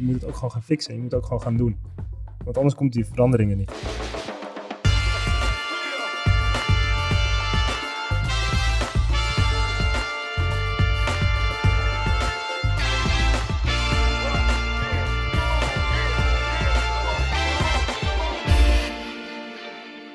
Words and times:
je 0.00 0.06
moet 0.06 0.14
het 0.14 0.24
ook 0.24 0.34
gewoon 0.34 0.50
gaan 0.50 0.62
fixen. 0.62 0.94
Je 0.94 1.00
moet 1.00 1.10
het 1.10 1.20
ook 1.20 1.26
gewoon 1.26 1.42
gaan 1.42 1.56
doen. 1.56 1.76
Want 2.44 2.56
anders 2.56 2.74
komt 2.74 2.92
die 2.92 3.04
veranderingen 3.04 3.56
niet. 3.56 3.72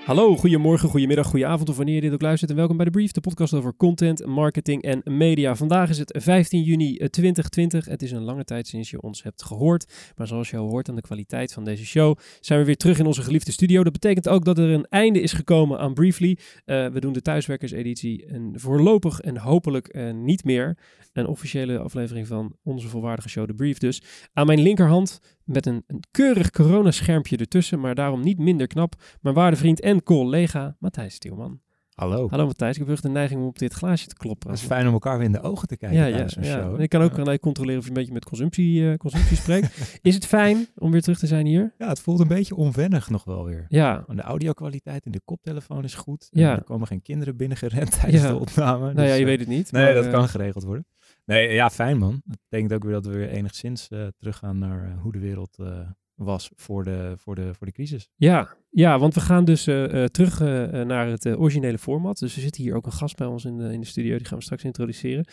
Hallo, 0.06 0.36
goedemorgen, 0.36 0.90
goedemiddag, 0.90 1.28
goedenavond 1.28 1.70
of 1.70 1.76
wanneer 1.76 1.96
je 1.96 2.02
dit 2.02 2.14
ook 2.14 2.22
luistert 2.22 2.52
en 2.52 2.58
welkom 2.58 2.76
bij 2.76 2.86
de 2.86 2.92
Brief, 2.92 3.12
de 3.12 3.22
podcast 3.22 3.54
over 3.54 3.76
content, 3.76 4.26
marketing 4.26 4.82
en 4.82 5.02
media. 5.04 5.56
Vandaag 5.56 5.90
is 5.90 5.98
het 5.98 6.18
15 6.24 6.64
juni 6.64 6.98
2020. 6.98 7.86
Het 7.86 8.02
is 8.02 8.12
een 8.12 8.22
lange 8.22 8.44
tijd 8.44 8.68
sinds 8.68 8.90
je 8.90 9.02
ons 9.02 9.24
hebt 9.24 9.44
gehoord, 9.44 10.14
maar 10.16 10.28
zoals 10.28 10.50
je 10.50 10.58
al 10.58 10.70
hoort 10.70 10.90
aan 10.90 10.96
de 10.96 11.02
kwaliteit 11.02 11.54
van 11.54 11.64
deze 11.64 11.86
show, 11.86 12.18
zijn 12.40 12.60
we 12.60 12.66
weer 12.66 12.78
terug 12.78 13.00
in 13.00 13.06
onze 13.06 13.22
geliefde 13.22 13.52
studio. 13.52 13.84
Dat 13.84 13.94
betekent 13.94 14.30
ook 14.30 14.46
dat 14.46 14.58
er 14.58 14.70
een 14.70 14.86
einde 14.90 15.22
is 15.22 15.34
gekomen 15.34 15.80
aan 15.80 15.94
Briefly. 15.94 16.38
Uh, 16.66 16.88
we 16.88 17.00
doen 17.00 17.14
de 17.14 17.22
thuiswerkerseditie 17.22 18.26
en 18.26 18.52
voorlopig 18.56 19.20
en 19.20 19.38
hopelijk 19.38 19.96
uh, 19.96 20.14
niet 20.14 20.44
meer 20.44 20.78
een 21.14 21.28
officiële 21.28 21.80
aflevering 21.80 22.28
van 22.28 22.56
onze 22.64 22.88
volwaardige 22.88 23.30
show, 23.30 23.48
The 23.48 23.54
Brief 23.54 23.78
dus. 23.78 24.02
Aan 24.34 24.46
mijn 24.46 24.62
linkerhand 24.62 25.20
met 25.46 25.66
een, 25.66 25.84
een 25.88 26.04
keurig 26.12 26.52
coronaschermpje 26.52 27.38
ertussen, 27.38 27.80
maar 27.80 27.96
daarom 27.96 28.22
niet 28.22 28.40
minder 28.40 28.68
knap, 28.68 28.96
mijn 29.22 29.36
waarde 29.36 29.58
vriend 29.58 29.80
en 29.80 30.04
collega 30.04 30.76
Matthijs 30.80 31.14
Stielman. 31.14 31.64
Hallo. 31.96 32.28
Hallo 32.30 32.46
Matthijs, 32.46 32.76
ik 32.76 32.82
heb 32.82 32.90
echt 32.90 33.04
de 33.04 33.10
neiging 33.10 33.42
om 33.42 33.48
op 33.48 33.60
dit 33.60 33.74
glaasje 33.74 34.08
te 34.08 34.16
kloppen. 34.16 34.50
Het 34.50 34.60
is 34.60 34.66
fijn 34.66 34.88
om 34.88 34.94
elkaar 34.94 35.18
weer 35.18 35.26
in 35.26 35.32
de 35.32 35.42
ogen 35.42 35.68
te 35.68 35.78
kijken 35.78 35.98
ja, 35.98 36.06
ja, 36.06 36.18
ja. 36.18 36.28
show. 36.28 36.82
ik 36.82 36.90
kan 36.90 37.02
ook 37.02 37.26
ja. 37.26 37.38
controleren 37.38 37.78
of 37.78 37.84
je 37.84 37.90
een 37.90 37.96
beetje 37.96 38.14
met 38.14 38.26
consumptie, 38.26 38.82
uh, 38.82 38.96
consumptie 38.96 39.38
spreekt. 39.38 40.00
is 40.02 40.16
het 40.16 40.26
fijn 40.26 40.68
om 40.76 40.92
weer 40.92 41.02
terug 41.02 41.20
te 41.20 41.28
zijn 41.28 41.46
hier? 41.46 41.74
Ja, 41.78 41.88
het 41.88 42.00
voelt 42.00 42.20
een 42.20 42.28
beetje 42.28 42.56
onwennig 42.56 43.10
nog 43.10 43.24
wel 43.24 43.46
weer. 43.46 43.66
Ja. 43.68 44.06
De 44.08 44.22
audio-kwaliteit 44.22 45.06
in 45.06 45.12
de 45.12 45.22
koptelefoon 45.26 45.84
is 45.84 45.94
goed. 45.94 46.28
Ja. 46.32 46.56
Er 46.56 46.64
komen 46.64 46.88
geen 46.88 47.02
kinderen 47.02 47.38
binnengerend 47.38 48.00
tijdens 48.02 48.24
de 48.24 48.36
opname. 48.36 48.84
Nou 48.84 48.96
dus, 48.96 49.08
ja, 49.08 49.14
je 49.14 49.20
uh, 49.20 49.26
weet 49.26 49.40
het 49.40 49.48
niet. 49.48 49.72
Nee, 49.72 49.84
maar, 49.84 49.94
dat 49.94 50.06
uh, 50.06 50.12
kan 50.12 50.30
geregeld 50.30 50.64
worden. 50.64 50.86
Nee, 51.26 51.54
ja, 51.54 51.70
fijn 51.70 51.98
man. 51.98 52.22
Dat 52.26 52.38
betekent 52.50 52.74
ook 52.74 52.84
weer 52.84 52.94
dat 52.94 53.06
we 53.06 53.12
weer 53.12 53.30
enigszins 53.30 53.90
uh, 53.90 54.08
teruggaan 54.18 54.58
naar 54.58 54.88
uh, 54.88 55.02
hoe 55.02 55.12
de 55.12 55.20
wereld 55.20 55.58
uh, 55.60 55.80
was 56.16 56.52
voor 56.56 56.84
de, 56.84 57.14
voor, 57.18 57.36
de, 57.36 57.54
voor 57.54 57.68
de 57.68 57.74
crisis. 57.74 58.10
Ja, 58.16 58.56
ja 58.70 59.00
want 59.00 59.14
we 59.14 59.20
gaan 59.20 59.46
dus 59.46 59.64
terug 60.12 60.40
naar 60.86 61.08
het 61.08 61.26
originele 61.26 61.78
format. 61.78 62.20
Dus 62.20 62.36
er 62.36 62.42
zit 62.42 62.56
hier 62.56 62.76
ook 62.76 62.86
een 62.86 62.92
gast 62.92 63.16
bij 63.18 63.28
ons 63.28 63.46
in 63.46 63.58
de, 63.58 63.74
in 63.74 63.80
de 63.80 63.88
studio, 63.88 64.18
die 64.18 64.26
gaan 64.26 64.38
we 64.38 64.44
straks 64.44 64.64
introduceren. 64.64 65.26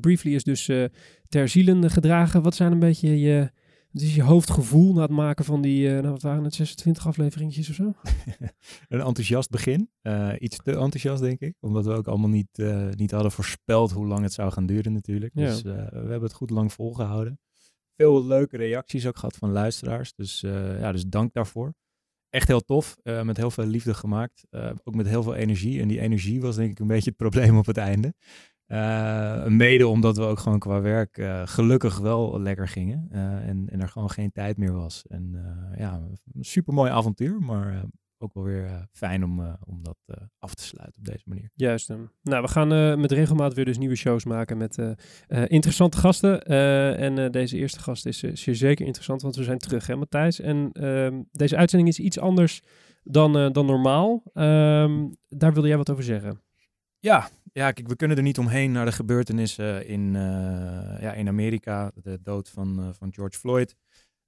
Briefly 0.00 0.34
is 0.34 0.44
dus 0.44 0.70
ter 1.28 1.48
zielen 1.48 1.90
gedragen. 1.90 2.42
Wat 2.42 2.54
zijn 2.54 2.72
een 2.72 2.78
beetje 2.78 3.20
je, 3.20 3.50
wat 3.92 4.02
is 4.02 4.14
je 4.14 4.22
hoofdgevoel 4.22 4.92
na 4.92 5.02
het 5.02 5.10
maken 5.10 5.44
van 5.44 5.62
die, 5.62 5.88
nou 5.88 6.08
wat 6.08 6.22
waren 6.22 6.44
het, 6.44 6.54
26 6.54 7.06
afleveringetjes 7.06 7.68
of 7.68 7.74
zo? 7.74 7.92
een 8.88 9.00
enthousiast 9.00 9.50
begin. 9.50 9.90
Uh, 10.02 10.32
iets 10.38 10.56
te 10.56 10.70
enthousiast, 10.70 11.22
denk 11.22 11.40
ik. 11.40 11.54
Omdat 11.60 11.84
we 11.84 11.92
ook 11.92 12.08
allemaal 12.08 12.28
niet, 12.28 12.58
uh, 12.58 12.88
niet 12.90 13.10
hadden 13.10 13.32
voorspeld 13.32 13.90
hoe 13.90 14.06
lang 14.06 14.22
het 14.22 14.32
zou 14.32 14.52
gaan 14.52 14.66
duren 14.66 14.92
natuurlijk. 14.92 15.32
Ja. 15.34 15.46
Dus 15.46 15.62
uh, 15.62 15.74
we 15.74 15.96
hebben 15.96 16.22
het 16.22 16.32
goed 16.32 16.50
lang 16.50 16.72
volgehouden. 16.72 17.40
Veel 17.96 18.26
leuke 18.26 18.56
reacties 18.56 19.06
ook 19.06 19.18
gehad 19.18 19.36
van 19.36 19.52
luisteraars. 19.52 20.14
Dus, 20.14 20.40
ja, 20.40 20.92
dus 20.92 21.04
dank 21.06 21.32
daarvoor. 21.32 21.74
Echt 22.30 22.48
heel 22.48 22.60
tof. 22.60 22.96
met 23.02 23.36
heel 23.36 23.50
veel 23.50 23.66
liefde 23.66 23.94
gemaakt. 23.94 24.46
ook 24.84 24.94
met 24.94 25.06
heel 25.06 25.22
veel 25.22 25.34
energie. 25.34 25.80
En 25.80 25.88
die 25.88 26.00
energie 26.00 26.40
was 26.40 26.56
denk 26.56 26.70
ik 26.70 26.78
een 26.78 26.86
beetje 26.86 27.08
het 27.08 27.18
probleem 27.18 27.58
op 27.58 27.66
het 27.66 27.76
einde. 27.76 28.14
Uh, 28.68 29.46
mede 29.46 29.86
omdat 29.86 30.16
we 30.16 30.22
ook 30.22 30.38
gewoon 30.38 30.58
qua 30.58 30.80
werk 30.80 31.18
uh, 31.18 31.42
gelukkig 31.44 31.98
wel 31.98 32.40
lekker 32.40 32.68
gingen. 32.68 33.08
Uh, 33.12 33.48
en, 33.48 33.68
en 33.68 33.80
er 33.80 33.88
gewoon 33.88 34.10
geen 34.10 34.32
tijd 34.32 34.56
meer 34.56 34.72
was. 34.72 35.04
En 35.06 35.36
ja, 35.76 36.02
een 36.34 36.44
super 36.44 36.74
mooi 36.74 36.90
avontuur, 36.90 37.40
maar 37.40 37.84
ook 38.18 38.34
wel 38.34 38.44
weer 38.44 38.86
fijn 38.92 39.24
om, 39.24 39.56
om 39.66 39.82
dat 39.82 39.96
af 40.38 40.54
te 40.54 40.62
sluiten 40.62 40.98
op 40.98 41.06
deze 41.06 41.22
manier. 41.24 41.50
Juist. 41.54 41.88
nou, 42.22 42.42
we 42.42 42.48
gaan 42.48 43.00
met 43.00 43.12
regelmaat 43.12 43.54
weer 43.54 43.64
dus 43.64 43.78
nieuwe 43.78 43.96
shows 43.96 44.24
maken 44.24 44.56
met 44.56 44.78
interessante 45.28 45.98
gasten. 45.98 46.42
en 46.96 47.30
deze 47.32 47.56
eerste 47.56 47.80
gast 47.80 48.06
is 48.06 48.18
zeer 48.18 48.54
zeker 48.54 48.86
interessant, 48.86 49.22
want 49.22 49.36
we 49.36 49.44
zijn 49.44 49.58
terug, 49.58 49.86
hè 49.86 49.96
Matthijs? 49.96 50.40
En 50.40 50.70
ehm, 50.72 51.22
deze 51.32 51.56
uitzending 51.56 51.90
is 51.90 51.98
iets 51.98 52.18
anders 52.18 52.62
dan, 53.02 53.52
dan 53.52 53.66
normaal. 53.66 54.22
Ehm, 54.32 55.08
daar 55.28 55.52
wilde 55.52 55.68
jij 55.68 55.76
wat 55.76 55.90
over 55.90 56.04
zeggen. 56.04 56.42
Ja, 57.00 57.28
ja 57.52 57.72
kijk, 57.72 57.88
we 57.88 57.96
kunnen 57.96 58.16
er 58.16 58.22
niet 58.22 58.38
omheen 58.38 58.72
naar 58.72 58.84
de 58.84 58.92
gebeurtenissen 58.92 59.86
in, 59.86 60.14
uh, 60.14 61.00
ja, 61.00 61.12
in 61.12 61.28
Amerika. 61.28 61.92
De 61.94 62.18
dood 62.22 62.50
van, 62.50 62.80
uh, 62.80 62.88
van 62.92 63.12
George 63.12 63.38
Floyd. 63.38 63.76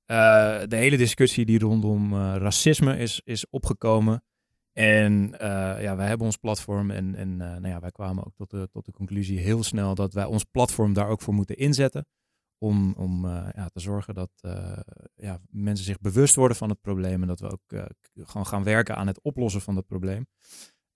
De 0.06 0.76
hele 0.76 0.97
discussie 0.97 1.44
die 1.44 1.58
rondom 1.58 2.14
racisme 2.16 2.97
is, 2.97 3.20
is 3.25 3.48
opgekomen. 3.48 4.25
En 4.72 5.34
ja, 5.81 5.97
wij 5.97 6.06
hebben 6.06 6.26
ons 6.26 6.36
platform 6.36 6.91
en, 6.91 7.14
en 7.14 7.36
nou 7.36 7.69
ja, 7.69 7.81
wij 7.81 7.91
kwamen 7.91 8.26
ook 8.26 8.34
tot 8.34 8.50
de, 8.50 8.69
tot 8.72 8.84
de 8.84 8.92
conclusie 8.92 9.38
heel 9.38 9.62
snel 9.62 9.94
dat 9.94 10.12
wij 10.12 10.25
ons 10.25 10.44
platform 10.44 10.92
daar 10.92 11.08
ook 11.08 11.20
voor 11.20 11.34
moeten 11.34 11.56
inzetten. 11.56 12.06
Om, 12.58 12.94
om 12.97 13.26
ja, 13.26 13.69
te 13.69 13.81
zorgen 13.81 14.14
dat 14.14 14.31
ja, 15.14 15.41
mensen 15.50 15.84
zich 15.84 16.00
bewust 16.00 16.34
worden 16.34 16.56
van 16.56 16.69
het 16.69 16.81
probleem 16.81 17.22
en 17.22 17.28
dat 17.28 17.41
we 17.41 17.50
ook 17.50 17.88
gewoon 18.14 18.47
gaan 18.47 18.64
werken 18.64 18.97
aan 18.97 19.06
het 19.06 19.22
oplossen 19.22 19.60
van 19.60 19.75
dat 19.75 19.87
probleem. 19.87 20.26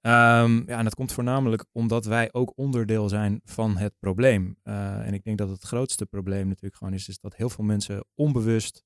Um, 0.06 0.62
ja, 0.66 0.78
en 0.78 0.84
dat 0.84 0.94
komt 0.94 1.12
voornamelijk 1.12 1.64
omdat 1.72 2.04
wij 2.04 2.28
ook 2.32 2.52
onderdeel 2.56 3.08
zijn 3.08 3.40
van 3.44 3.76
het 3.76 3.94
probleem. 3.98 4.56
Uh, 4.64 5.06
en 5.06 5.14
ik 5.14 5.24
denk 5.24 5.38
dat 5.38 5.48
het 5.48 5.62
grootste 5.62 6.06
probleem 6.06 6.48
natuurlijk 6.48 6.76
gewoon 6.76 6.92
is, 6.92 7.08
is 7.08 7.18
dat 7.18 7.36
heel 7.36 7.48
veel 7.48 7.64
mensen 7.64 8.04
onbewust 8.14 8.84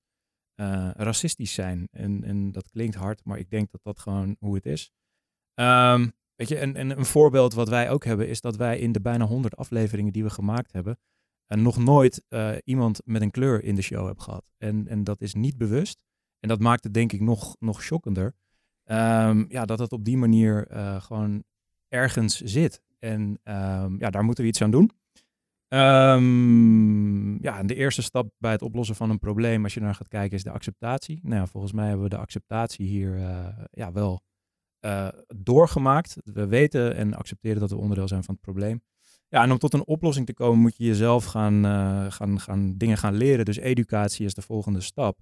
uh, 0.61 0.91
racistisch 0.95 1.53
zijn. 1.53 1.89
En, 1.91 2.25
en 2.25 2.53
dat 2.53 2.71
klinkt 2.71 2.95
hard, 2.95 3.25
maar 3.25 3.39
ik 3.39 3.51
denk 3.51 3.71
dat 3.71 3.81
dat 3.83 3.99
gewoon 3.99 4.37
hoe 4.39 4.55
het 4.55 4.67
is. 4.67 4.91
Um, 5.55 6.13
weet 6.35 6.49
je, 6.49 6.59
en, 6.59 6.77
en 6.77 6.99
een 6.99 7.07
voorbeeld 7.07 7.55
wat 7.55 7.69
wij 7.69 7.91
ook 7.91 8.05
hebben, 8.05 8.29
is 8.29 8.41
dat 8.41 8.57
wij 8.57 8.79
in 8.79 8.93
de 8.93 9.01
bijna 9.01 9.25
100 9.25 9.57
afleveringen 9.57 10.13
die 10.13 10.25
we 10.25 10.31
gemaakt 10.31 10.73
hebben, 10.73 10.99
uh, 11.49 11.59
nog 11.63 11.79
nooit 11.79 12.25
iemand 12.65 13.01
met 13.05 13.23
een 13.23 13.31
kleur 13.31 13.65
in 13.65 13.75
de 13.75 13.83
show 13.83 14.07
hebben 14.07 14.25
gehad. 14.25 14.45
En, 14.59 14.89
en 14.89 15.05
dat 15.05 15.21
is 15.21 15.35
niet 15.35 15.57
bewust. 15.57 15.99
En 16.41 16.49
dat 16.49 16.61
maakt 16.61 16.85
het 16.85 16.95
denk 16.95 17.13
ik 17.13 17.21
nog, 17.21 17.57
nog 17.59 17.83
shockender. 17.83 18.35
Um, 18.91 19.47
ja, 19.49 19.65
dat 19.65 19.79
het 19.79 19.93
op 19.93 20.05
die 20.05 20.17
manier 20.17 20.69
uh, 20.73 21.01
gewoon 21.01 21.45
ergens 21.89 22.41
zit. 22.41 22.83
En 22.99 23.21
um, 23.21 24.01
ja, 24.01 24.11
daar 24.11 24.25
moeten 24.25 24.45
we 24.45 24.51
iets 24.51 24.63
aan 24.63 24.71
doen. 24.71 24.91
Um, 25.69 27.43
ja, 27.43 27.59
en 27.59 27.67
de 27.67 27.75
eerste 27.75 28.03
stap 28.03 28.31
bij 28.39 28.53
het 28.53 28.63
oplossen 28.63 28.97
van 28.97 29.11
een 29.11 29.19
probleem, 29.19 29.65
als 29.65 29.75
je 29.75 29.81
naar 29.81 29.95
gaat 29.95 30.09
kijken, 30.09 30.37
is 30.37 30.43
de 30.43 30.51
acceptatie. 30.51 31.21
Nou 31.23 31.35
ja, 31.35 31.47
volgens 31.47 31.73
mij 31.73 31.87
hebben 31.87 32.05
we 32.05 32.11
de 32.11 32.19
acceptatie 32.19 32.87
hier 32.87 33.17
uh, 33.17 33.49
ja, 33.71 33.93
wel 33.93 34.23
uh, 34.81 35.09
doorgemaakt. 35.37 36.17
We 36.25 36.47
weten 36.47 36.95
en 36.95 37.15
accepteren 37.15 37.61
dat 37.61 37.71
we 37.71 37.77
onderdeel 37.77 38.09
zijn 38.09 38.25
van 38.25 38.35
het 38.35 38.43
probleem. 38.43 38.83
Ja, 39.29 39.43
en 39.43 39.51
om 39.51 39.59
tot 39.59 39.75
een 39.75 39.87
oplossing 39.87 40.27
te 40.27 40.35
komen 40.35 40.59
moet 40.59 40.77
je 40.77 40.85
jezelf 40.85 41.25
gaan, 41.25 41.65
gaan, 42.13 42.41
gaan 42.41 42.77
dingen 42.77 42.99
gaan 42.99 43.15
leren. 43.15 43.45
Dus 43.45 43.57
educatie 43.57 44.27
is 44.27 44.35
de 44.35 44.43
volgende 44.43 44.81
stap. 44.81 45.19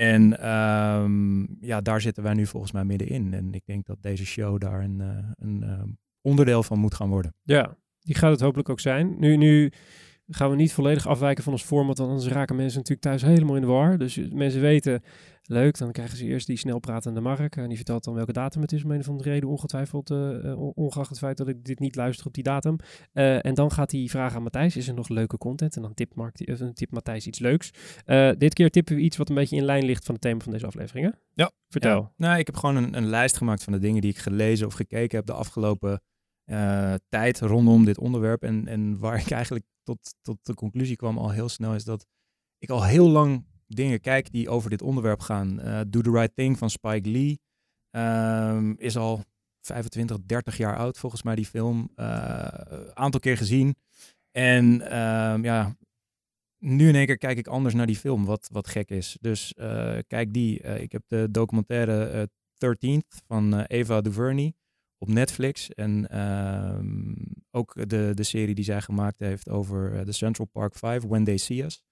En 0.00 0.48
um, 0.50 1.56
ja, 1.60 1.80
daar 1.80 2.00
zitten 2.00 2.22
wij 2.22 2.34
nu 2.34 2.46
volgens 2.46 2.72
mij 2.72 2.84
middenin. 2.84 3.34
En 3.34 3.54
ik 3.54 3.62
denk 3.64 3.86
dat 3.86 4.02
deze 4.02 4.26
show 4.26 4.60
daar 4.60 4.82
een, 4.82 5.00
uh, 5.00 5.08
een 5.34 5.62
uh, 5.64 5.82
onderdeel 6.20 6.62
van 6.62 6.78
moet 6.78 6.94
gaan 6.94 7.08
worden. 7.08 7.34
Ja, 7.42 7.76
die 7.98 8.14
gaat 8.14 8.30
het 8.30 8.40
hopelijk 8.40 8.68
ook 8.68 8.80
zijn. 8.80 9.14
Nu, 9.18 9.36
nu 9.36 9.72
gaan 10.28 10.50
we 10.50 10.56
niet 10.56 10.72
volledig 10.72 11.06
afwijken 11.06 11.44
van 11.44 11.52
ons 11.52 11.62
format, 11.62 11.98
want 11.98 12.10
anders 12.10 12.28
raken 12.28 12.56
mensen 12.56 12.78
natuurlijk 12.78 13.06
thuis 13.06 13.22
helemaal 13.22 13.54
in 13.54 13.60
de 13.60 13.66
war. 13.66 13.98
Dus 13.98 14.20
mensen 14.32 14.60
weten, 14.60 15.02
leuk, 15.42 15.78
dan 15.78 15.92
krijgen 15.92 16.16
ze 16.16 16.24
eerst 16.24 16.46
die 16.46 16.56
snelpratende 16.56 17.20
Mark. 17.20 17.56
En 17.56 17.68
die 17.68 17.76
vertelt 17.76 18.04
dan 18.04 18.14
welke 18.14 18.32
datum 18.32 18.62
het 18.62 18.72
is, 18.72 18.84
om 18.84 18.90
een 18.90 19.04
van 19.04 19.16
de 19.16 19.22
reden, 19.22 19.48
ongetwijfeld, 19.48 20.10
uh, 20.10 20.58
ongeacht 20.74 21.08
het 21.08 21.18
feit 21.18 21.36
dat 21.36 21.48
ik 21.48 21.64
dit 21.64 21.78
niet 21.78 21.96
luister 21.96 22.26
op 22.26 22.34
die 22.34 22.42
datum. 22.42 22.76
Uh, 23.14 23.44
en 23.44 23.54
dan 23.54 23.72
gaat 23.72 23.92
hij 23.92 24.06
vragen 24.06 24.36
aan 24.36 24.42
Matthijs, 24.42 24.76
is 24.76 24.88
er 24.88 24.94
nog 24.94 25.08
leuke 25.08 25.38
content? 25.38 25.76
En 25.76 25.82
dan 25.82 25.94
tipt, 25.94 26.14
Mark, 26.14 26.36
tipt 26.74 26.92
Matthijs 26.92 27.26
iets 27.26 27.38
leuks. 27.38 27.70
Uh, 28.06 28.30
dit 28.38 28.54
keer 28.54 28.70
tippen 28.70 28.96
we 28.96 29.00
iets 29.00 29.16
wat 29.16 29.28
een 29.28 29.34
beetje 29.34 29.56
in 29.56 29.64
lijn 29.64 29.84
ligt 29.84 30.04
van 30.04 30.14
het 30.14 30.22
thema 30.22 30.40
van 30.40 30.52
deze 30.52 30.66
aflevering, 30.66 31.06
hè? 31.06 31.12
Ja. 31.34 31.50
Vertel. 31.68 32.00
Ja. 32.00 32.12
Nou, 32.16 32.38
ik 32.38 32.46
heb 32.46 32.56
gewoon 32.56 32.76
een, 32.76 32.96
een 32.96 33.06
lijst 33.06 33.36
gemaakt 33.36 33.64
van 33.64 33.72
de 33.72 33.78
dingen 33.78 34.00
die 34.00 34.10
ik 34.10 34.18
gelezen 34.18 34.66
of 34.66 34.74
gekeken 34.74 35.16
heb 35.16 35.26
de 35.26 35.32
afgelopen 35.32 36.00
uh, 36.50 36.94
tijd 37.08 37.40
rondom 37.40 37.84
dit 37.84 37.98
onderwerp. 37.98 38.42
En, 38.42 38.66
en 38.66 38.98
waar 38.98 39.20
ik 39.20 39.30
eigenlijk 39.30 39.64
tot, 39.82 40.14
tot 40.22 40.38
de 40.42 40.54
conclusie 40.54 40.96
kwam 40.96 41.18
al 41.18 41.30
heel 41.30 41.48
snel 41.48 41.74
is 41.74 41.84
dat 41.84 42.06
ik 42.58 42.70
al 42.70 42.84
heel 42.84 43.08
lang 43.08 43.44
dingen 43.66 44.00
kijk 44.00 44.32
die 44.32 44.48
over 44.48 44.70
dit 44.70 44.82
onderwerp 44.82 45.20
gaan. 45.20 45.60
Uh, 45.60 45.80
Do 45.88 46.00
the 46.00 46.10
Right 46.10 46.32
Thing 46.34 46.58
van 46.58 46.70
Spike 46.70 47.08
Lee 47.08 47.40
um, 47.90 48.74
is 48.78 48.96
al 48.96 49.24
25, 49.60 50.18
30 50.26 50.56
jaar 50.56 50.76
oud 50.76 50.98
volgens 50.98 51.22
mij 51.22 51.34
die 51.34 51.46
film. 51.46 51.90
Een 51.94 52.04
uh, 52.04 52.88
aantal 52.94 53.20
keer 53.20 53.36
gezien. 53.36 53.76
En 54.30 54.98
um, 54.98 55.44
ja, 55.44 55.76
nu 56.58 56.88
in 56.88 56.94
één 56.94 57.06
keer 57.06 57.18
kijk 57.18 57.38
ik 57.38 57.46
anders 57.46 57.74
naar 57.74 57.86
die 57.86 57.96
film, 57.96 58.24
wat, 58.24 58.48
wat 58.52 58.68
gek 58.68 58.90
is. 58.90 59.16
Dus 59.20 59.54
uh, 59.56 59.98
kijk 60.06 60.32
die. 60.32 60.60
ik 60.60 60.92
heb 60.92 61.02
de 61.06 61.28
documentaire 61.30 62.28
13th 62.54 63.24
van 63.26 63.60
Eva 63.62 64.00
DuVernay 64.00 64.54
op 64.98 65.08
Netflix. 65.08 65.68
En 65.68 66.20
um, 66.20 67.16
ook 67.50 67.88
de, 67.88 68.10
de 68.14 68.22
serie 68.22 68.54
die 68.54 68.64
zij 68.64 68.80
gemaakt 68.80 69.18
heeft 69.18 69.48
over 69.48 69.90
de 69.90 70.06
uh, 70.06 70.12
Central 70.12 70.46
Park 70.46 70.74
5, 70.74 71.02
When 71.02 71.24
They 71.24 71.36
See 71.36 71.64
Us. 71.64 71.82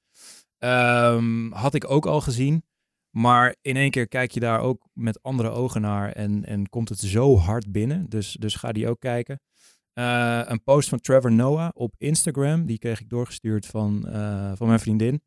Ehm, 0.58 1.52
had 1.52 1.74
ik 1.74 1.90
ook 1.90 2.06
al 2.06 2.20
gezien. 2.20 2.64
Maar 3.10 3.56
in 3.62 3.76
één 3.76 3.90
keer 3.90 4.08
kijk 4.08 4.30
je 4.30 4.40
daar 4.40 4.60
ook 4.60 4.88
met 4.92 5.22
andere 5.22 5.50
ogen 5.50 5.80
naar 5.80 6.12
en, 6.12 6.44
en 6.44 6.68
komt 6.68 6.88
het 6.88 6.98
zo 6.98 7.36
hard 7.36 7.72
binnen. 7.72 8.08
Dus, 8.08 8.32
dus 8.32 8.54
ga 8.54 8.72
die 8.72 8.88
ook 8.88 9.00
kijken. 9.00 9.40
Eh, 9.92 10.40
een 10.44 10.62
post 10.62 10.88
van 10.88 11.00
Trevor 11.00 11.32
Noah 11.32 11.68
op 11.72 11.94
Instagram, 11.98 12.66
die 12.66 12.78
kreeg 12.78 13.00
ik 13.00 13.08
doorgestuurd 13.08 13.66
van, 13.66 14.08
eh, 14.08 14.52
van 14.54 14.66
mijn 14.66 14.80
vriendin. 14.80 15.22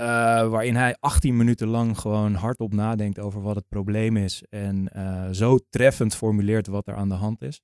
Eh, 0.00 0.06
waarin 0.48 0.74
hij 0.74 0.96
18 1.00 1.36
minuten 1.36 1.68
lang 1.68 1.98
gewoon 1.98 2.34
hardop 2.34 2.72
nadenkt 2.72 3.18
over 3.18 3.42
wat 3.42 3.54
het 3.54 3.68
probleem 3.68 4.16
is. 4.16 4.42
En 4.48 4.88
zo 5.34 5.58
treffend 5.70 6.14
formuleert 6.14 6.66
wat 6.66 6.86
er 6.86 6.94
aan 6.94 7.08
de 7.08 7.14
hand 7.14 7.42
is. 7.42 7.60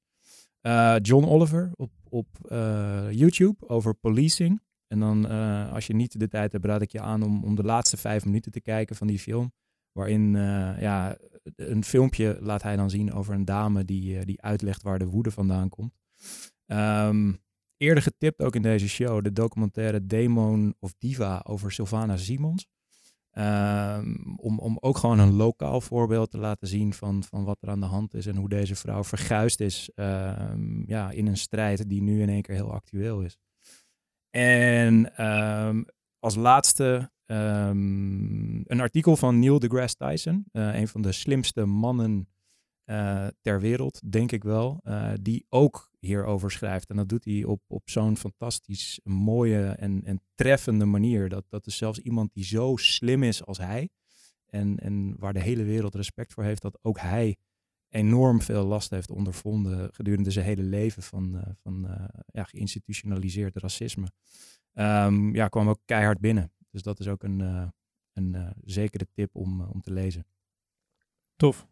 John 1.03 1.25
Oliver 1.25 1.71
op, 1.75 1.91
op 2.09 2.27
YouTube 3.11 3.69
over 3.69 3.95
policing. 3.95 4.61
En 4.87 5.01
dan, 5.01 5.29
als 5.71 5.87
je 5.87 5.95
niet 5.95 6.19
de 6.19 6.29
tijd 6.29 6.53
hebt, 6.53 6.65
raad 6.65 6.83
ik 6.83 6.93
je 6.93 7.01
aan 7.01 7.23
om, 7.23 7.45
om 7.45 7.55
de 7.55 7.63
laatste 7.63 7.97
vijf 7.97 8.25
minuten 8.25 8.53
te 8.53 8.61
kijken 8.61 8.97
van 8.97 9.07
die 9.07 9.19
film. 9.19 9.53
Waarin 9.93 10.33
ja, 10.81 11.17
een 11.57 11.85
filmpje 11.85 12.39
laat 12.41 12.63
hij 12.63 12.77
dan 12.77 12.91
zien 12.91 13.13
over 13.13 13.35
een 13.35 13.45
dame 13.45 13.85
die, 13.85 14.25
die 14.25 14.43
uitlegt 14.43 14.83
waar 14.83 14.99
de 14.99 15.07
woede 15.07 15.31
vandaan 15.31 15.69
komt. 15.69 15.93
Um, 16.67 17.45
eerder 17.77 18.03
getipt 18.03 18.43
ook 18.43 18.55
in 18.55 18.63
deze 18.63 18.89
show 18.89 19.25
de 19.25 19.33
documentaire 19.33 20.07
Demon 20.07 20.75
of 20.79 20.95
Diva 20.99 21.43
over 21.45 21.73
Sylvana 21.73 22.17
Simons. 22.17 22.67
Um, 23.39 24.35
om, 24.37 24.59
om 24.59 24.77
ook 24.81 24.99
gewoon 24.99 25.19
een 25.19 25.33
lokaal 25.33 25.81
voorbeeld 25.81 26.31
te 26.31 26.39
laten 26.39 26.69
zien 26.69 26.93
van, 26.95 27.25
van 27.25 27.45
wat 27.45 27.59
er 27.61 27.69
aan 27.69 27.81
de 27.81 27.87
hand 27.87 28.15
is 28.15 28.27
en 28.27 28.37
hoe 28.37 28.49
deze 28.49 28.75
vrouw 28.75 29.05
verguisd 29.05 29.61
is 29.61 29.91
um, 29.95 30.85
ja, 30.87 31.11
in 31.11 31.27
een 31.27 31.37
strijd 31.37 31.89
die 31.89 32.03
nu 32.03 32.23
in 32.23 32.29
één 32.29 32.43
keer 32.43 32.55
heel 32.55 32.73
actueel 32.73 33.21
is. 33.21 33.39
En 34.31 35.25
um, 35.27 35.85
als 36.19 36.35
laatste 36.35 37.11
een 37.27 38.81
artikel 38.81 39.17
van 39.17 39.39
Neil 39.39 39.59
deGrasse 39.59 39.97
Tyson, 39.97 40.47
uh, 40.53 40.75
een 40.75 40.89
van 40.89 41.03
de 41.03 41.13
slimste 41.13 41.65
mannen 41.65 42.29
uh, 42.85 43.27
ter 43.41 43.61
wereld, 43.61 44.13
denk 44.13 44.33
ik 44.33 44.45
wel, 44.45 44.81
uh, 44.85 45.13
die 45.21 45.47
ook 45.49 45.91
hierover 46.07 46.51
schrijft. 46.51 46.91
En 46.91 46.97
dat 46.97 47.09
doet 47.09 47.25
hij 47.25 47.45
op, 47.45 47.63
op 47.67 47.91
zo'n 47.91 48.17
fantastisch 48.17 49.01
mooie 49.05 49.67
en, 49.67 50.05
en 50.05 50.21
treffende 50.35 50.85
manier. 50.85 51.29
Dat, 51.29 51.45
dat 51.49 51.67
is 51.67 51.77
zelfs 51.77 51.99
iemand 51.99 52.35
die 52.35 52.45
zo 52.45 52.77
slim 52.77 53.23
is 53.23 53.45
als 53.45 53.59
hij. 53.59 53.89
En, 54.47 54.79
en 54.79 55.17
waar 55.19 55.33
de 55.33 55.41
hele 55.41 55.65
wereld 55.65 55.95
respect 55.95 56.33
voor 56.33 56.45
heeft, 56.45 56.63
dat 56.63 56.79
ook 56.83 56.99
hij 56.99 57.37
enorm 57.89 58.43
veel 58.43 58.65
last 58.65 58.91
heeft 58.91 59.11
ondervonden 59.11 59.95
gedurende 59.95 60.31
zijn 60.31 60.45
hele 60.45 60.63
leven 60.63 61.03
van, 61.03 61.35
uh, 61.35 61.43
van 61.63 61.85
uh, 61.85 62.05
ja, 62.27 62.45
geïnstitutionaliseerd 62.45 63.57
racisme. 63.57 64.07
Um, 64.73 65.35
ja, 65.35 65.49
kwam 65.49 65.69
ook 65.69 65.81
keihard 65.85 66.21
binnen. 66.21 66.53
Dus 66.71 66.83
dat 66.83 67.01
is 67.01 67.09
ook 67.09 67.23
een, 67.23 67.39
uh, 67.39 67.69
een 68.13 68.53
zekere 68.65 69.07
tip 69.13 69.37
om, 69.37 69.61
om 69.61 69.81
te 69.81 69.93
lezen. 69.93 70.27
Tof. 71.37 71.67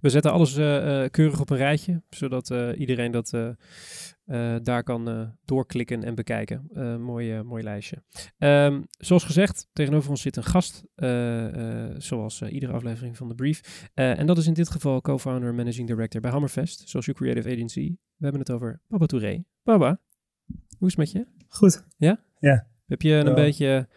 We 0.00 0.08
zetten 0.08 0.32
alles 0.32 0.56
uh, 0.58 1.04
keurig 1.10 1.40
op 1.40 1.50
een 1.50 1.56
rijtje, 1.56 2.02
zodat 2.10 2.50
uh, 2.50 2.78
iedereen 2.78 3.10
dat 3.10 3.36
daar 4.62 4.82
kan 4.82 5.34
doorklikken 5.44 6.04
en 6.04 6.14
bekijken. 6.14 6.68
mooi, 7.00 7.42
mooi 7.42 7.62
lijstje. 7.62 8.02
Um, 8.38 8.86
zoals 8.98 9.24
gezegd, 9.24 9.68
tegenover 9.72 10.10
ons 10.10 10.22
zit 10.22 10.36
een 10.36 10.44
gast, 10.44 10.84
zoals 12.02 12.42
iedere 12.42 12.72
aflevering 12.72 13.16
van 13.16 13.28
de 13.28 13.34
Brief. 13.34 13.88
en 13.94 14.26
dat 14.26 14.38
is 14.38 14.46
in 14.46 14.54
dit 14.54 14.70
geval 14.70 15.00
co-founder 15.00 15.48
en 15.48 15.54
managing 15.54 15.88
director 15.88 16.20
bij 16.20 16.30
Hammerfest, 16.30 16.88
Social 16.88 17.16
Creative 17.16 17.50
Agency. 17.50 17.96
We 18.16 18.22
hebben 18.24 18.40
het 18.40 18.50
over 18.50 18.80
Baba 18.88 19.06
Touré. 19.06 19.44
Baba, 19.62 20.00
hoe 20.78 20.88
is 20.88 20.96
het 20.96 20.96
met 20.96 21.10
je? 21.10 21.26
Goed. 21.48 21.84
Ja? 21.96 22.20
Ja. 22.38 22.66
Heb 22.86 23.02
je 23.02 23.12
een 23.12 23.34
beetje... 23.34 23.88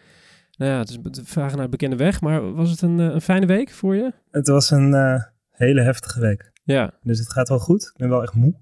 Nou 0.57 0.71
ja, 0.71 0.79
het 0.79 0.89
is 0.89 0.97
vragen 1.23 1.51
naar 1.51 1.61
het 1.61 1.69
bekende 1.69 1.95
weg, 1.95 2.21
maar 2.21 2.53
was 2.53 2.69
het 2.69 2.81
een, 2.81 2.97
een 2.97 3.21
fijne 3.21 3.45
week 3.45 3.69
voor 3.69 3.95
je? 3.95 4.13
Het 4.31 4.47
was 4.47 4.71
een 4.71 4.93
hele 5.57 5.81
heftige 5.81 6.19
week. 6.19 6.51
Ja. 6.63 6.93
Dus 7.01 7.19
het 7.19 7.31
gaat 7.31 7.49
wel 7.49 7.59
goed. 7.59 7.83
Ik 7.83 7.97
ben 7.97 8.09
wel 8.09 8.21
echt 8.21 8.33
moe. 8.33 8.55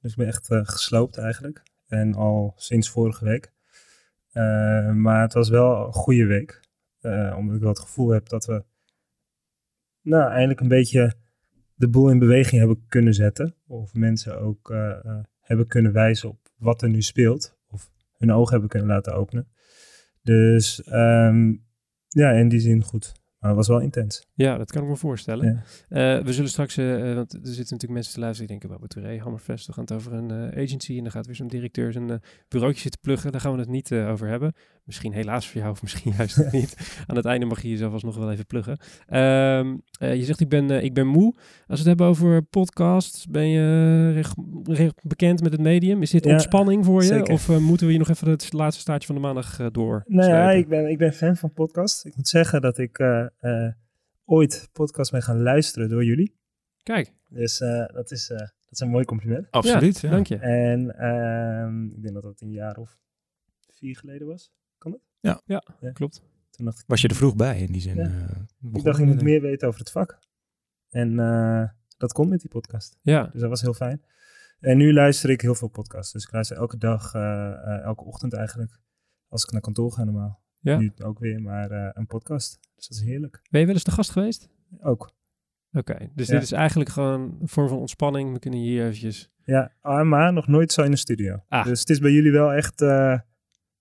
Dus 0.00 0.10
ik 0.10 0.16
ben 0.16 0.26
echt 0.26 0.50
uh, 0.50 0.60
gesloopt 0.62 1.18
eigenlijk. 1.18 1.62
En 1.86 2.14
al 2.14 2.52
sinds 2.56 2.90
vorige 2.90 3.24
week. 3.24 3.52
Uh, 4.32 4.92
maar 4.92 5.20
het 5.20 5.32
was 5.32 5.48
wel 5.48 5.86
een 5.86 5.92
goede 5.92 6.24
week. 6.24 6.60
Uh, 7.00 7.34
omdat 7.38 7.54
ik 7.54 7.60
wel 7.60 7.70
het 7.70 7.78
gevoel 7.78 8.08
heb 8.08 8.28
dat 8.28 8.44
we 8.44 8.64
nou, 10.02 10.30
eindelijk 10.30 10.60
een 10.60 10.68
beetje 10.68 11.14
de 11.74 11.88
boel 11.88 12.10
in 12.10 12.18
beweging 12.18 12.58
hebben 12.58 12.84
kunnen 12.88 13.14
zetten. 13.14 13.54
Of 13.66 13.94
mensen 13.94 14.40
ook 14.40 14.74
hebben 15.40 15.66
kunnen 15.66 15.92
wijzen 15.92 16.28
op 16.28 16.48
wat 16.56 16.82
er 16.82 16.88
nu 16.88 17.02
speelt. 17.02 17.58
Of 17.68 17.90
hun 18.16 18.32
ogen 18.32 18.50
hebben 18.52 18.68
kunnen 18.68 18.88
laten 18.88 19.14
openen. 19.14 19.48
Dus 20.22 20.86
um, 20.86 21.64
ja, 22.08 22.30
in 22.30 22.48
die 22.48 22.60
zin 22.60 22.82
goed. 22.82 23.12
Maar 23.44 23.52
het 23.52 23.66
was 23.66 23.76
wel 23.76 23.84
intens. 23.84 24.26
Ja, 24.34 24.56
dat 24.56 24.72
kan 24.72 24.82
ik 24.82 24.88
me 24.88 24.96
voorstellen. 24.96 25.64
Ja. 25.88 26.16
Uh, 26.16 26.24
we 26.24 26.32
zullen 26.32 26.50
straks, 26.50 26.76
uh, 26.76 27.14
want 27.14 27.32
er 27.32 27.40
zitten 27.42 27.56
natuurlijk 27.56 27.92
mensen 27.92 28.12
te 28.12 28.20
luisteren 28.20 28.48
die 28.48 28.58
denken, 28.58 28.68
Babbe 28.68 28.86
Touré, 28.86 29.18
Hammerfest, 29.18 29.66
we 29.66 29.72
gaan 29.72 29.84
het 29.84 29.92
over 29.92 30.12
een 30.12 30.32
uh, 30.32 30.62
agency 30.62 30.96
en 30.96 31.02
dan 31.02 31.12
gaat 31.12 31.26
weer 31.26 31.34
zo'n 31.34 31.48
directeur 31.48 31.92
zijn 31.92 32.20
bureautje 32.48 32.80
zitten 32.80 33.00
pluggen. 33.00 33.32
Daar 33.32 33.40
gaan 33.40 33.52
we 33.52 33.58
het 33.58 33.68
niet 33.68 33.92
over 33.92 34.28
hebben. 34.28 34.52
Misschien 34.84 35.12
helaas 35.12 35.48
voor 35.48 35.60
jou 35.60 35.72
of 35.72 35.82
misschien 35.82 36.12
juist 36.18 36.52
niet. 36.52 37.02
Aan 37.06 37.16
het 37.16 37.24
einde 37.24 37.46
mag 37.46 37.62
je 37.62 37.68
jezelf 37.68 37.92
alsnog 37.92 38.16
wel 38.16 38.32
even 38.32 38.46
pluggen. 38.46 38.72
Um, 38.72 39.82
je 39.98 40.24
zegt, 40.24 40.40
ik 40.40 40.48
ben, 40.48 40.70
ik 40.84 40.94
ben 40.94 41.06
moe. 41.06 41.34
Als 41.34 41.42
we 41.66 41.76
het 41.76 41.86
hebben 41.86 42.06
over 42.06 42.42
podcasts, 42.42 43.26
ben 43.26 43.48
je 43.48 44.12
recht, 44.12 44.34
recht 44.62 45.00
bekend 45.02 45.42
met 45.42 45.52
het 45.52 45.60
medium? 45.60 46.02
Is 46.02 46.10
dit 46.10 46.24
ja, 46.24 46.32
ontspanning 46.32 46.84
voor 46.84 47.02
je? 47.02 47.06
Zeker. 47.06 47.32
Of 47.32 47.58
moeten 47.58 47.86
we 47.86 47.92
je 47.92 47.98
nog 47.98 48.08
even 48.08 48.28
het 48.28 48.52
laatste 48.52 48.80
staartje 48.80 49.06
van 49.06 49.14
de 49.14 49.20
maandag 49.20 49.70
door? 49.70 50.04
Nou 50.06 50.30
ja, 50.30 50.50
ik 50.50 50.68
ben, 50.68 50.90
ik 50.90 50.98
ben 50.98 51.12
fan 51.12 51.36
van 51.36 51.52
podcasts. 51.52 52.04
Ik 52.04 52.16
moet 52.16 52.28
zeggen 52.28 52.60
dat 52.60 52.78
ik 52.78 52.98
ooit 54.24 54.68
podcast 54.72 55.12
mee 55.12 55.20
gaan 55.20 55.42
luisteren 55.42 55.88
door 55.88 56.04
jullie. 56.04 56.36
Kijk. 56.82 57.12
Dus 57.28 57.60
uh, 57.60 57.86
dat, 57.86 58.10
is, 58.10 58.26
dat 58.26 58.52
is 58.70 58.80
een 58.80 58.88
mooi 58.88 59.04
compliment. 59.04 59.50
Absoluut, 59.50 60.00
ja, 60.00 60.10
dank 60.10 60.26
je. 60.26 60.36
En 60.36 60.98
ehm, 60.98 61.84
ik 61.84 62.02
denk 62.02 62.14
dat 62.14 62.22
dat 62.22 62.40
een 62.40 62.50
jaar 62.50 62.76
of 62.76 62.98
vier 63.68 63.96
geleden 63.96 64.26
was. 64.26 64.52
Kan 64.78 64.90
dat? 64.90 65.00
Ja, 65.20 65.40
ja, 65.44 65.64
ja. 65.80 65.90
klopt. 65.90 66.22
Toen 66.50 66.64
dacht 66.64 66.78
ik, 66.78 66.84
was 66.86 67.00
je 67.00 67.08
er 67.08 67.14
vroeg 67.14 67.36
bij 67.36 67.58
in 67.58 67.72
die 67.72 67.80
zin? 67.80 67.98
ik 68.72 68.82
dacht, 68.82 68.98
ik 68.98 69.06
moet 69.06 69.22
meer 69.22 69.40
weten 69.40 69.68
over 69.68 69.80
het 69.80 69.90
vak. 69.90 70.18
En 70.90 71.16
dat 71.96 72.12
kon 72.12 72.28
met 72.28 72.40
die 72.40 72.50
podcast. 72.50 72.98
Ja. 73.02 73.26
Dus 73.32 73.40
dat 73.40 73.50
was 73.50 73.60
heel 73.60 73.74
fijn. 73.74 74.02
En 74.60 74.76
nu 74.76 74.92
luister 74.92 75.30
ik 75.30 75.40
heel 75.40 75.54
veel 75.54 75.68
podcasts. 75.68 76.12
Dus 76.12 76.24
ik 76.24 76.32
luister 76.32 76.56
elke 76.56 76.78
dag, 76.78 77.14
elke 77.84 78.04
ochtend 78.04 78.32
eigenlijk. 78.32 78.78
Als 79.28 79.44
ik 79.44 79.50
naar 79.50 79.60
kantoor 79.60 79.92
ga 79.92 80.04
normaal. 80.04 80.43
Ja. 80.64 80.78
Nu 80.78 80.92
ook 81.02 81.18
weer, 81.18 81.42
maar 81.42 81.70
uh, 81.70 81.88
een 81.92 82.06
podcast. 82.06 82.58
Dus 82.74 82.88
dat 82.88 82.98
is 82.98 83.04
heerlijk. 83.04 83.40
Ben 83.50 83.60
je 83.60 83.66
wel 83.66 83.74
eens 83.74 83.84
de 83.84 83.90
gast 83.90 84.10
geweest? 84.10 84.48
Ook. 84.80 85.12
Oké, 85.72 85.92
okay, 85.92 86.10
dus 86.14 86.26
ja. 86.26 86.32
dit 86.32 86.42
is 86.42 86.52
eigenlijk 86.52 86.90
gewoon 86.90 87.36
een 87.40 87.48
vorm 87.48 87.68
van 87.68 87.78
ontspanning. 87.78 88.32
We 88.32 88.38
kunnen 88.38 88.60
hier 88.60 88.82
eventjes... 88.82 89.30
Ja, 89.44 89.72
maar 89.82 90.32
nog 90.32 90.46
nooit 90.46 90.72
zo 90.72 90.82
in 90.82 90.90
de 90.90 90.96
studio. 90.96 91.42
Ah. 91.48 91.64
Dus 91.64 91.80
het 91.80 91.90
is 91.90 91.98
bij 91.98 92.10
jullie 92.10 92.32
wel 92.32 92.52
echt 92.52 92.80
uh, 92.80 93.18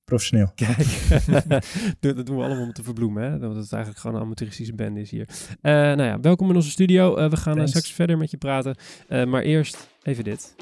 professioneel. 0.03 0.51
Kijk, 0.55 0.88
dat 2.00 2.25
doen 2.25 2.38
we 2.38 2.43
allemaal 2.43 2.63
om 2.63 2.74
te 2.74 2.84
verbloemen. 2.84 3.24
Hè? 3.24 3.39
Dat 3.39 3.55
het 3.55 3.72
eigenlijk 3.72 4.01
gewoon 4.01 4.15
een 4.15 4.24
amateuristische 4.25 4.75
band 4.75 4.98
is 4.98 5.12
hier. 5.12 5.29
Uh, 5.29 5.72
nou 5.72 6.03
ja, 6.03 6.19
welkom 6.19 6.50
in 6.50 6.55
onze 6.55 6.69
studio. 6.69 7.29
we 7.29 7.38
gaan 7.38 7.67
straks 7.67 7.91
verder 7.91 8.17
met 8.17 8.31
je 8.31 8.38
praten. 8.38 8.75
maar 9.07 9.41
eerst 9.41 9.89
even 10.03 10.24
dit. 10.24 10.55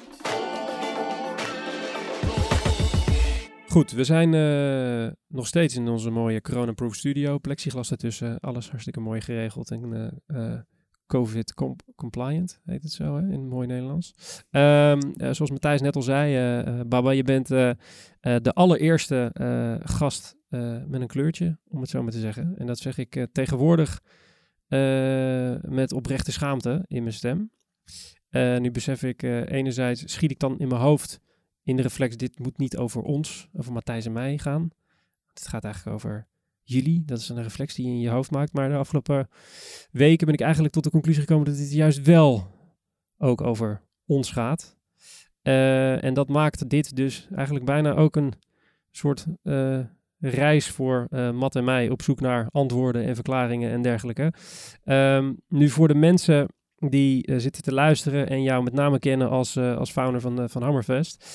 Goed, 3.72 3.92
we 3.92 4.04
zijn 4.04 4.34
uh, 4.34 5.12
nog 5.28 5.48
steeds 5.48 5.76
in 5.76 5.88
onze 5.88 6.10
mooie 6.10 6.42
corona-proof 6.42 6.96
studio. 6.96 7.38
Plexiglas 7.38 7.92
ertussen, 7.92 8.40
alles 8.40 8.70
hartstikke 8.70 9.00
mooi 9.00 9.22
geregeld 9.22 9.72
en 9.72 9.94
uh, 9.94 10.08
uh, 10.28 10.60
COVID-compliant, 11.08 12.62
heet 12.66 12.84
het 12.84 12.92
zo 12.92 13.16
hè, 13.16 13.32
in 13.32 13.48
mooi 13.48 13.68
Nederlands. 13.68 14.14
Um, 14.52 15.14
zoals 15.18 15.50
Matthijs 15.50 15.82
net 15.82 15.96
al 15.96 16.02
zei, 16.02 16.84
Baba, 16.84 17.12
je 17.12 17.24
bent 17.24 17.48
de 17.48 18.52
allereerste 18.54 19.32
gast 19.84 20.36
met 20.88 21.02
een 21.02 21.08
kleurtje, 21.08 21.58
om 21.68 21.82
het 21.82 21.90
zo 21.90 22.04
maar 22.04 22.12
te 22.12 22.20
zeggen. 22.20 22.54
En 22.58 22.66
dat 22.66 22.80
zeg 22.80 22.98
ik 22.98 23.28
tegenwoordig 23.32 24.02
met 25.62 25.92
oprechte 25.94 26.32
schaamte 26.32 26.86
in 26.88 27.04
mijn 27.04 27.16
stem. 27.16 27.52
nu 28.32 28.72
besef 28.72 29.04
ik, 29.04 29.24
enerzijds 29.24 30.14
schiet 30.14 30.32
ik 30.32 30.40
dan 30.40 30.60
in 30.60 30.68
mijn 30.68 30.82
hoofd 30.82 31.20
in 31.64 31.76
de 31.76 31.82
reflex, 31.82 32.18
dit 32.18 32.40
moet 32.40 32.58
niet 32.58 32.78
over 32.78 33.02
ons, 33.02 33.50
over 33.54 33.74
Matthijs 33.74 34.06
en 34.06 34.12
mij 34.12 34.38
gaan. 34.38 34.70
Het 35.34 35.48
gaat 35.48 35.64
eigenlijk 35.64 35.96
over 35.96 36.28
jullie. 36.64 37.04
Dat 37.06 37.20
is 37.20 37.30
een 37.30 37.44
reflex 37.44 37.76
die 37.76 37.86
je 37.86 37.92
in 37.92 38.00
je 38.00 38.10
hoofd 38.10 38.32
maakt. 38.32 38.54
Maar 38.54 38.70
de 38.70 38.76
afgelopen 38.76 39.30
weken 39.92 40.26
ben 40.26 40.36
ik 40.36 40.42
eigenlijk 40.42 40.74
tot 40.74 40.84
de 40.84 40.90
conclusie 40.90 41.22
gekomen 41.22 41.46
dat 41.46 41.58
dit 41.58 41.72
juist 41.72 42.02
wel 42.02 42.48
ook 43.18 43.42
over 43.42 43.82
ons 44.06 44.32
gaat. 44.32 44.80
Uh, 45.44 46.04
en 46.04 46.14
dat 46.14 46.30
maakt 46.30 46.70
dit 46.70 46.96
dus 46.96 47.28
eigenlijk 47.36 47.66
bijna 47.66 47.94
ook 47.94 48.16
een 48.16 48.34
soort 48.92 49.26
uh, 49.44 49.80
reis 50.20 50.70
voor 50.70 51.08
uh, 51.10 51.32
Matt 51.32 51.56
en 51.56 51.64
mij 51.64 51.90
op 51.90 52.02
zoek 52.02 52.20
naar 52.20 52.48
antwoorden 52.52 53.04
en 53.04 53.16
verklaringen 53.16 53.72
en 53.72 53.82
dergelijke. 53.82 54.34
Um, 54.86 55.42
nu 55.48 55.70
voor 55.70 55.88
de 55.88 55.96
mensen 55.96 56.48
die 56.90 57.28
uh, 57.28 57.40
zitten 57.40 57.62
te 57.64 57.74
luisteren 57.74 58.30
en 58.30 58.44
jou 58.44 58.64
met 58.64 58.74
name 58.74 59.00
kennen 59.00 59.30
als, 59.30 59.56
uh, 59.56 59.78
als 59.78 59.92
founder 59.92 60.22
van, 60.22 60.42
uh, 60.42 60.48
van 60.48 60.62
Hammerfest, 60.64 61.26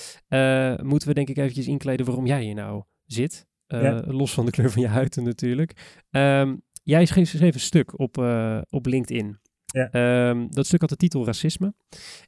moeten 0.83 1.09
we 1.09 1.15
denk 1.15 1.29
ik 1.29 1.37
eventjes 1.37 1.67
inkleden 1.67 2.07
waarom 2.07 2.27
jij 2.27 2.43
hier 2.43 2.55
nou 2.55 2.83
zit. 3.07 3.47
Eh, 3.67 3.83
Ja. 3.83 4.03
Los 4.07 4.33
van 4.35 4.45
de 4.45 4.51
kleur 4.51 4.71
van 4.71 4.83
je 4.83 4.89
huid 4.89 5.17
natuurlijk. 5.17 6.01
Ehm, 6.11 6.57
jij 6.83 7.05
schreef, 7.05 7.29
schreef 7.29 7.55
een 7.55 7.61
stuk 7.61 7.99
op, 7.99 8.19
eh, 8.19 8.59
op 8.71 8.87
LinkedIn. 8.87 9.39
Ja. 9.67 9.91
Ehm, 9.91 10.47
dat 10.49 10.67
stuk 10.67 10.81
had 10.81 10.89
de 10.91 10.97
titel 10.97 11.25
Racisme. 11.25 11.75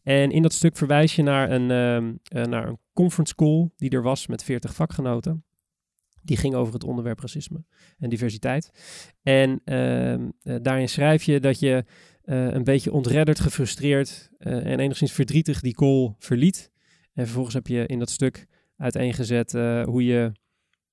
En 0.03 0.31
in 0.31 0.43
dat 0.43 0.53
stuk 0.53 0.77
verwijs 0.77 1.17
je 1.17 1.23
naar 1.23 1.51
een, 1.51 1.71
ehm, 1.71 2.15
eh, 2.23 2.51
naar 2.51 2.69
een 2.69 2.79
conference 2.93 3.35
call 3.35 3.71
die 3.77 3.91
er 3.91 4.03
was 4.03 4.27
met 4.27 4.45
40 4.45 4.75
vakgenoten. 4.75 5.45
Die 6.23 6.37
ging 6.37 6.55
over 6.55 6.73
het 6.75 6.85
onderwerp 6.85 7.21
racisme 7.21 7.65
en 7.99 8.09
diversiteit. 8.09 8.71
En 9.23 9.61
eh, 9.65 10.17
daarin 10.63 10.89
schrijf 10.89 11.23
je 11.23 11.41
dat 11.41 11.59
je 11.59 11.75
eh, 11.77 11.83
een 12.31 12.65
beetje 12.65 12.93
ontredderd, 12.93 13.41
gefrustreerd 13.41 14.31
eh, 14.39 14.67
en 14.67 14.81
enigszins 14.81 15.13
verdrietig 15.13 15.61
die 15.61 15.75
call 15.75 16.15
verliet. 16.19 16.71
En 17.15 17.25
vervolgens 17.25 17.55
heb 17.55 17.67
je 17.67 17.87
in 17.87 17.99
dat 17.99 18.11
stuk 18.11 18.47
uiteengezet 18.77 19.55
eh, 19.55 19.85
hoe 19.85 20.05
je 20.05 20.33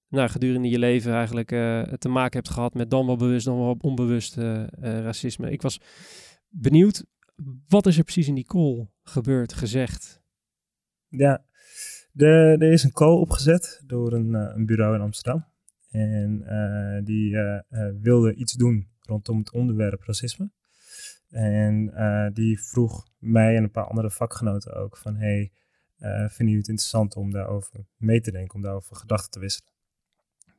nou, 0.10 0.30
gedurende 0.30 0.70
je 0.70 0.80
leven 0.80 1.13
eigenlijk 1.13 1.51
eh, 1.51 1.82
te 1.82 2.10
maken 2.10 2.39
hebt 2.39 2.50
gehad 2.50 2.74
met 2.74 2.89
dan 2.89 3.06
wel 3.06 3.18
bewust, 3.18 3.46
dan 3.46 3.58
wel 3.58 3.77
onbewust 3.80 4.38
eh, 4.38 4.62
eh, 4.62 4.68
racisme. 4.80 5.51
Ik 5.51 5.62
was 5.62 5.82
benieuwd, 6.50 7.06
wat 7.68 7.86
is 7.86 7.98
er 7.98 8.04
precies 8.04 8.27
in 8.27 8.36
die 8.36 8.46
call 8.46 8.88
gebeurd, 9.04 9.54
gezegd? 9.54 10.22
Ja, 11.08 11.46
er 12.15 12.72
is 12.72 12.84
een 12.84 12.92
call 12.92 13.18
opgezet 13.18 13.82
door 13.86 14.13
een, 14.13 14.36
eh, 14.36 14.56
een 14.56 14.65
bureau 14.65 14.96
in 14.96 15.01
Amsterdam. 15.01 15.46
En 15.96 16.42
eh, 16.46 17.06
die 17.06 17.38
eh, 17.38 17.56
eh, 17.70 17.94
wilde 18.01 18.34
iets 18.34 18.54
doen 18.54 18.88
rondom 19.01 19.38
het 19.38 19.51
onderwerp 19.51 20.01
racisme. 20.04 20.50
En 21.36 21.94
eh, 21.94 22.27
die 22.34 22.62
vroeg 22.62 23.08
mij 23.20 23.56
en 23.56 23.63
een 23.63 23.72
paar 23.72 23.88
andere 23.88 24.12
vakgenoten 24.12 24.75
ook 24.75 24.98
van... 24.98 25.15
hey, 25.15 25.51
eh, 25.98 26.10
vinden 26.10 26.36
jullie 26.38 26.58
het 26.58 26.68
interessant 26.68 27.15
om 27.15 27.32
daarover 27.32 27.86
mee 27.98 28.22
te 28.22 28.32
denken, 28.32 28.56
om 28.56 28.62
daarover 28.62 28.96
gedachten 28.96 29.32
te 29.32 29.39
wisselen? 29.39 29.72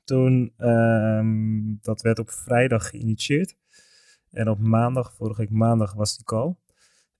Toen, 0.05 0.53
ehm, 0.57 1.75
dat 1.81 2.03
werd 2.03 2.19
op 2.19 2.31
vrijdag 2.31 2.89
geïnitieerd. 2.89 3.57
En 4.31 4.49
op 4.49 4.59
maandag, 4.59 5.15
vorige 5.15 5.41
week 5.41 5.51
maandag, 5.51 5.95
was 5.95 6.17
die 6.17 6.25
call. 6.25 6.57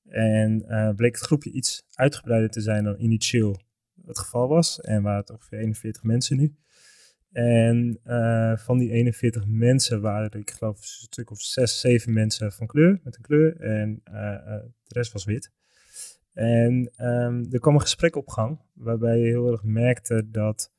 En 0.09 0.69
eh, 0.69 0.95
bleek 0.95 1.15
het 1.15 1.25
groepje 1.25 1.51
iets 1.51 1.87
uitgebreider 1.93 2.51
te 2.51 2.61
zijn 2.61 2.85
dan 2.85 2.99
initieel 2.99 3.61
het 4.07 4.19
geval 4.19 4.49
was. 4.49 4.81
En 4.81 5.03
waren 5.03 5.21
het 5.21 5.31
ongeveer 5.31 5.59
41 5.59 6.03
mensen 6.03 6.37
nu. 6.37 6.57
En 7.33 8.01
eh, 8.05 8.57
van 8.57 8.79
die 8.79 8.91
41 8.91 9.47
mensen 9.47 10.01
waren 10.01 10.31
er, 10.31 10.39
ik 10.39 10.51
geloof, 10.51 10.77
een 10.77 10.85
stuk 10.85 11.31
of 11.31 11.41
6, 11.41 11.81
7 11.81 12.13
mensen 12.13 12.53
van 12.53 12.67
kleur, 12.67 13.01
met 13.05 13.17
een 13.17 13.23
kleur. 13.23 13.61
En 13.61 14.01
eh, 14.05 14.35
eh, 14.35 14.63
de 14.83 14.95
rest 14.95 15.13
was 15.13 15.25
wit. 15.25 15.51
En 16.33 16.91
ehm, 16.97 17.45
er 17.51 17.61
kwam 17.61 17.75
een 17.75 17.81
gesprek 17.81 18.17
op 18.17 18.29
gang, 18.29 18.61
waarbij 18.73 19.19
je 19.19 19.27
heel 19.27 19.51
erg 19.51 19.63
merkte 19.63 20.31
dat, 20.31 20.73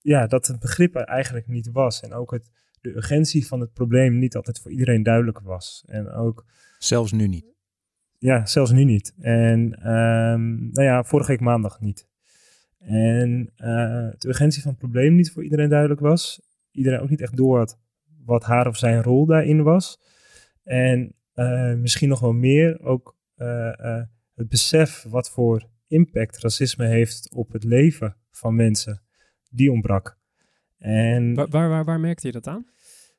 ja, 0.00 0.26
dat 0.26 0.46
het 0.46 0.58
begrip 0.60 0.94
er 0.94 1.04
eigenlijk 1.04 1.46
niet 1.46 1.70
was. 1.70 2.00
En 2.00 2.12
ook 2.12 2.30
het, 2.30 2.50
de 2.80 2.96
urgentie 2.96 3.46
van 3.46 3.60
het 3.60 3.72
probleem 3.72 4.18
niet 4.18 4.36
altijd 4.36 4.60
voor 4.60 4.70
iedereen 4.70 5.02
duidelijk 5.02 5.40
was. 5.40 5.84
En 5.86 6.08
ook 6.08 6.44
Zelfs 6.78 7.12
nu 7.12 7.28
niet. 7.28 7.54
ja, 8.18 8.46
zelfs 8.46 8.70
nu 8.70 8.84
niet. 8.84 9.14
En 9.18 9.74
ehm, 9.74 10.70
nou 10.70 10.82
ja, 10.82 11.04
vorige 11.04 11.30
week 11.30 11.40
maandag 11.40 11.80
niet. 11.80 12.08
En 12.86 13.50
eh, 13.56 13.66
de 14.18 14.28
urgentie 14.28 14.62
van 14.62 14.70
het 14.70 14.80
probleem 14.80 15.14
niet 15.14 15.32
voor 15.32 15.42
iedereen 15.42 15.68
duidelijk 15.68 16.00
was. 16.00 16.40
Iedereen 16.70 17.00
ook 17.00 17.10
niet 17.10 17.20
echt 17.20 17.36
door 17.36 17.58
had 17.58 17.78
wat 18.24 18.44
haar 18.44 18.66
of 18.66 18.76
zijn 18.76 19.02
rol 19.02 19.26
daarin 19.26 19.62
was. 19.62 20.00
En 20.62 21.14
eh, 21.32 21.74
misschien 21.74 22.08
nog 22.08 22.20
wel 22.20 22.32
meer 22.32 22.80
ook 22.82 23.16
eh, 23.34 24.02
het 24.34 24.48
besef 24.48 25.04
wat 25.08 25.30
voor 25.30 25.68
impact 25.86 26.38
racisme 26.38 26.86
heeft 26.86 27.34
op 27.34 27.52
het 27.52 27.64
leven 27.64 28.16
van 28.30 28.54
mensen. 28.54 29.02
Die 29.50 29.72
ontbrak. 29.72 30.18
En 30.78 31.34
Waar, 31.34 31.48
waar, 31.48 31.68
waar, 31.68 31.84
waar 31.84 32.00
merkte 32.00 32.26
je 32.26 32.32
dat 32.32 32.46
aan? 32.46 32.66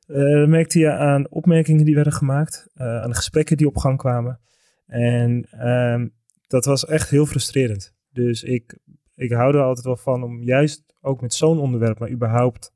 dat 0.06 0.48
merkte 0.48 0.78
je 0.78 0.92
aan 0.92 1.30
opmerkingen 1.30 1.84
die 1.84 1.94
werden 1.94 2.12
gemaakt, 2.12 2.68
aan 2.74 3.10
de 3.10 3.16
gesprekken 3.16 3.56
die 3.56 3.66
op 3.66 3.76
gang 3.76 3.98
kwamen. 3.98 4.40
En 4.86 5.46
ehm, 5.50 6.08
dat 6.46 6.64
was 6.64 6.86
echt 6.86 7.10
heel 7.10 7.26
frustrerend. 7.26 7.94
Dus 8.12 8.42
ik, 8.42 8.78
ik 9.16 9.32
hou 9.32 9.54
er 9.54 9.62
altijd 9.62 9.86
wel 9.86 9.96
van 9.96 10.22
om 10.22 10.42
juist 10.42 10.84
ook 11.00 11.20
met 11.20 11.34
zo'n 11.34 11.58
onderwerp, 11.58 11.98
maar 11.98 12.10
überhaupt 12.10 12.72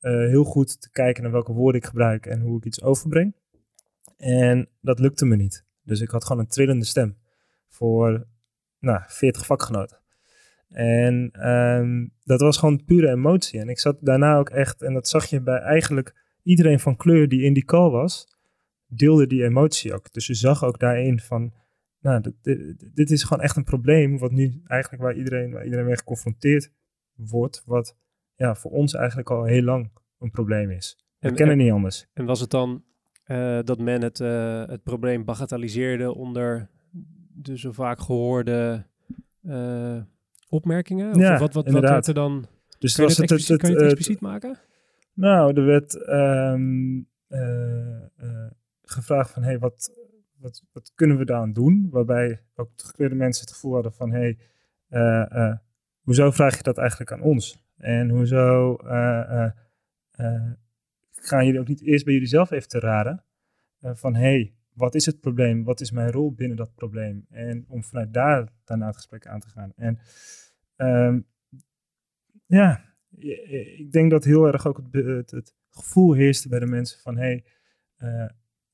eh, 0.00 0.12
heel 0.12 0.44
goed 0.44 0.80
te 0.80 0.90
kijken 0.90 1.22
naar 1.22 1.32
welke 1.32 1.52
woorden 1.52 1.80
ik 1.80 1.86
gebruik 1.86 2.26
en 2.26 2.40
hoe 2.40 2.58
ik 2.58 2.64
iets 2.64 2.82
overbreng. 2.82 3.34
En 4.16 4.68
dat 4.80 4.98
lukte 4.98 5.24
me 5.24 5.36
niet. 5.36 5.64
Dus 5.82 6.00
ik 6.00 6.10
had 6.10 6.24
gewoon 6.24 6.42
een 6.42 6.48
trillende 6.48 6.84
stem 6.84 7.16
voor 7.68 8.26
nou, 8.78 9.02
40 9.06 9.46
vakgenoten. 9.46 9.98
En 10.68 11.30
ehm, 11.32 12.06
dat 12.24 12.40
was 12.40 12.58
gewoon 12.58 12.84
pure 12.84 13.10
emotie. 13.10 13.60
En 13.60 13.68
ik 13.68 13.78
zat 13.78 13.96
daarna 14.00 14.36
ook 14.36 14.50
echt, 14.50 14.82
en 14.82 14.94
dat 14.94 15.08
zag 15.08 15.26
je 15.26 15.40
bij 15.40 15.58
eigenlijk 15.58 16.14
iedereen 16.42 16.80
van 16.80 16.96
kleur 16.96 17.28
die 17.28 17.42
in 17.42 17.52
die 17.52 17.64
call 17.64 17.90
was, 17.90 18.38
deelde 18.86 19.26
die 19.26 19.44
emotie 19.44 19.94
ook. 19.94 20.12
Dus 20.12 20.26
je 20.26 20.34
zag 20.34 20.64
ook 20.64 20.78
daarin 20.78 21.20
van, 21.20 21.52
nou, 22.04 22.20
dit, 22.20 22.34
dit, 22.42 22.90
dit 22.96 23.10
is 23.10 23.22
gewoon 23.22 23.42
echt 23.42 23.56
een 23.56 23.64
probleem, 23.64 24.18
wat 24.18 24.30
nu 24.30 24.62
eigenlijk 24.66 25.02
waar 25.02 25.14
iedereen, 25.16 25.52
waar 25.52 25.64
iedereen 25.64 25.84
mee 25.84 25.96
geconfronteerd 25.96 26.70
wordt, 27.14 27.62
wat 27.66 27.96
ja, 28.34 28.54
voor 28.54 28.70
ons 28.70 28.94
eigenlijk 28.94 29.30
al 29.30 29.44
heel 29.44 29.62
lang 29.62 29.90
een 30.18 30.30
probleem 30.30 30.70
is. 30.70 31.04
We 31.18 31.28
En- 31.28 31.34
kennen 31.34 31.58
en- 31.58 31.62
niet 31.64 31.72
anders. 31.72 32.06
En 32.12 32.24
was 32.24 32.40
het 32.40 32.50
dan 32.50 32.84
eh, 33.24 33.58
dat 33.64 33.78
men 33.78 34.02
het, 34.02 34.20
eh, 34.20 34.66
het 34.66 34.82
probleem 34.82 35.24
bagatelliseerde 35.24 36.14
onder 36.14 36.68
de 37.34 37.58
zo 37.58 37.72
vaak 37.72 37.98
gehoorde 38.00 38.86
eh, 39.42 40.02
opmerkingen? 40.48 41.18
Ja, 41.18 41.32
of 41.32 41.38
wat, 41.38 41.40
wat, 41.40 41.54
wat 41.54 41.66
inderdaad. 41.66 41.90
werd 41.92 42.06
er 42.06 42.14
dan? 42.14 42.46
Dus 42.78 42.94
Kun 42.94 43.02
je 43.02 43.08
was 43.08 43.18
het 43.18 43.30
het, 43.30 43.38
expliciet, 43.38 43.60
kan 43.60 43.70
je 43.70 43.76
het 43.76 43.84
expliciet 43.84 44.20
maken? 44.20 44.58
Nou, 45.14 45.54
er 45.54 45.64
werd 45.64 46.04
ehm, 46.04 47.00
eh, 47.28 48.02
eh, 48.02 48.50
gevraagd 48.82 49.30
van, 49.30 49.42
hey, 49.42 49.58
wat, 49.58 49.90
wat, 50.44 50.62
wat 50.72 50.92
kunnen 50.94 51.18
we 51.18 51.24
daaraan 51.24 51.52
doen? 51.52 51.88
Waarbij 51.90 52.40
ook 52.54 52.76
de 52.76 52.84
gekleurde 52.84 53.14
mensen 53.14 53.44
het 53.44 53.54
gevoel 53.54 53.72
hadden 53.72 53.92
van, 53.92 54.10
hey, 54.10 54.38
eh, 54.88 55.36
eh, 55.36 55.56
hoezo 56.00 56.30
vraag 56.30 56.56
je 56.56 56.62
dat 56.62 56.78
eigenlijk 56.78 57.12
aan 57.12 57.22
ons? 57.22 57.62
En 57.76 58.08
hoezo 58.08 58.76
eh, 58.76 59.50
gaan 61.12 61.46
jullie 61.46 61.60
ook 61.60 61.68
niet 61.68 61.82
eerst 61.82 62.04
bij 62.04 62.12
jullie 62.12 62.28
zelf 62.28 62.50
even 62.50 62.68
te 62.68 62.78
raden? 62.78 63.24
van, 63.86 64.14
hey, 64.14 64.54
wat 64.72 64.94
is 64.94 65.06
het 65.06 65.20
probleem? 65.20 65.64
Wat 65.64 65.80
is 65.80 65.90
mijn 65.90 66.10
rol 66.10 66.32
binnen 66.32 66.56
dat 66.56 66.74
probleem? 66.74 67.26
En 67.30 67.64
om 67.68 67.84
vanuit 67.84 68.12
daar 68.14 68.48
daarna 68.64 68.86
het 68.86 68.96
gesprek 68.96 69.26
aan 69.26 69.40
te 69.40 69.48
gaan. 69.48 69.72
En 69.76 69.98
ehm, 70.76 71.20
ja, 72.46 72.84
ik 73.76 73.92
denk 73.92 74.10
dat 74.10 74.24
heel 74.24 74.46
erg 74.46 74.66
ook 74.66 74.82
het, 74.90 75.30
het, 75.30 75.54
gevoel 75.70 76.12
heerste 76.12 76.48
bij 76.48 76.58
de 76.58 76.66
mensen 76.66 77.00
van 77.00 77.16
hey, 77.16 77.44
eh, 77.96 78.26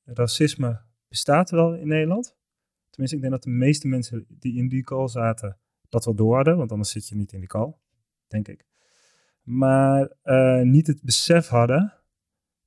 racisme 0.03 0.81
bestaat 1.11 1.49
wel 1.49 1.75
in 1.75 1.87
Nederland. 1.87 2.35
Tenminste, 2.89 3.15
ik 3.15 3.21
denk 3.21 3.33
dat 3.33 3.43
de 3.43 3.49
meeste 3.49 3.87
mensen 3.87 4.25
die 4.29 4.55
in 4.57 4.67
die 4.69 4.83
call 4.83 5.07
zaten 5.07 5.57
dat 5.89 6.05
wel 6.05 6.15
door 6.15 6.35
hadden, 6.35 6.57
want 6.57 6.71
anders 6.71 6.91
zit 6.91 7.07
je 7.07 7.15
niet 7.15 7.31
in 7.33 7.39
die 7.39 7.47
call, 7.47 7.73
denk 8.27 8.47
ik. 8.47 8.65
Maar 9.41 10.11
eh, 10.21 10.61
niet 10.61 10.87
het 10.87 11.01
besef 11.01 11.47
hadden 11.47 11.93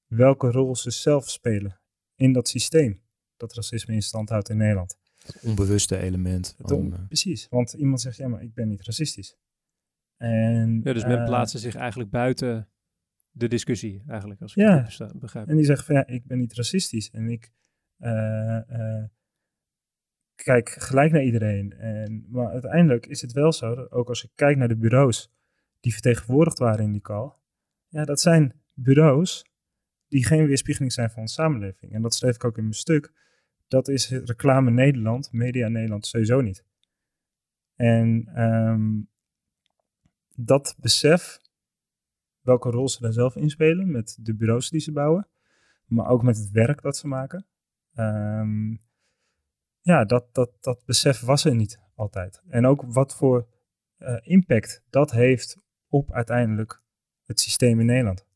welke 0.06 0.50
rol 0.50 0.76
ze 0.76 0.90
zelf 0.90 1.30
spelen 1.30 1.80
in 2.14 2.32
dat 2.32 2.48
systeem 2.48 3.02
dat 3.36 3.54
racisme 3.54 3.94
in 3.94 4.02
stand 4.02 4.28
houdt 4.28 4.48
in 4.48 4.56
Nederland. 4.56 4.98
Dat 5.24 5.38
onbewuste 5.42 5.96
element. 5.98 6.54
Het 6.58 6.68
van, 6.68 6.76
on- 6.76 6.92
eh, 6.94 7.06
precies, 7.06 7.46
want 7.50 7.72
iemand 7.72 8.00
zegt 8.00 8.16
ja, 8.16 8.28
maar 8.28 8.42
ik 8.42 8.54
ben 8.54 8.68
niet 8.68 8.82
racistisch. 8.82 9.36
En, 10.16 10.80
Ja, 10.84 10.92
dus 10.92 11.04
men 11.04 11.18
eh, 11.18 11.24
plaatste 11.24 11.58
zich 11.58 11.74
eigenlijk 11.74 12.10
buiten 12.10 12.68
de 13.30 13.48
discussie, 13.48 14.02
eigenlijk, 14.08 14.40
als 14.40 14.54
ik 14.54 14.62
Ja. 14.62 14.86
het 14.98 15.18
begrijp. 15.18 15.48
En 15.48 15.56
die 15.56 15.64
zegt 15.64 15.84
van 15.84 15.94
ja, 15.94 16.06
ik 16.06 16.26
ben 16.26 16.38
niet 16.38 16.54
racistisch. 16.54 17.10
En 17.10 17.28
ik 17.30 17.52
kijk 20.34 20.68
gelijk 20.68 21.12
naar 21.12 21.22
iedereen. 21.22 21.72
En, 21.72 22.26
maar 22.28 22.48
uiteindelijk 22.48 23.06
is 23.06 23.22
het 23.22 23.32
wel 23.32 23.52
zo, 23.52 23.74
dat 23.74 23.90
ook 23.90 24.08
als 24.08 24.24
ik 24.24 24.30
kijk 24.34 24.56
naar 24.56 24.68
de 24.68 24.76
bureaus 24.76 25.32
die 25.80 25.92
vertegenwoordigd 25.92 26.58
waren 26.58 26.84
in 26.84 26.92
die 26.92 27.00
call. 27.00 27.32
Ja, 27.88 28.04
dat 28.04 28.20
zijn 28.20 28.62
bureaus 28.72 29.44
die 30.08 30.26
geen 30.26 30.46
weerspiegeling 30.46 30.92
zijn 30.92 31.10
van 31.10 31.22
onze 31.22 31.34
samenleving. 31.34 31.92
En 31.92 32.02
dat 32.02 32.14
schreef 32.14 32.34
ik 32.34 32.44
ook 32.44 32.56
in 32.56 32.62
mijn 32.62 32.74
stuk. 32.74 33.12
Dat 33.68 33.88
is 33.88 34.10
reclame 34.10 34.70
Nederland, 34.70 35.32
media 35.32 35.68
Nederland 35.68 36.06
sowieso 36.06 36.40
niet. 36.40 36.64
En 37.74 38.28
ehm, 38.34 39.00
dat 40.34 40.76
besef, 40.78 41.40
welke 42.40 42.70
rol 42.70 42.88
ze 42.88 43.00
daar 43.00 43.12
zelf 43.12 43.36
in 43.36 43.50
spelen 43.50 43.90
met 43.90 44.18
de 44.20 44.34
bureaus 44.34 44.70
die 44.70 44.80
ze 44.80 44.92
bouwen, 44.92 45.28
maar 45.84 46.08
ook 46.08 46.22
met 46.22 46.36
het 46.36 46.50
werk 46.50 46.82
dat 46.82 46.96
ze 46.96 47.06
maken. 47.06 47.46
Ehm, 47.94 48.76
ja, 49.80 50.04
dat, 50.04 50.34
dat, 50.34 50.50
dat 50.60 50.84
besef 50.84 51.20
was 51.20 51.44
er 51.44 51.54
niet 51.54 51.80
altijd. 51.94 52.42
En 52.48 52.66
ook 52.66 52.82
wat 52.86 53.16
voor 53.16 53.48
eh, 53.96 54.16
impact 54.22 54.82
dat 54.90 55.10
heeft 55.10 55.58
op 55.88 56.12
uiteindelijk 56.12 56.82
het 57.24 57.40
systeem 57.40 57.80
in 57.80 57.86
Nederland. 57.86 58.26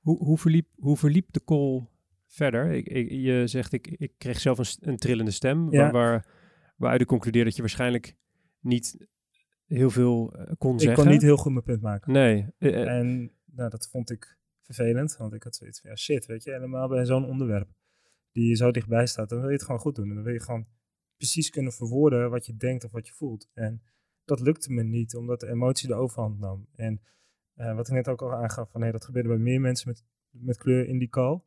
Hoe, 0.00 0.18
hoe, 0.18 0.38
verliep, 0.38 0.68
hoe 0.76 0.96
verliep 0.96 1.32
de 1.32 1.44
call 1.44 1.88
verder? 2.26 2.70
Ik, 2.72 2.86
ik, 2.88 3.10
je 3.10 3.46
zegt, 3.46 3.72
ik, 3.72 3.86
ik 3.86 4.12
kreeg 4.18 4.40
zelf 4.40 4.58
een, 4.58 4.88
een 4.90 4.96
trillende 4.98 5.30
stem, 5.30 5.70
Ja. 5.72 5.80
waar, 5.80 5.92
waar, 5.92 6.26
waaruit 6.76 7.00
ik 7.00 7.06
concludeer 7.06 7.44
dat 7.44 7.54
je 7.54 7.60
waarschijnlijk 7.60 8.16
niet 8.60 9.06
heel 9.66 9.90
veel 9.90 10.34
eh, 10.34 10.52
kon 10.58 10.74
Ik 10.74 10.80
zeggen. 10.80 11.02
kon 11.02 11.12
niet 11.12 11.22
heel 11.22 11.36
goed 11.36 11.52
mijn 11.52 11.64
punt 11.64 11.80
maken. 11.82 12.12
Nee, 12.12 12.46
eh, 12.58 12.98
En 12.98 13.32
nou, 13.44 13.70
dat 13.70 13.88
vond 13.88 14.10
ik 14.10 14.38
vervelend, 14.62 15.16
want 15.16 15.32
ik 15.34 15.42
had 15.42 15.56
zoiets 15.56 15.80
van, 15.80 15.90
ja 15.90 15.96
shit, 15.96 16.26
weet 16.26 16.44
je, 16.44 16.50
helemaal 16.50 16.88
bij 16.88 17.04
zo'n 17.06 17.24
onderwerp 17.24 17.68
die 18.34 18.48
je 18.48 18.54
zo 18.54 18.70
dichtbij 18.70 19.06
staat, 19.06 19.28
dan 19.28 19.38
wil 19.38 19.48
je 19.48 19.54
het 19.54 19.64
gewoon 19.64 19.80
goed 19.80 19.94
doen. 19.94 20.08
En 20.08 20.14
dan 20.14 20.24
wil 20.24 20.32
je 20.32 20.40
gewoon 20.40 20.66
precies 21.16 21.50
kunnen 21.50 21.72
verwoorden 21.72 22.30
wat 22.30 22.46
je 22.46 22.56
denkt 22.56 22.84
of 22.84 22.92
wat 22.92 23.06
je 23.06 23.12
voelt. 23.12 23.50
En 23.52 23.82
dat 24.24 24.40
lukte 24.40 24.72
me 24.72 24.82
niet, 24.82 25.16
omdat 25.16 25.40
de 25.40 25.48
emotie 25.48 25.88
de 25.88 25.94
overhand 25.94 26.38
nam. 26.38 26.68
En 26.74 27.02
uh, 27.56 27.74
wat 27.74 27.88
ik 27.88 27.94
net 27.94 28.08
ook 28.08 28.22
al 28.22 28.34
aangaf, 28.34 28.70
van, 28.70 28.80
hey, 28.80 28.92
dat 28.92 29.04
gebeurde 29.04 29.28
bij 29.28 29.38
meer 29.38 29.60
mensen 29.60 29.88
met, 29.88 30.04
met 30.30 30.56
kleur 30.56 30.88
in 30.88 30.98
die 30.98 31.08
call. 31.08 31.42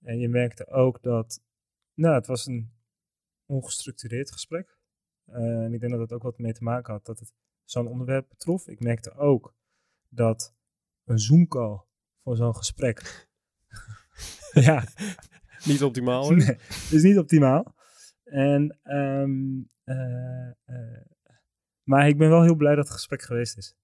En 0.00 0.18
je 0.18 0.28
merkte 0.28 0.66
ook 0.66 1.02
dat, 1.02 1.42
nou, 1.94 2.14
het 2.14 2.26
was 2.26 2.46
een 2.46 2.72
ongestructureerd 3.46 4.32
gesprek. 4.32 4.78
Uh, 5.28 5.64
en 5.64 5.74
ik 5.74 5.80
denk 5.80 5.92
dat 5.92 6.00
het 6.00 6.12
ook 6.12 6.22
wat 6.22 6.38
mee 6.38 6.52
te 6.52 6.62
maken 6.62 6.92
had 6.92 7.06
dat 7.06 7.18
het 7.18 7.34
zo'n 7.64 7.88
onderwerp 7.88 8.28
betrof. 8.28 8.68
Ik 8.68 8.80
merkte 8.80 9.14
ook 9.14 9.54
dat 10.08 10.54
een 11.04 11.18
Zoom-call 11.18 11.80
voor 12.22 12.36
zo'n 12.36 12.56
gesprek. 12.56 13.28
ja. 14.52 14.84
Niet 15.64 15.82
optimaal. 15.82 16.30
nee, 16.30 16.46
het 16.46 16.92
is 16.92 17.02
niet 17.02 17.18
optimaal. 17.18 17.74
En, 18.24 18.78
um, 18.84 19.68
uh, 19.84 20.50
uh, 20.66 21.00
maar 21.82 22.08
ik 22.08 22.18
ben 22.18 22.28
wel 22.28 22.42
heel 22.42 22.54
blij 22.54 22.74
dat 22.74 22.84
het 22.84 22.94
gesprek 22.94 23.22
geweest 23.22 23.56
is. 23.56 23.76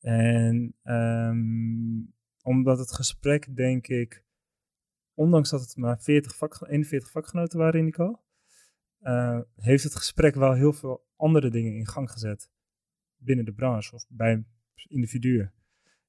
En 0.00 0.74
um, 0.84 2.12
omdat 2.42 2.78
het 2.78 2.92
gesprek, 2.92 3.56
denk 3.56 3.86
ik, 3.86 4.24
ondanks 5.14 5.50
dat 5.50 5.60
het 5.60 5.76
maar 5.76 6.00
40 6.00 6.36
vak, 6.36 6.66
41 6.68 7.10
vakgenoten 7.10 7.58
waren 7.58 7.78
in 7.78 7.84
die 7.84 7.94
call, 7.94 8.16
uh, 9.02 9.40
heeft 9.56 9.84
het 9.84 9.94
gesprek 9.94 10.34
wel 10.34 10.52
heel 10.52 10.72
veel 10.72 11.06
andere 11.16 11.50
dingen 11.50 11.74
in 11.74 11.86
gang 11.86 12.10
gezet 12.10 12.50
binnen 13.16 13.44
de 13.44 13.52
branche 13.52 13.94
of 13.94 14.04
bij 14.08 14.44
individuen. 14.88 15.52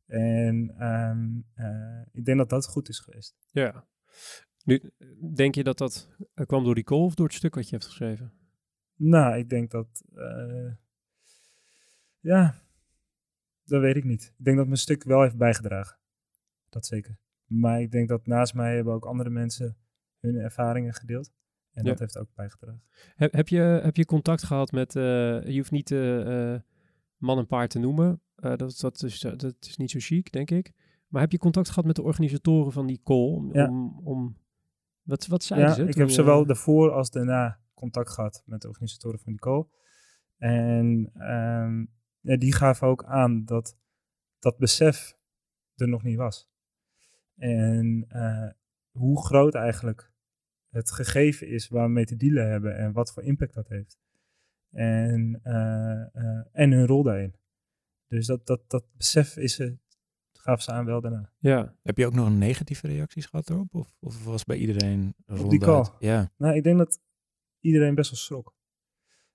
En 0.05 0.87
um, 0.87 1.45
uh, 1.55 2.01
ik 2.11 2.25
denk 2.25 2.37
dat 2.37 2.49
dat 2.49 2.67
goed 2.67 2.89
is 2.89 2.99
geweest. 2.99 3.35
Ja. 3.51 3.87
Nu, 4.63 4.91
denk 5.35 5.55
je 5.55 5.63
dat 5.63 5.77
dat 5.77 6.09
kwam 6.45 6.63
door 6.63 6.75
die 6.75 6.83
call 6.83 6.99
of 6.99 7.15
door 7.15 7.25
het 7.25 7.35
stuk 7.35 7.55
wat 7.55 7.65
je 7.65 7.71
hebt 7.71 7.85
geschreven? 7.85 8.33
Nou, 8.95 9.37
ik 9.37 9.49
denk 9.49 9.71
dat. 9.71 10.03
Uh, 10.15 10.71
ja, 12.19 12.55
dat 13.63 13.81
weet 13.81 13.95
ik 13.95 14.03
niet. 14.03 14.33
Ik 14.37 14.45
denk 14.45 14.57
dat 14.57 14.65
mijn 14.65 14.77
stuk 14.77 15.03
wel 15.03 15.21
heeft 15.21 15.37
bijgedragen. 15.37 15.97
Dat 16.69 16.85
zeker. 16.85 17.17
Maar 17.45 17.81
ik 17.81 17.91
denk 17.91 18.07
dat 18.07 18.25
naast 18.25 18.53
mij 18.53 18.75
hebben 18.75 18.93
ook 18.93 19.05
andere 19.05 19.29
mensen 19.29 19.77
hun 20.19 20.35
ervaringen 20.35 20.93
gedeeld. 20.93 21.31
En 21.71 21.83
ja. 21.83 21.89
dat 21.89 21.99
heeft 21.99 22.17
ook 22.17 22.29
bijgedragen. 22.35 22.83
Heb, 23.15 23.33
heb, 23.33 23.47
je, 23.47 23.59
heb 23.59 23.95
je 23.95 24.05
contact 24.05 24.43
gehad 24.43 24.71
met. 24.71 24.95
Uh, 24.95 25.03
je 25.43 25.57
hoeft 25.57 25.71
niet 25.71 25.91
uh, 25.91 26.55
man 27.17 27.37
en 27.37 27.47
paard 27.47 27.69
te 27.69 27.79
noemen. 27.79 28.21
Dat, 28.35 28.77
dat, 28.79 29.03
is, 29.03 29.19
dat 29.19 29.55
is 29.59 29.77
niet 29.77 29.91
zo 29.91 29.99
chic, 30.01 30.31
denk 30.31 30.51
ik. 30.51 30.71
Maar 31.07 31.21
heb 31.21 31.31
je 31.31 31.37
contact 31.37 31.69
gehad 31.69 31.85
met 31.85 31.95
de 31.95 32.01
organisatoren 32.01 32.71
van 32.71 32.87
die 32.87 33.01
call? 33.03 33.33
Om, 33.33 33.53
ja. 33.53 33.69
om, 33.69 33.99
om 34.03 34.37
wat, 35.03 35.27
wat 35.27 35.43
zeiden 35.43 35.69
ja, 35.69 35.75
ze? 35.75 35.83
Ik 35.83 35.95
heb 35.95 36.09
zowel 36.09 36.45
daarvoor 36.45 36.91
als 36.91 37.09
daarna 37.09 37.59
contact 37.73 38.09
gehad 38.09 38.43
met 38.45 38.61
de 38.61 38.67
organisatoren 38.67 39.19
van 39.19 39.31
die 39.31 39.41
call. 39.41 39.65
En 40.37 41.11
um, 41.31 41.91
ja, 42.19 42.37
die 42.37 42.53
gaven 42.53 42.87
ook 42.87 43.03
aan 43.03 43.45
dat 43.45 43.77
dat 44.39 44.57
besef 44.57 45.17
er 45.75 45.87
nog 45.87 46.03
niet 46.03 46.17
was. 46.17 46.49
En 47.35 48.05
uh, 48.09 48.49
hoe 48.91 49.25
groot 49.25 49.55
eigenlijk 49.55 50.11
het 50.69 50.91
gegeven 50.91 51.47
is 51.47 51.67
waar 51.67 51.85
we 51.85 51.91
mee 51.91 52.05
te 52.05 52.15
dealen 52.15 52.49
hebben 52.49 52.77
en 52.77 52.91
wat 52.91 53.13
voor 53.13 53.23
impact 53.23 53.53
dat 53.53 53.67
heeft. 53.67 53.99
En, 54.71 55.41
uh, 55.43 56.23
uh, 56.23 56.45
en 56.51 56.71
hun 56.71 56.85
rol 56.85 57.03
daarin. 57.03 57.35
Dus 58.07 58.25
dat, 58.25 58.45
dat, 58.45 58.69
dat 58.69 58.85
besef 58.97 59.37
is 59.37 59.55
ze, 59.55 59.77
gaven 60.43 60.63
ze 60.63 60.71
aan 60.71 60.85
wel 60.85 61.01
daarna. 61.01 61.29
Ja. 61.39 61.75
Heb 61.83 61.97
je 61.97 62.05
ook 62.05 62.13
nog 62.13 62.29
negatieve 62.29 62.87
reacties 62.87 63.25
gehad 63.25 63.49
erop? 63.49 63.75
Of, 63.75 63.95
of 63.99 64.23
was 64.23 64.43
bij 64.43 64.57
iedereen 64.57 65.15
Op 65.27 65.49
die 65.49 65.59
call? 65.59 65.85
Ja. 65.99 66.31
Nou, 66.37 66.55
ik 66.55 66.63
denk 66.63 66.77
dat 66.77 67.01
iedereen 67.59 67.95
best 67.95 68.09
wel 68.09 68.19
schrok. 68.19 68.55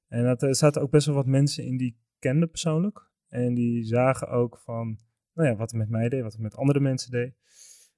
En 0.09 0.24
dat, 0.24 0.42
er 0.42 0.54
zaten 0.54 0.82
ook 0.82 0.90
best 0.90 1.06
wel 1.06 1.14
wat 1.14 1.26
mensen 1.26 1.64
in 1.64 1.76
die 1.76 1.98
kenden 2.18 2.50
persoonlijk. 2.50 3.11
En 3.28 3.54
die 3.54 3.85
zagen 3.85 4.28
ook 4.28 4.59
van, 4.59 4.98
nou 5.32 5.48
ja, 5.48 5.56
wat 5.56 5.70
het 5.70 5.80
met 5.80 5.88
mij 5.88 6.09
deed, 6.09 6.22
wat 6.22 6.32
het 6.32 6.40
met 6.40 6.56
andere 6.56 6.80
mensen 6.80 7.11
deed. 7.11 7.35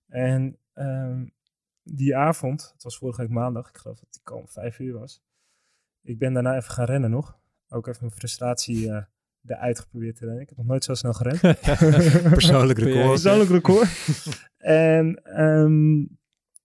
En 0.06 0.58
um, 0.74 1.32
die 1.82 2.16
avond, 2.16 2.70
het 2.72 2.82
was 2.82 2.98
vorige 2.98 3.20
week 3.20 3.30
maandag, 3.30 3.68
ik 3.68 3.76
geloof 3.76 3.98
dat 3.98 4.12
die 4.12 4.22
call 4.22 4.38
om 4.38 4.48
vijf 4.48 4.78
uur 4.78 4.98
was. 4.98 5.22
Ik 6.02 6.18
ben 6.18 6.32
daarna 6.32 6.56
even 6.56 6.70
gaan 6.70 6.84
rennen 6.84 7.11
nog. 7.11 7.38
Ook 7.68 7.87
even 7.87 8.00
mijn 8.00 8.18
frustratie 8.18 8.87
uh, 8.87 9.02
eruit 9.46 9.81
geprobeerd 9.81 10.16
te 10.16 10.24
rennen. 10.24 10.42
Ik 10.42 10.48
heb 10.48 10.59
nog 10.59 10.66
nooit 10.66 10.85
zo 10.85 10.94
snel 10.94 11.12
gerend. 11.12 11.40
Persoonlijk 12.31 12.79
record. 12.79 13.07
Persoonlijk 13.07 13.50
record. 13.59 13.88
en 14.57 15.40
um, 15.42 16.18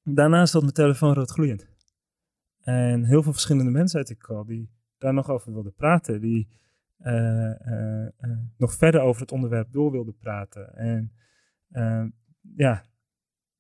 daarna 0.04 0.46
stond 0.46 0.64
mijn 0.64 0.76
telefoon 0.76 1.14
rood 1.14 1.32
gloeiend. 1.32 1.68
En 2.60 3.04
heel 3.04 3.24
veel 3.24 3.32
verschillende 3.32 3.72
mensen 3.72 3.98
uit 3.98 4.08
die 4.08 4.18
call 4.18 4.46
die 4.46 4.70
daar 4.98 5.14
nog 5.14 5.30
over 5.30 5.54
wilden 5.54 5.74
praten. 5.74 6.22
Die 6.22 6.48
uh, 7.00 7.54
uh, 7.66 8.08
nog 8.58 8.74
verder 8.74 9.02
over 9.02 9.22
het 9.22 9.32
onderwerp 9.32 9.72
door 9.72 9.92
wilden 9.92 10.18
praten. 10.18 10.76
En 10.76 11.14
ja, 12.56 12.86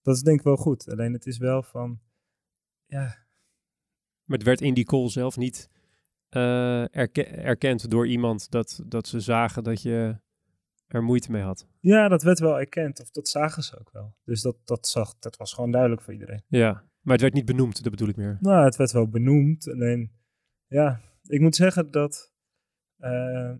dat 0.01 0.15
is 0.15 0.21
denk 0.21 0.38
ik 0.39 0.45
wel 0.45 0.56
goed. 0.56 0.89
Alleen 0.89 1.13
het 1.13 1.25
is 1.25 1.38
wel 1.38 1.63
van, 1.63 1.99
ja. 2.86 3.23
Maar 4.23 4.38
het 4.38 4.47
werd 4.47 4.62
in 4.62 4.73
die 4.73 4.86
call 4.86 5.10
zelf 5.10 5.38
niet 5.38 5.69
uh, 6.29 6.95
erke 6.95 7.25
erkend 7.25 7.89
door 7.89 8.07
iemand 8.07 8.51
dat, 8.51 8.81
dat 8.85 9.07
ze 9.07 9.19
zagen 9.19 9.63
dat 9.63 9.81
je 9.81 10.19
er 10.88 11.03
moeite 11.03 11.31
mee 11.31 11.41
had. 11.41 11.67
Ja, 11.79 12.07
dat 12.07 12.23
werd 12.23 12.39
wel 12.39 12.59
erkend. 12.59 13.01
Of 13.01 13.09
dat 13.11 13.27
zagen 13.27 13.63
ze 13.63 13.79
ook 13.79 13.91
wel. 13.91 14.15
Dus 14.23 14.41
dat, 14.41 14.57
dat, 14.63 14.88
zag, 14.88 15.19
dat 15.19 15.38
was 15.38 15.53
gewoon 15.53 15.71
duidelijk 15.71 16.01
voor 16.01 16.13
iedereen. 16.13 16.43
Ja, 16.47 16.71
maar 17.01 17.13
het 17.13 17.21
werd 17.21 17.33
niet 17.33 17.45
benoemd, 17.45 17.83
dat 17.83 17.91
bedoel 17.91 18.07
ik 18.07 18.15
meer. 18.15 18.38
Nou, 18.39 18.65
het 18.65 18.75
werd 18.75 18.91
wel 18.91 19.09
benoemd. 19.09 19.69
Alleen, 19.69 20.11
ja, 20.67 21.01
ik 21.23 21.39
moet 21.39 21.55
zeggen 21.55 21.91
dat 21.91 22.33
uh, 22.99 23.53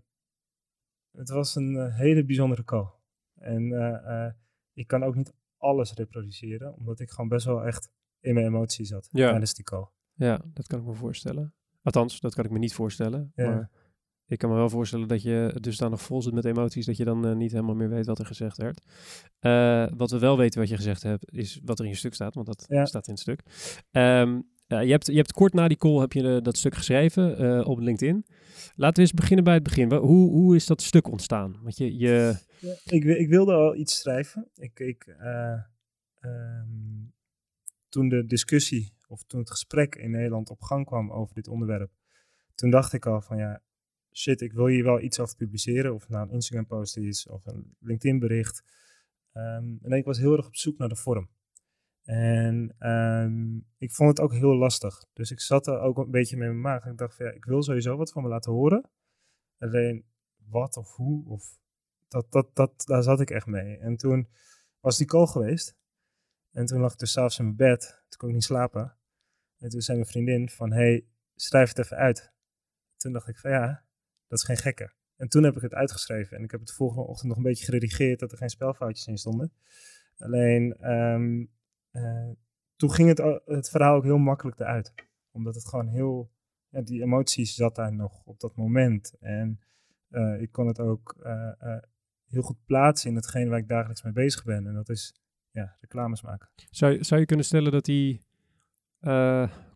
het 1.10 1.28
was 1.28 1.54
een 1.54 1.74
uh, 1.74 1.96
hele 1.96 2.24
bijzondere 2.24 2.64
call. 2.64 2.86
En 3.34 3.62
uh, 3.62 4.30
ik 4.72 4.86
kan 4.86 5.02
ook 5.02 5.14
niet 5.14 5.34
alles 5.56 5.92
reproduceren, 5.92 6.74
omdat 6.74 7.00
ik 7.00 7.10
gewoon 7.10 7.28
best 7.28 7.46
wel 7.46 7.64
echt 7.64 7.90
in 8.20 8.34
mijn 8.34 8.46
emotie 8.46 8.84
zat 8.84 9.08
ja. 9.10 9.28
tijdens 9.28 9.54
die 9.54 9.64
call. 9.64 9.88
Ja, 10.12 10.40
dat 10.44 10.66
kan 10.66 10.78
ik 10.78 10.84
me 10.84 10.94
voorstellen. 10.94 11.54
Althans, 11.86 12.20
dat 12.20 12.34
kan 12.34 12.44
ik 12.44 12.50
me 12.50 12.58
niet 12.58 12.74
voorstellen. 12.74 13.32
Ja. 13.34 13.48
Maar 13.48 13.70
ik 14.26 14.38
kan 14.38 14.50
me 14.50 14.56
wel 14.56 14.70
voorstellen 14.70 15.08
dat 15.08 15.22
je 15.22 15.56
dus 15.60 15.76
dan 15.76 15.90
nog 15.90 16.02
vol 16.02 16.22
zit 16.22 16.32
met 16.32 16.44
emoties, 16.44 16.86
dat 16.86 16.96
je 16.96 17.04
dan 17.04 17.26
uh, 17.26 17.34
niet 17.34 17.52
helemaal 17.52 17.74
meer 17.74 17.88
weet 17.88 18.06
wat 18.06 18.18
er 18.18 18.26
gezegd 18.26 18.56
werd. 18.56 18.80
Uh, 19.40 19.86
wat 19.96 20.10
we 20.10 20.18
wel 20.18 20.36
weten 20.36 20.60
wat 20.60 20.68
je 20.68 20.76
gezegd 20.76 21.02
hebt, 21.02 21.32
is 21.32 21.60
wat 21.64 21.78
er 21.78 21.84
in 21.84 21.90
je 21.90 21.96
stuk 21.96 22.14
staat, 22.14 22.34
want 22.34 22.46
dat 22.46 22.64
ja. 22.68 22.84
staat 22.84 23.06
in 23.06 23.12
het 23.12 23.22
stuk. 23.22 23.40
Um, 23.90 24.48
uh, 24.68 24.82
je, 24.82 24.90
hebt, 24.90 25.06
je 25.06 25.16
hebt 25.16 25.32
kort 25.32 25.52
na 25.52 25.68
die 25.68 25.76
call 25.76 26.00
heb 26.00 26.12
je 26.12 26.40
dat 26.42 26.56
stuk 26.56 26.74
geschreven 26.74 27.66
op 27.66 27.78
LinkedIn. 27.78 28.26
Laten 28.74 28.96
we 28.96 29.00
eens 29.00 29.12
beginnen 29.12 29.44
bij 29.44 29.54
het 29.54 29.62
begin. 29.62 29.92
Hoe, 29.92 30.30
hoe 30.30 30.56
is 30.56 30.66
dat 30.66 30.82
stuk 30.82 31.10
ontstaan? 31.10 31.56
Want 31.62 31.76
je, 31.76 31.96
je... 31.96 32.38
Ja, 32.58 32.74
ik, 32.84 33.04
ik, 33.04 33.28
wilde 33.28 33.52
al 33.52 33.76
iets 33.76 33.98
schrijven. 33.98 34.48
Ik, 34.54 34.80
ik, 34.80 35.16
um, 36.20 37.12
toen 37.88 38.08
de 38.08 38.26
discussie 38.26 38.95
of 39.06 39.24
toen 39.24 39.40
het 39.40 39.50
gesprek 39.50 39.94
in 39.94 40.10
Nederland 40.10 40.50
op 40.50 40.62
gang 40.62 40.86
kwam 40.86 41.12
over 41.12 41.34
dit 41.34 41.48
onderwerp, 41.48 41.90
toen 42.54 42.70
dacht 42.70 42.92
ik 42.92 43.06
al 43.06 43.20
van 43.20 43.36
ja, 43.36 43.62
shit, 44.12 44.40
ik 44.40 44.52
wil 44.52 44.66
hier 44.66 44.84
wel 44.84 45.00
iets 45.00 45.20
over 45.20 45.36
publiceren. 45.36 45.94
Of 45.94 46.08
nou 46.08 46.26
een 46.26 46.34
Instagram 46.34 46.66
post 46.66 46.96
is 46.96 47.28
of 47.28 47.46
een 47.46 47.76
LinkedIn 47.80 48.18
bericht. 48.18 48.62
Um, 49.32 49.78
en 49.82 49.92
ik 49.92 50.04
was 50.04 50.18
heel 50.18 50.36
erg 50.36 50.46
op 50.46 50.56
zoek 50.56 50.78
naar 50.78 50.88
de 50.88 50.96
vorm. 50.96 51.30
En 52.02 52.88
um, 52.90 53.66
ik 53.78 53.92
vond 53.92 54.08
het 54.08 54.20
ook 54.20 54.32
heel 54.32 54.56
lastig. 54.56 55.04
Dus 55.12 55.30
ik 55.30 55.40
zat 55.40 55.66
er 55.66 55.80
ook 55.80 55.98
een 55.98 56.10
beetje 56.10 56.36
mee 56.36 56.48
in 56.48 56.60
mijn 56.60 56.74
maag. 56.74 56.84
En 56.84 56.90
ik 56.90 56.98
dacht 56.98 57.16
van 57.16 57.26
ja, 57.26 57.32
ik 57.32 57.44
wil 57.44 57.62
sowieso 57.62 57.96
wat 57.96 58.12
van 58.12 58.22
me 58.22 58.28
laten 58.28 58.52
horen. 58.52 58.90
Alleen 59.58 60.04
wat 60.36 60.76
of 60.76 60.94
hoe, 60.94 61.28
of 61.28 61.58
dat, 62.08 62.32
dat, 62.32 62.54
dat, 62.54 62.82
daar 62.86 63.02
zat 63.02 63.20
ik 63.20 63.30
echt 63.30 63.46
mee. 63.46 63.78
En 63.78 63.96
toen 63.96 64.28
was 64.80 64.96
die 64.96 65.06
call 65.06 65.26
geweest. 65.26 65.76
En 66.50 66.66
toen 66.66 66.80
lag 66.80 66.92
ik 66.92 66.98
dus 66.98 67.12
s'avonds 67.12 67.38
in 67.38 67.44
mijn 67.44 67.56
bed. 67.56 68.04
Toen 68.08 68.18
kon 68.18 68.28
ik 68.28 68.34
niet 68.34 68.44
slapen. 68.44 68.95
En 69.58 69.68
toen 69.68 69.80
zei 69.80 69.98
mijn 69.98 70.10
vriendin 70.10 70.48
van, 70.48 70.72
hey, 70.72 71.06
schrijf 71.34 71.68
het 71.68 71.78
even 71.78 71.96
uit. 71.96 72.32
Toen 72.96 73.12
dacht 73.12 73.28
ik 73.28 73.38
van 73.38 73.50
ja, 73.50 73.84
dat 74.26 74.38
is 74.38 74.44
geen 74.44 74.56
gekke. 74.56 74.92
En 75.16 75.28
toen 75.28 75.42
heb 75.42 75.56
ik 75.56 75.62
het 75.62 75.74
uitgeschreven. 75.74 76.36
En 76.36 76.44
ik 76.44 76.50
heb 76.50 76.60
het 76.60 76.68
de 76.68 76.74
volgende 76.74 77.06
ochtend 77.06 77.28
nog 77.28 77.36
een 77.36 77.42
beetje 77.42 77.64
geredigeerd 77.64 78.20
dat 78.20 78.32
er 78.32 78.38
geen 78.38 78.48
spelfoutjes 78.50 79.06
in 79.06 79.18
stonden. 79.18 79.52
Alleen, 80.18 80.90
um, 80.92 81.50
uh, 81.92 82.30
toen 82.76 82.90
ging 82.92 83.08
het, 83.08 83.40
het 83.44 83.70
verhaal 83.70 83.96
ook 83.96 84.04
heel 84.04 84.18
makkelijk 84.18 84.60
eruit. 84.60 84.94
Omdat 85.30 85.54
het 85.54 85.68
gewoon 85.68 85.88
heel, 85.88 86.32
ja, 86.68 86.82
die 86.82 87.02
emoties 87.02 87.54
zat 87.54 87.74
daar 87.74 87.92
nog 87.92 88.24
op 88.24 88.40
dat 88.40 88.56
moment. 88.56 89.16
En 89.20 89.60
uh, 90.10 90.40
ik 90.40 90.52
kon 90.52 90.66
het 90.66 90.80
ook 90.80 91.16
uh, 91.22 91.76
heel 92.26 92.42
goed 92.42 92.64
plaatsen 92.64 93.10
in 93.10 93.16
hetgeen 93.16 93.48
waar 93.48 93.58
ik 93.58 93.68
dagelijks 93.68 94.02
mee 94.02 94.12
bezig 94.12 94.44
ben. 94.44 94.66
En 94.66 94.74
dat 94.74 94.88
is 94.88 95.20
ja, 95.50 95.76
reclames 95.80 96.22
maken. 96.22 96.48
Zou, 96.70 97.04
zou 97.04 97.20
je 97.20 97.26
kunnen 97.26 97.44
stellen 97.44 97.72
dat 97.72 97.84
die 97.84 98.25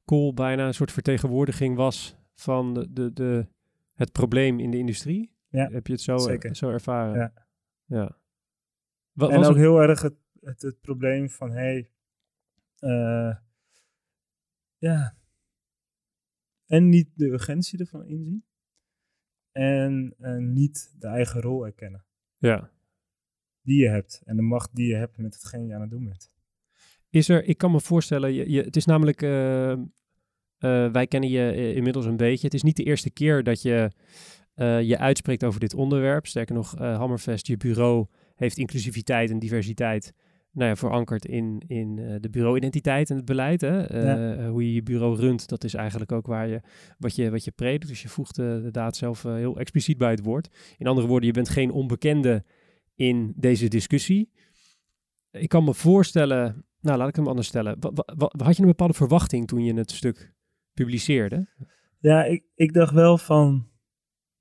call 0.05 0.33
bijna 0.35 0.67
een 0.67 0.75
soort 0.75 0.93
vertegenwoordiging 0.93 1.77
was 1.77 2.17
van 2.35 2.75
de, 2.75 2.93
de, 2.93 3.13
de, 3.13 3.47
het 3.95 4.13
probleem 4.13 4.59
in 4.61 4.71
de 4.71 4.79
industrie? 4.79 5.33
Ja, 5.49 5.69
Heb 5.71 5.87
je 5.87 5.93
het 5.93 6.03
zo, 6.03 6.19
zo 6.53 6.71
ervaren? 6.71 7.15
Ja. 7.19 7.33
ja. 7.85 8.19
Wa- 9.13 9.29
en 9.29 9.37
was 9.37 9.47
ook 9.47 9.55
het- 9.55 9.63
heel 9.63 9.81
erg 9.81 10.03
het, 10.03 10.15
het, 10.41 10.63
het 10.63 10.81
probleem 10.81 11.31
van, 11.31 11.51
hey, 11.51 11.91
eh, 12.79 13.37
ja, 14.79 15.17
en 16.67 16.89
niet 16.89 17.09
de 17.15 17.27
urgentie 17.27 17.79
ervan 17.79 18.07
inzien. 18.07 18.45
En 19.53 20.15
eh, 20.19 20.37
niet 20.37 20.95
de 20.99 21.07
eigen 21.07 21.41
rol 21.41 21.67
erkennen 21.67 22.05
ja. 22.39 22.71
die 23.63 23.83
je 23.83 23.89
hebt. 23.89 24.23
En 24.25 24.37
de 24.37 24.43
macht 24.43 24.75
die 24.75 24.87
je 24.87 24.95
hebt 24.95 25.17
met 25.19 25.35
hetgeen 25.35 25.67
je 25.67 25.75
aan 25.75 25.81
het 25.81 25.91
doen 25.91 26.05
bent. 26.05 26.33
Is 27.11 27.29
er, 27.29 27.45
ik 27.45 27.59
kan 27.59 27.71
me 27.71 27.81
voorstellen, 27.81 28.33
je, 28.33 28.51
je, 28.51 28.63
het 28.63 28.77
is 28.77 28.85
namelijk, 28.85 29.23
eh, 29.23 29.73
eh, 29.73 29.79
wij 30.93 31.07
kennen 31.07 31.31
je 31.31 31.51
eh, 31.51 31.77
inmiddels 31.77 32.07
een 32.07 32.17
beetje. 32.17 32.47
Het 32.47 32.55
is 32.55 32.63
niet 32.63 32.77
de 32.77 32.85
eerste 32.85 33.11
keer 33.11 33.43
dat 33.43 33.63
je 33.63 33.91
je 34.83 34.99
uitspreekt 34.99 35.45
over 35.45 35.61
dit 35.61 35.75
onderwerp. 35.75 36.27
Sterker 36.27 36.55
nog, 36.55 36.79
Hammerfest, 36.79 37.47
je 37.47 37.57
bureau, 37.57 38.07
heeft 38.35 38.59
inclusiviteit 38.59 39.31
en 39.31 39.39
diversiteit 39.39 40.13
nou 40.53 40.69
ja, 40.69 40.77
verankerd 40.77 41.25
in, 41.25 41.63
in 41.67 42.19
de 42.21 42.31
bureauidentiteit 42.31 43.11
en 43.11 43.17
het 43.17 43.25
beleid. 43.25 43.61
Hè? 43.61 44.01
Ja. 44.01 44.49
Hoe 44.49 44.67
je 44.67 44.75
je 44.75 44.83
bureau 44.83 45.17
runt, 45.17 45.49
dat 45.49 45.65
is 45.65 45.75
eigenlijk 45.75 46.13
ook 46.13 46.27
waar 46.27 46.49
je, 46.49 46.61
wat, 46.99 47.17
je, 47.17 47.31
wat 47.31 47.45
je 47.45 47.51
predikt. 47.51 47.89
Dus 47.89 48.03
je 48.03 48.09
voegt 48.09 48.37
de 48.37 48.69
daad 48.71 48.97
zelf 48.97 49.23
heel 49.23 49.59
expliciet 49.59 49.99
bij 49.99 50.11
het 50.11 50.23
woord. 50.23 50.49
In 50.79 50.87
andere 50.87 51.07
woorden, 51.07 51.27
je 51.27 51.35
bent 51.35 51.49
geen 51.49 51.71
onbekende 51.71 52.45
in 52.95 53.33
deze 53.37 53.69
discussie. 53.69 54.31
Ik 55.31 55.49
kan 55.49 55.65
me 55.65 55.75
voorstellen, 55.75 56.65
nou 56.81 56.99
laat 56.99 57.09
ik 57.09 57.17
hem 57.17 57.29
anders 57.29 57.47
stellen. 57.47 57.79
Had 58.37 58.57
je 58.57 58.63
een 58.63 58.69
bepaalde 58.69 58.95
verwachting 58.95 59.47
toen 59.47 59.65
je 59.65 59.75
het 59.75 59.91
stuk 59.91 60.35
publiceerde? 60.75 61.49
Ja, 61.99 62.25
ik, 62.25 62.45
ik 62.55 62.73
dacht 62.73 62.93
wel 62.93 63.19
van, 63.19 63.69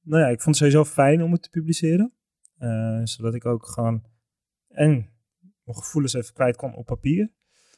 nou 0.01 0.23
ja, 0.23 0.27
ik 0.27 0.41
vond 0.41 0.59
het 0.59 0.71
sowieso 0.71 0.91
fijn 0.91 1.23
om 1.23 1.31
het 1.31 1.41
te 1.41 1.49
publiceren. 1.49 2.13
Eh, 2.57 3.01
zodat 3.03 3.35
ik 3.35 3.45
ook 3.45 3.65
gewoon, 3.65 4.03
en 4.67 5.09
mijn 5.63 5.77
gevoelens 5.77 6.13
even 6.13 6.33
kwijt 6.33 6.55
kon 6.55 6.75
op 6.75 6.85
papier. 6.85 7.31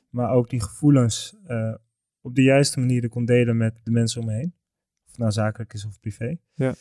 Maar 0.09 0.31
ook 0.31 0.49
die 0.49 0.61
gevoelens 0.61 1.37
eh, 1.45 1.75
op 2.21 2.35
de 2.35 2.41
juiste 2.41 2.79
manier 2.79 3.09
kon 3.09 3.25
delen 3.25 3.57
met 3.57 3.79
de 3.83 3.91
mensen 3.91 4.21
om 4.21 4.27
me 4.27 4.33
heen. 4.33 4.55
Of 5.07 5.17
nou 5.17 5.31
zakelijk 5.31 5.73
is 5.73 5.85
of 5.85 5.99
privé. 5.99 6.37
Ja. 6.53 6.73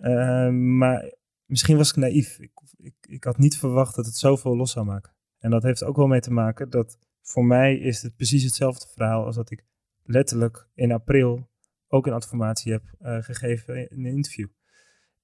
Eh, 0.00 0.48
maar 0.52 1.14
misschien 1.44 1.76
was 1.76 1.90
ik 1.90 1.96
naïef. 1.96 2.38
Ik, 2.38 2.52
ik, 2.76 2.94
ik 3.00 3.24
had 3.24 3.38
niet 3.38 3.58
verwacht 3.58 3.94
dat 3.94 4.06
het 4.06 4.16
zoveel 4.16 4.56
los 4.56 4.70
zou 4.70 4.86
maken. 4.86 5.12
En 5.42 5.50
dat 5.50 5.62
heeft 5.62 5.84
ook 5.84 5.96
wel 5.96 6.06
mee 6.06 6.20
te 6.20 6.32
maken 6.32 6.70
dat 6.70 6.98
voor 7.20 7.44
mij 7.44 7.76
is 7.76 8.02
het 8.02 8.16
precies 8.16 8.44
hetzelfde 8.44 8.86
verhaal 8.94 9.24
als 9.24 9.36
dat 9.36 9.50
ik 9.50 9.64
letterlijk 10.02 10.68
in 10.74 10.92
april 10.92 11.50
ook 11.88 12.06
een 12.06 12.12
adformatie 12.12 12.72
heb 12.72 12.82
eh, 12.98 13.18
gegeven 13.20 13.90
in 13.90 14.04
een 14.04 14.14
interview. 14.14 14.48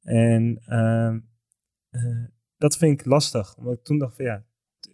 En 0.02 0.62
ehm, 0.66 1.20
eh, 1.90 2.24
dat 2.57 2.76
vind 2.76 3.00
ik 3.00 3.07
lastig, 3.07 3.57
omdat 3.57 3.74
ik 3.74 3.85
toen 3.85 3.98
dacht 3.98 4.16
van 4.16 4.24
ja, 4.24 4.44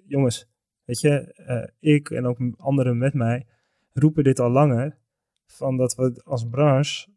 jongens, 0.06 0.50
weet 0.84 1.00
je, 1.00 1.32
eh, 1.32 1.68
ik 1.78 2.10
en 2.10 2.26
ook 2.26 2.38
anderen 2.56 2.98
met 2.98 3.14
mij 3.14 3.46
roepen 3.92 4.24
dit 4.24 4.38
al 4.40 4.50
langer, 4.50 4.98
van 5.46 5.76
dat 5.76 5.94
we 5.94 6.20
als 6.24 6.48
branche 6.48 7.08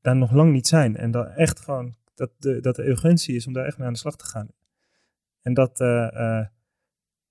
daar 0.00 0.16
nog 0.16 0.32
lang 0.32 0.52
niet 0.52 0.66
zijn. 0.66 0.96
En 0.96 1.10
dat 1.10 1.36
echt 1.36 1.60
gewoon, 1.60 1.94
dat 2.14 2.30
de, 2.38 2.60
dat 2.60 2.76
de 2.76 2.86
urgentie 2.86 3.34
is 3.34 3.46
om 3.46 3.52
daar 3.52 3.64
echt 3.64 3.78
mee 3.78 3.86
aan 3.86 3.92
de 3.92 3.98
slag 3.98 4.16
te 4.16 4.24
gaan. 4.24 4.48
En 5.42 5.54
dat, 5.54 5.80
eh, 5.80 6.38
eh, 6.38 6.46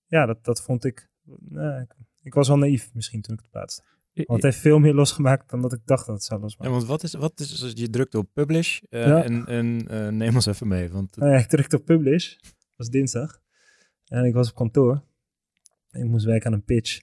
ja, 0.05 0.25
dat, 0.25 0.43
dat 0.45 0.61
vond 0.61 0.83
ik, 0.85 1.09
nou, 1.39 1.85
ik, 2.23 2.33
was 2.33 2.47
wel 2.47 2.57
naïef 2.57 2.93
misschien 2.93 3.21
toen 3.21 3.35
ik 3.35 3.41
het 3.41 3.51
plaatste. 3.51 3.83
Want 4.13 4.43
het 4.43 4.51
heeft 4.51 4.57
veel 4.57 4.79
meer 4.79 4.93
losgemaakt 4.93 5.49
dan 5.49 5.61
dat 5.61 5.73
ik 5.73 5.79
dacht 5.85 6.05
dat 6.05 6.15
het 6.15 6.23
zou 6.23 6.39
Ja, 6.39 6.45
losmaken. 6.45 6.73
want 6.73 6.85
wat 6.85 7.03
is, 7.03 7.13
wat 7.13 7.39
is 7.39 7.63
als 7.63 7.71
je 7.75 7.89
drukt 7.89 8.15
op 8.15 8.29
publish 8.33 8.81
eh, 8.89 9.07
Ja. 9.07 9.23
en, 9.23 9.45
en 9.45 9.87
eh, 9.87 10.07
neem 10.07 10.35
ons 10.35 10.45
even 10.45 10.67
mee. 10.67 10.89
Want 10.89 11.15
Nou 11.17 11.31
ja, 11.31 11.37
ik 11.37 11.47
drukte 11.47 11.75
op 11.75 11.85
publish. 11.85 12.35
Dat 12.41 12.53
was 12.75 12.89
dinsdag. 12.89 13.41
En 14.05 14.25
ik 14.25 14.33
was 14.33 14.49
op 14.49 14.55
kantoor. 14.55 15.03
Ik 15.91 16.03
moest 16.03 16.25
werken 16.25 16.47
aan 16.47 16.53
een 16.53 16.63
pitch. 16.63 16.99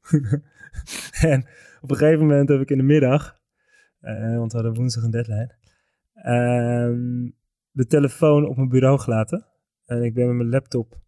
en 1.32 1.46
op 1.80 1.90
een 1.90 1.96
gegeven 1.96 2.26
moment 2.26 2.48
heb 2.48 2.60
ik 2.60 2.70
in 2.70 2.76
de 2.76 2.82
middag, 2.82 3.40
eh, 4.00 4.36
want 4.36 4.52
we 4.52 4.58
hadden 4.58 4.74
woensdag 4.74 5.04
een 5.04 5.10
deadline, 5.10 5.54
ehm, 6.14 7.30
de 7.70 7.86
telefoon 7.86 8.46
op 8.48 8.56
mijn 8.56 8.68
bureau 8.68 8.98
gelaten. 8.98 9.46
En 9.86 10.02
ik 10.02 10.14
ben 10.14 10.26
met 10.26 10.36
mijn 10.36 10.48
laptop 10.48 11.00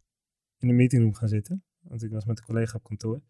in 0.58 0.68
de 0.68 0.74
meetingroom 0.74 1.14
gaan 1.14 1.28
zitten. 1.28 1.64
Want 1.80 2.02
ik 2.02 2.10
was 2.10 2.24
met 2.24 2.38
een 2.38 2.44
collega 2.44 2.76
op 2.76 2.82
kantoor. 2.82 3.20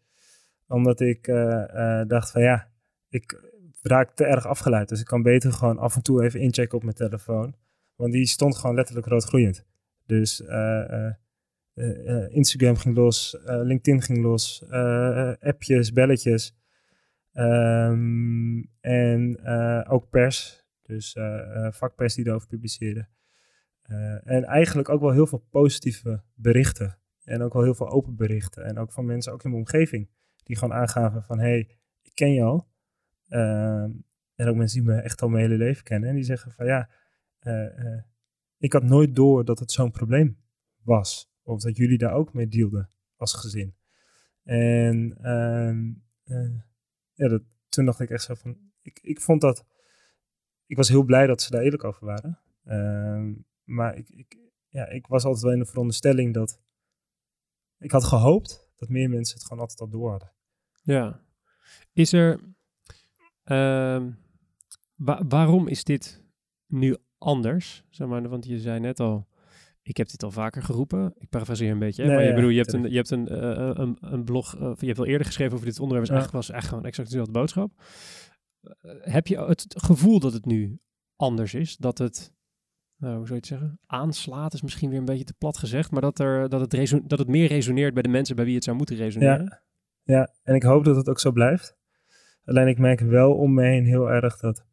Omdat 0.67 0.99
ik 0.99 1.27
eh, 1.27 1.99
eh, 1.99 2.07
dacht 2.07 2.31
van 2.31 2.41
ja, 2.41 2.71
ik 3.09 3.41
raak 3.81 4.15
te 4.15 4.25
erg 4.25 4.45
afgeleid. 4.45 4.89
Dus 4.89 4.99
ik 4.99 5.05
kan 5.05 5.21
beter 5.21 5.53
gewoon 5.53 5.77
af 5.77 5.95
en 5.95 6.01
toe 6.01 6.23
even 6.23 6.39
inchecken 6.39 6.77
op 6.77 6.83
mijn 6.83 6.95
telefoon. 6.95 7.55
Want 7.95 8.13
die 8.13 8.25
stond 8.25 8.55
gewoon 8.55 8.75
letterlijk 8.75 9.07
roodgloeiend. 9.07 9.65
Dus 10.05 10.45
eh, 10.45 11.11
Instagram 12.29 12.75
ging 12.75 12.95
los, 12.95 13.37
LinkedIn 13.43 14.01
ging 14.01 14.21
los, 14.21 14.63
appjes, 15.39 15.93
belletjes. 15.93 16.57
Ehm, 17.31 18.63
en 18.79 19.45
ook 19.87 20.09
pers, 20.09 20.65
dus 20.81 21.17
vakpers 21.69 22.15
die 22.15 22.27
erover 22.27 22.47
publiceerde. 22.47 23.07
Eh, 23.89 24.27
en 24.27 24.43
eigenlijk 24.43 24.89
ook 24.89 25.01
wel 25.01 25.11
heel 25.11 25.27
veel 25.27 25.45
positieve 25.49 26.23
berichten. 26.33 26.97
En 27.23 27.41
ook 27.41 27.53
wel 27.53 27.63
heel 27.63 27.75
veel 27.75 27.89
open 27.89 28.15
berichten. 28.15 28.65
En 28.65 28.77
ook 28.77 28.91
van 28.91 29.05
mensen, 29.05 29.33
ook 29.33 29.43
in 29.43 29.49
mijn 29.49 29.61
omgeving, 29.61 30.09
die 30.43 30.57
gewoon 30.57 30.77
aangaven 30.77 31.23
van... 31.23 31.39
hey, 31.39 31.59
ik 32.01 32.11
ken 32.13 32.33
je 32.33 32.43
al. 32.43 32.67
Ehm, 33.27 33.91
en 34.35 34.47
ook 34.47 34.55
mensen 34.55 34.83
die 34.83 34.89
me 34.89 35.01
echt 35.01 35.21
al 35.21 35.29
mijn 35.29 35.43
hele 35.43 35.57
leven 35.57 35.83
kennen. 35.83 36.09
En 36.09 36.15
die 36.15 36.23
zeggen 36.23 36.51
van 36.51 36.65
ja, 36.65 36.89
eh, 37.39 37.93
eh, 37.93 38.03
ik 38.57 38.73
had 38.73 38.83
nooit 38.83 39.15
door 39.15 39.45
dat 39.45 39.59
het 39.59 39.71
zo'n 39.71 39.91
probleem 39.91 40.37
was. 40.83 41.31
Of 41.43 41.61
dat 41.61 41.77
jullie 41.77 41.97
daar 41.97 42.13
ook 42.13 42.33
mee 42.33 42.47
dealden 42.47 42.89
als 43.15 43.33
gezin. 43.33 43.75
En 44.43 45.17
ehm, 45.21 45.91
eh, 46.23 46.61
ja, 47.13 47.27
dat, 47.27 47.41
toen 47.69 47.85
dacht 47.85 47.99
ik 47.99 48.09
echt 48.09 48.23
zo 48.23 48.33
van, 48.33 48.57
ik, 48.81 48.99
ik 49.01 49.21
vond 49.21 49.41
dat, 49.41 49.65
ik 50.65 50.77
was 50.77 50.89
heel 50.89 51.03
blij 51.03 51.27
dat 51.27 51.41
ze 51.41 51.51
daar 51.51 51.61
eerlijk 51.61 51.83
over 51.83 52.05
waren. 52.05 52.39
Ehm, 52.63 53.33
maar 53.69 53.95
ik, 53.95 54.09
ik, 54.09 54.37
ja, 54.67 54.87
ik 54.87 55.07
was 55.07 55.23
altijd 55.23 55.43
wel 55.43 55.53
in 55.53 55.59
de 55.59 55.65
veronderstelling 55.65 56.33
dat, 56.33 56.59
ik 57.77 57.91
had 57.91 58.03
gehoopt 58.03 58.69
dat 58.75 58.89
meer 58.89 59.09
mensen 59.09 59.35
het 59.37 59.43
gewoon 59.45 59.59
altijd 59.61 59.79
al 59.79 59.89
door 59.89 60.09
hadden. 60.09 60.33
Ja. 60.81 61.21
Is 61.93 62.13
er. 62.13 62.39
ehm, 63.43 64.11
wa- 64.95 65.23
waarom 65.27 65.67
is 65.67 65.83
dit 65.83 66.23
nu 66.67 66.97
anders? 67.17 67.83
Zeg 67.89 68.07
maar, 68.07 68.29
want 68.29 68.45
je 68.45 68.59
zei 68.59 68.79
net 68.79 68.99
al. 68.99 69.27
Ik 69.81 69.97
heb 69.97 70.09
dit 70.09 70.23
al 70.23 70.31
vaker 70.31 70.63
geroepen. 70.63 71.13
Ik 71.17 71.29
parafraseer 71.29 71.71
een 71.71 71.79
beetje. 71.79 72.01
Hè? 72.01 72.07
Nee, 72.07 72.15
maar 72.17 72.25
je, 72.25 72.29
ja, 72.29 72.35
bedoel, 72.35 72.49
je 72.49 72.57
hebt 72.57 72.73
een, 72.73 72.89
je 72.89 72.95
hebt 72.95 73.09
een, 73.09 73.27
eh, 73.27 73.71
een, 73.73 73.97
een 73.99 74.23
blog. 74.23 74.55
eh, 74.55 74.71
je 74.77 74.85
hebt 74.85 74.97
wel 74.97 75.05
eerder 75.07 75.25
geschreven 75.25 75.53
over 75.53 75.65
dit 75.65 75.79
onderwerp. 75.79 76.07
Dus 76.07 76.15
Ja. 76.15 76.21
eigenlijk 76.21 76.47
was 76.47 76.55
echt 76.57 76.67
gewoon 76.69 76.85
exact 76.85 77.07
dezelfde 77.09 77.31
boodschap. 77.33 77.71
Eh, 78.61 78.91
heb 78.99 79.27
je 79.27 79.37
het 79.45 79.65
gevoel 79.77 80.19
dat 80.19 80.33
het 80.33 80.45
nu 80.45 80.79
anders 81.15 81.53
is? 81.53 81.77
Dat 81.77 81.97
het. 81.97 82.33
Nou, 82.99 83.15
hoe 83.15 83.27
zou 83.27 83.27
je 83.27 83.35
het 83.35 83.45
zeggen? 83.45 83.79
Aanslaat 83.85 84.53
is 84.53 84.61
misschien 84.61 84.89
weer 84.89 84.99
een 84.99 85.05
beetje 85.05 85.23
te 85.23 85.33
plat 85.33 85.57
gezegd. 85.57 85.91
Maar 85.91 86.01
dat, 86.01 86.19
er, 86.19 86.49
dat, 86.49 86.71
het, 86.71 87.01
dat 87.09 87.19
het 87.19 87.27
meer 87.27 87.47
resoneert 87.47 87.93
bij 87.93 88.03
de 88.03 88.09
mensen 88.09 88.35
bij 88.35 88.45
wie 88.45 88.55
het 88.55 88.63
zou 88.63 88.77
moeten 88.77 88.95
resoneren. 88.95 89.43
Ja, 89.43 89.61
ja, 90.03 90.33
en 90.43 90.55
ik 90.55 90.63
hoop 90.63 90.83
dat 90.83 90.95
het 90.95 91.09
ook 91.09 91.19
zo 91.19 91.31
blijft. 91.31 91.77
Alleen 92.45 92.67
ik 92.67 92.77
merk 92.77 92.99
wel 92.99 93.35
om 93.35 93.53
me 93.53 93.63
heen 93.63 93.85
heel 93.85 94.11
erg 94.11 94.37
dat 94.37 94.65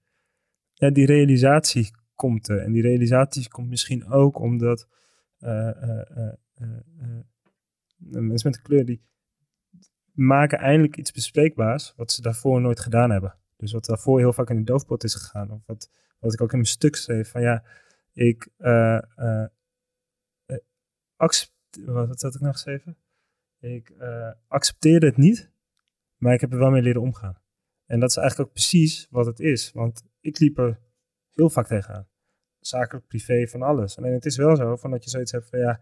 die 0.74 1.06
realisatie 1.06 1.90
komt. 2.14 2.48
En 2.48 2.72
die 2.72 2.82
realisatie 2.82 3.48
komt 3.48 3.68
misschien 3.68 4.10
ook 4.10 4.38
omdat 4.38 4.88
eh, 5.38 5.68
eh, 5.68 6.32
eh, 6.54 6.68
mensen 7.98 8.50
met 8.50 8.62
kleur 8.62 8.84
die 8.84 9.04
maken 10.12 10.58
eindelijk 10.58 10.96
iets 10.96 11.12
bespreekbaars 11.12 11.92
wat 11.96 12.12
ze 12.12 12.22
daarvoor 12.22 12.60
nooit 12.60 12.80
gedaan 12.80 13.10
hebben. 13.10 13.34
Dus 13.56 13.72
wat 13.72 13.84
daarvoor 13.84 14.18
heel 14.18 14.32
vaak 14.32 14.50
in 14.50 14.56
de 14.56 14.62
doofpot 14.62 15.04
is 15.04 15.14
gegaan. 15.14 15.50
Of 15.50 15.60
wat, 15.66 15.90
wat 16.18 16.32
ik 16.32 16.40
ook 16.40 16.52
in 16.52 16.58
mijn 16.58 16.70
stuk 16.70 16.96
schreef 16.96 17.30
van 17.30 17.42
ja, 17.42 17.64
ik 18.16 18.48
eh, 18.56 18.96
eh, 19.16 19.46
eh, 20.46 20.58
accept- 21.16 21.52
wat, 21.84 22.22
had 22.22 22.34
ik 22.34 22.40
nou 22.40 22.52
geschreven? 22.52 22.96
Ik 23.58 23.90
eh, 23.90 24.32
accepteerde 24.46 25.06
het 25.06 25.16
niet, 25.16 25.50
maar 26.16 26.34
ik 26.34 26.40
heb 26.40 26.52
er 26.52 26.58
wel 26.58 26.70
mee 26.70 26.82
leren 26.82 27.00
omgaan. 27.00 27.40
En 27.86 28.00
dat 28.00 28.10
is 28.10 28.16
eigenlijk 28.16 28.48
ook 28.48 28.54
precies 28.54 29.06
wat 29.10 29.26
het 29.26 29.40
is. 29.40 29.72
Want 29.72 30.02
ik 30.20 30.38
liep 30.38 30.58
er 30.58 30.80
heel 31.32 31.50
vaak 31.50 31.66
tegenaan. 31.66 32.08
Zakelijk, 32.60 33.06
privé, 33.06 33.46
van 33.46 33.62
alles. 33.62 33.98
Alleen 33.98 34.12
het 34.12 34.26
is 34.26 34.36
wel 34.36 34.56
zo 34.56 34.76
van 34.76 34.90
dat 34.90 35.04
je 35.04 35.10
zoiets 35.10 35.32
hebt 35.32 35.48
van 35.48 35.58
ja, 35.58 35.80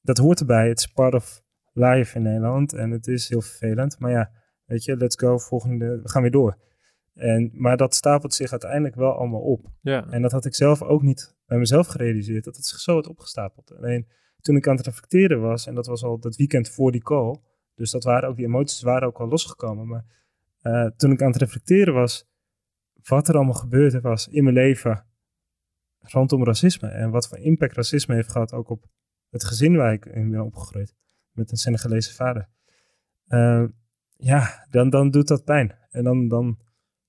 dat 0.00 0.18
hoort 0.18 0.40
erbij. 0.40 0.68
Het 0.68 0.78
is 0.78 0.86
part 0.86 1.14
of 1.14 1.42
life 1.72 2.16
in 2.16 2.22
Nederland 2.22 2.72
en 2.72 2.90
het 2.90 3.06
is 3.06 3.28
heel 3.28 3.40
vervelend. 3.40 3.98
Maar 3.98 4.10
ja, 4.10 4.30
weet 4.64 4.84
je, 4.84 4.96
let's 4.96 5.16
go, 5.16 5.38
volgende, 5.38 6.00
we 6.02 6.08
gaan 6.08 6.22
weer 6.22 6.30
door. 6.30 6.58
En, 7.14 7.50
maar 7.52 7.76
dat 7.76 7.94
stapelt 7.94 8.34
zich 8.34 8.50
uiteindelijk 8.50 8.94
wel 8.94 9.12
allemaal 9.12 9.40
op. 9.40 9.70
Ja. 9.80 10.10
En 10.10 10.22
dat 10.22 10.32
had 10.32 10.44
ik 10.44 10.54
zelf 10.54 10.82
ook 10.82 11.02
niet 11.02 11.36
bij 11.46 11.58
mezelf 11.58 11.86
gerealiseerd, 11.86 12.44
dat 12.44 12.56
het 12.56 12.66
zich 12.66 12.78
zo 12.78 12.94
had 12.94 13.08
opgestapeld. 13.08 13.76
Alleen 13.76 14.08
toen 14.40 14.56
ik 14.56 14.68
aan 14.68 14.76
het 14.76 14.86
reflecteren 14.86 15.40
was, 15.40 15.66
en 15.66 15.74
dat 15.74 15.86
was 15.86 16.02
al 16.04 16.18
dat 16.18 16.36
weekend 16.36 16.68
voor 16.68 16.92
die 16.92 17.02
call, 17.02 17.36
dus 17.74 17.90
dat 17.90 18.04
waren 18.04 18.28
ook, 18.28 18.36
die 18.36 18.46
emoties 18.46 18.82
waren 18.82 19.08
ook 19.08 19.20
al 19.20 19.28
losgekomen. 19.28 19.86
Maar 19.86 20.04
eh, 20.60 20.86
toen 20.96 21.12
ik 21.12 21.22
aan 21.22 21.30
het 21.30 21.40
reflecteren 21.40 21.94
was, 21.94 22.28
wat 23.02 23.28
er 23.28 23.34
allemaal 23.34 23.54
gebeurd 23.54 24.00
was 24.00 24.28
in 24.28 24.42
mijn 24.42 24.54
leven, 24.54 25.06
rondom 25.98 26.44
racisme 26.44 26.88
en 26.88 27.10
wat 27.10 27.28
voor 27.28 27.38
impact 27.38 27.76
racisme 27.76 28.14
heeft 28.14 28.32
gehad 28.32 28.52
ook 28.52 28.68
op 28.68 28.86
het 29.28 29.44
gezin 29.44 29.76
waar 29.76 29.92
ik 29.92 30.06
in 30.06 30.30
ben 30.30 30.44
opgegroeid. 30.44 30.94
Met 31.30 31.50
een 31.50 31.56
Senegalese 31.56 32.14
vader. 32.14 32.48
Uh, 33.28 33.64
ja, 34.16 34.66
dan, 34.70 34.90
dan 34.90 35.10
doet 35.10 35.28
dat 35.28 35.44
pijn. 35.44 35.78
En 35.90 36.04
dan, 36.04 36.28
dan 36.28 36.58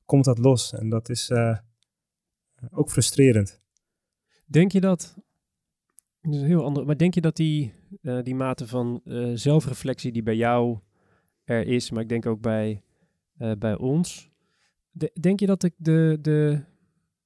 komt 0.06 0.26
dat 0.26 0.38
los. 0.38 0.74
En 0.74 0.89
dat 0.89 1.10
is 1.10 1.30
uh, 1.30 1.58
ook 2.72 2.89
frustrerend. 2.89 3.62
Denk 4.46 4.72
je 4.72 4.82
dat, 4.82 5.15
is 6.22 6.38
een 6.38 6.46
heel 6.46 6.63
ander, 6.63 6.86
maar 6.86 6.98
denk 6.98 7.13
je 7.13 7.22
dat 7.22 7.36
die, 7.36 7.74
uh, 8.02 8.24
die 8.24 8.36
mate 8.36 8.68
van 8.68 9.02
uh, 9.04 9.32
zelfreflectie 9.36 10.12
die 10.12 10.24
bij 10.24 10.36
jou 10.36 10.80
er 11.44 11.68
is, 11.68 11.91
maar 11.91 12.02
ik 12.02 12.10
denk 12.10 12.26
ook 12.26 12.41
bij, 12.41 12.82
bij 13.58 13.78
ons, 13.78 14.30
de, 14.91 15.12
denk 15.20 15.39
je 15.39 15.46
dat 15.46 15.62
de, 15.62 15.72
de, 15.78 16.18
de, 16.22 16.63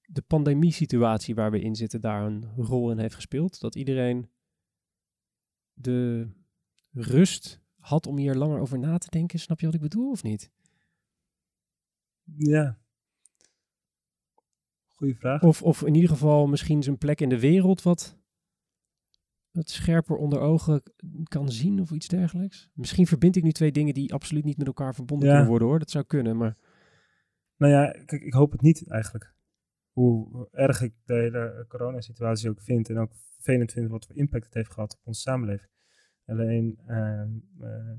de 0.06 0.22
pandemie-situatie 0.22 1.36
waar 1.36 1.52
we 1.52 1.60
in 1.62 1.76
zitten 1.76 2.02
daar 2.02 2.26
een 2.26 2.46
rol 2.58 2.92
in 2.92 3.00
heeft 3.00 3.15
gespeeld? 3.15 3.60
Dat 3.60 3.76
iedereen 3.76 4.30
de 5.74 6.28
rust 6.92 7.60
had 7.80 8.08
om 8.08 8.18
hier 8.18 8.36
langer 8.36 8.60
over 8.60 8.80
na 8.80 8.98
te 8.98 9.10
denken. 9.10 9.39
Snap 9.39 9.60
je 9.60 9.65
wat 9.65 9.76
ik 9.76 9.82
bedoel 9.82 10.12
of 10.12 10.24
niet? 10.24 10.52
Ja. 12.38 12.78
Goeie 14.88 15.15
vraag. 15.15 15.44
Of, 15.44 15.63
of 15.63 15.84
in 15.84 15.96
ieder 15.96 16.10
geval 16.10 16.48
misschien 16.48 16.84
zijn 16.84 16.98
plek 16.98 17.22
in 17.22 17.30
de 17.30 17.39
wereld 17.39 17.82
wat, 17.82 18.20
wat 19.52 19.70
scherper 19.70 20.15
onder 20.15 20.39
ogen 20.39 20.84
kan 21.24 21.52
zien 21.52 21.80
of 21.80 21.92
iets 21.92 22.08
dergelijks. 22.08 22.70
Misschien 22.74 23.08
verbind 23.08 23.36
ik 23.36 23.44
nu 23.44 23.52
twee 23.52 23.72
dingen 23.72 23.94
die 23.94 24.13
absoluut 24.13 24.44
niet 24.44 24.58
met 24.58 24.68
elkaar 24.68 24.96
verbonden 24.96 25.28
ja. 25.28 25.34
kunnen 25.34 25.50
worden 25.50 25.68
hoor. 25.68 25.80
Dat 25.80 25.92
zou 25.92 26.06
kunnen, 26.06 26.38
maar... 26.38 26.58
Nou 27.56 27.74
ja, 27.74 27.92
kijk, 28.06 28.22
ik 28.22 28.34
hoop 28.34 28.52
het 28.52 28.62
niet 28.62 28.89
eigenlijk. 28.89 29.34
Hoe 29.92 30.48
erg 30.52 30.82
ik 30.82 30.94
de 31.06 31.13
hele 31.13 31.65
coronasituatie 31.68 32.50
ook 32.50 32.62
vind 32.62 32.89
en 32.89 32.98
ook 32.98 33.12
vervelend 33.15 33.72
vind 33.72 33.89
wat 33.89 34.06
voor 34.06 34.15
impact 34.15 34.46
het 34.46 34.54
heeft 34.54 34.72
gehad 34.72 34.94
op 34.94 35.08
onze 35.08 35.22
samenleving. 35.22 35.70
Alleen, 36.26 36.80
uh, 36.88 37.94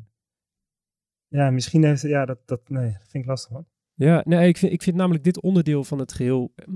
ja, 1.26 1.50
misschien 1.50 1.84
heeft 1.84 2.02
ja, 2.02 2.24
dat, 2.24 2.38
dat, 2.44 2.68
nee, 2.68 2.92
dat 2.92 3.08
vind 3.08 3.24
ik 3.24 3.30
lastig 3.30 3.50
man. 3.50 3.66
Ja, 4.06 4.22
nee, 4.24 4.48
ik 4.48 4.56
vind, 4.56 4.72
ik 4.72 4.82
vind 4.82 4.96
namelijk 4.96 5.24
dit 5.24 5.40
onderdeel 5.40 5.84
van 5.84 5.98
het 5.98 6.12
geheel 6.12 6.52
eh, 6.54 6.66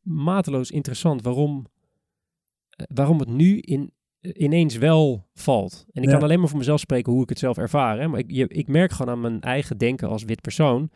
mateloos 0.00 0.70
interessant. 0.70 1.22
Waarom, 1.22 1.56
uh, 1.56 2.86
waarom 2.94 3.18
het 3.18 3.28
nu 3.28 3.58
in, 3.58 3.92
ineens 4.20 4.76
wel 4.76 5.28
valt. 5.34 5.84
En 5.92 6.02
ik 6.02 6.08
ja. 6.08 6.14
kan 6.14 6.22
alleen 6.22 6.38
maar 6.38 6.48
voor 6.48 6.58
mezelf 6.58 6.80
spreken 6.80 7.12
hoe 7.12 7.22
ik 7.22 7.28
het 7.28 7.38
zelf 7.38 7.58
ervaar. 7.58 8.00
Hè? 8.00 8.08
Maar 8.08 8.18
ik, 8.18 8.30
je, 8.30 8.48
ik 8.48 8.68
merk 8.68 8.92
gewoon 8.92 9.14
aan 9.14 9.20
mijn 9.20 9.40
eigen 9.40 9.78
denken 9.78 10.08
als 10.08 10.24
wit 10.24 10.40
persoon 10.40 10.90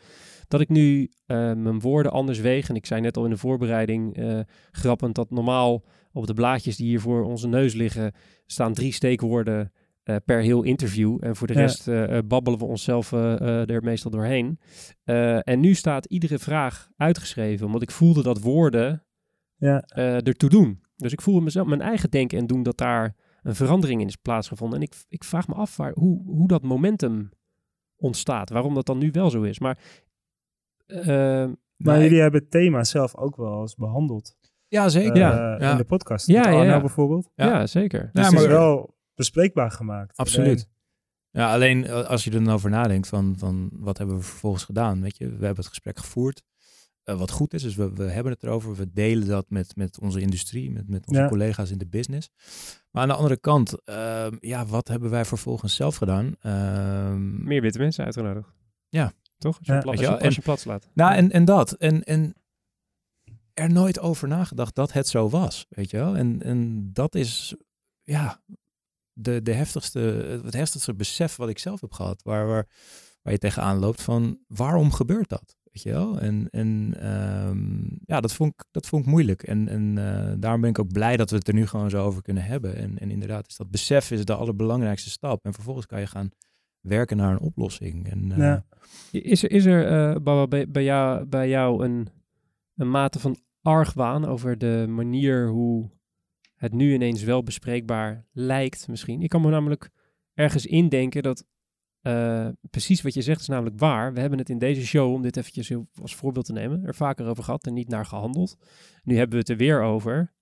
dat 0.48 0.60
ik 0.60 0.68
nu 0.68 1.02
uh, 1.02 1.36
mijn 1.36 1.80
woorden 1.80 2.12
anders 2.12 2.38
weeg. 2.38 2.68
En 2.68 2.74
ik 2.74 2.86
zei 2.86 3.00
net 3.00 3.16
al 3.16 3.24
in 3.24 3.30
de 3.30 3.36
voorbereiding 3.36 4.18
uh, 4.18 4.40
grappend 4.70 5.14
dat 5.14 5.30
normaal 5.30 5.84
op 6.12 6.26
de 6.26 6.34
blaadjes 6.34 6.76
die 6.76 6.86
hier 6.86 7.00
voor 7.00 7.24
onze 7.24 7.48
neus 7.48 7.74
liggen 7.74 8.12
staan 8.46 8.72
drie 8.72 8.92
steekwoorden 8.92 9.72
uh, 10.10 10.16
per 10.24 10.40
heel 10.40 10.62
interview. 10.62 11.18
En 11.20 11.36
voor 11.36 11.46
de 11.46 11.52
rest 11.52 11.86
ja. 11.86 12.22
babbelen 12.22 12.58
we 12.58 12.64
onszelf 12.64 13.12
er 13.12 13.82
meestal 13.82 14.10
doorheen. 14.10 14.58
en 15.42 15.60
nu 15.60 15.74
staat 15.74 16.06
iedere 16.06 16.38
vraag 16.38 16.88
uitgeschreven, 16.96 17.66
omdat 17.66 17.82
ik 17.82 17.90
voelde 17.90 18.22
dat 18.22 18.40
woorden 18.40 19.04
ja. 19.56 19.80
ertoe 19.80 20.50
doen. 20.50 20.80
Dus 20.96 21.12
ik 21.12 21.20
voelde 21.20 21.40
mezelf, 21.40 21.66
mijn 21.66 21.80
eigen 21.80 22.10
denken 22.10 22.38
en 22.38 22.46
doen 22.46 22.62
dat 22.62 22.78
daar 22.78 23.16
een 23.42 23.54
verandering 23.54 24.00
in 24.00 24.06
is 24.06 24.16
plaatsgevonden. 24.16 24.78
En 24.78 24.84
ik, 24.84 24.94
ik 25.08 25.24
vraag 25.24 25.48
me 25.48 25.54
af 25.54 25.76
waar, 25.76 25.92
hoe, 25.94 26.22
hoe 26.24 26.48
dat 26.48 26.62
momentum 26.62 27.30
ontstaat. 27.96 28.50
Waarom 28.50 28.74
dat 28.74 28.86
dan 28.86 28.98
nu 28.98 29.10
wel 29.12 29.30
zo 29.30 29.42
is. 29.42 29.58
Maar 29.58 29.78
uh, 30.86 31.48
maar 31.76 32.02
jullie 32.02 32.20
hebben 32.20 32.40
het 32.40 32.50
thema 32.50 32.84
zelf 32.84 33.16
ook 33.16 33.36
wel 33.36 33.60
eens 33.60 33.74
behandeld. 33.74 34.36
Ja, 34.68 34.88
zeker. 34.88 35.16
Uh, 35.16 35.60
ja. 35.60 35.70
In 35.70 35.76
de 35.76 35.84
podcast. 35.84 36.26
Ja, 36.26 36.48
ja, 36.48 36.62
ja. 36.62 36.80
bijvoorbeeld. 36.80 37.30
Ja, 37.34 37.46
ja 37.46 37.66
zeker. 37.66 38.10
Dus 38.12 38.24
ja, 38.24 38.30
maar 38.30 38.40
het 38.40 38.50
is 38.50 38.56
wel 38.56 38.95
bespreekbaar 39.16 39.70
gemaakt. 39.70 40.16
Absoluut. 40.16 40.48
Alleen. 40.48 40.74
Ja, 41.30 41.52
alleen 41.52 41.90
als 41.90 42.24
je 42.24 42.30
er 42.30 42.44
dan 42.44 42.54
over 42.54 42.70
nadenkt 42.70 43.08
van, 43.08 43.34
van 43.38 43.70
wat 43.72 43.98
hebben 43.98 44.16
we 44.16 44.22
vervolgens 44.22 44.64
gedaan. 44.64 45.00
Weet 45.00 45.16
je, 45.16 45.24
we 45.24 45.30
hebben 45.44 45.56
het 45.56 45.66
gesprek 45.66 45.98
gevoerd. 45.98 46.42
Uh, 47.04 47.18
wat 47.18 47.30
goed 47.30 47.54
is, 47.54 47.62
dus 47.62 47.74
we, 47.74 47.92
we 47.92 48.04
hebben 48.04 48.32
het 48.32 48.42
erover. 48.42 48.74
We 48.74 48.92
delen 48.92 49.28
dat 49.28 49.50
met, 49.50 49.76
met 49.76 50.00
onze 50.00 50.20
industrie, 50.20 50.70
met, 50.70 50.88
met 50.88 51.06
onze 51.06 51.26
collega's 51.28 51.70
in 51.70 51.78
de 51.78 51.86
business. 51.86 52.30
Maar 52.90 53.02
aan 53.02 53.08
de 53.08 53.14
andere 53.14 53.36
kant, 53.36 53.74
uh, 53.84 54.26
ja, 54.40 54.66
wat 54.66 54.88
hebben 54.88 55.10
wij 55.10 55.24
vervolgens 55.24 55.74
zelf 55.74 55.96
gedaan? 55.96 56.34
Uh, 56.42 57.14
Meer 57.44 57.60
witte 57.60 57.78
mensen 57.78 58.04
uitgenodigd. 58.04 58.48
Ja, 58.88 59.12
toch? 59.38 59.58
Als 59.58 59.66
je, 59.66 59.72
ja. 59.72 59.80
plat, 59.80 59.92
als 59.92 60.06
je, 60.06 60.20
als 60.20 60.34
je 60.34 60.42
plat 60.42 60.60
slaat. 60.60 60.88
Nou, 60.94 61.14
en, 61.14 61.30
en 61.30 61.44
dat. 61.44 61.72
En, 61.72 62.02
en 62.02 62.34
er 63.54 63.72
nooit 63.72 64.00
over 64.00 64.28
nagedacht 64.28 64.74
dat 64.74 64.92
het 64.92 65.08
zo 65.08 65.28
was, 65.28 65.66
weet 65.68 65.90
je 65.90 65.96
wel? 65.96 66.16
En, 66.16 66.42
en 66.42 66.90
dat 66.92 67.14
is, 67.14 67.54
ja, 68.02 68.40
de, 69.18 69.42
de 69.42 69.52
heftigste, 69.52 69.98
het 70.44 70.54
heftigste 70.54 70.94
besef 70.94 71.36
wat 71.36 71.48
ik 71.48 71.58
zelf 71.58 71.80
heb 71.80 71.92
gehad, 71.92 72.22
waar, 72.22 72.46
waar, 72.46 72.68
waar 73.22 73.32
je 73.32 73.38
tegenaan 73.38 73.78
loopt 73.78 74.02
van, 74.02 74.38
waarom 74.46 74.92
gebeurt 74.92 75.28
dat? 75.28 75.56
Weet 75.64 75.82
je 75.82 75.90
wel? 75.90 76.20
En, 76.20 76.48
en 76.50 76.94
um, 77.46 77.98
ja, 78.04 78.20
dat 78.20 78.32
vond, 78.32 78.52
ik, 78.52 78.64
dat 78.70 78.86
vond 78.86 79.04
ik 79.04 79.10
moeilijk. 79.10 79.42
En, 79.42 79.68
en 79.68 79.96
uh, 79.98 80.32
daarom 80.38 80.60
ben 80.60 80.70
ik 80.70 80.78
ook 80.78 80.92
blij 80.92 81.16
dat 81.16 81.30
we 81.30 81.36
het 81.36 81.48
er 81.48 81.54
nu 81.54 81.66
gewoon 81.66 81.90
zo 81.90 82.04
over 82.04 82.22
kunnen 82.22 82.42
hebben. 82.42 82.76
En, 82.76 82.98
en 82.98 83.10
inderdaad, 83.10 83.48
is 83.48 83.56
dat 83.56 83.70
besef 83.70 84.10
is 84.10 84.24
de 84.24 84.34
allerbelangrijkste 84.34 85.10
stap. 85.10 85.44
En 85.44 85.54
vervolgens 85.54 85.86
kan 85.86 86.00
je 86.00 86.06
gaan 86.06 86.30
werken 86.80 87.16
naar 87.16 87.32
een 87.32 87.40
oplossing. 87.40 88.10
En, 88.10 88.30
uh, 88.30 88.36
ja. 88.36 88.66
Is 89.10 89.42
er, 89.42 89.50
is 89.50 89.64
er 89.64 89.90
uh, 89.90 90.22
Baba, 90.22 90.46
bij, 90.46 90.70
bij, 90.70 90.84
jou, 90.84 91.24
bij 91.24 91.48
jou 91.48 91.84
een, 91.84 92.08
een 92.76 92.90
mate 92.90 93.18
van 93.18 93.36
argwaan 93.62 94.24
over 94.24 94.58
de 94.58 94.86
manier 94.88 95.48
hoe 95.48 95.90
het 96.66 96.74
nu 96.74 96.92
ineens 96.92 97.22
wel 97.22 97.42
bespreekbaar 97.42 98.26
lijkt 98.32 98.88
misschien? 98.88 99.22
Ik 99.22 99.28
kan 99.28 99.42
me 99.42 99.50
namelijk 99.50 99.90
ergens 100.34 100.66
indenken 100.66 101.22
dat 101.22 101.44
uh, 102.02 102.48
precies 102.70 103.02
wat 103.02 103.14
je 103.14 103.22
zegt 103.22 103.40
is 103.40 103.46
namelijk 103.46 103.78
waar. 103.78 104.12
We 104.12 104.20
hebben 104.20 104.38
het 104.38 104.50
in 104.50 104.58
deze 104.58 104.86
show, 104.86 105.12
om 105.12 105.22
dit 105.22 105.36
eventjes 105.36 105.72
als 106.00 106.14
voorbeeld 106.14 106.46
te 106.46 106.52
nemen, 106.52 106.84
er 106.84 106.94
vaker 106.94 107.26
over 107.26 107.44
gehad 107.44 107.66
en 107.66 107.74
niet 107.74 107.88
naar 107.88 108.06
gehandeld. 108.06 108.56
Nu 109.02 109.16
hebben 109.16 109.32
we 109.32 109.40
het 109.40 109.48
er 109.48 109.56
weer 109.56 109.82
over. 109.82 110.34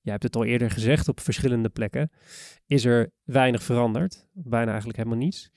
Jij 0.00 0.12
hebt 0.12 0.22
het 0.22 0.36
al 0.36 0.44
eerder 0.44 0.70
gezegd 0.70 1.08
op 1.08 1.20
verschillende 1.20 1.68
plekken. 1.68 2.10
Is 2.66 2.84
er 2.84 3.12
weinig 3.24 3.62
veranderd? 3.62 4.26
Bijna 4.32 4.68
eigenlijk 4.68 4.98
helemaal 4.98 5.18
niets. 5.18 5.50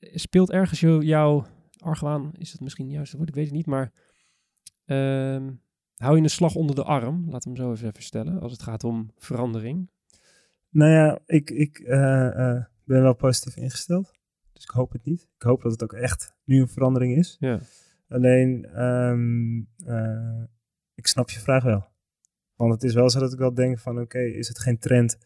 Speelt 0.00 0.50
ergens 0.50 0.80
jouw 0.80 1.46
argwaan, 1.78 2.30
is 2.38 2.52
het 2.52 2.60
misschien 2.60 3.06
woord, 3.12 3.28
ik 3.28 3.34
weet 3.34 3.44
het 3.44 3.54
niet, 3.54 3.66
maar 3.66 3.92
uh, 4.86 5.48
hou 6.02 6.16
je 6.16 6.22
een 6.22 6.30
slag 6.30 6.54
onder 6.54 6.74
de 6.74 6.82
arm, 6.82 7.30
laat 7.30 7.44
hem 7.44 7.56
zo 7.56 7.72
even, 7.72 7.92
stellen, 7.96 8.40
als 8.40 8.52
het 8.52 8.62
gaat 8.62 8.84
om 8.84 9.10
verandering? 9.16 9.90
Nou 10.70 10.90
ja, 10.90 11.18
ik, 11.26 11.50
ik 11.50 11.78
uh, 11.78 11.88
uh, 11.88 12.64
ben 12.84 13.02
wel 13.02 13.14
positief 13.14 13.56
ingesteld, 13.56 14.12
dus 14.52 14.62
ik 14.62 14.70
hoop 14.70 14.92
het 14.92 15.04
niet. 15.04 15.28
Ik 15.36 15.42
hoop 15.42 15.62
dat 15.62 15.72
het 15.72 15.82
ook 15.82 15.92
echt 15.92 16.34
nu 16.44 16.60
een 16.60 16.68
verandering 16.68 17.16
is. 17.16 17.36
Ja. 17.40 17.60
Alleen, 18.08 18.82
um, 18.84 19.68
uh, 19.86 20.42
ik 20.94 21.06
snap 21.06 21.30
je 21.30 21.40
vraag 21.40 21.62
wel. 21.62 21.84
Want 22.56 22.72
het 22.72 22.82
is 22.82 22.94
wel 22.94 23.10
zo 23.10 23.20
dat 23.20 23.32
ik 23.32 23.38
wel 23.38 23.54
denk 23.54 23.78
van, 23.78 23.92
oké, 23.92 24.02
okay, 24.02 24.28
is 24.28 24.48
het 24.48 24.58
geen 24.58 24.78
trend 24.78 25.18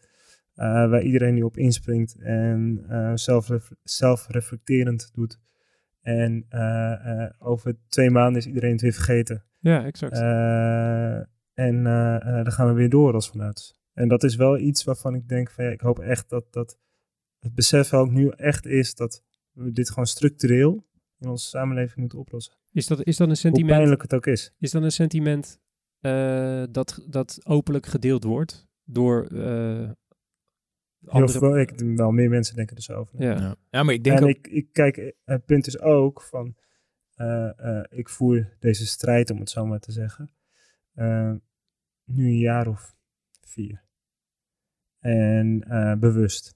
waar 0.53 1.01
iedereen 1.01 1.33
nu 1.33 1.41
op 1.41 1.57
inspringt 1.57 2.15
en 2.15 2.83
zelf, 3.15 3.49
zelfreflecterend 3.83 5.09
doet? 5.13 5.39
En 6.01 6.47
over 7.39 7.77
twee 7.87 8.09
maanden 8.09 8.41
is 8.41 8.47
iedereen 8.47 8.71
het 8.71 8.81
weer 8.81 8.93
vergeten. 8.93 9.43
Ja, 9.59 9.85
exact. 9.85 10.17
Uh, 10.17 11.17
en 11.53 11.83
dan 12.43 12.51
gaan 12.51 12.67
we 12.67 12.73
weer 12.73 12.89
door 12.89 13.13
als 13.13 13.29
vanuit. 13.29 13.75
En 13.93 14.07
dat 14.07 14.23
is 14.23 14.35
wel 14.35 14.57
iets 14.57 14.83
waarvan 14.83 15.15
ik 15.15 15.27
denk 15.27 15.51
van 15.51 15.63
ja, 15.63 15.69
ik 15.71 15.81
hoop 15.81 15.99
echt 15.99 16.29
dat, 16.29 16.53
dat 16.53 16.79
het 17.39 17.53
besef 17.53 17.93
ook 17.93 18.11
nu 18.11 18.29
echt 18.29 18.65
is 18.65 18.95
dat 18.95 19.23
we 19.51 19.71
dit 19.71 19.89
gewoon 19.89 20.07
structureel 20.07 20.85
in 21.19 21.29
onze 21.29 21.47
samenleving 21.47 21.97
moeten 21.97 22.19
oplossen. 22.19 22.53
Is 22.71 22.87
dat, 22.87 23.03
is 23.03 23.17
dat 23.17 23.29
een 23.29 23.37
sentiment? 23.37 23.69
Hoe 23.69 23.79
pijnlijk 23.79 24.01
het 24.01 24.13
ook 24.13 24.25
is. 24.25 24.53
Is 24.59 24.71
dat 24.71 24.83
een 24.83 24.91
sentiment 24.91 25.59
dat, 26.71 27.05
dat 27.07 27.39
openlijk 27.43 27.85
gedeeld 27.85 28.23
wordt 28.23 28.67
door 28.83 29.27
Heel 31.05 31.27
veel, 31.27 31.59
ik, 31.59 31.79
wel 31.95 32.11
meer 32.11 32.29
mensen 32.29 32.55
denken 32.55 32.75
er 32.75 32.81
zo 32.81 32.93
over. 32.93 33.21
Ja. 33.23 33.31
ja. 33.31 33.55
ja, 33.69 33.83
maar 33.83 33.93
ik 33.93 34.03
denk 34.03 34.17
en 34.17 34.23
ook... 34.23 34.29
ik, 34.29 34.47
ik 34.47 34.67
kijk, 34.71 35.13
het 35.25 35.45
punt 35.45 35.67
is 35.67 35.79
ook 35.79 36.21
van, 36.21 36.45
uh, 36.45 36.53
uh, 36.53 36.57
ik 37.89 38.09
voer 38.09 38.55
deze 38.59 38.87
strijd, 38.87 39.29
om 39.29 39.39
het 39.39 39.49
zo 39.49 39.65
maar 39.65 39.79
te 39.79 39.91
zeggen, 39.91 40.29
uh, 40.95 41.33
nu 42.03 42.25
een 42.25 42.37
jaar 42.37 42.67
of 42.67 42.95
vier. 43.41 43.83
En 44.99 45.59
bewust. 45.99 46.55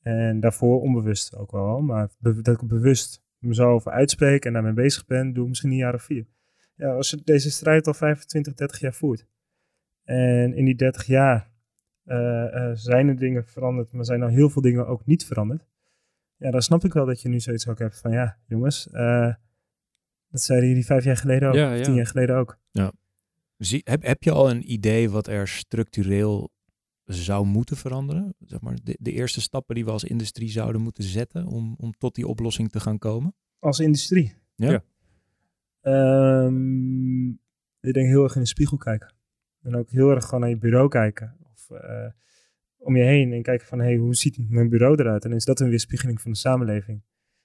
En 0.00 0.40
daarvoor 0.40 0.80
onbewust 0.80 1.36
ook 1.36 1.50
wel, 1.50 1.80
maar 1.80 2.08
dat 2.18 2.48
ik 2.62 2.68
bewust 2.68 3.22
me 3.38 3.54
zo 3.54 3.70
over 3.70 3.92
uitspreek 3.92 4.44
en 4.44 4.52
daarmee 4.52 4.72
bezig 4.72 5.06
ben, 5.06 5.32
doe 5.32 5.42
ik 5.42 5.48
misschien 5.48 5.70
een 5.70 5.76
jaar 5.76 5.94
of 5.94 6.02
vier. 6.02 6.26
Ja, 6.74 6.94
als 6.94 7.10
je 7.10 7.20
deze 7.24 7.50
strijd 7.50 7.86
al 7.86 7.94
25, 7.94 8.54
30 8.54 8.80
jaar 8.80 8.94
voert. 8.94 9.26
En 10.04 10.54
in 10.54 10.64
die 10.64 10.74
30 10.74 11.06
jaar 11.06 11.50
zijn 12.74 13.08
er 13.08 13.18
dingen 13.18 13.44
veranderd, 13.44 13.92
maar 13.92 14.04
zijn 14.04 14.20
er 14.20 14.30
heel 14.30 14.50
veel 14.50 14.62
dingen 14.62 14.86
ook 14.86 15.06
niet 15.06 15.24
veranderd. 15.24 15.66
Ja, 16.36 16.50
dan 16.50 16.62
snap 16.62 16.84
ik 16.84 16.92
wel 16.92 17.06
dat 17.06 17.22
je 17.22 17.28
nu 17.28 17.40
zoiets 17.40 17.68
ook 17.68 17.78
hebt 17.78 18.00
van, 18.00 18.12
ja, 18.12 18.38
jongens, 18.46 18.88
dat 20.34 20.42
zeiden 20.42 20.68
jullie 20.68 20.84
vijf 20.84 21.04
jaar 21.04 21.16
geleden 21.16 21.48
ook, 21.48 21.54
ja, 21.54 21.72
ja. 21.72 21.82
tien 21.82 21.94
jaar 21.94 22.06
geleden 22.06 22.36
ook. 22.36 22.58
Ja. 22.70 22.92
Zie, 23.56 23.80
heb, 23.84 24.02
heb 24.02 24.22
je 24.22 24.30
al 24.30 24.50
een 24.50 24.72
idee 24.72 25.10
wat 25.10 25.26
er 25.26 25.48
structureel 25.48 26.50
zou 27.04 27.46
moeten 27.46 27.76
veranderen? 27.76 28.34
Zeg 28.40 28.60
maar, 28.60 28.76
de, 28.82 28.96
de 29.00 29.12
eerste 29.12 29.40
stappen 29.40 29.74
die 29.74 29.84
we 29.84 29.90
als 29.90 30.04
industrie 30.04 30.50
zouden 30.50 30.80
moeten 30.80 31.04
zetten 31.04 31.46
om, 31.46 31.74
om 31.78 31.92
tot 31.92 32.14
die 32.14 32.26
oplossing 32.26 32.70
te 32.70 32.80
gaan 32.80 32.98
komen? 32.98 33.34
Als 33.58 33.80
industrie? 33.80 34.34
Ja. 34.54 34.70
Ja. 34.70 34.84
Ehm, 35.80 37.28
ik 37.80 37.92
denk 37.92 38.08
heel 38.08 38.22
erg 38.22 38.34
in 38.34 38.40
de 38.40 38.46
spiegel 38.46 38.76
kijken. 38.76 39.14
En 39.62 39.76
ook 39.76 39.90
heel 39.90 40.10
erg 40.10 40.24
gewoon 40.24 40.40
naar 40.40 40.50
je 40.50 40.58
bureau 40.58 40.88
kijken. 40.88 41.36
Of 41.52 41.70
eh, 41.70 42.08
om 42.76 42.96
je 42.96 43.02
heen 43.02 43.32
en 43.32 43.42
kijken 43.42 43.66
van, 43.66 43.78
hey, 43.78 43.96
hoe 43.96 44.14
ziet 44.14 44.50
mijn 44.50 44.68
bureau 44.68 45.00
eruit? 45.00 45.24
En 45.24 45.32
is 45.32 45.44
dat 45.44 45.60
een 45.60 45.68
weerspiegeling 45.68 46.20
van 46.20 46.30
de 46.30 46.36
samenleving? 46.36 47.02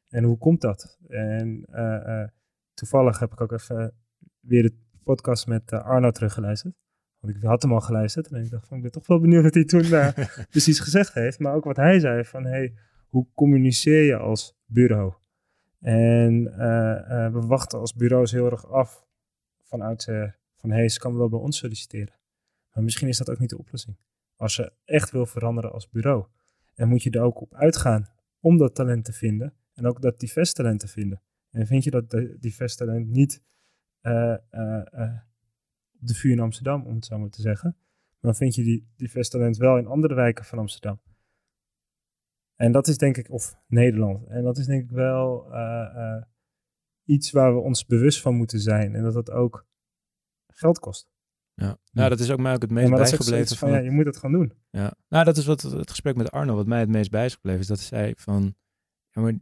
En 0.10 0.24
hoe 0.24 0.38
komt 0.38 0.62
dat? 0.62 1.00
En 1.08 1.66
eh, 1.66 2.22
eh, 2.22 2.30
toevallig 2.80 3.20
heb 3.20 3.32
ik 3.32 3.42
ook 3.42 3.52
even 3.52 3.94
weer 4.40 4.64
de 4.64 4.74
podcast 5.04 5.48
met 5.48 5.72
eh, 5.72 5.86
Arno 5.86 6.12
teruggeluisterd. 6.12 6.76
Want 7.20 7.36
ik 7.36 7.44
had 7.44 7.62
hem 7.62 7.74
al 7.74 7.82
geluisterd 7.82 8.28
en 8.28 8.44
ik 8.44 8.50
dacht 8.50 8.68
van, 8.68 8.78
ik 8.78 8.84
ben 8.84 8.92
toch 8.92 9.08
wel 9.08 9.20
benieuwd 9.20 9.44
wat 9.44 9.54
hij 9.54 9.66
toen 9.66 9.84
eh, 9.84 10.10
precies 10.50 10.80
gezegd 10.80 11.14
heeft. 11.14 11.40
Maar 11.40 11.54
ook 11.54 11.64
wat 11.64 11.76
hij 11.76 12.00
zei 12.00 12.26
van, 12.26 12.46
hey, 12.46 12.74
hoe 13.10 13.28
communiceer 13.36 14.04
je 14.04 14.18
als 14.18 14.58
bureau? 14.66 15.14
En 15.80 16.54
eh, 16.58 17.26
eh, 17.26 17.34
we 17.34 17.40
wachten 17.40 17.80
als 17.80 17.94
bureaus 17.94 18.32
heel 18.32 18.52
erg 18.52 18.68
af 18.68 19.08
vanuit 19.64 20.08
eh, 20.08 20.32
van, 20.56 20.72
hey, 20.72 20.90
ze 20.90 21.00
kan 21.00 21.18
wel 21.18 21.30
bij 21.30 21.40
ons 21.40 21.58
solliciteren. 21.58 22.14
Maar 22.74 22.84
misschien 22.84 23.08
is 23.08 23.18
dat 23.18 23.30
ook 23.30 23.40
niet 23.40 23.50
de 23.50 23.58
oplossing. 23.58 23.98
Als 24.36 24.56
je 24.56 24.72
echt 24.86 25.12
wil 25.12 25.26
veranderen 25.26 25.72
als 25.72 25.90
bureau. 25.90 26.26
En 26.76 26.88
moet 26.88 27.04
je 27.04 27.10
er 27.10 27.22
ook 27.22 27.42
op 27.42 27.54
uitgaan 27.54 28.10
om 28.40 28.58
dat 28.58 28.76
talent 28.76 29.06
te 29.06 29.14
vinden. 29.14 29.54
En 29.74 29.88
ook 29.88 30.02
dat 30.02 30.20
divers 30.20 30.54
talent 30.54 30.80
te 30.80 30.88
vinden. 30.88 31.22
En 31.52 31.68
vind 31.68 31.84
je 31.84 31.92
dat 31.92 32.10
de- 32.10 32.38
divers 32.40 32.76
talent 32.76 33.08
niet 33.08 33.44
eh, 34.02 34.34
eh, 34.50 34.94
eh, 35.04 35.20
op 36.02 36.08
de 36.08 36.14
vuur 36.14 36.32
in 36.32 36.40
Amsterdam, 36.40 36.86
om 36.86 36.96
het 36.96 37.06
zo 37.06 37.18
maar 37.18 37.30
te 37.30 37.42
zeggen. 37.42 37.78
Maar 38.20 38.36
vind 38.36 38.56
je 38.56 38.64
die 38.64 38.88
divers 38.96 39.30
talent 39.30 39.58
wel 39.58 39.78
in 39.78 39.88
andere 39.88 40.14
wijken 40.16 40.46
van 40.46 40.60
Amsterdam. 40.60 41.02
En 42.56 42.72
dat 42.72 42.88
is 42.88 42.98
denk 42.98 43.18
ik, 43.18 43.32
of 43.32 43.56
Nederland. 43.68 44.28
En 44.28 44.44
dat 44.44 44.58
is 44.58 44.66
denk 44.66 44.84
ik 44.84 44.90
wel 44.90 45.52
iets 47.04 47.32
waar 47.32 47.54
we 47.54 47.60
ons 47.60 47.86
bewust 47.86 48.22
van 48.22 48.36
moeten 48.36 48.60
zijn. 48.60 48.96
En 48.96 49.04
dat 49.04 49.14
dat 49.14 49.32
ook 49.32 49.68
geld 50.48 50.80
kost. 50.80 51.10
Ja. 51.54 51.78
Nou, 51.92 52.10
dat 52.10 52.20
is 52.20 52.32
ook 52.32 52.40
mij 52.40 52.54
ook 52.54 52.62
het 52.62 52.72
meest 52.72 52.90
bijgebleven. 52.90 53.58
van, 53.58 53.72
ja, 53.72 53.78
je 53.78 53.92
moet 53.92 54.06
het 54.06 54.18
gaan 54.18 54.32
doen. 54.32 54.54
Ja, 54.70 54.94
nou 55.08 55.26
dat 55.26 55.38
is 55.38 55.46
wat 55.46 55.62
het 55.62 55.90
gesprek 55.90 56.16
met 56.16 56.32
Arno, 56.32 56.56
wat 56.56 56.68
mij 56.68 56.80
het 56.80 56.90
meest 56.90 57.12
bij 57.12 57.26
is 57.26 57.34
gebleven, 57.34 57.60
is 57.60 57.68
dat 57.68 57.80
zij 57.80 58.14
van, 58.18 58.56
ja, 59.10 59.22
maar 59.22 59.40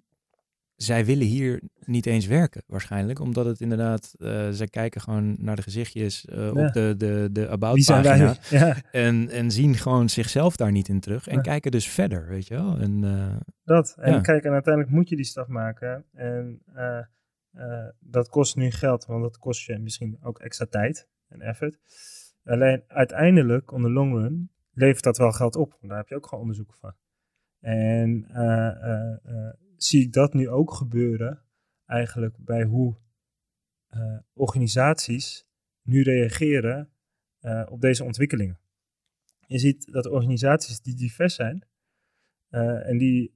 zij 0.78 1.06
willen 1.06 1.26
hier 1.28 1.62
niet 1.86 2.06
eens 2.06 2.26
werken 2.26 2.64
waarschijnlijk, 2.68 3.20
omdat 3.20 3.46
het 3.46 3.62
inderdaad, 3.62 4.14
eh 4.18 4.48
zij 4.50 4.68
kijken 4.68 5.02
gewoon 5.02 5.36
naar 5.40 5.56
de 5.56 5.62
gezichtjes 5.62 6.26
eh, 6.26 6.38
Ja. 6.38 6.50
op 6.68 6.74
de, 6.74 6.94
de, 6.98 7.30
de 7.32 7.50
about 7.50 7.86
pagina 7.86 8.36
Ja, 8.50 8.76
en, 8.92 9.30
en 9.30 9.52
zien 9.52 9.76
gewoon 9.76 10.10
zichzelf 10.10 10.56
daar 10.56 10.72
niet 10.72 10.88
in 10.88 11.00
terug 11.00 11.28
en 11.28 11.36
Ja. 11.36 11.42
kijken 11.42 11.72
dus 11.72 11.88
verder, 11.90 12.28
weet 12.28 12.48
je 12.48 12.54
wel. 12.56 12.78
En, 12.78 13.04
eh, 13.04 13.36
dat. 13.64 13.96
En 14.00 14.22
kijk, 14.22 14.44
en 14.44 14.52
uiteindelijk 14.52 14.94
moet 14.94 15.10
je 15.10 15.16
die 15.16 15.26
stap 15.26 15.48
maken. 15.48 16.06
En 16.14 16.62
dat 18.00 18.30
kost 18.30 18.56
nu 18.56 18.72
geld, 18.72 19.06
want 19.06 19.22
dat 19.24 19.38
kost 19.38 19.66
je 19.66 19.78
misschien 19.80 20.18
ook 20.22 20.40
extra 20.40 20.66
tijd 20.66 21.08
en 21.28 21.42
effort. 21.42 21.80
Alleen 22.44 22.84
uiteindelijk, 22.88 23.72
on 23.72 23.82
the 23.82 23.90
long 23.90 24.14
run, 24.14 24.50
levert 24.72 25.04
dat 25.04 25.18
wel 25.18 25.32
geld 25.32 25.56
op. 25.56 25.78
Daar 25.82 25.98
heb 25.98 26.08
je 26.08 26.16
ook 26.16 26.26
gewoon 26.28 26.42
onderzoeken 26.42 26.78
van. 26.80 26.94
En 27.60 28.26
zie 29.78 30.02
ik 30.02 30.14
dat 30.14 30.34
nu 30.34 30.50
ook 30.50 30.74
gebeuren, 30.74 31.44
eigenlijk 31.86 32.38
bij 32.38 32.64
hoe 32.64 32.98
eh, 33.88 34.18
organisaties 34.34 35.48
nu 35.82 36.02
reageren 36.02 36.90
eh, 37.40 37.66
op 37.70 37.82
deze 37.82 38.04
ontwikkelingen. 38.04 38.60
Je 39.48 39.58
ziet 39.58 39.92
dat 39.92 40.06
organisaties 40.06 40.82
die 40.82 40.96
divers 40.96 41.36
zijn 41.36 41.66
eh, 42.50 42.90
en 42.90 42.98
die 42.98 43.36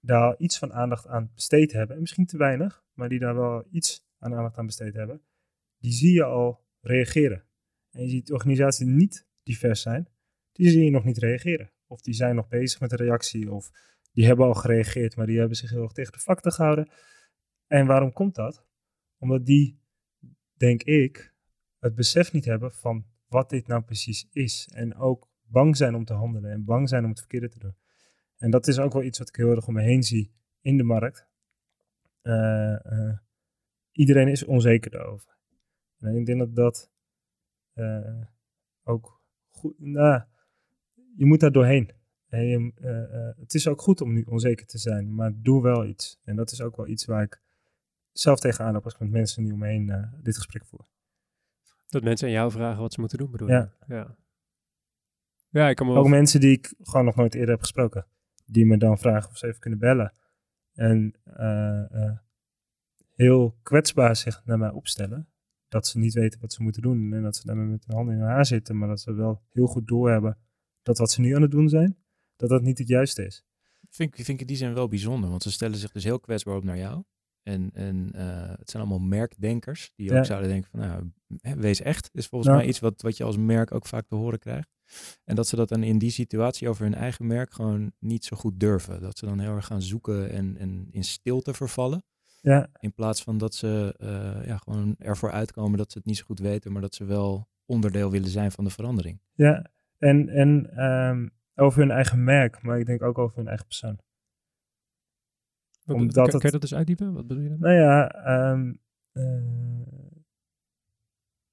daar 0.00 0.36
iets 0.38 0.58
van 0.58 0.72
aandacht 0.72 1.06
aan 1.06 1.30
besteed 1.34 1.72
hebben, 1.72 1.94
en 1.94 2.00
misschien 2.00 2.26
te 2.26 2.36
weinig, 2.36 2.84
maar 2.92 3.08
die 3.08 3.18
daar 3.18 3.34
wel 3.34 3.66
iets 3.70 4.04
aan 4.18 4.34
aandacht 4.34 4.56
aan 4.56 4.66
besteed 4.66 4.94
hebben, 4.94 5.22
die 5.78 5.92
zie 5.92 6.12
je 6.12 6.24
al 6.24 6.64
reageren. 6.80 7.44
En 7.90 8.02
je 8.02 8.08
ziet 8.08 8.32
organisaties 8.32 8.86
die 8.86 8.94
niet 8.94 9.26
divers 9.42 9.80
zijn, 9.80 10.08
die 10.52 10.70
zie 10.70 10.84
je 10.84 10.90
nog 10.90 11.04
niet 11.04 11.18
reageren. 11.18 11.70
Of 11.86 12.00
die 12.00 12.14
zijn 12.14 12.34
nog 12.34 12.48
bezig 12.48 12.80
met 12.80 12.92
een 12.92 12.98
reactie, 12.98 13.52
of 13.52 13.70
die 14.12 14.26
hebben 14.26 14.46
al 14.46 14.54
gereageerd, 14.54 15.16
maar 15.16 15.26
die 15.26 15.38
hebben 15.38 15.56
zich 15.56 15.70
heel 15.70 15.82
erg 15.82 15.92
tegen 15.92 16.12
de 16.12 16.18
vlakte 16.18 16.50
gehouden. 16.50 16.90
En 17.66 17.86
waarom 17.86 18.12
komt 18.12 18.34
dat? 18.34 18.64
Omdat 19.18 19.46
die, 19.46 19.80
denk 20.56 20.82
ik, 20.82 21.34
het 21.78 21.94
besef 21.94 22.32
niet 22.32 22.44
hebben 22.44 22.72
van 22.72 23.06
wat 23.28 23.50
dit 23.50 23.66
nou 23.66 23.82
precies 23.82 24.28
is. 24.32 24.68
En 24.72 24.96
ook 24.96 25.28
bang 25.42 25.76
zijn 25.76 25.94
om 25.94 26.04
te 26.04 26.12
handelen 26.12 26.50
en 26.50 26.64
bang 26.64 26.88
zijn 26.88 27.02
om 27.04 27.10
het 27.10 27.18
verkeerde 27.18 27.48
te 27.48 27.58
doen. 27.58 27.76
En 28.36 28.50
dat 28.50 28.66
is 28.66 28.78
ook 28.78 28.92
wel 28.92 29.02
iets 29.02 29.18
wat 29.18 29.28
ik 29.28 29.36
heel 29.36 29.50
erg 29.50 29.66
om 29.66 29.74
me 29.74 29.82
heen 29.82 30.02
zie 30.02 30.32
in 30.60 30.76
de 30.76 30.82
markt. 30.82 31.28
Eh, 32.22 32.86
eh, 32.86 33.18
iedereen 33.92 34.28
is 34.28 34.44
onzeker 34.44 34.90
daarover. 34.90 35.36
En 35.98 36.16
ik 36.16 36.26
denk 36.26 36.38
dat 36.38 36.54
dat 36.54 36.90
eh, 37.72 38.22
ook 38.82 39.22
goed. 39.48 39.78
Nou, 39.78 40.22
je 41.16 41.24
moet 41.24 41.40
daar 41.40 41.52
doorheen. 41.52 41.90
En 42.30 42.46
je, 42.46 42.72
eh, 42.74 43.28
eh, 43.28 43.36
het 43.36 43.54
is 43.54 43.68
ook 43.68 43.80
goed 43.80 44.00
om 44.00 44.12
nu 44.12 44.22
onzeker 44.22 44.66
te 44.66 44.78
zijn, 44.78 45.14
maar 45.14 45.32
doe 45.34 45.62
wel 45.62 45.86
iets. 45.86 46.20
En 46.24 46.36
dat 46.36 46.50
is 46.50 46.62
ook 46.62 46.76
wel 46.76 46.86
iets 46.86 47.04
waar 47.04 47.22
ik 47.22 47.40
zelf 48.12 48.40
tegenaan 48.40 48.74
heb 48.74 48.84
als 48.84 48.94
ik 48.94 49.00
met 49.00 49.10
mensen 49.10 49.42
nu 49.42 49.52
om 49.52 49.58
me 49.58 49.92
eh, 49.92 50.12
dit 50.22 50.36
gesprek 50.36 50.64
voer. 50.64 50.86
Dat 51.86 52.02
mensen 52.02 52.26
aan 52.26 52.32
jou 52.32 52.50
vragen 52.50 52.80
wat 52.80 52.92
ze 52.92 53.00
moeten 53.00 53.18
doen, 53.18 53.30
bedoel 53.30 53.48
je? 53.48 53.54
Ja. 53.54 53.72
Ja, 53.86 54.16
ja 55.48 55.68
ik 55.68 55.76
kan 55.76 55.86
me 55.86 55.92
wel... 55.92 56.02
Ook 56.02 56.08
mensen 56.08 56.40
die 56.40 56.52
ik 56.52 56.74
gewoon 56.80 57.04
nog 57.04 57.14
nooit 57.14 57.34
eerder 57.34 57.50
heb 57.50 57.60
gesproken. 57.60 58.06
Die 58.46 58.66
me 58.66 58.76
dan 58.76 58.98
vragen 58.98 59.30
of 59.30 59.38
ze 59.38 59.46
even 59.46 59.60
kunnen 59.60 59.78
bellen. 59.78 60.12
En 60.74 61.14
heel 63.14 63.58
kwetsbaar 63.62 64.16
zich 64.16 64.42
naar 64.44 64.58
mij 64.58 64.70
opstellen. 64.70 65.28
Dat 65.68 65.86
ze 65.86 65.98
niet 65.98 66.14
weten 66.14 66.40
wat 66.40 66.52
ze 66.52 66.62
moeten 66.62 66.82
doen. 66.82 67.12
En 67.12 67.22
dat 67.22 67.36
ze 67.36 67.46
daarmee 67.46 67.66
met 67.66 67.84
hun 67.86 67.96
handen 67.96 68.14
in 68.14 68.20
hun 68.20 68.30
haar 68.30 68.46
zitten. 68.46 68.78
Maar 68.78 68.88
dat 68.88 69.00
ze 69.00 69.12
wel 69.12 69.42
heel 69.48 69.66
goed 69.66 69.88
doorhebben 69.88 70.38
dat 70.82 70.98
wat 70.98 71.10
ze 71.10 71.20
nu 71.20 71.34
aan 71.34 71.42
het 71.42 71.50
doen 71.50 71.68
zijn, 71.68 71.96
dat 72.40 72.48
dat 72.48 72.62
niet 72.62 72.78
het 72.78 72.88
juiste 72.88 73.24
is. 73.26 73.44
vind, 73.90 74.08
ik- 74.18 74.24
vind 74.24 74.28
ik 74.28 74.40
in 74.40 74.46
die 74.46 74.56
zin 74.56 74.74
wel 74.74 74.88
bijzonder, 74.88 75.30
want 75.30 75.42
ze 75.42 75.50
stellen 75.50 75.76
zich 75.78 75.92
dus 75.92 76.04
heel 76.04 76.20
kwetsbaar 76.20 76.56
op 76.56 76.64
naar 76.64 76.78
jou. 76.78 77.02
En, 77.42 77.70
en 77.72 78.10
eh, 78.12 78.48
het 78.58 78.70
zijn 78.70 78.82
allemaal 78.82 79.06
merkdenkers 79.08 79.92
die 79.96 80.10
Ja. 80.10 80.18
ook 80.18 80.24
zouden 80.24 80.48
denken 80.48 80.70
van, 80.70 80.80
nou, 80.80 81.10
wees 81.60 81.80
echt. 81.80 82.10
Is 82.12 82.26
volgens 82.26 82.50
Ja. 82.50 82.56
mij 82.56 82.66
iets 82.66 82.78
wat, 82.78 83.02
wat 83.02 83.16
je 83.16 83.24
als 83.24 83.36
merk 83.36 83.74
ook 83.74 83.86
vaak 83.86 84.06
te 84.06 84.14
horen 84.14 84.38
krijgt. 84.38 84.68
En 85.24 85.34
dat 85.34 85.46
ze 85.48 85.56
dat 85.56 85.68
dan 85.68 85.82
in 85.82 85.98
die 85.98 86.10
situatie 86.10 86.68
over 86.68 86.84
hun 86.84 86.94
eigen 86.94 87.26
merk 87.26 87.52
gewoon 87.52 87.92
niet 87.98 88.24
zo 88.24 88.36
goed 88.36 88.60
durven. 88.60 89.00
Dat 89.00 89.18
ze 89.18 89.26
dan 89.26 89.38
heel 89.38 89.54
erg 89.54 89.66
gaan 89.66 89.82
zoeken 89.82 90.30
en, 90.30 90.56
en 90.58 90.88
in 90.90 91.04
stilte 91.04 91.54
vervallen. 91.54 92.02
Ja, 92.42 92.68
In 92.80 92.92
plaats 92.92 93.22
van 93.22 93.38
dat 93.38 93.54
ze 93.54 93.94
eh, 93.98 94.46
ja, 94.46 94.56
gewoon 94.56 94.94
ervoor 94.98 95.30
uitkomen 95.30 95.78
dat 95.78 95.92
ze 95.92 95.98
het 95.98 96.06
niet 96.06 96.16
zo 96.16 96.24
goed 96.24 96.38
weten, 96.38 96.72
maar 96.72 96.82
dat 96.82 96.94
ze 96.94 97.04
wel 97.04 97.48
onderdeel 97.64 98.10
willen 98.10 98.28
zijn 98.30 98.52
van 98.52 98.64
de 98.64 98.70
verandering. 98.70 99.20
ja. 99.34 99.70
En, 99.98 100.28
en 100.28 100.70
ehm, 100.76 101.28
over 101.60 101.80
hun 101.80 101.90
eigen 101.90 102.24
merk, 102.24 102.62
maar 102.62 102.78
ik 102.78 102.86
denk 102.86 103.02
ook 103.02 103.18
over 103.18 103.36
hun 103.36 103.48
eigen 103.48 103.66
persoon. 103.66 103.98
Wat- 105.84 105.96
omdat 105.96 106.14
kan, 106.14 106.22
het- 106.24 106.32
kan 106.32 106.42
je 106.44 106.50
dat 106.50 106.60
dus 106.60 106.74
uitdiepen? 106.74 107.12
Wat 107.12 107.26
bedoel 107.26 107.42
je 107.42 107.48
dan? 107.48 107.58
Nou 107.60 107.74
ja, 107.74 108.08
ehm, 108.24 108.74
eh, 109.12 110.06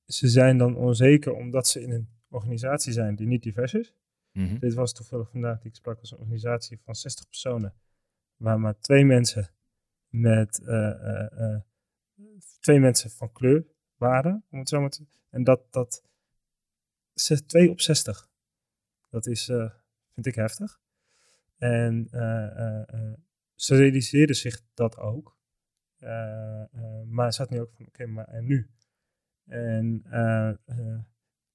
ze 0.06 0.28
zijn 0.28 0.58
dan 0.58 0.76
onzeker 0.76 1.34
omdat 1.34 1.68
ze 1.68 1.82
in 1.82 1.92
een 1.92 2.10
organisatie 2.30 2.94
zijn 2.94 3.16
die 3.16 3.28
niet 3.28 3.44
divers 3.44 3.74
is. 3.74 3.94
Mhm. 4.32 4.58
Dit 4.60 4.74
was 4.74 4.94
toevallig 4.94 5.30
vandaag 5.30 5.60
die 5.60 5.70
ik 5.70 5.76
sprak 5.76 6.00
als 6.00 6.12
een 6.12 6.18
organisatie 6.18 6.80
van 6.84 6.96
60 6.96 7.28
personen, 7.28 7.74
waar 8.36 8.60
maar 8.60 8.80
twee 8.80 9.06
mensen 9.06 9.50
met 10.08 10.60
eh, 10.66 10.90
eh, 10.90 11.54
eh, 11.56 11.62
twee 12.60 12.80
mensen 12.80 13.10
van 13.10 13.32
kleur 13.32 13.66
waren, 13.96 14.44
om 14.50 14.60
het 14.60 14.70
zo 14.70 14.80
maar 14.82 14.90
te 14.90 15.06
En 15.30 15.44
dat, 15.44 15.62
dat 15.74 16.04
zes- 17.14 17.42
twee 17.42 17.70
op 17.70 17.82
60. 17.82 18.30
Dat 19.10 19.28
is, 19.28 19.50
eh, 19.50 19.72
vind 20.24 20.36
ik 20.36 20.42
heftig. 20.42 20.80
En 21.58 22.08
eh, 22.12 22.46
eh, 22.46 22.94
eh, 22.94 23.14
ze 23.56 23.76
realiseerden 23.76 24.36
zich 24.36 24.62
dat 24.74 24.98
ook. 24.98 25.38
Eh, 25.98 26.62
eh, 26.62 27.04
maar 27.06 27.34
ze 27.34 27.42
had 27.42 27.50
nu 27.50 27.60
ook 27.60 27.72
van, 27.72 27.86
oké, 27.88 28.06
maar 28.06 28.28
en 28.28 28.46
nu? 28.46 28.70
En 29.46 30.02
eh, 30.10 30.50
eh, 30.50 31.00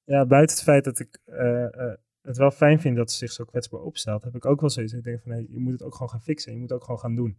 ja, 0.05 0.27
buiten 0.27 0.57
het 0.57 0.65
feit 0.65 0.85
dat 0.85 0.99
ik 0.99 1.19
eh, 1.25 1.91
eh, 1.91 1.97
het 2.21 2.37
wel 2.37 2.51
fijn 2.51 2.81
vind 2.81 2.97
dat 2.97 3.11
ze 3.11 3.17
zich 3.17 3.33
zo 3.33 3.45
kwetsbaar 3.45 3.81
opstelt, 3.81 4.25
heb 4.25 4.35
ik 4.35 4.47
ook 4.47 4.61
wel 4.61 4.71
zoiets. 4.71 4.93
Ik 4.93 5.05
denk 5.05 5.21
van, 5.21 5.33
hey, 5.33 5.47
je 5.51 5.59
moet 5.59 5.73
het 5.73 5.83
ook 5.83 5.93
gewoon 5.93 6.11
gaan 6.11 6.23
fixen. 6.23 6.53
Je 6.53 6.59
moet 6.59 6.69
het 6.69 6.79
ook 6.79 6.85
gewoon 6.85 7.01
gaan 7.01 7.15
doen. 7.15 7.39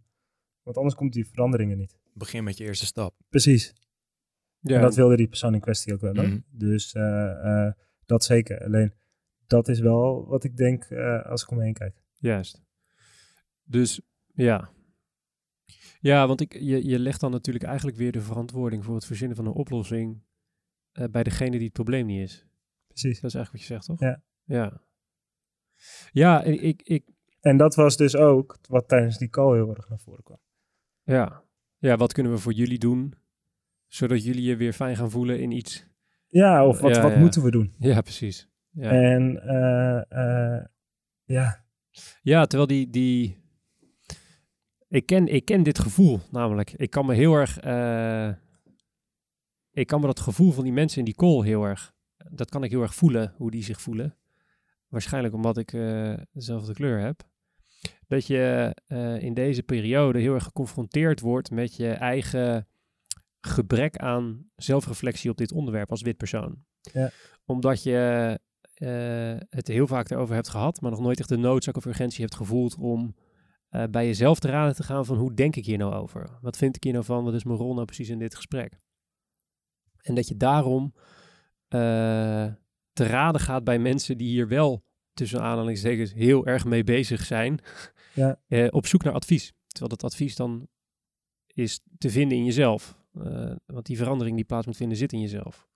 Want 0.62 0.76
anders 0.76 0.94
komt 0.94 1.12
die 1.12 1.26
veranderingen 1.28 1.78
niet. 1.78 1.98
Begin 2.12 2.44
met 2.44 2.56
je 2.56 2.64
eerste 2.64 2.86
stap. 2.86 3.14
Precies. 3.28 3.74
Ja, 4.60 4.76
En 4.76 4.82
dat 4.82 4.94
wilde 4.94 5.16
die 5.16 5.28
persoon 5.28 5.54
in 5.54 5.60
kwestie 5.60 5.92
ook 5.92 6.00
wel. 6.00 6.12
Mhm. 6.12 6.38
Dus 6.50 6.92
eh, 6.92 7.66
eh, 7.66 7.72
dat 8.06 8.24
zeker. 8.24 8.64
Alleen, 8.64 8.94
dat 9.46 9.68
is 9.68 9.80
wel 9.80 10.26
wat 10.26 10.44
ik 10.44 10.56
denk 10.56 10.84
eh, 10.84 11.26
als 11.26 11.42
ik 11.42 11.50
om 11.50 11.56
me 11.56 11.62
heen 11.62 11.72
kijk. 11.74 12.02
Juist. 12.18 12.62
Dus 13.64 14.00
ja. 14.34 14.70
Ja, 16.00 16.26
want 16.26 16.40
ik, 16.40 16.52
je, 16.52 16.86
je 16.86 16.98
legt 16.98 17.20
dan 17.20 17.30
natuurlijk 17.30 17.64
eigenlijk 17.64 17.96
weer 17.96 18.12
de 18.12 18.20
verantwoording 18.20 18.84
voor 18.84 18.94
het 18.94 19.06
verzinnen 19.06 19.36
van 19.36 19.46
een 19.46 19.52
oplossing 19.52 20.22
eh, 20.92 21.04
bij 21.10 21.22
degene 21.22 21.50
die 21.50 21.64
het 21.64 21.72
probleem 21.72 22.06
niet 22.06 22.20
is. 22.22 22.46
Precies. 22.86 23.20
Dat 23.20 23.30
is 23.30 23.36
eigenlijk 23.36 23.50
wat 23.52 23.60
je 23.60 23.66
zegt, 23.66 23.86
toch? 23.86 24.00
Ja. 24.00 24.22
Ja, 24.44 24.80
ja 26.12 26.42
ik, 26.42 26.60
ik, 26.60 26.82
ik, 26.82 27.04
En 27.40 27.56
dat 27.56 27.74
was 27.74 27.96
dus 27.96 28.16
ook 28.16 28.58
wat 28.68 28.88
tijdens 28.88 29.18
die 29.18 29.28
call 29.28 29.54
heel 29.54 29.74
erg 29.74 29.88
naar 29.88 29.98
voren 29.98 30.22
kwam. 30.22 30.38
ja. 31.02 31.42
ja, 31.78 31.96
wat 31.96 32.12
kunnen 32.12 32.32
we 32.32 32.38
voor 32.38 32.52
jullie 32.52 32.78
doen, 32.78 33.14
zodat 33.86 34.24
jullie 34.24 34.42
je 34.42 34.56
weer 34.56 34.72
fijn 34.72 34.96
gaan 34.96 35.10
voelen 35.10 35.40
in 35.40 35.50
iets? 35.50 35.86
Ja, 36.28 36.66
of 36.66 36.80
wat, 36.80 36.94
Ja, 36.94 37.02
wat 37.02 37.12
ja. 37.12 37.18
moeten 37.18 37.42
we 37.42 37.50
doen? 37.50 37.74
Ja, 37.78 38.00
precies. 38.00 38.48
Ja, 38.74 38.90
En 38.90 39.42
eh, 39.42 40.56
eh, 40.56 40.64
ja, 41.24 41.64
ja 42.22 42.46
terwijl 42.46 42.68
die, 42.68 42.90
die... 42.90 43.42
Ik 44.88 45.06
ken, 45.06 45.28
ik 45.28 45.44
ken 45.44 45.62
dit 45.62 45.78
gevoel 45.78 46.20
namelijk. 46.30 46.72
Ik 46.72 46.90
kan 46.90 47.06
me 47.06 47.14
heel 47.14 47.34
erg... 47.34 47.58
eh, 47.58 48.28
ik 49.70 49.86
kan 49.86 50.00
me 50.00 50.06
dat 50.06 50.20
gevoel 50.20 50.52
van 50.52 50.64
die 50.64 50.72
mensen 50.72 50.98
in 50.98 51.04
die 51.04 51.14
call 51.14 51.44
heel 51.44 51.64
erg... 51.64 51.92
Dat 52.30 52.50
kan 52.50 52.64
ik 52.64 52.70
heel 52.70 52.82
erg 52.82 52.94
voelen, 52.94 53.34
hoe 53.36 53.50
die 53.50 53.62
zich 53.62 53.80
voelen. 53.80 54.16
Waarschijnlijk 54.88 55.34
omdat 55.34 55.58
ik 55.58 55.72
eh, 55.72 56.14
dezelfde 56.32 56.74
kleur 56.74 57.00
heb. 57.00 57.22
Dat 58.06 58.26
je 58.26 58.76
in 59.20 59.34
deze 59.34 59.62
periode 59.62 60.18
heel 60.18 60.34
erg 60.34 60.44
geconfronteerd 60.44 61.20
wordt 61.20 61.50
met 61.50 61.76
je 61.76 61.90
eigen 61.90 62.68
gebrek 63.40 63.96
aan 63.96 64.50
zelfreflectie 64.56 65.30
op 65.30 65.36
dit 65.36 65.52
onderwerp 65.52 65.90
als 65.90 66.02
wit 66.02 66.16
persoon. 66.16 66.64
Ja. 66.80 67.10
Omdat 67.44 67.82
je 67.82 68.38
eh, 68.74 69.36
het 69.50 69.68
heel 69.68 69.86
vaak 69.86 70.10
erover 70.10 70.34
hebt 70.34 70.48
gehad, 70.48 70.80
maar 70.80 70.90
nog 70.90 71.00
nooit 71.00 71.18
echt 71.18 71.28
de 71.28 71.36
noodzaak 71.36 71.76
of 71.76 71.84
urgentie 71.84 72.20
hebt 72.20 72.34
gevoeld 72.36 72.76
om 72.76 73.14
eh, 73.68 73.84
bij 73.90 74.06
jezelf 74.06 74.38
te 74.38 74.48
raden 74.48 74.74
te 74.74 74.82
gaan 74.82 75.04
van 75.04 75.16
hoe 75.16 75.34
denk 75.34 75.56
ik 75.56 75.64
hier 75.64 75.78
nou 75.78 75.94
over? 75.94 76.38
Wat 76.40 76.56
vind 76.56 76.76
ik 76.76 76.84
hier 76.84 76.92
nou 76.92 77.04
van? 77.04 77.24
Wat 77.24 77.34
is 77.34 77.44
mijn 77.44 77.58
rol 77.58 77.74
nou 77.74 77.84
precies 77.84 78.08
in 78.08 78.18
dit 78.18 78.34
gesprek? 78.34 78.80
En 80.02 80.14
dat 80.14 80.28
je 80.28 80.36
daarom 80.36 80.94
eh, 81.68 82.52
te 82.92 83.06
raden 83.06 83.40
gaat 83.40 83.64
bij 83.64 83.78
mensen 83.78 84.18
die 84.18 84.28
hier 84.28 84.48
wel 84.48 84.84
tussen 85.12 85.40
aanhalingstekens 85.40 86.12
heel 86.12 86.46
erg 86.46 86.64
mee 86.64 86.84
bezig 86.84 87.24
zijn, 87.24 87.60
Ja. 88.14 88.38
op 88.70 88.86
zoek 88.86 89.02
naar 89.02 89.14
advies. 89.14 89.52
Terwijl 89.66 89.96
dat 89.96 90.04
advies 90.04 90.36
dan 90.36 90.68
is 91.46 91.80
te 91.98 92.10
vinden 92.10 92.38
in 92.38 92.44
jezelf. 92.44 93.02
Want 93.66 93.86
die 93.86 93.96
verandering 93.96 94.36
die 94.36 94.44
plaats 94.44 94.66
moet 94.66 94.76
vinden 94.76 94.96
zit 94.96 95.12
in 95.12 95.20
jezelf. 95.20 95.68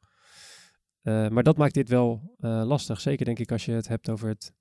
Eh, 1.08 1.28
maar 1.28 1.42
dat 1.42 1.56
maakt 1.56 1.74
dit 1.74 1.88
wel 1.88 2.34
eh, 2.38 2.62
lastig. 2.66 3.00
Zeker 3.00 3.24
denk 3.24 3.38
ik 3.38 3.52
als 3.52 3.64
je 3.64 3.72
het 3.72 3.88
hebt 3.88 4.08
over 4.08 4.28
het 4.28 4.52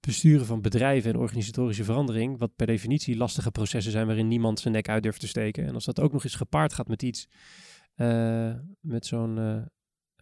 besturen 0.00 0.46
van 0.46 0.60
bedrijven 0.62 1.10
en 1.12 1.18
organisatorische 1.18 1.84
verandering. 1.84 2.38
Wat 2.38 2.56
per 2.56 2.66
definitie 2.66 3.16
lastige 3.16 3.50
processen 3.50 3.92
zijn 3.92 4.06
waarin 4.06 4.28
niemand 4.28 4.60
zijn 4.60 4.74
nek 4.74 4.88
uit 4.88 5.02
durft 5.02 5.20
te 5.20 5.28
steken. 5.28 5.66
En 5.66 5.74
als 5.74 5.84
dat 5.84 6.00
ook 6.00 6.12
nog 6.12 6.24
eens 6.24 6.34
gepaard 6.34 6.72
gaat 6.72 6.88
met 6.88 7.02
iets, 7.02 7.28
eh, 7.94 8.54
met 8.80 9.06
zo'n 9.06 9.68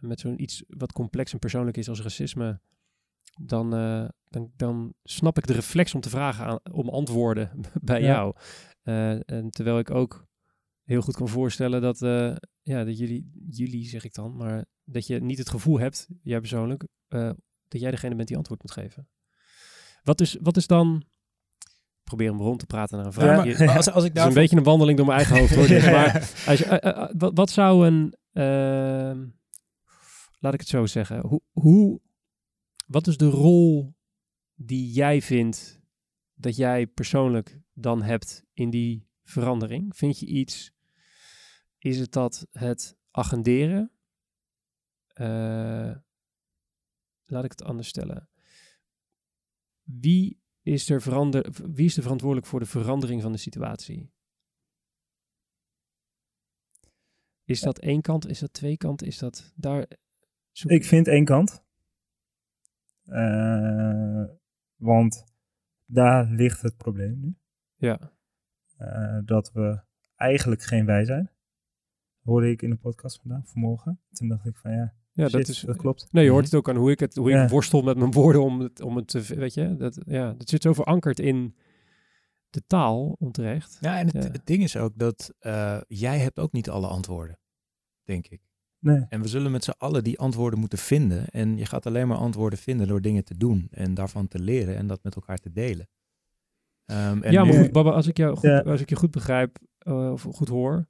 met 0.01 0.19
zo'n 0.19 0.41
iets 0.41 0.63
wat 0.67 0.91
complex 0.91 1.33
en 1.33 1.39
persoonlijk 1.39 1.77
is 1.77 1.89
als 1.89 2.01
racisme. 2.01 2.59
Dan, 3.41 3.69
dan, 4.29 4.51
dan 4.55 4.93
snap 5.03 5.37
ik 5.37 5.47
de 5.47 5.53
reflex 5.53 5.93
om 5.95 6.01
te 6.01 6.09
vragen 6.09 6.45
aan, 6.45 6.59
om 6.71 6.89
antwoorden 6.89 7.51
bij 7.81 8.01
Ja. 8.01 8.07
jou. 8.07 8.35
En 9.25 9.49
terwijl 9.49 9.79
ik 9.79 9.91
ook 9.91 10.25
heel 10.83 11.01
goed 11.01 11.15
kan 11.15 11.27
voorstellen 11.27 11.81
dat, 11.81 11.99
ja, 12.69 12.83
dat 12.83 12.97
jullie, 12.97 13.31
jullie 13.49 13.87
zeg 13.87 14.03
ik 14.03 14.13
dan, 14.13 14.35
maar 14.35 14.65
dat 14.83 15.07
je 15.07 15.19
niet 15.19 15.37
het 15.37 15.49
gevoel 15.49 15.79
hebt, 15.79 16.07
jij 16.21 16.39
persoonlijk, 16.39 16.87
eh, 17.07 17.31
dat 17.67 17.81
jij 17.81 17.91
degene 17.91 18.15
bent 18.15 18.27
die 18.27 18.37
antwoord 18.37 18.61
moet 18.61 18.71
geven. 18.71 19.09
Wat 20.03 20.21
is, 20.21 20.37
wat 20.41 20.57
is 20.57 20.67
dan, 20.67 21.03
probeer 22.03 22.29
hem 22.29 22.41
rond 22.41 22.59
te 22.59 22.65
praten 22.65 22.97
naar 22.97 23.05
een 23.05 23.13
vraag. 23.13 23.59
maar 23.59 23.75
als, 23.77 23.89
als 23.89 24.03
ik 24.03 24.13
het 24.13 24.21
is 24.21 24.27
een 24.27 24.33
beetje 24.33 24.57
een 24.57 24.63
wandeling 24.63 24.97
door 24.97 25.05
mijn 25.05 25.17
eigen 25.17 25.37
hoofd 25.37 25.55
hoor. 25.55 25.67
Ja. 25.67 25.91
Maar 26.01 26.13
als 26.47 26.59
je, 26.59 26.65
eh, 26.65 27.03
eh, 27.03 27.09
wat, 27.17 27.31
wat 27.35 27.49
zou 27.49 27.87
een, 27.87 28.15
ehm, 28.31 29.27
laat 30.39 30.53
ik 30.53 30.59
het 30.59 30.69
zo 30.69 30.85
zeggen, 30.85 31.19
hoe, 31.27 31.41
hoe, 31.51 32.01
wat 32.87 33.07
is 33.07 33.17
de 33.17 33.29
rol 33.29 33.95
die 34.55 34.91
jij 34.91 35.21
vindt 35.21 35.81
dat 36.33 36.55
jij 36.55 36.87
persoonlijk 36.87 37.59
dan 37.73 38.01
hebt 38.01 38.43
in 38.53 38.69
die 38.69 39.07
verandering? 39.23 39.95
Vind 39.95 40.19
je 40.19 40.25
iets, 40.25 40.71
is 41.79 41.99
het 41.99 42.11
dat 42.11 42.47
het 42.51 42.97
agenderen? 43.11 43.91
Eh, 45.07 45.95
laat 47.25 47.43
ik 47.43 47.51
het 47.51 47.63
anders 47.63 47.87
stellen. 47.87 48.29
Wie 49.83 50.41
is, 50.61 50.89
er 50.89 51.01
verander, 51.01 51.51
wie 51.71 51.85
is 51.85 51.97
er 51.97 52.01
verantwoordelijk 52.03 52.47
voor 52.47 52.59
de 52.59 52.65
verandering 52.65 53.21
van 53.21 53.31
de 53.31 53.37
situatie? 53.37 54.11
Is 57.43 57.59
dat 57.61 57.79
één 57.79 58.01
kant? 58.01 58.27
Is 58.27 58.39
dat 58.39 58.53
twee 58.53 58.77
kanten? 58.77 59.07
Is 59.07 59.17
dat 59.17 59.53
daar? 59.55 59.87
zoek- 60.51 60.71
ik 60.71 60.85
vind 60.85 61.07
één 61.07 61.25
kant. 61.25 61.63
Eh, 63.03 64.23
want 64.75 65.23
daar 65.85 66.25
ligt 66.25 66.61
het 66.61 66.77
probleem 66.77 67.19
nu. 67.19 67.35
Ja, 67.75 68.17
Eh, 68.77 69.19
dat 69.25 69.51
we 69.51 69.81
eigenlijk 70.15 70.61
geen 70.61 70.85
wij 70.85 71.05
zijn. 71.05 71.31
Hoorde 72.23 72.49
ik 72.49 72.61
in 72.61 72.69
de 72.69 72.75
podcast 72.75 73.19
vandaag, 73.21 73.47
vanmorgen. 73.49 73.99
Toen 74.11 74.27
dacht 74.27 74.45
ik 74.45 74.57
van 74.57 74.71
ja, 74.71 74.93
ja 75.11 75.23
shit, 75.23 75.31
dat 75.31 75.47
is. 75.47 75.59
dat 75.59 75.75
klopt. 75.77 76.07
Nee, 76.11 76.23
je 76.23 76.29
hoort 76.31 76.45
het 76.45 76.55
ook 76.55 76.69
aan 76.69 76.75
hoe 76.75 76.91
ik 76.91 76.99
het, 76.99 77.15
hoe 77.15 77.29
Ja. 77.29 77.43
ik 77.43 77.49
worstel 77.49 77.81
met 77.81 77.97
mijn 77.97 78.11
woorden 78.11 78.43
om 78.43 78.59
het, 78.59 78.81
om 78.81 78.95
het 78.95 79.07
te, 79.07 79.21
weet 79.21 79.53
je, 79.53 79.75
dat, 79.75 80.01
ja, 80.05 80.33
dat 80.33 80.49
zit 80.49 80.61
zo 80.61 80.73
verankerd 80.73 81.19
in 81.19 81.55
de 82.49 82.61
taal 82.67 83.15
onterecht. 83.19 83.77
Ja, 83.81 83.97
en 83.99 84.05
het, 84.05 84.23
Ja. 84.23 84.31
het 84.31 84.45
ding 84.45 84.63
is 84.63 84.77
ook 84.77 84.91
dat 84.95 85.33
eh, 85.39 85.81
jij 85.87 86.19
hebt 86.19 86.39
ook 86.39 86.51
niet 86.51 86.69
alle 86.69 86.87
antwoorden, 86.87 87.39
denk 88.03 88.27
ik. 88.27 88.41
Nee, 88.79 89.05
En 89.09 89.21
we 89.21 89.27
zullen 89.27 89.51
met 89.51 89.63
z'n 89.63 89.73
allen 89.77 90.03
die 90.03 90.19
antwoorden 90.19 90.59
moeten 90.59 90.77
vinden. 90.77 91.27
En 91.27 91.57
je 91.57 91.65
gaat 91.65 91.85
alleen 91.85 92.07
maar 92.07 92.17
antwoorden 92.17 92.59
vinden 92.59 92.87
door 92.87 93.01
dingen 93.01 93.23
te 93.23 93.37
doen 93.37 93.67
en 93.71 93.93
daarvan 93.93 94.27
te 94.27 94.39
leren 94.39 94.75
en 94.75 94.87
dat 94.87 95.03
met 95.03 95.15
elkaar 95.15 95.37
te 95.37 95.51
delen. 95.51 95.87
Ehm, 96.85 97.21
en 97.21 97.31
ja, 97.31 97.43
maar 97.43 97.53
nu- 97.53 97.61
goed, 97.61 97.71
Baba, 97.71 97.89
als 97.91 98.07
ik, 98.07 98.17
jou 98.17 98.33
goed, 98.35 98.49
Ja. 98.49 98.59
als 98.59 98.81
ik 98.81 98.89
je 98.89 98.95
goed 98.95 99.11
begrijp 99.11 99.57
eh, 99.77 100.11
of 100.11 100.21
goed 100.21 100.47
hoor, 100.47 100.87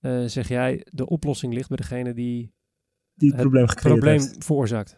eh, 0.00 0.24
zeg 0.24 0.48
jij 0.48 0.86
de 0.90 1.06
oplossing 1.06 1.54
ligt 1.54 1.68
bij 1.68 1.76
degene 1.76 2.14
die 2.14 2.52
die 3.14 3.30
het 3.30 3.40
Het 3.40 3.80
probleem 3.80 4.20
heeft. 4.20 4.44
veroorzaakt. 4.44 4.96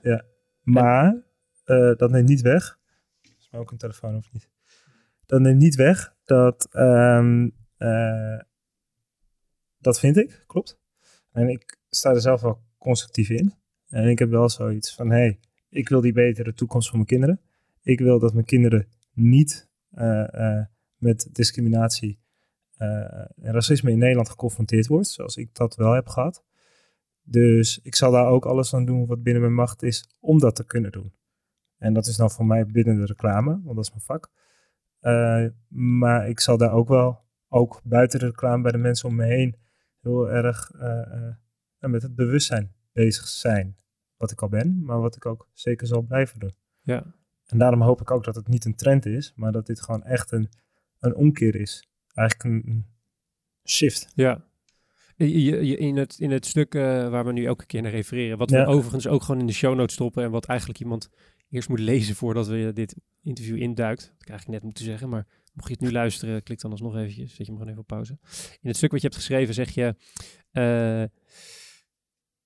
Maar 0.62 1.22
eh, 1.64 1.94
dat 1.96 2.10
neemt 2.10 2.28
niet 2.28 2.40
weg. 2.40 2.78
Is 3.38 3.48
mij 3.50 3.60
ook 3.60 3.70
een 3.70 3.78
telefoon 3.78 4.16
of 4.16 4.32
niet? 4.32 4.48
Dat 5.26 5.40
neemt 5.40 5.58
niet 5.60 5.74
weg 5.74 6.14
dat. 6.24 6.68
ehm, 6.70 7.48
eh, 7.76 8.38
dat 9.78 9.98
vind 10.00 10.16
ik, 10.16 10.44
klopt. 10.46 10.78
En 11.32 11.48
ik 11.48 11.78
sta 11.88 12.10
er 12.10 12.20
zelf 12.20 12.40
wel 12.40 12.62
constructief 12.78 13.30
in. 13.30 13.54
En 13.88 14.08
ik 14.08 14.18
heb 14.18 14.30
wel 14.30 14.48
zoiets 14.48 14.94
van: 14.94 15.10
hé, 15.10 15.16
hey, 15.16 15.40
ik 15.68 15.88
wil 15.88 16.00
die 16.00 16.12
betere 16.12 16.54
toekomst 16.54 16.86
voor 16.88 16.96
mijn 16.96 17.08
kinderen. 17.08 17.40
Ik 17.82 17.98
wil 17.98 18.18
dat 18.18 18.32
mijn 18.32 18.46
kinderen 18.46 18.88
niet 19.12 19.68
met 20.96 21.28
discriminatie 21.32 22.18
racisme 23.36 23.90
in 23.90 23.98
Nederland 23.98 24.28
geconfronteerd 24.28 24.86
wordt, 24.86 25.08
zoals 25.08 25.36
ik 25.36 25.54
dat 25.54 25.76
wel 25.76 25.92
heb 25.92 26.08
gehad. 26.08 26.44
Dus 27.22 27.80
ik 27.82 27.94
zal 27.94 28.10
daar 28.10 28.26
ook 28.26 28.46
alles 28.46 28.74
aan 28.74 28.84
doen 28.84 29.06
wat 29.06 29.22
binnen 29.22 29.42
mijn 29.42 29.54
macht 29.54 29.82
is 29.82 30.16
om 30.20 30.38
dat 30.38 30.56
te 30.56 30.64
kunnen 30.64 30.92
doen. 30.92 31.12
En 31.78 31.92
dat 31.94 32.06
is 32.06 32.16
dan 32.16 32.30
voor 32.30 32.46
mij 32.46 32.66
binnen 32.66 32.96
de 32.96 33.06
reclame, 33.06 33.60
want 33.62 33.76
dat 33.76 33.84
is 33.84 33.90
mijn 33.90 34.02
vak. 34.02 34.30
Eh, 35.00 35.46
maar 35.68 36.28
ik 36.28 36.40
zal 36.40 36.56
daar 36.56 36.72
ook 36.72 36.88
wel, 36.88 37.20
ook 37.48 37.80
buiten 37.84 38.18
de 38.18 38.26
reclame 38.26 38.62
bij 38.62 38.72
de 38.72 38.78
mensen 38.78 39.08
om 39.08 39.14
me 39.14 39.24
heen, 39.24 39.56
heel 40.00 40.30
erg 40.30 40.70
eh, 40.70 41.28
eh, 41.78 41.90
met 41.90 42.02
het 42.02 42.14
bewustzijn 42.14 42.74
bezig 42.92 43.28
zijn. 43.28 43.76
Wat 44.16 44.30
ik 44.30 44.42
al 44.42 44.48
ben, 44.48 44.84
maar 44.84 45.00
wat 45.00 45.16
ik 45.16 45.26
ook 45.26 45.48
zeker 45.52 45.86
zal 45.86 46.02
blijven 46.02 46.38
doen. 46.38 46.54
Ja, 46.82 47.14
En 47.46 47.58
daarom 47.58 47.82
hoop 47.82 48.00
ik 48.00 48.10
ook 48.10 48.24
dat 48.24 48.34
het 48.34 48.48
niet 48.48 48.64
een 48.64 48.76
trend 48.76 49.06
is, 49.06 49.32
maar 49.36 49.52
dat 49.52 49.66
dit 49.66 49.82
gewoon 49.82 50.02
echt 50.02 50.32
een, 50.32 50.48
een 50.98 51.14
omkeer 51.14 51.54
is. 51.54 51.89
Eigenlijk 52.14 52.66
een, 52.66 52.86
shift. 53.68 54.12
ja. 54.14 54.48
Je, 55.16 55.44
je- 55.66 55.76
in, 55.76 55.96
het, 55.96 56.18
in 56.18 56.30
het 56.30 56.46
stuk 56.46 56.74
eh, 56.74 56.82
waar 57.10 57.24
we 57.24 57.32
nu 57.32 57.44
elke 57.44 57.66
keer 57.66 57.82
naar 57.82 57.90
refereren, 57.90 58.38
wat 58.38 58.50
Ja. 58.50 58.64
we 58.64 58.70
overigens 58.72 59.06
ook 59.06 59.22
gewoon 59.22 59.40
in 59.40 59.46
de 59.46 59.52
show 59.52 59.74
notes 59.76 59.94
stoppen 59.94 60.24
en 60.24 60.30
wat 60.30 60.46
eigenlijk 60.46 60.80
iemand 60.80 61.08
eerst 61.50 61.68
moet 61.68 61.78
lezen 61.78 62.14
voordat 62.14 62.46
we 62.48 62.70
dit 62.74 62.96
interview 63.22 63.56
induikt. 63.56 64.00
Dat 64.00 64.08
had 64.10 64.20
ik 64.22 64.28
eigenlijk 64.28 64.50
net 64.58 64.62
moeten 64.62 64.84
zeggen, 64.84 65.08
maar 65.08 65.26
mocht 65.52 65.68
je 65.68 65.74
het 65.74 65.82
nu 65.82 65.92
luisteren, 65.92 66.42
klik 66.42 66.60
dan 66.60 66.70
alsnog 66.70 66.96
eventjes, 66.96 67.28
zet 67.28 67.36
je 67.36 67.44
hem 67.44 67.52
gewoon 67.52 67.68
even 67.68 67.80
op 67.80 67.86
pauze. 67.86 68.18
In 68.60 68.68
het 68.68 68.76
stuk 68.76 68.90
wat 68.90 69.00
je 69.00 69.06
hebt 69.06 69.18
geschreven 69.18 69.54
zeg 69.54 69.70
je, 69.70 69.94
eh, 70.50 71.04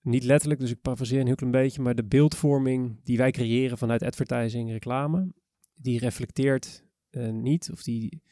niet 0.01 0.25
letterlijk, 0.25 0.61
dus 0.61 0.71
ik 0.71 0.81
parafraseer 0.81 1.21
een 1.21 1.27
heel 1.27 1.35
klein 1.35 1.53
beetje, 1.53 1.83
maar 1.83 1.95
de 1.95 2.05
beeldvorming 2.05 3.01
die 3.05 3.17
wij 3.17 3.31
creëren 3.31 3.79
vanuit 3.79 4.03
advertising, 4.03 4.71
reclame, 4.71 5.33
die 5.75 5.99
reflecteert 5.99 6.85
eh, 7.11 7.29
niet, 7.31 7.71
of 7.73 7.83
die 7.83 8.23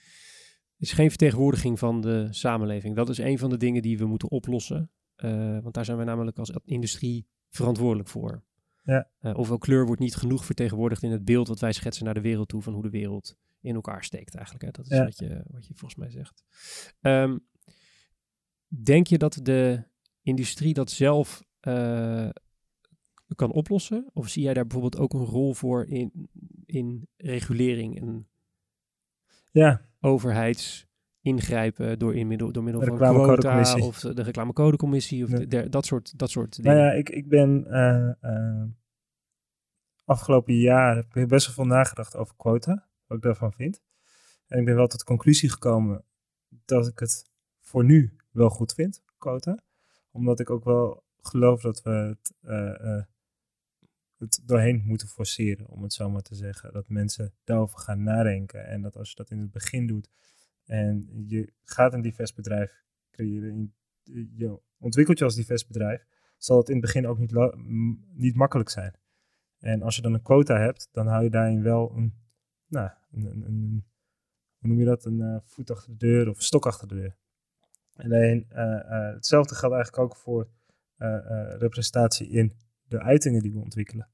is 0.83 0.93
geen 0.93 1.09
vertegenwoordiging 1.09 1.79
van 1.79 2.01
de 2.01 2.27
samenleving. 2.31 2.97
Dat 2.97 3.09
is 3.09 3.19
een 3.19 3.39
van 3.39 3.51
de 3.51 3.57
dingen 3.57 3.83
die 3.83 3.99
we 3.99 4.07
moeten 4.07 4.31
oplossen, 4.31 4.91
eh, 5.15 5.59
want 5.59 5.75
daar 5.75 5.85
zijn 5.85 5.97
wij 5.97 6.07
namelijk 6.07 6.39
als 6.39 6.53
industrie 6.65 7.27
verantwoordelijk 7.49 8.09
voor. 8.09 8.43
Ja. 8.85 9.11
Eh, 9.19 9.37
ofwel 9.37 9.59
kleur 9.59 9.87
wordt 9.87 10.01
niet 10.01 10.15
genoeg 10.15 10.45
vertegenwoordigd 10.45 11.03
in 11.03 11.11
het 11.11 11.25
beeld 11.25 11.49
wat 11.49 11.61
wij 11.61 11.73
schetsen 11.73 12.05
naar 12.05 12.15
de 12.15 12.21
wereld 12.21 12.49
toe 12.49 12.63
van 12.63 12.73
hoe 12.73 12.83
de 12.83 12.91
wereld 12.91 13.37
in 13.61 13.75
elkaar 13.75 14.05
steekt 14.05 14.35
eigenlijk. 14.35 14.65
Hè? 14.65 14.71
Dat 14.71 14.91
is 14.91 14.97
Ja. 14.97 15.05
wat, 15.05 15.19
je, 15.19 15.43
wat 15.51 15.67
je 15.67 15.75
volgens 15.75 16.01
mij 16.01 16.11
zegt. 16.11 16.45
Ehm, 17.01 17.39
denk 18.67 19.07
je 19.07 19.19
dat 19.19 19.39
de 19.43 19.85
industrie 20.23 20.75
dat 20.75 20.91
zelf 20.91 21.45
eh, 21.61 22.29
kan 23.35 23.53
oplossen? 23.53 24.11
Of 24.13 24.29
zie 24.29 24.43
jij 24.43 24.55
daar 24.55 24.67
bijvoorbeeld 24.67 25.03
ook 25.03 25.15
een 25.15 25.25
rol 25.25 25.55
voor 25.55 25.87
in, 25.87 26.29
in 26.67 27.09
regulering 27.17 28.01
en 28.01 28.29
Ja, 29.51 29.91
overheidsingrijpen 30.03 31.99
door, 31.99 32.15
in 32.17 32.27
middel, 32.27 32.53
door 32.53 32.63
middel 32.63 32.81
De 32.81 32.87
van 32.87 32.97
quota 32.97 33.13
reclamecodecommissie. 33.13 33.83
of 33.83 33.99
de 34.15 34.23
reclamecodecommissie 34.23 35.25
of 35.25 35.31
Ja. 35.31 35.37
de- 35.39 35.47
de- 35.47 35.69
dat, 35.69 35.87
soort, 35.87 36.19
dat 36.19 36.31
soort 36.31 36.57
dingen? 36.57 36.75
Nou 36.77 36.85
ja, 36.87 36.93
ik, 36.93 37.09
ik 37.09 37.29
ben 37.29 37.67
eh, 38.21 38.65
afgelopen 40.05 40.55
jaar 40.55 40.97
heb 40.97 41.17
ik 41.17 41.29
best 41.29 41.47
wel 41.47 41.55
veel 41.55 41.65
nagedacht 41.75 42.17
over 42.17 42.35
quota, 42.37 42.89
wat 43.07 43.17
ik 43.17 43.23
daarvan 43.23 43.53
vind. 43.53 43.83
En 44.47 44.59
ik 44.59 44.65
ben 44.65 44.75
wel 44.75 44.87
tot 44.87 44.99
de 44.99 45.05
conclusie 45.05 45.51
gekomen 45.51 46.05
dat 46.65 46.87
ik 46.87 46.99
het 46.99 47.31
voor 47.61 47.85
nu 47.85 48.17
wel 48.31 48.49
goed 48.49 48.75
vind, 48.75 49.03
quota. 49.19 49.59
Omdat 50.11 50.41
ik 50.41 50.51
ook 50.51 50.65
wel 50.65 51.05
geloof 51.21 51.61
dat 51.63 51.83
we 51.83 51.91
het, 51.91 52.33
eh, 52.41 53.03
het 54.23 54.41
doorheen 54.45 54.83
moeten 54.85 55.09
forceren, 55.09 55.69
om 55.69 55.83
het 55.83 55.93
zo 55.93 56.11
maar 56.11 56.23
te 56.23 56.35
zeggen. 56.35 56.73
Dat 56.73 56.89
mensen 56.89 57.35
daarover 57.45 57.79
gaan 57.79 58.03
nadenken. 58.03 58.67
En 58.67 58.83
dat 58.83 58.97
als 58.97 59.09
je 59.09 59.15
dat 59.15 59.31
in 59.31 59.39
het 59.39 59.51
begin 59.51 59.87
doet 59.87 60.11
en 60.65 61.09
je 61.27 61.53
gaat 61.63 61.93
een 61.93 62.03
divers 62.03 62.35
bedrijf 62.35 62.85
creëren, 63.11 63.75
je- 64.03 64.61
ontwikkelt 64.79 65.19
je 65.19 65.25
als 65.25 65.35
divers 65.35 65.67
bedrijf, 65.67 66.07
zal 66.37 66.57
het 66.59 66.69
in 66.69 66.75
het 66.77 66.85
begin 66.85 67.07
ook 67.07 67.19
niet, 67.19 67.33
niet 68.15 68.35
makkelijk 68.35 68.69
zijn. 68.69 68.95
En 69.59 69.83
als 69.83 69.97
je 69.97 70.03
dan 70.03 70.15
een 70.15 70.23
quota 70.23 70.59
hebt, 70.59 70.89
dan 70.93 71.07
hou 71.07 71.25
je 71.25 71.31
daarin 71.31 71.63
wel 71.63 71.93
een, 71.97 72.15
nou, 72.67 72.91
een, 73.11 73.25
een, 73.47 73.85
hoe 74.59 74.69
noem 74.69 74.79
je 74.79 74.85
dat, 74.85 75.05
een 75.05 75.21
eh, 75.21 75.37
voet 75.45 75.71
achter 75.71 75.91
de 75.91 76.07
deur 76.07 76.29
of 76.29 76.37
een 76.37 76.43
stok 76.43 76.67
achter 76.67 76.89
de 76.89 76.95
deur. 76.95 77.17
Alleen 77.95 78.47
eh, 78.49 78.79
eh, 78.81 79.15
hetzelfde 79.15 79.55
geldt 79.55 79.75
eigenlijk 79.75 80.05
ook 80.05 80.17
voor 80.17 80.49
representatie 81.59 82.29
in 82.29 82.57
de 82.83 83.01
uitingen 83.01 83.43
die 83.43 83.53
we 83.53 83.59
ontwikkelen. 83.59 84.12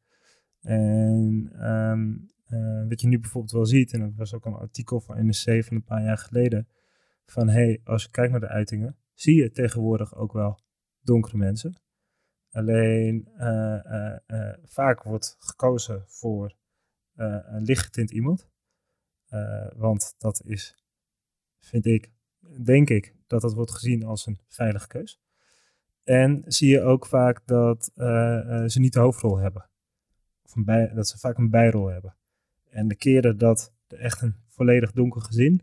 En 0.61 1.51
ehm, 1.53 2.17
eh, 2.45 2.89
wat 2.89 3.01
je 3.01 3.07
nu 3.07 3.19
bijvoorbeeld 3.19 3.53
wel 3.53 3.67
ziet, 3.67 3.93
en 3.93 4.01
dat 4.01 4.15
was 4.15 4.35
ook 4.35 4.45
een 4.45 4.55
artikel 4.55 5.01
van 5.01 5.27
NRC 5.27 5.65
van 5.65 5.77
een 5.77 5.85
paar 5.85 6.03
jaar 6.03 6.19
geleden, 6.19 6.69
van 7.27 7.49
hey, 7.49 7.81
als 7.85 8.03
je 8.03 8.11
kijkt 8.11 8.31
naar 8.31 8.41
de 8.41 8.49
uitingen, 8.49 8.97
zie 9.15 9.35
je 9.35 9.51
tegenwoordig 9.51 10.15
ook 10.15 10.33
wel 10.33 10.61
donkere 11.01 11.37
mensen. 11.37 11.75
Alleen 12.51 13.29
eh, 13.37 14.15
eh, 14.27 14.59
vaak 14.65 15.03
wordt 15.03 15.37
gekozen 15.39 16.05
voor 16.07 16.57
een 17.15 17.63
lichtgetint 17.63 18.11
iemand. 18.11 18.49
Want 19.77 20.15
dat 20.19 20.43
is, 20.45 20.85
vind 21.59 21.87
ik, 21.87 22.11
denk 22.65 22.91
ik, 22.91 23.15
dat 23.27 23.41
dat 23.41 23.55
wordt 23.55 23.71
gezien 23.71 24.05
als 24.05 24.27
een 24.27 24.39
veilige 24.49 24.87
keus. 24.87 25.21
En 26.05 26.43
zie 26.47 26.69
je 26.69 26.83
ook 26.83 27.07
vaak 27.07 27.47
dat 27.47 27.91
ze 28.67 28.77
niet 28.81 28.93
de 28.93 29.01
hoofdrol 29.01 29.37
hebben. 29.37 29.68
Of 30.49 30.57
een 30.57 30.65
bij, 30.65 30.93
dat 30.95 31.09
ze 31.09 31.19
vaak 31.19 31.39
een 31.39 31.51
bijrol 31.51 31.87
hebben. 31.87 32.17
En 32.71 32.89
de 32.89 32.95
keren 32.97 33.39
dat 33.39 33.75
er 33.87 33.99
echt 33.99 34.21
een 34.23 34.35
volledig 34.49 34.93
donker 34.93 35.21
gezin 35.21 35.61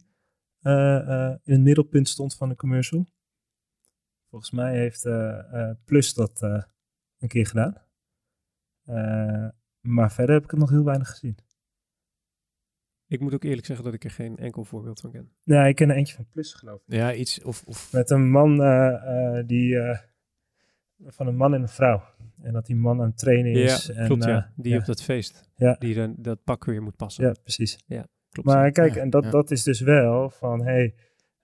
eh, 0.62 0.98
eh, 0.98 1.36
in 1.44 1.54
het 1.54 1.62
middelpunt 1.62 2.10
stond 2.10 2.36
van 2.36 2.50
de 2.50 2.56
commercial. 2.56 3.08
Volgens 4.30 4.52
mij 4.52 4.78
heeft 4.78 5.06
eh, 5.06 5.54
eh, 5.70 5.76
Plus 5.86 6.14
dat 6.14 6.42
eh, 6.42 6.64
een 7.20 7.28
keer 7.28 7.46
gedaan. 7.46 7.76
Eh, 8.86 9.48
maar 9.80 10.12
verder 10.12 10.36
heb 10.36 10.44
ik 10.44 10.52
het 10.52 10.60
nog 10.60 10.70
heel 10.70 10.84
weinig 10.84 11.10
gezien. 11.10 11.38
Ik 13.08 13.20
moet 13.20 13.34
ook 13.34 13.44
eerlijk 13.44 13.66
zeggen 13.66 13.86
dat 13.86 13.94
ik 13.94 14.04
er 14.04 14.12
geen 14.12 14.38
enkel 14.38 14.64
voorbeeld 14.64 15.00
van 15.00 15.12
ken. 15.12 15.32
Ja, 15.44 15.66
ik 15.66 15.76
ken 15.76 15.90
er 15.90 15.96
eentje 15.96 16.16
van 16.16 16.28
Plus, 16.30 16.54
geloof 16.54 16.82
ik. 16.86 16.94
Ja, 16.94 17.14
iets 17.14 17.44
of... 17.44 17.64
of 17.66 17.92
Met 17.92 18.10
een 18.10 18.30
man 18.30 18.62
eh, 18.62 19.38
eh, 19.38 19.48
die. 19.48 19.78
Van 21.04 21.28
een 21.28 21.36
man 21.36 21.54
en 21.54 21.62
een 21.62 21.68
vrouw. 21.68 22.04
En 22.42 22.54
dat 22.54 22.66
die 22.66 22.76
man 22.76 23.02
aan 23.02 23.08
het 23.08 23.18
trainen 23.18 23.52
is. 23.52 23.86
ja, 23.86 23.94
en, 23.94 24.06
klopt 24.06 24.24
ja. 24.24 24.38
eh, 24.38 24.52
Die 24.56 24.72
ja. 24.72 24.78
op 24.78 24.86
dat 24.86 25.04
feest. 25.04 25.50
Ja. 25.56 25.76
Die 25.80 25.96
dan 25.96 26.16
dat 26.18 26.44
pak 26.44 26.66
weer 26.66 26.82
moet 26.82 26.96
passen. 26.96 27.26
Ja, 27.26 27.36
precies. 27.44 27.78
klopt. 28.30 28.48
Maar 28.48 28.66
ja. 28.66 28.70
kijk, 28.70 28.96
Ja, 28.96 29.02
en 29.02 29.10
dat, 29.10 29.24
ja. 29.24 29.30
dat 29.30 29.52
is 29.52 29.64
dus 29.64 29.80
wel 29.80 30.30
van, 30.30 30.64
hey, 30.64 30.96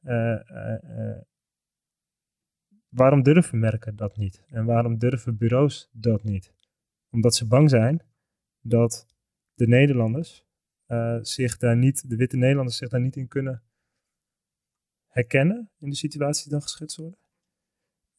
eh, 0.02 0.50
eh, 0.50 1.22
waarom 2.90 3.24
durven 3.24 3.60
merken 3.60 3.96
dat 3.96 4.18
niet? 4.18 4.44
En 4.48 4.66
waarom 4.66 4.98
durven 4.98 5.38
bureaus 5.38 5.90
dat 5.92 6.24
niet? 6.24 6.54
Omdat 7.10 7.36
ze 7.36 7.48
bang 7.48 7.70
zijn 7.70 8.02
dat 8.62 9.08
de 9.54 9.68
Nederlanders 9.68 10.46
eh, 10.86 11.18
zich 11.22 11.58
daar 11.58 11.78
niet, 11.78 12.10
de 12.10 12.16
witte 12.16 12.38
Nederlanders 12.38 12.78
zich 12.78 12.90
daar 12.90 13.02
niet 13.02 13.16
in 13.16 13.28
kunnen 13.28 13.64
herkennen 15.08 15.70
in 15.80 15.90
de 15.90 15.96
situatie 15.96 16.44
die 16.44 16.52
dan 16.52 16.62
geschetst 16.62 16.98
worden. 16.98 17.20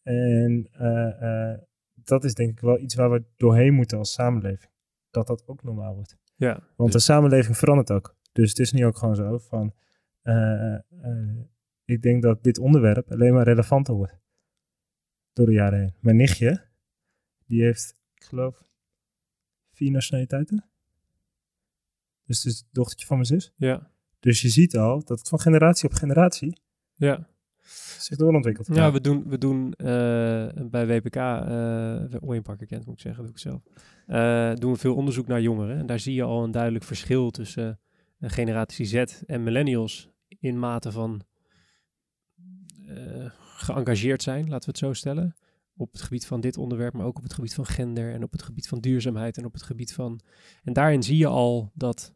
En 0.03 0.69
eh, 0.73 1.51
eh, 1.53 1.59
dat 1.95 2.25
is 2.25 2.35
denk 2.35 2.51
ik 2.51 2.61
wel 2.61 2.79
iets 2.79 2.95
waar 2.95 3.11
we 3.11 3.25
doorheen 3.37 3.75
moeten 3.75 3.99
als 3.99 4.13
samenleving. 4.13 4.71
Dat 5.11 5.27
dat 5.27 5.47
ook 5.47 5.63
normaal 5.63 5.95
wordt. 5.95 6.17
ja. 6.37 6.69
Want 6.77 6.93
de 6.93 6.99
samenleving 6.99 7.57
verandert 7.57 7.91
ook. 7.91 8.17
Dus 8.33 8.49
het 8.49 8.59
is 8.59 8.73
nu 8.73 8.87
ook 8.87 8.97
gewoon 8.97 9.15
zo 9.15 9.39
van. 9.39 9.75
eh, 10.23 10.77
ik 11.85 12.03
denk 12.03 12.23
dat 12.23 12.43
dit 12.43 12.59
onderwerp 12.59 13.11
alleen 13.13 13.33
maar 13.35 13.45
relevanter 13.45 13.95
wordt. 13.95 14.21
Door 15.33 15.47
de 15.47 15.53
jaren 15.53 15.79
heen. 15.79 15.95
Mijn 16.01 16.17
nichtje, 16.17 16.65
die 17.47 17.63
heeft, 17.63 17.97
ik 18.15 18.25
geloof, 18.25 18.65
vier 19.73 19.91
nationaliteiten. 19.91 20.65
Dus 22.25 22.43
het 22.43 22.53
is 22.53 22.59
het 22.59 22.69
dochtertje 22.73 23.07
van 23.07 23.17
mijn 23.17 23.29
zus. 23.29 23.53
Ja. 23.57 23.91
Dus 24.21 24.43
je 24.43 24.49
ziet 24.49 24.77
al 24.77 25.05
dat 25.05 25.19
het 25.19 25.29
van 25.29 25.41
generatie 25.41 25.89
op 25.89 25.95
generatie 25.95 26.61
Ja. 26.95 27.29
Zich 27.99 28.17
doorontwikkelt. 28.17 28.67
Ja, 28.73 28.93
we 28.93 29.01
doen, 29.01 29.25
we 29.29 29.39
doen 29.39 29.73
eh, 29.73 29.87
bij 30.71 30.87
WPK, 30.87 31.17
uh, 31.17 32.03
Ooyenpakker 32.21 32.67
kent 32.67 32.87
moet 32.87 32.95
ik 32.95 33.01
zeggen, 33.01 33.23
doe 33.23 33.33
ik 33.33 33.39
zelf. 33.39 33.63
eh, 34.07 34.55
doen 34.55 34.73
we 34.73 34.79
veel 34.79 34.95
onderzoek 34.95 35.27
naar 35.27 35.41
jongeren. 35.41 35.79
En 35.79 35.87
daar 35.87 36.01
zie 36.01 36.15
je 36.15 36.23
al 36.23 36.45
een 36.45 36.51
duidelijk 36.51 36.85
verschil 36.85 37.31
tussen 37.31 37.81
eh, 38.19 38.31
generatie 38.31 38.87
Z 38.87 38.95
en 39.27 39.43
millennials 39.43 40.11
in 40.41 40.59
mate 40.59 40.93
van 40.93 41.23
eh, 42.87 43.31
geëngageerd 43.57 44.23
zijn, 44.23 44.41
laten 44.49 44.65
we 44.65 44.71
het 44.71 44.79
zo 44.79 44.93
stellen. 44.93 45.35
Op 45.77 45.93
het 45.93 46.03
gebied 46.03 46.27
van 46.27 46.41
dit 46.41 46.57
onderwerp, 46.59 46.93
maar 46.95 47.07
ook 47.07 47.17
op 47.17 47.23
het 47.23 47.35
gebied 47.35 47.55
van 47.55 47.67
gender 47.67 48.13
en 48.13 48.23
op 48.23 48.33
het 48.33 48.43
gebied 48.43 48.69
van 48.69 48.81
duurzaamheid 48.81 49.37
en 49.37 49.45
op 49.45 49.53
het 49.53 49.63
gebied 49.63 49.93
van. 49.93 50.21
En 50.63 50.73
daarin 50.73 51.03
zie 51.03 51.17
je 51.17 51.27
al 51.27 51.71
dat 51.75 52.15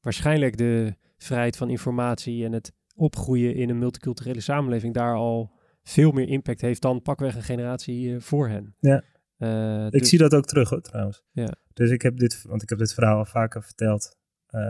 waarschijnlijk 0.00 0.56
de 0.56 0.94
vrijheid 1.16 1.56
van 1.56 1.70
informatie 1.70 2.44
en 2.44 2.52
het 2.52 2.72
opgroeien 2.96 3.54
in 3.54 3.68
een 3.70 3.78
multiculturele 3.78 4.40
samenleving 4.40 4.94
daar 4.94 5.14
al 5.14 5.52
veel 5.82 6.10
meer 6.12 6.28
impact 6.28 6.60
heeft 6.60 6.82
dan 6.82 7.02
pakweg 7.02 7.34
een 7.34 7.42
generatie 7.42 8.14
eh, 8.14 8.20
voor 8.20 8.48
hen. 8.48 8.74
Ja. 8.78 9.02
Eh, 9.36 9.86
Ik 9.86 9.92
dus- 10.00 10.08
zie 10.08 10.18
dat 10.18 10.34
ook 10.34 10.44
terug 10.46 10.70
hoor, 10.70 10.80
trouwens. 10.80 11.22
Ja. 11.30 11.54
Dus 11.72 11.90
ik 11.90 12.02
heb 12.02 12.16
dit, 12.16 12.42
want 12.42 12.62
ik 12.62 12.68
heb 12.68 12.78
dit 12.78 12.94
verhaal 12.94 13.18
al 13.18 13.24
vaker 13.24 13.62
verteld. 13.62 14.16
eh, 14.46 14.60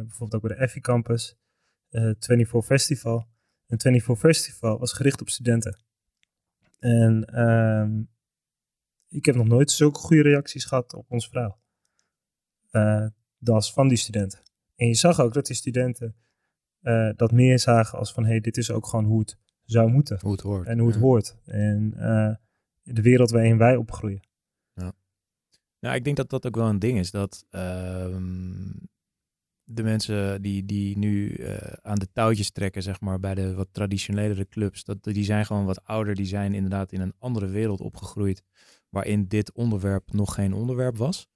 bijvoorbeeld 0.00 0.34
ook 0.34 0.48
bij 0.48 0.56
de 0.56 0.62
Effie 0.62 0.80
Campus, 0.82 1.36
eh 1.88 2.02
24 2.18 2.64
Festival. 2.64 3.26
En 3.66 3.80
24 3.80 4.18
Festival 4.18 4.78
was 4.78 4.92
gericht 4.92 5.20
op 5.20 5.28
studenten. 5.28 5.78
En 6.78 7.24
ehm, 7.24 8.02
ik 9.08 9.24
heb 9.24 9.34
nog 9.34 9.46
nooit 9.46 9.70
zulke 9.70 9.98
goede 9.98 10.22
reacties 10.22 10.64
gehad 10.64 10.94
op 10.94 11.10
ons 11.10 11.28
verhaal. 11.28 11.60
Dat 13.38 13.54
was 13.54 13.72
van 13.72 13.88
die 13.88 13.96
studenten. 13.96 14.38
En 14.76 14.86
je 14.86 14.94
zag 14.94 15.20
ook 15.20 15.34
dat 15.34 15.46
die 15.46 15.56
studenten 15.56 16.16
eh, 16.82 17.10
dat 17.16 17.32
meer 17.32 17.58
zagen 17.58 17.98
als 17.98 18.12
van, 18.12 18.22
hé, 18.24 18.30
hey, 18.30 18.40
dit 18.40 18.56
is 18.56 18.70
ook 18.70 18.86
gewoon 18.86 19.04
hoe 19.04 19.18
het 19.20 19.36
zou 19.64 19.90
moeten. 19.90 20.18
hoe 20.22 20.32
het 20.32 20.40
hoort. 20.40 20.66
En 20.66 20.78
hoe 20.78 20.86
het 20.86 20.96
Ja. 20.96 21.02
hoort. 21.02 21.36
En 21.44 21.94
eh, 21.96 22.34
de 22.94 23.02
wereld 23.02 23.30
waarin 23.30 23.58
wij 23.58 23.76
opgroeien. 23.76 24.20
Nou, 25.80 25.94
ik 25.94 26.04
denk 26.04 26.16
dat 26.16 26.30
dat 26.30 26.46
ook 26.46 26.56
wel 26.56 26.68
een 26.68 26.78
ding 26.78 26.98
is. 26.98 27.10
Dat 27.10 27.46
ehm, 27.50 28.70
de 29.64 29.82
mensen 29.82 30.42
die, 30.42 30.64
die 30.64 30.98
nu 30.98 31.34
eh, 31.34 31.72
aan 31.82 31.98
de 31.98 32.12
touwtjes 32.12 32.50
trekken, 32.50 32.82
zeg 32.82 33.00
maar, 33.00 33.20
bij 33.20 33.34
de 33.34 33.54
wat 33.54 33.68
traditionelere 33.72 34.48
clubs, 34.48 34.84
dat, 34.84 35.02
die 35.04 35.24
zijn 35.24 35.46
gewoon 35.46 35.64
wat 35.64 35.84
ouder. 35.84 36.14
Die 36.14 36.26
zijn 36.26 36.54
inderdaad 36.54 36.92
in 36.92 37.00
een 37.00 37.14
andere 37.18 37.46
wereld 37.46 37.80
opgegroeid, 37.80 38.42
waarin 38.88 39.28
dit 39.28 39.52
onderwerp 39.52 40.12
nog 40.12 40.34
geen 40.34 40.52
onderwerp 40.52 40.96
was. 40.96 41.28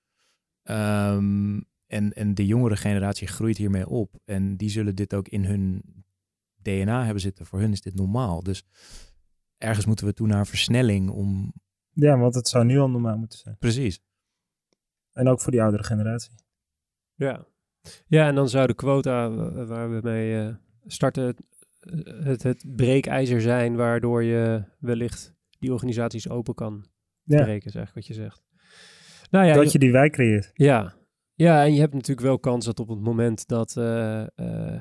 Ehm, 0.62 1.60
en, 1.86 2.12
en 2.12 2.34
de 2.34 2.46
jongere 2.46 2.76
generatie 2.76 3.26
groeit 3.26 3.56
hiermee 3.56 3.88
op. 3.88 4.20
En 4.24 4.56
die 4.56 4.70
zullen 4.70 4.94
dit 4.94 5.14
ook 5.14 5.28
in 5.28 5.44
hun 5.44 5.82
DNA 6.62 7.04
hebben 7.04 7.20
zitten. 7.20 7.46
Voor 7.46 7.60
hun 7.60 7.72
is 7.72 7.80
dit 7.80 7.94
normaal. 7.94 8.42
Dus 8.42 8.64
ergens 9.58 9.86
moeten 9.86 10.06
we 10.06 10.12
toe 10.12 10.26
naar 10.26 10.46
versnelling 10.46 11.10
om... 11.10 11.52
Ja, 11.90 12.18
want 12.18 12.34
het 12.34 12.48
zou 12.48 12.64
nu 12.64 12.78
al 12.78 12.90
normaal 12.90 13.16
moeten 13.16 13.38
zijn. 13.38 13.56
Precies. 13.58 14.00
En 15.12 15.28
ook 15.28 15.40
voor 15.40 15.52
die 15.52 15.62
oudere 15.62 15.82
generatie. 15.84 16.34
Ja. 17.14 17.46
ja, 18.06 18.26
en 18.26 18.34
dan 18.34 18.48
zou 18.48 18.66
de 18.66 18.74
quota 18.74 19.26
eh, 19.26 19.66
waar 19.66 19.90
we 19.90 20.00
mee 20.02 20.40
eh, 20.40 20.54
starten 20.86 21.24
het, 21.24 21.42
het, 22.24 22.42
het 22.42 22.64
breekijzer 22.76 23.40
zijn 23.40 23.76
waardoor 23.76 24.22
je 24.22 24.64
wellicht 24.78 25.34
die 25.58 25.72
organisaties 25.72 26.28
open 26.28 26.54
kan 26.54 26.86
Ja, 27.22 27.42
breken, 27.42 27.66
is 27.66 27.74
eigenlijk 27.74 27.94
wat 27.94 28.06
je 28.06 28.22
zegt. 28.22 28.44
Nou 29.30 29.46
ja, 29.46 29.54
dat 29.54 29.72
je 29.72 29.78
die 29.78 29.92
wijk 29.92 30.12
creëert. 30.12 30.50
Ja. 30.54 30.94
Ja, 31.36 31.64
en 31.64 31.74
je 31.74 31.80
hebt 31.80 31.92
natuurlijk 31.92 32.26
wel 32.26 32.38
kans 32.38 32.64
dat 32.64 32.80
op 32.80 32.88
het 32.88 33.00
moment 33.00 33.48
dat 33.48 33.76
eh, 33.76 34.26
eh, 34.38 34.80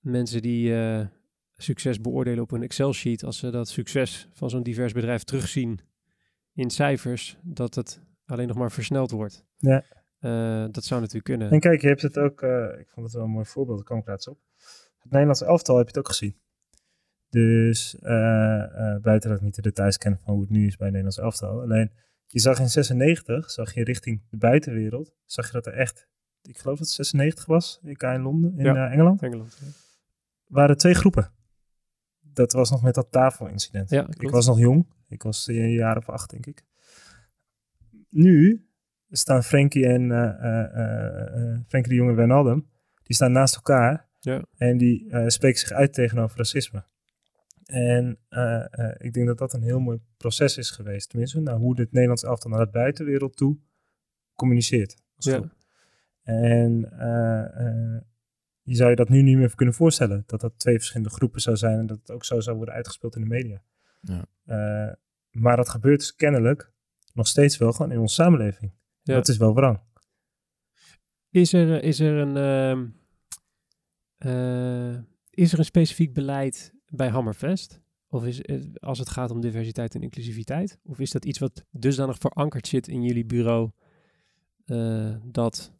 mensen 0.00 0.42
die 0.42 0.76
eh, 0.76 1.06
succes 1.56 2.00
beoordelen 2.00 2.42
op 2.42 2.50
een 2.50 2.62
Excel-sheet, 2.62 3.24
als 3.24 3.38
ze 3.38 3.50
dat 3.50 3.68
succes 3.68 4.28
van 4.32 4.50
zo'n 4.50 4.62
divers 4.62 4.92
bedrijf 4.92 5.24
terugzien 5.24 5.80
in 6.52 6.70
cijfers, 6.70 7.38
dat 7.42 7.74
het 7.74 8.00
alleen 8.26 8.48
nog 8.48 8.56
maar 8.56 8.72
versneld 8.72 9.10
wordt. 9.10 9.44
Ja. 9.56 9.84
Dat 10.68 10.84
zou 10.84 11.00
natuurlijk 11.00 11.24
kunnen. 11.24 11.50
En 11.50 11.60
kijk, 11.60 11.80
je 11.80 11.88
hebt 11.88 12.02
het 12.02 12.18
ook, 12.18 12.42
ik 12.78 12.88
vond 12.88 13.06
het 13.06 13.14
wel 13.14 13.24
een 13.24 13.30
mooi 13.30 13.44
voorbeeld, 13.44 13.76
daar 13.78 13.86
kom 13.86 13.98
ik 13.98 14.06
laatst 14.06 14.28
op. 14.28 14.38
Het 14.98 15.10
Nederlandse 15.10 15.44
elftal 15.44 15.76
heb 15.76 15.84
je 15.84 15.90
het 15.90 16.00
ook 16.00 16.08
gezien. 16.08 16.36
Dus 17.28 17.96
buiten 19.02 19.30
dat 19.30 19.38
ik 19.38 19.40
niet 19.40 19.54
de 19.54 19.62
details 19.62 19.98
ken 19.98 20.18
van 20.24 20.32
hoe 20.32 20.42
het 20.42 20.50
nu 20.50 20.66
is 20.66 20.76
bij 20.76 20.86
het 20.86 20.96
Nederlands 20.96 21.18
elftal. 21.18 21.60
Alleen, 21.60 21.90
je 22.26 22.40
zag 22.40 22.58
in 22.60 22.68
96, 22.68 23.50
zag 23.50 23.74
je 23.74 23.84
richting 23.84 24.22
de 24.30 24.36
buitenwereld, 24.36 25.14
zag 25.24 25.46
je 25.46 25.52
dat 25.52 25.66
er 25.66 25.72
echt, 25.72 26.06
ik 26.42 26.58
geloof 26.58 26.78
dat 26.78 26.86
het 26.86 26.96
96 26.96 27.46
was, 27.46 27.80
EK 27.84 28.02
in 28.02 28.20
Londen, 28.22 28.58
in 28.58 28.64
Ja. 28.64 28.86
eh, 28.86 28.92
Engeland, 28.92 29.22
Engeland. 29.22 29.58
ja. 29.60 29.66
waren 30.46 30.76
twee 30.76 30.94
groepen. 30.94 31.30
Dat 32.20 32.52
was 32.52 32.70
nog 32.70 32.82
met 32.82 32.94
dat 32.94 33.12
tafelincident. 33.12 33.90
Ja, 33.90 34.06
Ik 34.18 34.30
was 34.30 34.46
nog 34.46 34.58
jong. 34.58 34.86
Ik 35.08 35.22
was 35.22 35.46
een 35.46 35.70
jaar 35.72 35.96
of 35.96 36.08
acht, 36.08 36.30
denk 36.30 36.46
ik. 36.46 36.64
Nu 38.10 38.66
staan 39.10 39.42
Frenkie 39.44 39.86
en 39.86 40.10
eh, 40.12 40.64
eh, 40.64 41.60
Frenkie 41.68 41.90
de 41.92 41.98
Jong 41.98 42.10
en 42.10 42.16
Wijnaldum. 42.16 42.68
Die 43.02 43.16
staan 43.16 43.32
naast 43.32 43.54
elkaar. 43.54 44.08
Ja. 44.20 44.44
En 44.56 44.76
die 44.76 45.06
spreken 45.30 45.58
zich 45.60 45.70
uit 45.72 45.92
tegenover 45.92 46.36
racisme. 46.38 46.84
En 47.64 48.18
eh, 48.28 48.64
eh, 48.70 48.94
ik 48.98 49.12
denk 49.12 49.26
dat 49.26 49.38
dat 49.38 49.52
een 49.52 49.62
heel 49.62 49.80
mooi 49.80 50.00
proces 50.16 50.56
is 50.56 50.70
geweest. 50.70 51.08
Tenminste, 51.08 51.40
nou, 51.40 51.58
hoe 51.58 51.80
het 51.80 51.92
Nederlands 51.92 52.22
elftal 52.22 52.50
naar 52.50 52.64
de 52.64 52.70
buitenwereld 52.70 53.36
toe 53.36 53.58
communiceert. 54.34 54.96
Ja. 55.16 55.52
En 56.22 56.90
eh, 56.98 58.00
je 58.62 58.74
zou 58.74 58.90
je 58.90 58.96
dat 58.96 59.08
nu 59.08 59.22
niet 59.22 59.36
meer 59.36 59.54
kunnen 59.54 59.74
voorstellen. 59.74 60.22
Dat 60.26 60.40
dat 60.40 60.58
twee 60.58 60.76
verschillende 60.76 61.14
groepen 61.14 61.40
zou 61.40 61.56
zijn. 61.56 61.78
En 61.78 61.86
dat 61.86 61.98
het 61.98 62.10
ook 62.10 62.24
zo 62.24 62.40
zou 62.40 62.56
worden 62.56 62.74
uitgespeeld 62.74 63.14
in 63.16 63.20
de 63.20 63.28
media. 63.28 63.62
Ja. 64.00 64.98
Maar 65.30 65.56
dat 65.56 65.68
gebeurt 65.68 65.98
dus 65.98 66.14
kennelijk 66.14 66.72
nog 67.12 67.26
steeds 67.26 67.56
wel 67.58 67.72
gewoon 67.72 67.92
in 67.92 67.98
onze 67.98 68.14
samenleving. 68.14 68.72
Ja. 69.02 69.14
Dat 69.14 69.28
is 69.28 69.36
wel 69.36 69.54
wrang. 69.54 69.80
Is 71.30 71.52
er, 71.52 71.82
is 71.82 72.00
er 72.00 72.16
een 72.16 72.36
ehm, 72.36 72.86
eh, 74.24 74.96
is 75.30 75.52
er 75.52 75.58
een 75.58 75.64
specifiek 75.64 76.14
beleid 76.14 76.73
bij 76.96 77.08
Hammerfest? 77.08 77.82
Of 78.08 78.24
is 78.24 78.36
het, 78.36 78.80
als 78.80 78.98
het 78.98 79.08
gaat 79.08 79.30
om 79.30 79.40
diversiteit 79.40 79.94
en 79.94 80.02
inclusiviteit? 80.02 80.78
Of 80.84 80.98
is 80.98 81.10
dat 81.10 81.24
iets 81.24 81.38
wat 81.38 81.64
dusdanig 81.70 82.18
verankerd 82.18 82.66
zit 82.66 82.88
in 82.88 83.02
jullie 83.02 83.24
bureau 83.24 83.70
eh, 84.64 85.14
dat 85.24 85.72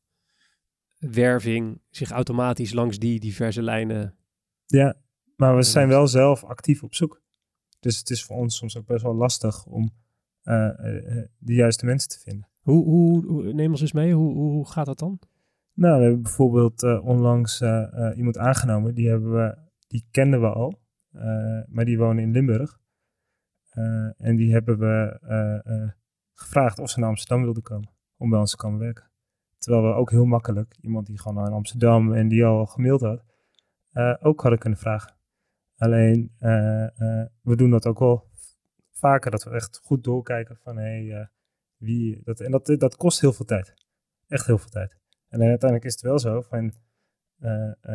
werving 0.99 1.81
zich 1.91 2.11
automatisch 2.11 2.73
langs 2.73 2.99
die 2.99 3.21
diverse 3.21 3.63
lijnen. 3.63 4.15
Ja, 4.67 4.97
maar 5.37 5.57
we 5.57 5.63
zijn 5.63 5.89
wel 5.89 6.07
zelf 6.07 6.45
actief 6.45 6.83
op 6.83 6.95
zoek. 6.95 7.23
Dus 7.81 7.99
het 7.99 8.11
is 8.11 8.25
voor 8.25 8.37
ons 8.37 8.57
soms 8.57 8.77
ook 8.77 8.87
best 8.87 9.03
wel 9.03 9.15
lastig 9.15 9.67
om 9.67 9.91
eh, 10.43 10.69
eh, 10.69 11.25
de 11.39 11.55
juiste 11.55 11.85
mensen 11.85 12.09
te 12.09 12.19
vinden. 12.19 12.49
Hoe, 12.61 12.85
hoe, 12.85 13.27
hoe- 13.27 13.53
neem 13.53 13.71
ons 13.71 13.81
eens 13.81 13.93
mee, 13.93 14.15
hoe, 14.15 14.35
hoe, 14.35 14.69
gaat 14.69 14.87
dat 14.87 14.99
dan? 14.99 15.19
Nou, 15.75 15.97
we 15.97 16.03
hebben 16.03 16.23
bijvoorbeeld 16.23 16.83
onlangs 16.83 17.63
iemand 18.17 18.39
aangenomen. 18.39 18.95
Die, 18.95 19.09
hebben 19.09 19.33
we, 19.33 19.59
die 19.87 20.07
kenden 20.11 20.41
we 20.41 20.53
al, 20.53 20.84
maar 21.69 21.85
die 21.85 21.99
wonen 21.99 22.23
in 22.23 22.31
Limburg. 22.31 22.79
Eh, 23.71 24.27
en 24.27 24.37
die 24.37 24.53
hebben 24.53 24.79
we 24.79 25.19
eh, 25.23 25.67
eh, 25.67 25.91
gevraagd 26.35 26.79
of 26.79 26.91
ze 26.91 27.01
naar 27.01 27.09
Amsterdam 27.09 27.43
wilden 27.43 27.63
komen. 27.63 27.91
Om 28.17 28.31
bij 28.31 28.39
ons 28.39 28.51
te 28.51 28.57
komen 28.57 28.79
werken. 28.79 29.11
Terwijl 29.59 29.85
we 29.85 29.95
ook 29.95 30.11
heel 30.11 30.25
makkelijk, 30.25 30.77
iemand 30.81 31.07
die 31.07 31.21
gewoon 31.21 31.43
naar 31.43 31.53
Amsterdam 31.53 32.13
en 32.13 32.29
die 32.29 32.45
al 32.45 32.67
gemaild 32.67 33.01
had, 33.01 33.25
eh, 33.91 34.15
ook 34.21 34.41
hadden 34.41 34.59
kunnen 34.59 34.79
vragen. 34.79 35.15
Alleen, 35.77 36.35
eh, 36.39 36.85
eh, 36.85 37.27
we 37.43 37.57
doen 37.57 37.71
dat 37.71 37.87
ook 37.87 37.99
wel 37.99 38.29
vaker, 38.91 39.31
dat 39.31 39.45
we 39.45 39.51
echt 39.51 39.81
goed 39.83 40.05
doorkijken 40.05 40.57
van, 40.57 40.77
hé, 40.77 41.07
hey, 41.07 41.21
eh, 41.21 41.27
wie, 41.77 42.21
dat, 42.25 42.41
en 42.41 42.51
dat, 42.51 42.67
dat 42.67 42.97
kost 42.97 43.21
heel 43.21 43.33
veel 43.33 43.45
tijd. 43.45 43.75
Echt 44.29 44.47
heel 44.47 44.59
veel 44.59 44.71
tijd. 44.71 44.97
En 45.29 45.41
uiteindelijk 45.41 45.85
is 45.85 45.93
het 45.93 46.03
wel 46.03 46.19
zo 46.19 46.41
van, 46.41 46.59
eh, 46.59 46.67
eh, 46.67 46.84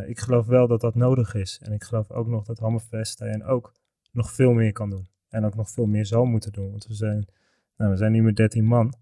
ik 0.08 0.20
geloof 0.20 0.46
wel 0.46 0.68
dat 0.68 0.82
dat 0.82 0.96
nodig 0.96 1.34
is. 1.34 1.60
En 1.64 1.72
ik 1.72 1.84
geloof 1.84 2.12
ook 2.12 2.28
nog 2.28 2.46
dat 2.46 2.60
Hammerfest 2.60 3.22
en 3.22 3.44
ook 3.44 3.74
nog 4.12 4.32
veel 4.32 4.54
meer 4.54 4.72
kan 4.72 4.90
doen. 4.90 5.08
En 5.30 5.46
ook 5.46 5.56
nog 5.56 5.70
veel 5.72 5.86
meer 5.86 6.06
zal 6.06 6.26
moeten 6.26 6.52
doen. 6.52 6.70
Want 6.72 6.86
we 6.88 6.94
zijn, 6.94 7.28
nou, 7.78 7.92
we 7.92 7.98
zijn 7.98 8.12
nu 8.12 8.22
met 8.22 8.36
13 8.36 8.66
man. 8.66 8.94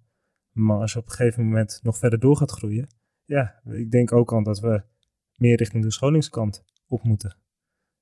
Maar 0.51 0.77
als 0.79 0.93
je 0.93 0.99
op 0.99 1.05
een 1.05 1.11
gegeven 1.11 1.43
moment 1.43 1.79
nog 1.83 1.97
verder 1.97 2.19
door 2.19 2.37
gaat 2.37 2.51
groeien. 2.51 2.87
Ja, 3.25 3.61
ik 3.65 3.91
denk 3.91 4.11
ook 4.11 4.31
al 4.33 4.43
dat 4.43 4.59
we 4.59 4.83
meer 5.35 5.57
richting 5.57 5.83
de 5.83 5.91
scholingskant 5.91 6.63
op 6.87 7.03
moeten. 7.03 7.37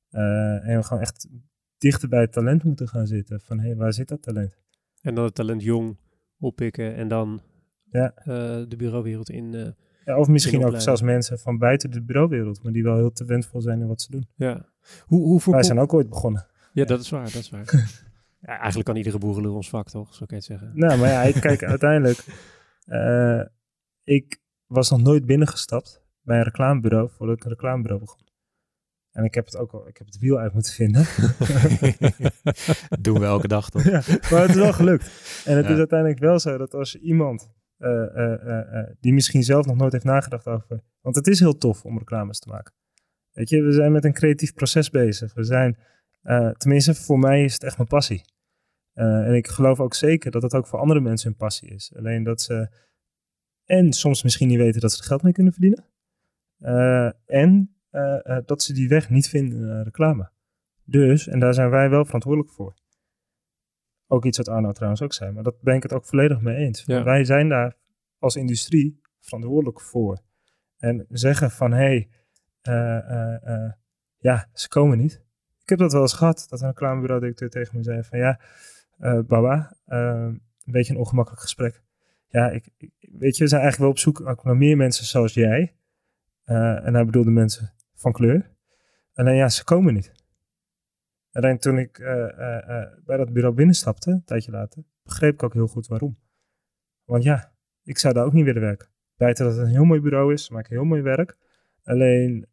Eh, 0.10 0.68
en 0.68 0.78
we 0.78 0.84
gewoon 0.84 1.02
echt 1.04 1.28
dichter 1.78 2.10
bij 2.10 2.22
het 2.22 2.32
talent 2.32 2.64
moeten 2.64 2.88
gaan 2.88 3.08
zitten. 3.08 3.42
Van 3.42 3.60
hé, 3.60 3.66
hey, 3.66 3.76
waar 3.76 3.94
zit 3.94 4.08
dat 4.08 4.22
talent? 4.22 4.58
En 5.02 5.16
dan 5.16 5.24
het 5.24 5.36
talent 5.36 5.64
jong 5.64 5.98
oppikken 6.40 6.96
en 6.96 7.08
dan 7.08 7.42
Ja. 7.92 8.16
eh, 8.16 8.26
de 8.68 8.76
bureauwereld 8.78 9.30
in. 9.30 9.54
eh, 9.54 9.68
Ja, 10.06 10.18
of 10.18 10.28
misschien 10.28 10.66
ook 10.66 10.80
zelfs 10.82 11.02
mensen 11.02 11.40
van 11.40 11.58
buiten 11.58 11.92
de 11.92 12.02
bureauwereld. 12.02 12.64
Maar 12.64 12.72
die 12.72 12.84
wel 12.84 12.96
heel 12.96 13.12
talentvol 13.12 13.62
zijn 13.62 13.80
in 13.82 13.88
wat 13.88 14.02
ze 14.02 14.12
doen. 14.12 14.28
ja. 14.36 14.66
Hoe, 15.06 15.20
hoe 15.22 15.30
Wij 15.32 15.40
voorkom- 15.40 15.64
zijn 15.64 15.80
ook 15.80 15.94
ooit 15.94 16.10
begonnen. 16.10 16.46
Ja, 16.74 16.86
dat 16.86 17.00
is 17.00 17.10
waar, 17.10 17.24
dat 17.24 17.34
is 17.34 17.50
waar. 17.50 17.64
ja, 18.48 18.58
eigenlijk 18.58 18.86
kan 18.86 18.96
iedere 18.96 19.18
boerenlul 19.18 19.56
ons 19.56 19.70
vak, 19.70 19.90
toch? 19.90 20.14
Zo 20.14 20.26
kan 20.26 20.28
je 20.28 20.36
het 20.36 20.44
zeggen. 20.44 20.72
Nou, 20.74 21.00
maar 21.00 21.10
ja, 21.10 21.22
ik 21.22 21.34
kijk 21.42 21.64
uiteindelijk. 21.76 22.24
eh, 22.86 23.42
ik 24.04 24.42
was 24.66 24.90
nog 24.90 25.02
nooit 25.02 25.26
binnengestapt 25.26 26.02
bij 26.22 26.38
een 26.38 26.44
reclamebureau 26.44 27.10
voordat 27.10 27.36
ik 27.36 27.44
een 27.44 27.50
reclamebureau 27.50 28.02
begon. 28.02 28.24
En 29.12 29.24
ik 29.24 29.34
heb 29.34 29.46
het 29.46 29.58
ook 29.58 29.72
al, 29.72 29.88
ik 29.88 29.98
heb 29.98 30.08
het 30.08 30.18
wiel 30.20 30.38
uit 30.40 30.54
moeten 30.54 30.74
vinden. 30.74 31.06
Doen 33.02 33.20
we 33.20 33.26
elke 33.26 33.48
dag 33.48 33.70
toch? 33.70 33.84
ja, 33.84 34.02
maar 34.32 34.42
het 34.42 34.50
is 34.50 34.56
wel 34.56 34.74
gelukt. 34.74 35.04
En 35.46 35.56
het 35.58 35.66
Ja. 35.66 35.72
is 35.72 35.78
uiteindelijk 35.78 36.20
wel 36.20 36.40
zo 36.40 36.58
dat 36.58 36.74
als 36.74 36.92
je 36.92 37.00
iemand 37.00 37.50
die 39.00 39.14
misschien 39.14 39.44
zelf 39.44 39.66
nog 39.66 39.76
nooit 39.76 39.92
heeft 39.92 40.04
nagedacht 40.04 40.48
over. 40.48 40.84
Want 41.02 41.16
het 41.16 41.28
is 41.28 41.40
heel 41.40 41.58
tof 41.58 41.86
om 41.86 41.98
reclames 41.98 42.40
te 42.40 42.50
maken. 42.50 42.74
Weet 43.32 43.50
je, 43.50 43.62
we 43.62 43.72
zijn 43.72 43.92
met 43.92 44.06
een 44.06 44.14
creatief 44.14 44.54
proces 44.54 44.90
bezig. 44.90 45.34
We 45.34 45.44
zijn, 45.44 45.78
eh, 46.22 46.50
tenminste, 46.50 46.96
voor 46.96 47.20
mij 47.20 47.44
is 47.44 47.54
het 47.54 47.64
echt 47.64 47.78
mijn 47.78 47.90
passie. 47.90 48.22
Eh, 48.94 49.28
en 49.28 49.34
ik 49.34 49.48
geloof 49.48 49.80
ook 49.80 49.94
zeker 49.94 50.32
dat 50.32 50.42
het 50.42 50.54
ook 50.54 50.68
voor 50.68 50.80
andere 50.80 51.00
mensen 51.00 51.30
een 51.30 51.36
passie 51.36 51.70
is. 51.70 51.94
Alleen 51.96 52.24
dat 52.24 52.42
ze 52.42 52.70
en 53.66 53.94
soms 53.94 54.24
misschien 54.24 54.48
niet 54.48 54.58
weten 54.58 54.82
dat 54.82 54.92
ze 54.92 55.00
er 55.00 55.08
geld 55.08 55.24
mee 55.24 55.34
kunnen 55.34 55.54
verdienen. 55.54 55.86
Eh, 56.60 57.10
en 57.26 57.76
eh, 57.90 58.38
eh, 58.38 58.46
dat 58.46 58.64
ze 58.64 58.74
die 58.74 58.88
weg 58.88 59.10
niet 59.10 59.30
vinden 59.30 59.68
naar 59.68 59.84
reclame. 59.84 60.30
Dus, 60.84 61.28
en 61.28 61.40
daar 61.40 61.54
zijn 61.54 61.70
wij 61.70 61.90
wel 61.90 62.06
verantwoordelijk 62.06 62.52
voor. 62.52 62.76
Ook 64.08 64.26
iets 64.26 64.38
wat 64.38 64.48
Arno 64.50 64.72
trouwens 64.72 65.02
ook 65.02 65.14
zei, 65.14 65.32
maar 65.32 65.44
dat 65.44 65.62
ben 65.62 65.76
ik 65.76 65.84
het 65.84 65.94
ook 65.94 66.06
volledig 66.06 66.42
mee 66.42 66.56
eens. 66.56 66.84
Ja. 66.86 67.04
Wij 67.04 67.24
zijn 67.24 67.50
daar 67.50 67.76
als 68.20 68.36
industrie 68.36 69.02
verantwoordelijk 69.20 69.82
voor. 69.82 70.20
En 70.78 71.06
zeggen 71.10 71.52
van, 71.52 71.72
hé, 71.72 71.78
hey, 71.78 72.10
eh, 72.62 72.98
eh, 72.98 73.48
eh, 73.66 73.72
ja, 74.18 74.50
ze 74.54 74.68
komen 74.68 74.98
niet. 74.98 75.24
Ik 75.62 75.70
heb 75.70 75.80
dat 75.80 75.92
wel 75.92 76.02
eens 76.02 76.14
gehad, 76.14 76.46
dat 76.50 76.62
een 76.62 76.68
reclamebureau-directeur 76.68 77.50
tegen 77.50 77.78
me 77.78 77.84
zei 77.84 78.04
van, 78.04 78.20
ja, 78.20 78.40
Baba, 79.28 79.78
eh, 79.86 79.98
een 80.28 80.42
beetje 80.72 80.94
een 80.94 81.00
ongemakkelijk 81.00 81.42
gesprek. 81.42 81.84
Ja, 82.28 82.50
ik, 82.50 82.70
ik- 82.78 82.92
weet 83.00 83.38
je, 83.38 83.44
we 83.44 83.50
zijn 83.50 83.62
eigenlijk 83.62 83.78
wel 83.78 83.90
op 83.90 83.98
zoek 84.26 84.44
naar 84.44 84.58
meer 84.58 84.78
mensen 84.78 85.06
zoals 85.06 85.34
jij. 85.34 85.76
En 86.44 86.94
hij 86.94 87.06
bedoelde 87.06 87.32
mensen 87.32 87.74
van 87.96 88.12
kleur. 88.12 88.52
Alleen 89.14 89.36
ja, 89.36 89.50
ze 89.50 89.64
komen 89.64 89.94
niet. 89.94 90.12
Alleen 91.36 91.60
toen 91.60 91.78
ik 91.78 92.00
eh, 92.00 92.24
eh, 92.24 92.82
eh, 92.82 92.92
bij 93.06 93.18
dat 93.18 93.34
bureau 93.34 93.56
binnenstapte, 93.56 94.12
een 94.12 94.24
tijdje 94.24 94.52
later, 94.52 94.84
begreep 95.04 95.34
ik 95.34 95.44
ook 95.44 95.54
heel 95.54 95.68
goed 95.68 95.88
waarom. 95.88 96.20
Want 97.04 97.24
ja, 97.24 97.56
ik 97.84 97.98
zou 97.98 98.14
daar 98.14 98.26
ook 98.26 98.34
niet 98.34 98.46
willen 98.46 98.62
werken. 98.62 98.90
Buiten 99.16 99.46
dat 99.46 99.56
het 99.56 99.64
een 99.64 99.72
heel 99.72 99.84
mooi 99.84 100.02
bureau 100.02 100.34
is, 100.34 100.50
maken 100.50 100.76
heel 100.76 100.84
mooi 100.84 101.02
werk. 101.02 101.38
Alleen, 101.84 102.48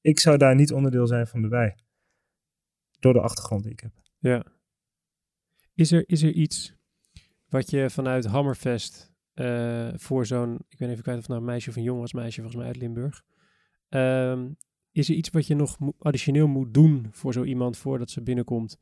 ik 0.00 0.20
zou 0.20 0.36
daar 0.36 0.54
niet 0.54 0.72
onderdeel 0.72 1.06
zijn 1.06 1.26
van 1.26 1.42
de 1.42 1.48
wij. 1.48 1.78
Door 2.98 3.12
de 3.12 3.20
achtergrond 3.20 3.62
die 3.62 3.72
ik 3.72 3.80
heb. 3.80 3.92
Ja. 4.18 4.44
Is 5.74 5.92
er, 5.92 6.08
is 6.08 6.22
er 6.22 6.32
iets 6.32 6.74
wat 7.48 7.70
je 7.70 7.90
vanuit 7.90 8.24
Hammerfest 8.24 9.12
voor 9.94 10.26
zo'n, 10.26 10.64
ik 10.68 10.78
ben 10.78 10.90
even 10.90 11.02
kwijt 11.02 11.18
of 11.18 11.28
nou 11.28 11.40
een 11.40 11.46
meisje 11.46 11.70
of 11.70 11.76
een 11.76 11.98
was, 11.98 12.12
meisje 12.12 12.40
volgens 12.40 12.56
mij 12.56 12.66
uit 12.66 12.76
Limburg. 12.76 13.22
Ehm, 13.88 14.48
is 14.94 15.08
er 15.08 15.14
iets 15.14 15.30
wat 15.30 15.46
je 15.46 15.54
nog 15.54 15.78
additioneel 15.98 16.46
moet 16.46 16.74
doen 16.74 17.06
voor 17.10 17.32
zo 17.32 17.42
iemand 17.44 17.76
voordat 17.76 18.10
ze 18.10 18.22
binnenkomt? 18.22 18.78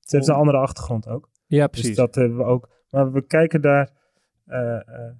Het 0.00 0.10
heeft 0.12 0.28
een 0.28 0.34
andere 0.34 0.58
achtergrond 0.58 1.08
ook. 1.08 1.30
Ja, 1.46 1.66
Dus 1.66 1.80
precies. 1.80 1.96
dat 1.96 2.14
hebben 2.14 2.36
we 2.38 2.44
ook. 2.44 2.70
Maar 2.90 3.12
we 3.12 3.26
kijken 3.26 3.60
daar. 3.60 3.90
eh, 4.44 4.74
eh, 4.88 5.12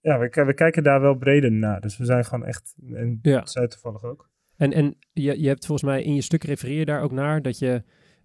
ja, 0.00 0.18
we, 0.18 0.44
we 0.46 0.54
kijken 0.54 0.82
daar 0.82 1.00
wel 1.00 1.14
breder 1.14 1.52
naar. 1.52 1.80
Dus 1.80 1.96
we 1.96 2.04
zijn 2.04 2.24
gewoon 2.24 2.44
echt. 2.46 2.74
En 2.94 3.18
Ja. 3.22 3.46
zei 3.46 3.66
toevallig 3.68 4.02
ook. 4.04 4.30
En, 4.56 4.72
en 4.72 4.96
je, 5.12 5.40
je 5.40 5.48
hebt 5.48 5.66
volgens 5.66 5.88
mij 5.90 6.02
in 6.02 6.14
je 6.14 6.20
stuk 6.20 6.44
refereer 6.44 6.78
je 6.78 6.84
daar 6.84 7.02
ook 7.02 7.12
naar 7.12 7.42
dat 7.42 7.58
je 7.58 7.82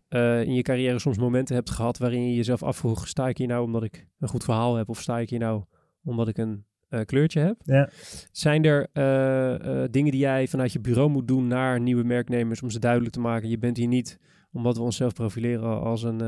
eh, 0.07 0.41
in 0.41 0.53
je 0.53 0.61
carrière 0.61 0.99
soms 0.99 1.17
momenten 1.17 1.55
hebt 1.55 1.69
gehad 1.69 1.97
waarin 1.97 2.27
je 2.29 2.35
jezelf 2.35 2.63
afvroeg, 2.63 3.07
sta 3.07 3.27
ik 3.27 3.37
hier 3.37 3.47
nou 3.47 3.63
omdat 3.63 3.83
ik 3.83 4.07
een 4.19 4.27
goed 4.27 4.43
verhaal 4.43 4.75
heb 4.75 4.89
of 4.89 5.01
sta 5.01 5.19
ik 5.19 5.29
hier 5.29 5.39
nou 5.39 5.63
omdat 6.03 6.27
ik 6.27 6.37
een 6.37 6.65
eh, 6.89 7.01
kleurtje 7.05 7.39
heb? 7.39 7.57
Ja. 7.63 7.89
Zijn 8.31 8.63
er 8.63 8.87
eh, 8.93 9.83
eh, 9.83 9.91
dingen 9.91 10.11
die 10.11 10.19
jij 10.19 10.47
vanuit 10.47 10.73
je 10.73 10.79
bureau 10.79 11.09
moet 11.09 11.27
doen 11.27 11.47
naar 11.47 11.79
nieuwe 11.79 12.03
merknemers 12.03 12.61
om 12.61 12.69
ze 12.69 12.79
duidelijk 12.79 13.13
te 13.13 13.19
maken, 13.19 13.49
je 13.49 13.57
bent 13.57 13.77
hier 13.77 13.87
niet 13.87 14.19
omdat 14.51 14.77
we 14.77 14.83
onszelf 14.83 15.13
profileren 15.13 15.81
als 15.81 16.03
een, 16.03 16.19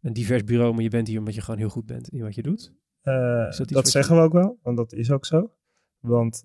een 0.00 0.12
divers 0.12 0.44
bureau, 0.44 0.74
maar 0.74 0.82
je 0.82 0.88
bent 0.88 1.08
hier 1.08 1.18
omdat 1.18 1.34
je 1.34 1.40
gewoon 1.40 1.60
heel 1.60 1.68
goed 1.68 1.86
bent 1.86 2.08
in 2.08 2.22
wat 2.22 2.34
je 2.34 2.42
doet. 2.42 2.72
Dat 3.02 3.68
dat 3.68 3.88
zeggen 3.88 4.16
we 4.16 4.22
ook 4.22 4.32
wel, 4.32 4.58
want 4.62 4.76
dat 4.76 4.92
is 4.92 5.10
ook 5.10 5.26
zo. 5.26 5.52
Want 6.00 6.44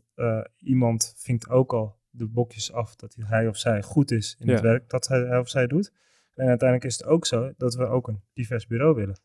iemand 0.57 1.13
vinkt 1.17 1.49
ook 1.49 1.73
al 1.73 1.95
de 2.09 2.27
bokjes 2.27 2.71
af 2.73 2.95
dat 2.95 3.15
hij 3.19 3.47
of 3.47 3.57
zij 3.57 3.81
goed 3.81 4.11
is 4.11 4.35
in 4.39 4.49
het 4.49 4.61
werk 4.61 4.89
dat 4.89 5.07
hij 5.07 5.39
of 5.39 5.49
zij 5.49 5.67
doet. 5.67 5.91
En 6.33 6.47
uiteindelijk 6.47 6.89
is 6.89 6.97
het 6.97 7.07
ook 7.07 7.25
zo 7.25 7.51
dat 7.57 7.75
we 7.75 7.85
ook 7.85 8.07
een 8.07 8.21
divers 8.33 8.67
bureau 8.67 8.95
willen. 8.95 9.19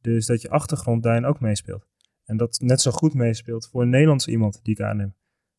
Dus 0.00 0.26
dat 0.26 0.42
je 0.42 0.50
achtergrond 0.50 1.02
daarin 1.02 1.24
ook 1.24 1.40
meespeelt. 1.40 1.86
En 2.26 2.36
dat 2.36 2.60
net 2.60 2.80
zo 2.80 2.90
goed 2.90 3.14
meespeelt 3.14 3.68
voor 3.68 3.82
een 3.82 3.88
Nederlands 3.88 4.26
iemand 4.26 4.60
die 4.62 4.74
ik 4.74 4.80
aanneem. 4.80 5.14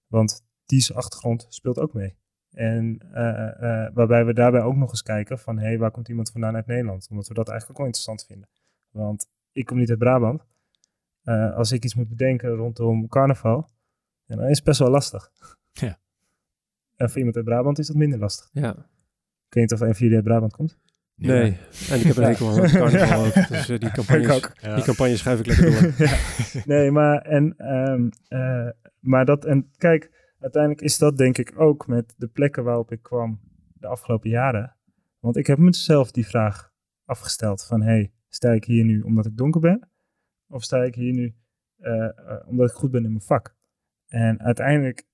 Want 0.07 0.45
die 0.65 0.81
zijn 0.81 0.97
achtergrond 0.97 1.45
speelt 1.49 1.79
ook 1.79 1.93
mee. 1.93 2.17
En 2.51 2.99
eh, 3.13 3.85
eh, 3.85 3.93
waarbij 3.93 4.25
we 4.25 4.33
daarbij 4.33 4.61
ook 4.61 4.75
nog 4.75 4.89
eens 4.89 5.03
kijken 5.03 5.39
van, 5.39 5.57
hé, 5.57 5.65
hey, 5.65 5.77
waar 5.77 5.91
komt 5.91 6.09
iemand 6.09 6.31
vandaan 6.31 6.55
uit 6.55 6.65
Nederland? 6.65 7.07
Omdat 7.09 7.27
we 7.27 7.33
dat 7.33 7.49
eigenlijk 7.49 7.79
ook 7.79 7.85
wel 7.85 7.95
interessant 7.95 8.25
vinden. 8.25 8.49
Want 8.89 9.29
ik 9.51 9.65
kom 9.65 9.77
niet 9.77 9.89
uit 9.89 9.99
Brabant. 9.99 10.45
Eh, 11.21 11.55
als 11.55 11.71
ik 11.71 11.83
iets 11.83 11.95
moet 11.95 12.09
bedenken 12.09 12.49
rondom 12.49 13.07
carnaval, 13.07 13.69
dan 14.25 14.43
is 14.43 14.55
het 14.55 14.65
best 14.65 14.79
wel 14.79 14.89
lastig. 14.89 15.31
Ja. 15.71 15.99
En 16.95 17.09
voor 17.09 17.17
iemand 17.17 17.35
uit 17.35 17.45
Brabant 17.45 17.79
is 17.79 17.87
dat 17.87 17.95
minder 17.95 18.19
lastig. 18.19 18.49
Ja. 18.51 18.71
Ik 19.47 19.53
weet 19.53 19.63
niet 19.63 19.73
of 19.73 19.79
een 19.79 19.95
van 19.95 19.99
jullie 19.99 20.15
uit 20.15 20.23
Brabant 20.23 20.53
komt. 20.53 20.77
Nee. 21.17 21.57
En 21.89 21.99
ik 21.99 22.05
heb 22.05 22.17
een 22.17 22.23
hekel 22.23 22.49
aan 22.49 22.69
carnaval 22.69 23.25
ook. 23.25 23.33
Dus 23.33 23.69
eh, 23.69 23.79
die, 23.79 23.91
campagnes, 23.97 24.35
ook. 24.35 24.51
Ja. 24.61 24.75
die 24.75 24.83
campagne 24.83 25.17
schuif 25.17 25.39
ik 25.39 25.45
lekker 25.45 25.71
door. 25.71 25.93
ja. 26.07 26.17
Nee, 26.65 26.91
maar, 26.91 27.21
en, 27.21 27.53
ehm, 27.57 28.09
eh, 28.27 28.69
maar 28.99 29.25
dat, 29.25 29.45
en 29.45 29.71
kijk, 29.77 30.11
uiteindelijk 30.39 30.81
is 30.81 30.97
dat 30.97 31.17
denk 31.17 31.37
ik 31.37 31.53
ook 31.59 31.87
met 31.87 32.13
de 32.17 32.27
plekken 32.27 32.63
waarop 32.63 32.91
ik 32.91 33.01
kwam 33.01 33.39
de 33.73 33.87
afgelopen 33.87 34.29
jaren. 34.29 34.75
Want 35.19 35.37
ik 35.37 35.47
heb 35.47 35.57
mezelf 35.57 36.11
die 36.11 36.27
vraag 36.27 36.71
afgesteld 37.05 37.65
van, 37.65 37.81
hey, 37.81 38.11
sta 38.29 38.51
ik 38.51 38.63
hier 38.63 38.83
nu 38.83 39.01
omdat 39.01 39.25
ik 39.25 39.37
donker 39.37 39.61
ben? 39.61 39.89
Of 40.47 40.63
sta 40.63 40.83
ik 40.83 40.95
hier 40.95 41.13
nu 41.13 41.35
eh, 41.77 42.05
eh, 42.05 42.47
omdat 42.47 42.69
ik 42.69 42.75
goed 42.75 42.91
ben 42.91 43.03
in 43.03 43.09
mijn 43.09 43.21
vak? 43.21 43.55
En 44.07 44.41
uiteindelijk 44.41 45.07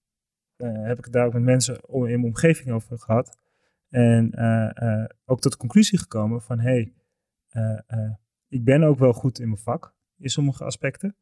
eh, 0.55 0.83
heb 0.85 0.97
ik 0.97 1.03
het 1.03 1.13
daar 1.13 1.25
ook 1.25 1.33
met 1.33 1.43
mensen 1.43 1.89
om, 1.89 2.05
in 2.05 2.19
mijn 2.19 2.23
omgeving 2.23 2.71
over 2.71 2.99
gehad. 2.99 3.37
En 3.93 4.31
eh, 4.31 5.01
eh, 5.01 5.09
ook 5.25 5.41
tot 5.41 5.51
de 5.51 5.57
conclusie 5.57 5.99
gekomen 5.99 6.41
van, 6.41 6.59
hey, 6.59 6.93
eh, 7.49 8.11
ik 8.47 8.63
ben 8.63 8.83
ook 8.83 8.99
wel 8.99 9.13
goed 9.13 9.39
in 9.39 9.47
mijn 9.47 9.61
vak, 9.61 9.95
in 10.17 10.29
sommige 10.29 10.63
aspecten. 10.63 11.15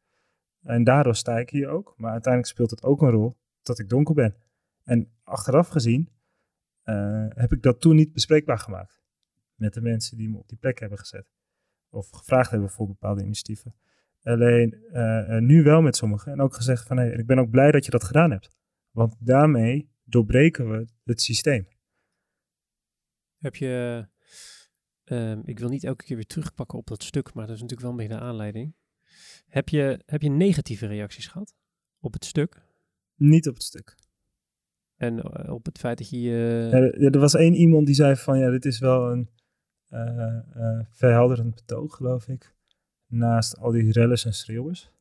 En 0.61 0.83
daardoor 0.83 1.15
sta 1.15 1.39
ik 1.39 1.49
hier 1.49 1.67
ook. 1.67 1.93
Maar 1.97 2.11
uiteindelijk 2.11 2.53
speelt 2.53 2.71
het 2.71 2.83
ook 2.83 3.01
een 3.01 3.09
rol 3.09 3.37
dat 3.61 3.79
ik 3.79 3.89
donker 3.89 4.15
ben. 4.15 4.35
En 4.83 5.11
achteraf 5.23 5.67
gezien 5.67 6.09
heb 7.29 7.51
ik 7.51 7.61
dat 7.61 7.81
toen 7.81 7.95
niet 7.95 8.13
bespreekbaar 8.13 8.59
gemaakt. 8.59 9.01
Met 9.55 9.73
de 9.73 9.81
mensen 9.81 10.17
die 10.17 10.29
me 10.29 10.37
op 10.37 10.47
die 10.47 10.57
plek 10.57 10.79
hebben 10.79 10.97
gezet. 10.97 11.31
Of 11.89 12.09
gevraagd 12.09 12.51
hebben 12.51 12.69
voor 12.69 12.87
bepaalde 12.87 13.23
initiatieven. 13.23 13.75
Alleen 14.21 14.83
nu 15.39 15.63
wel 15.63 15.81
met 15.81 15.95
sommigen. 15.95 16.31
En 16.31 16.41
ook 16.41 16.53
gezegd 16.53 16.87
van, 16.87 16.97
hey, 16.97 17.09
ik 17.11 17.25
ben 17.25 17.39
ook 17.39 17.49
blij 17.49 17.71
dat 17.71 17.85
je 17.85 17.91
dat 17.91 18.03
gedaan 18.03 18.31
hebt. 18.31 18.49
Want 18.91 19.15
daarmee 19.19 19.89
doorbreken 20.03 20.69
we 20.69 20.87
het 21.03 21.21
systeem. 21.21 21.67
Heb 23.41 23.55
je, 23.55 24.07
ehm, 25.03 25.41
ik 25.45 25.59
wil 25.59 25.69
niet 25.69 25.83
elke 25.83 26.03
keer 26.03 26.15
weer 26.15 26.25
terugpakken 26.25 26.77
op 26.77 26.87
dat 26.87 27.03
stuk, 27.03 27.33
maar 27.33 27.47
dat 27.47 27.55
is 27.55 27.61
natuurlijk 27.61 27.89
wel 27.89 27.99
een 27.99 28.07
beetje 28.07 28.21
de 28.21 28.29
aanleiding. 28.29 28.75
Heb 29.47 29.69
je, 29.69 29.99
heb 30.05 30.21
je 30.21 30.29
negatieve 30.29 30.87
reacties 30.87 31.27
gehad 31.27 31.53
op 31.99 32.13
het 32.13 32.25
stuk? 32.25 32.61
Niet 33.15 33.47
op 33.47 33.53
het 33.53 33.63
stuk. 33.63 33.95
En 34.97 35.19
eh, 35.21 35.53
op 35.53 35.65
het 35.65 35.77
feit 35.77 35.97
dat 35.97 36.09
je. 36.09 36.17
Ja, 36.17 36.77
er, 36.77 37.13
er 37.13 37.19
was 37.19 37.35
één 37.35 37.53
iemand 37.53 37.85
die 37.85 37.95
zei 37.95 38.15
van 38.15 38.39
ja, 38.39 38.49
dit 38.49 38.65
is 38.65 38.79
wel 38.79 39.11
een 39.11 39.29
eh, 39.87 40.37
eh, 40.37 40.85
verhelderend 40.89 41.55
betoog, 41.55 41.95
geloof 41.95 42.27
ik. 42.27 42.55
Naast 43.07 43.57
al 43.57 43.71
die 43.71 43.91
rellers 43.91 44.25
en 44.25 44.33
schreeuwers. 44.33 44.91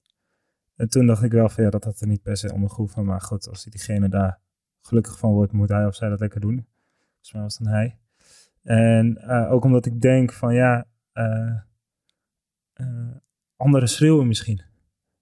En 0.76 0.88
toen 0.88 1.06
dacht 1.06 1.22
ik 1.22 1.32
wel 1.32 1.48
van 1.48 1.64
ja, 1.64 1.70
dat 1.70 1.84
had 1.84 2.00
er 2.00 2.06
niet 2.06 2.22
per 2.22 2.36
se 2.36 2.52
onder 2.52 2.88
van. 2.88 3.04
Maar 3.04 3.20
goed, 3.20 3.48
als 3.48 3.64
diegene 3.64 4.08
daar 4.08 4.40
gelukkig 4.80 5.18
van 5.18 5.32
wordt, 5.32 5.52
moet 5.52 5.68
hij 5.68 5.86
of 5.86 5.94
zij 5.94 6.08
dat 6.08 6.20
lekker 6.20 6.40
doen. 6.40 6.66
Volgens 7.10 7.32
mij 7.32 7.42
was 7.42 7.58
dan 7.58 7.66
hij. 7.66 7.98
En 8.62 9.16
eh, 9.16 9.52
ook 9.52 9.64
omdat 9.64 9.86
ik 9.86 10.00
denk 10.00 10.32
van 10.32 10.54
ja, 10.54 10.86
eh, 11.12 11.56
anderen 13.56 13.88
schreeuwen 13.88 14.26
misschien. 14.26 14.62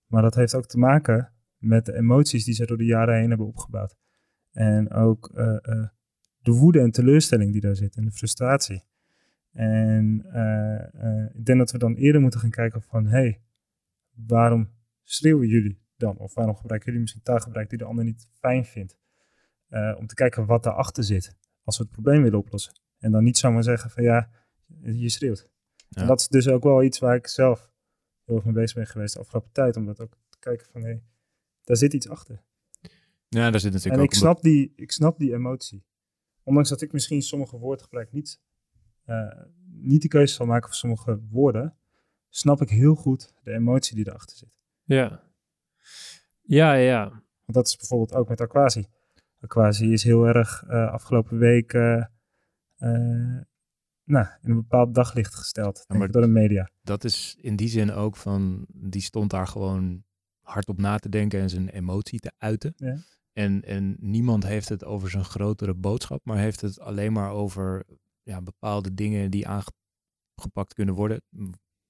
Maar 0.06 0.22
dat 0.22 0.34
heeft 0.34 0.54
ook 0.54 0.66
te 0.66 0.78
maken 0.78 1.32
met 1.56 1.86
de 1.86 1.94
emoties 1.94 2.44
die 2.44 2.54
ze 2.54 2.66
door 2.66 2.76
de 2.76 2.84
jaren 2.84 3.16
heen 3.16 3.28
hebben 3.28 3.46
opgebouwd. 3.46 3.96
En 4.52 4.90
ook 4.90 5.30
de 6.38 6.52
woede 6.52 6.80
en 6.80 6.90
teleurstelling 6.90 7.52
die 7.52 7.60
daar 7.60 7.76
zit 7.76 7.96
en 7.96 8.04
de 8.04 8.10
frustratie. 8.10 8.84
En 9.52 10.16
ik 11.34 11.44
denk 11.44 11.58
dat 11.58 11.70
we 11.70 11.78
dan 11.78 11.94
eerder 11.94 12.20
moeten 12.20 12.40
gaan 12.40 12.50
kijken 12.50 12.82
van, 12.82 13.04
hé, 13.06 13.10
hey, 13.10 13.42
waarom 14.26 14.70
schreeuwen 15.02 15.48
jullie 15.48 15.80
dan? 15.96 16.18
Of 16.18 16.34
waarom 16.34 16.56
gebruiken 16.56 16.86
jullie 16.86 17.00
misschien 17.00 17.22
taalgebruik 17.22 17.68
die 17.68 17.78
de 17.78 17.84
ander 17.84 18.04
niet 18.04 18.28
fijn 18.32 18.64
vindt? 18.64 18.98
Om 19.98 20.06
te 20.06 20.14
kijken 20.14 20.46
wat 20.46 20.62
daarachter 20.62 21.04
zit, 21.04 21.36
als 21.64 21.78
we 21.78 21.82
het 21.82 21.92
probleem 21.92 22.22
willen 22.22 22.38
oplossen. 22.38 22.72
En 22.98 23.12
dan 23.12 23.24
niet 23.24 23.38
zomaar 23.38 23.62
zeggen 23.62 23.90
van, 23.90 24.02
ja, 24.02 24.30
je 24.82 25.08
schreeuwt. 25.08 25.50
Ja. 25.88 26.00
En 26.00 26.06
dat 26.06 26.20
is 26.20 26.28
dus 26.28 26.48
ook 26.48 26.62
wel 26.62 26.82
iets 26.82 26.98
waar 26.98 27.16
ik 27.16 27.26
zelf 27.26 27.72
heel 28.24 28.36
erg 28.36 28.44
mee 28.44 28.54
bezig 28.54 28.76
ben 28.76 28.86
geweest 28.86 29.14
de 29.14 29.20
afgelopen 29.20 29.52
tijd. 29.52 29.76
Om 29.76 29.86
dat 29.86 30.00
ook 30.00 30.16
te 30.28 30.38
kijken 30.38 30.66
van, 30.66 30.80
hé, 30.80 30.88
hey, 30.88 31.02
daar 31.64 31.76
zit 31.76 31.92
iets 31.92 32.08
achter. 32.08 32.42
Ja, 33.28 33.50
daar 33.50 33.60
zit 33.60 33.72
natuurlijk 33.72 33.94
En 33.94 34.00
ook 34.00 34.04
ik 34.04 34.10
een 34.10 34.16
snap, 34.16 34.42
die, 34.42 34.72
ik 34.76 34.92
snap 34.92 35.18
die 35.18 35.34
emotie. 35.34 35.84
Ondanks 36.42 36.68
dat 36.68 36.80
ik 36.80 36.92
misschien 36.92 37.22
sommige 37.22 37.58
woordgebruik 37.58 38.12
niet, 38.12 38.40
eh, 39.04 39.42
niet 39.66 40.02
de 40.02 40.08
keuze 40.08 40.34
zal 40.34 40.46
maken 40.46 40.68
voor 40.68 40.76
sommige 40.76 41.20
woorden, 41.30 41.76
snap 42.28 42.60
ik 42.60 42.68
heel 42.68 42.94
goed 42.94 43.34
de 43.42 43.52
emotie 43.52 43.96
die 43.96 44.08
erachter 44.08 44.36
zit. 44.36 44.56
Ja. 44.84 45.22
Ja, 46.42 46.72
ja. 46.72 47.08
Want 47.08 47.56
dat 47.56 47.66
is 47.66 47.76
bijvoorbeeld 47.76 48.14
ook 48.14 48.28
met 48.28 48.40
Aquasi. 48.40 48.86
Aquasi 49.40 49.92
is 49.92 50.02
heel 50.02 50.26
erg 50.26 50.64
eh, 50.68 50.92
afgelopen 50.92 51.38
week 51.38 51.72
nou, 54.04 54.26
in 54.42 54.50
een 54.50 54.56
bepaald 54.56 54.94
daglicht 54.94 55.34
gesteld 55.34 55.84
maar- 55.88 56.10
door 56.10 56.22
de 56.22 56.28
media. 56.28 56.70
dat 56.82 57.04
is 57.04 57.36
in 57.40 57.56
die 57.56 57.68
zin 57.68 57.92
ook 57.92 58.16
van, 58.16 58.66
die 58.74 59.02
stond 59.02 59.30
daar 59.30 59.46
gewoon 59.46 60.04
hard 60.40 60.68
op 60.68 60.78
na 60.78 60.98
te 60.98 61.08
denken 61.08 61.40
en 61.40 61.50
zijn 61.50 61.68
emotie 61.68 62.18
te 62.18 62.32
uiten. 62.38 62.72
Ja. 62.76 62.96
En, 63.32 63.62
en 63.62 63.96
niemand 64.00 64.44
heeft 64.46 64.68
het 64.68 64.84
over 64.84 65.10
zijn 65.10 65.24
grotere 65.24 65.74
boodschap, 65.74 66.24
maar 66.24 66.38
heeft 66.38 66.60
het 66.60 66.80
alleen 66.80 67.12
maar 67.12 67.30
over 67.30 67.84
ja, 68.22 68.42
bepaalde 68.42 68.94
dingen 68.94 69.30
die 69.30 69.46
aangepakt 69.48 70.74
kunnen 70.74 70.94
worden. 70.94 71.22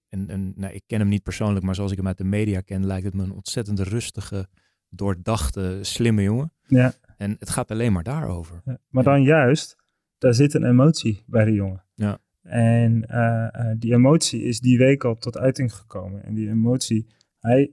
En, 0.08 0.28
en 0.28 0.52
nou, 0.56 0.72
ik 0.74 0.82
ken 0.86 0.98
hem 0.98 1.08
niet 1.08 1.22
persoonlijk, 1.22 1.64
maar 1.64 1.74
zoals 1.74 1.90
ik 1.90 1.96
hem 1.96 2.06
uit 2.06 2.18
de 2.18 2.24
media 2.24 2.60
ken, 2.60 2.86
lijkt 2.86 3.04
het 3.04 3.14
me 3.14 3.22
een 3.22 3.32
ontzettend 3.32 3.78
rustige, 3.78 4.48
doordachte, 4.88 5.78
slimme 5.82 6.22
jongen. 6.22 6.52
Ja. 6.66 6.92
En 7.16 7.36
het 7.38 7.50
gaat 7.50 7.70
alleen 7.70 7.92
maar 7.92 8.02
daarover. 8.02 8.60
Ja, 8.64 8.78
Maar 8.88 9.04
dan 9.04 9.22
juist, 9.22 9.76
daar 10.18 10.34
zit 10.34 10.54
een 10.54 10.64
emotie 10.64 11.22
bij 11.26 11.44
de 11.44 11.52
jongen. 11.52 11.84
Ja. 11.94 12.18
En 12.42 13.08
eh, 13.08 13.48
eh, 13.70 13.76
die 13.78 13.92
emotie 13.94 14.42
is 14.42 14.60
die 14.60 14.78
week 14.78 15.04
al 15.04 15.14
tot 15.14 15.38
uiting 15.38 15.74
gekomen. 15.74 16.24
En 16.24 16.34
die 16.34 16.48
emotie, 16.48 17.06
hij, 17.40 17.72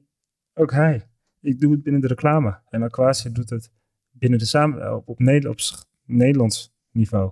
ook 0.53 0.71
hij. 0.71 1.01
Ik 1.41 1.59
doe 1.59 1.71
het 1.71 1.83
binnen 1.83 2.01
de 2.01 2.07
reclame. 2.07 2.59
En 2.69 2.83
Aquasia 2.83 3.29
doet 3.31 3.49
het 3.49 3.71
binnen 4.11 4.39
de 4.39 4.45
samen, 4.45 4.95
op, 4.95 5.07
op, 5.09 5.19
op 5.47 5.59
sch- 5.59 5.83
Nederlands 6.05 6.73
niveau. 6.91 7.31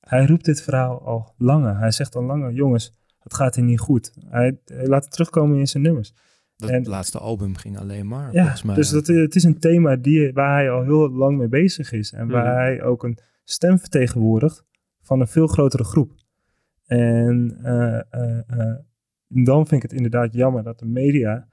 Hij 0.00 0.26
roept 0.26 0.44
dit 0.44 0.62
verhaal 0.62 1.00
al 1.02 1.34
langer. 1.38 1.78
Hij 1.78 1.90
zegt 1.90 2.14
al 2.16 2.22
langer, 2.24 2.52
jongens, 2.52 2.94
het 3.18 3.34
gaat 3.34 3.54
hier 3.54 3.64
niet 3.64 3.78
goed. 3.80 4.12
Hij, 4.26 4.58
hij 4.64 4.86
laat 4.86 5.02
het 5.02 5.12
terugkomen 5.12 5.58
in 5.58 5.68
zijn 5.68 5.82
nummers. 5.82 6.12
Dat 6.56 6.70
En- 6.70 6.84
laatste 6.88 7.18
album 7.18 7.56
ging 7.56 7.78
alleen 7.78 8.06
maar, 8.08 8.32
Ja, 8.32 8.40
volgens 8.40 8.62
mij. 8.62 8.74
dus 8.74 8.90
dat, 8.90 9.06
het 9.06 9.34
is 9.34 9.44
een 9.44 9.58
thema 9.58 9.96
die, 9.96 10.32
waar 10.32 10.54
hij 10.54 10.70
al 10.70 10.82
heel 10.82 11.10
lang 11.10 11.38
mee 11.38 11.48
bezig 11.48 11.92
is. 11.92 12.12
En 12.12 12.28
waar 12.28 12.44
Mhm. 12.46 12.54
hij 12.54 12.82
ook 12.82 13.04
een 13.04 13.18
stem 13.50 13.78
vertegenwoordigt 13.78 14.64
van 15.02 15.20
een 15.20 15.28
veel 15.28 15.46
grotere 15.46 15.84
groep. 15.84 16.12
En 16.86 17.58
eh, 17.62 17.98
eh, 18.10 18.38
eh, 18.46 18.78
dan 19.28 19.66
vind 19.66 19.82
ik 19.82 19.90
het 19.90 19.92
inderdaad 19.92 20.34
jammer 20.34 20.62
dat 20.62 20.78
de 20.78 20.86
media 20.86 21.48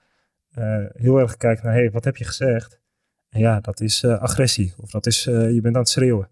heel 0.94 1.18
erg 1.20 1.38
kijkt 1.38 1.64
naar, 1.64 1.74
hé, 1.74 1.80
hey, 1.80 1.92
wat 1.92 2.04
heb 2.04 2.18
je 2.18 2.24
gezegd? 2.24 2.80
En 3.30 3.40
ja, 3.40 3.60
dat 3.60 3.82
is 3.82 4.06
agressie. 4.06 4.74
Of 4.78 4.90
dat 4.90 5.06
is, 5.06 5.24
je 5.24 5.60
bent 5.62 5.76
aan 5.76 5.82
het 5.82 5.90
schreeuwen. 5.90 6.30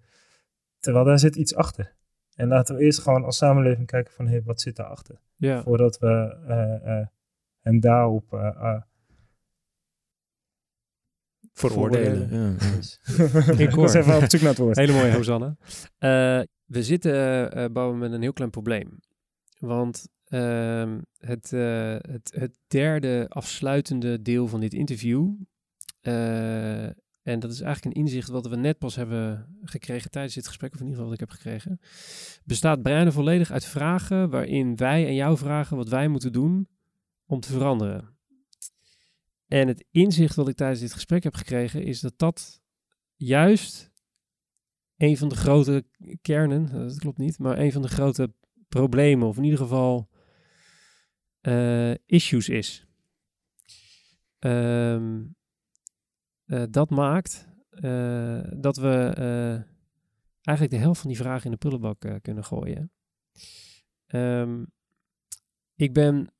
Terwijl 0.79 1.05
daar 1.05 1.19
zit 1.19 1.35
iets 1.35 1.55
achter. 1.55 1.95
En 2.35 2.47
laten 2.47 2.75
we 2.75 2.81
eerst 2.81 2.99
gewoon 2.99 3.23
als 3.23 3.37
samenleving 3.37 3.87
kijken 3.87 4.13
van, 4.13 4.25
hé, 4.25 4.31
hey, 4.31 4.43
wat 4.43 4.61
zit 4.61 4.75
daarachter? 4.75 5.19
Ja. 5.35 5.63
Voordat 5.63 5.99
we 5.99 6.37
eh, 6.47 7.07
hem 7.59 7.79
daarop... 7.79 8.33
eh, 8.33 8.81
eh, 11.55 11.69
veroordelen. 11.69 12.29
Ja, 12.31 12.55
ja. 13.17 13.57
ik 13.57 13.69
hoor. 13.69 13.81
was 13.81 13.93
even 13.93 14.15
op 14.15 14.23
zoek 14.27 14.41
naar 14.41 14.49
het 14.49 14.57
woord. 14.57 14.77
Hele 14.77 14.93
mooie, 14.93 15.11
Hosanna. 15.21 15.55
Eh, 15.97 16.41
we 16.65 16.83
zitten, 16.83 17.51
eh 17.51 17.65
Bouwen, 17.71 17.97
met 17.97 18.11
een 18.11 18.21
heel 18.21 18.33
klein 18.33 18.51
probleem. 18.51 18.99
Want 19.59 20.07
ehm, 20.25 20.99
het, 21.17 21.53
eh, 21.53 21.95
het, 21.99 22.31
het 22.35 22.57
derde 22.67 23.25
afsluitende 23.29 24.21
deel 24.21 24.47
van 24.47 24.59
dit 24.59 24.73
interview 24.73 25.33
eh, 26.05 26.85
en 27.25 27.39
dat 27.39 27.51
is 27.51 27.61
eigenlijk 27.61 27.95
een 27.95 28.03
inzicht 28.03 28.29
wat 28.29 28.47
we 28.47 28.55
net 28.55 28.77
pas 28.77 28.95
hebben 28.95 29.57
gekregen 29.63 30.11
tijdens 30.11 30.33
dit 30.33 30.47
gesprek, 30.47 30.73
of 30.73 30.79
in 30.79 30.85
ieder 30.85 31.01
geval 31.01 31.11
wat 31.11 31.21
ik 31.21 31.29
heb 31.29 31.37
gekregen, 31.37 31.79
bestaat 32.43 32.81
breinen 32.81 33.13
volledig 33.13 33.51
uit 33.51 33.65
vragen 33.65 34.29
waarin 34.29 34.75
wij 34.75 35.05
en 35.07 35.15
jou 35.15 35.37
vragen 35.37 35.77
wat 35.77 35.89
wij 35.89 36.07
moeten 36.07 36.31
doen 36.31 36.67
om 37.25 37.39
te 37.39 37.51
veranderen. 37.51 38.14
En 39.47 39.67
het 39.67 39.85
inzicht 39.91 40.35
wat 40.35 40.47
ik 40.47 40.55
tijdens 40.55 40.79
dit 40.79 40.93
gesprek 40.93 41.23
heb 41.23 41.35
gekregen 41.35 41.83
is 41.83 41.99
dat 41.99 42.13
dat 42.17 42.61
juist 43.15 43.91
een 44.97 45.17
van 45.17 45.29
de 45.29 45.35
grote 45.35 45.85
kernen, 46.21 46.71
dat 46.71 46.99
klopt 46.99 47.17
niet, 47.17 47.39
maar 47.39 47.57
een 47.57 47.71
van 47.71 47.81
de 47.81 47.87
grote 47.87 48.33
problemen, 48.67 49.27
of 49.27 49.37
in 49.37 49.43
ieder 49.43 49.59
geval 49.59 50.09
eh, 51.41 51.93
issues 52.05 52.49
is. 52.49 52.87
Ehm, 54.39 55.23
eh, 56.45 56.63
dat 56.69 56.89
maakt 56.89 57.47
eh, 57.69 58.41
dat 58.57 58.77
we 58.77 59.13
eigenlijk 60.41 60.77
de 60.77 60.83
helft 60.83 61.01
van 61.01 61.09
die 61.09 61.19
vragen 61.19 61.45
in 61.45 61.51
de 61.51 61.57
prullenbak 61.57 62.19
kunnen 62.21 62.43
gooien. 62.43 62.91
Ehm, 64.05 64.65
ik 65.75 65.93
ben 65.93 66.33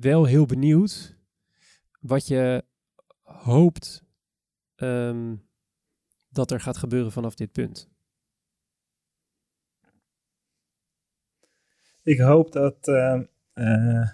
wel 0.00 0.24
heel 0.24 0.46
benieuwd 0.46 1.17
wat 1.98 2.26
je 2.26 2.64
hoopt 3.22 4.04
ehm, 4.74 5.36
dat 6.28 6.50
er 6.50 6.60
gaat 6.60 6.76
gebeuren 6.76 7.12
vanaf 7.12 7.34
dit 7.34 7.52
punt. 7.52 7.88
Ik 12.02 12.18
hoop 12.18 12.52
dat, 12.52 12.88
uh, 12.88 14.08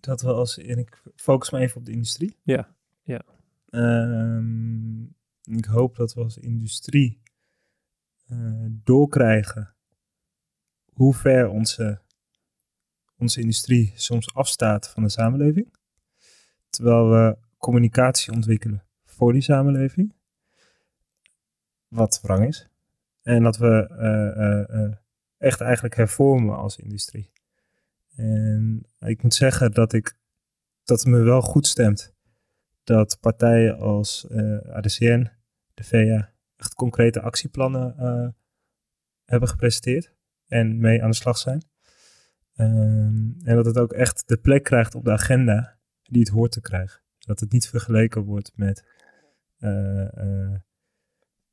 dat 0.00 0.20
we 0.20 0.32
als. 0.32 0.58
En 0.58 0.78
ik 0.78 1.02
focus 1.14 1.50
me 1.50 1.58
even 1.58 1.76
op 1.76 1.84
de 1.84 1.92
industrie. 1.92 2.36
Ja, 2.42 2.74
ja. 3.02 3.22
Uh, 3.70 4.42
ik 5.56 5.64
hoop 5.64 5.96
dat 5.96 6.14
we 6.14 6.20
als 6.20 6.38
industrie 6.38 7.22
uh, 8.28 8.66
doorkrijgen 8.70 9.74
hoe 10.92 11.14
ver 11.14 11.48
onze, 11.48 12.00
onze 13.18 13.40
industrie 13.40 13.92
soms 13.94 14.34
afstaat 14.34 14.88
van 14.88 15.02
de 15.02 15.08
samenleving. 15.08 15.74
Terwijl 16.70 17.10
we 17.10 17.36
communicatie 17.58 18.32
ontwikkelen 18.32 18.84
voor 19.04 19.32
die 19.32 19.42
samenleving. 19.42 20.14
Wat 21.88 22.20
wrang 22.22 22.46
is. 22.46 22.68
En 23.22 23.42
dat 23.42 23.56
we 23.56 23.88
uh, 24.70 24.94
echt 25.38 25.60
eigenlijk 25.60 25.96
hervormen 25.96 26.56
als 26.56 26.76
industrie. 26.76 27.30
En 28.14 28.86
ik 28.98 29.22
moet 29.22 29.34
zeggen 29.34 29.72
dat, 29.72 29.92
ik, 29.92 30.18
dat 30.84 30.98
het 30.98 31.08
me 31.08 31.18
wel 31.18 31.40
goed 31.40 31.66
stemt 31.66 32.14
dat 32.84 33.18
partijen 33.20 33.78
als 33.78 34.26
ADCN, 34.72 35.30
de 35.74 35.84
VA, 35.84 36.32
echt 36.56 36.74
concrete 36.74 37.20
actieplannen 37.20 37.94
hebben 39.24 39.48
gepresenteerd 39.48 40.12
en 40.46 40.80
mee 40.80 41.02
aan 41.02 41.10
de 41.10 41.16
slag 41.16 41.38
zijn. 41.38 41.62
Um, 42.60 43.36
en 43.42 43.56
dat 43.56 43.66
het 43.66 43.78
ook 43.78 43.92
echt 43.92 44.28
de 44.28 44.36
plek 44.36 44.64
krijgt 44.64 44.94
op 44.94 45.04
de 45.04 45.10
agenda 45.10 45.78
die 46.02 46.20
het 46.20 46.28
hoort 46.28 46.52
te 46.52 46.60
krijgen. 46.60 47.02
Dat 47.18 47.40
het 47.40 47.52
niet 47.52 47.68
vergeleken 47.68 48.22
wordt 48.22 48.52
met. 48.56 48.84
Uh, 49.58 50.54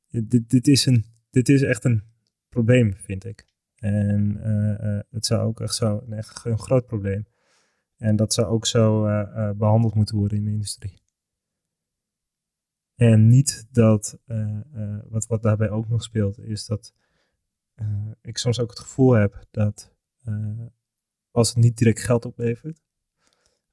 dit, 0.08 0.50
dit, 0.50 0.66
is 0.66 0.86
een, 0.86 1.04
dit 1.30 1.48
is 1.48 1.62
echt 1.62 1.84
een 1.84 2.02
probleem, 2.48 2.94
vind 2.94 3.24
ik. 3.24 3.46
En 3.76 4.36
uh, 4.36 5.00
het 5.10 5.26
zou 5.26 5.46
ook 5.46 5.60
echt 5.60 5.74
zo 5.74 6.02
een, 6.06 6.12
echt 6.12 6.44
een 6.44 6.58
groot 6.58 6.86
probleem. 6.86 7.26
En 7.96 8.16
dat 8.16 8.32
zou 8.32 8.46
ook 8.46 8.66
zo 8.66 9.02
behandeld 9.56 9.94
moeten 9.94 10.16
worden 10.16 10.38
in 10.38 10.44
de 10.44 10.50
industrie. 10.50 11.02
En 12.94 13.28
niet 13.28 13.66
dat, 13.70 14.18
wat, 15.08 15.26
wat 15.26 15.42
daarbij 15.42 15.70
ook 15.70 15.88
nog 15.88 16.02
speelt, 16.02 16.38
is 16.38 16.66
dat 16.66 16.94
ik 18.20 18.38
soms 18.38 18.60
ook 18.60 18.70
het 18.70 18.78
gevoel 18.78 19.12
heb 19.12 19.46
dat 19.50 19.94
als 21.36 21.48
het 21.48 21.56
niet 21.56 21.76
direct 21.76 22.00
geld 22.00 22.24
oplevert, 22.24 22.80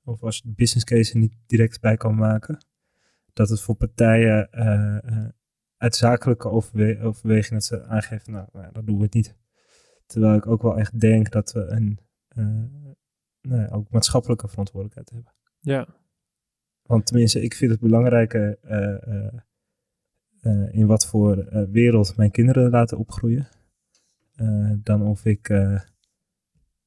of 0.04 0.24
als 0.24 0.38
je 0.38 0.42
de 0.46 0.54
business 0.54 0.86
case 0.86 1.14
er 1.14 1.20
niet 1.20 1.34
direct 1.46 1.82
bij 1.82 1.98
kan 1.98 2.16
maken, 2.16 2.66
dat 3.34 3.50
het 3.50 3.62
voor 3.62 3.76
partijen 3.76 4.50
uit 5.78 5.96
zakelijke 5.96 6.50
overwe 6.50 7.50
dat 7.50 7.64
ze 7.64 7.84
aangeven, 7.84 8.32
nou, 8.32 8.48
nou, 8.54 8.72
dat 8.72 8.86
doen 8.86 8.98
we 8.98 9.04
het 9.04 9.14
niet. 9.14 9.36
Terwijl 10.06 10.36
ik 10.36 10.48
ook 10.48 10.62
wel 10.62 10.78
echt 10.78 11.00
denk 11.00 11.32
dat 11.32 11.52
we 11.52 11.60
een 11.60 12.00
uh, 13.42 13.74
ook 13.74 13.90
maatschappelijke 13.90 14.48
verantwoordelijkheid 14.48 15.10
hebben. 15.10 15.34
Ja. 15.60 15.88
Want 16.82 17.06
tenminste, 17.06 17.42
ik 17.42 17.54
vind 17.54 17.72
het 17.72 17.80
belangrijker 17.80 18.58
uh, 18.64 19.32
uh, 20.42 20.74
in 20.74 20.86
wat 20.86 21.08
voor 21.08 21.68
wereld 21.72 22.18
mijn 22.18 22.32
kinderen 22.32 22.70
laten 22.70 22.98
opgroeien. 22.98 23.48
dan 24.84 25.02
of 25.02 25.26
ik 25.26 25.50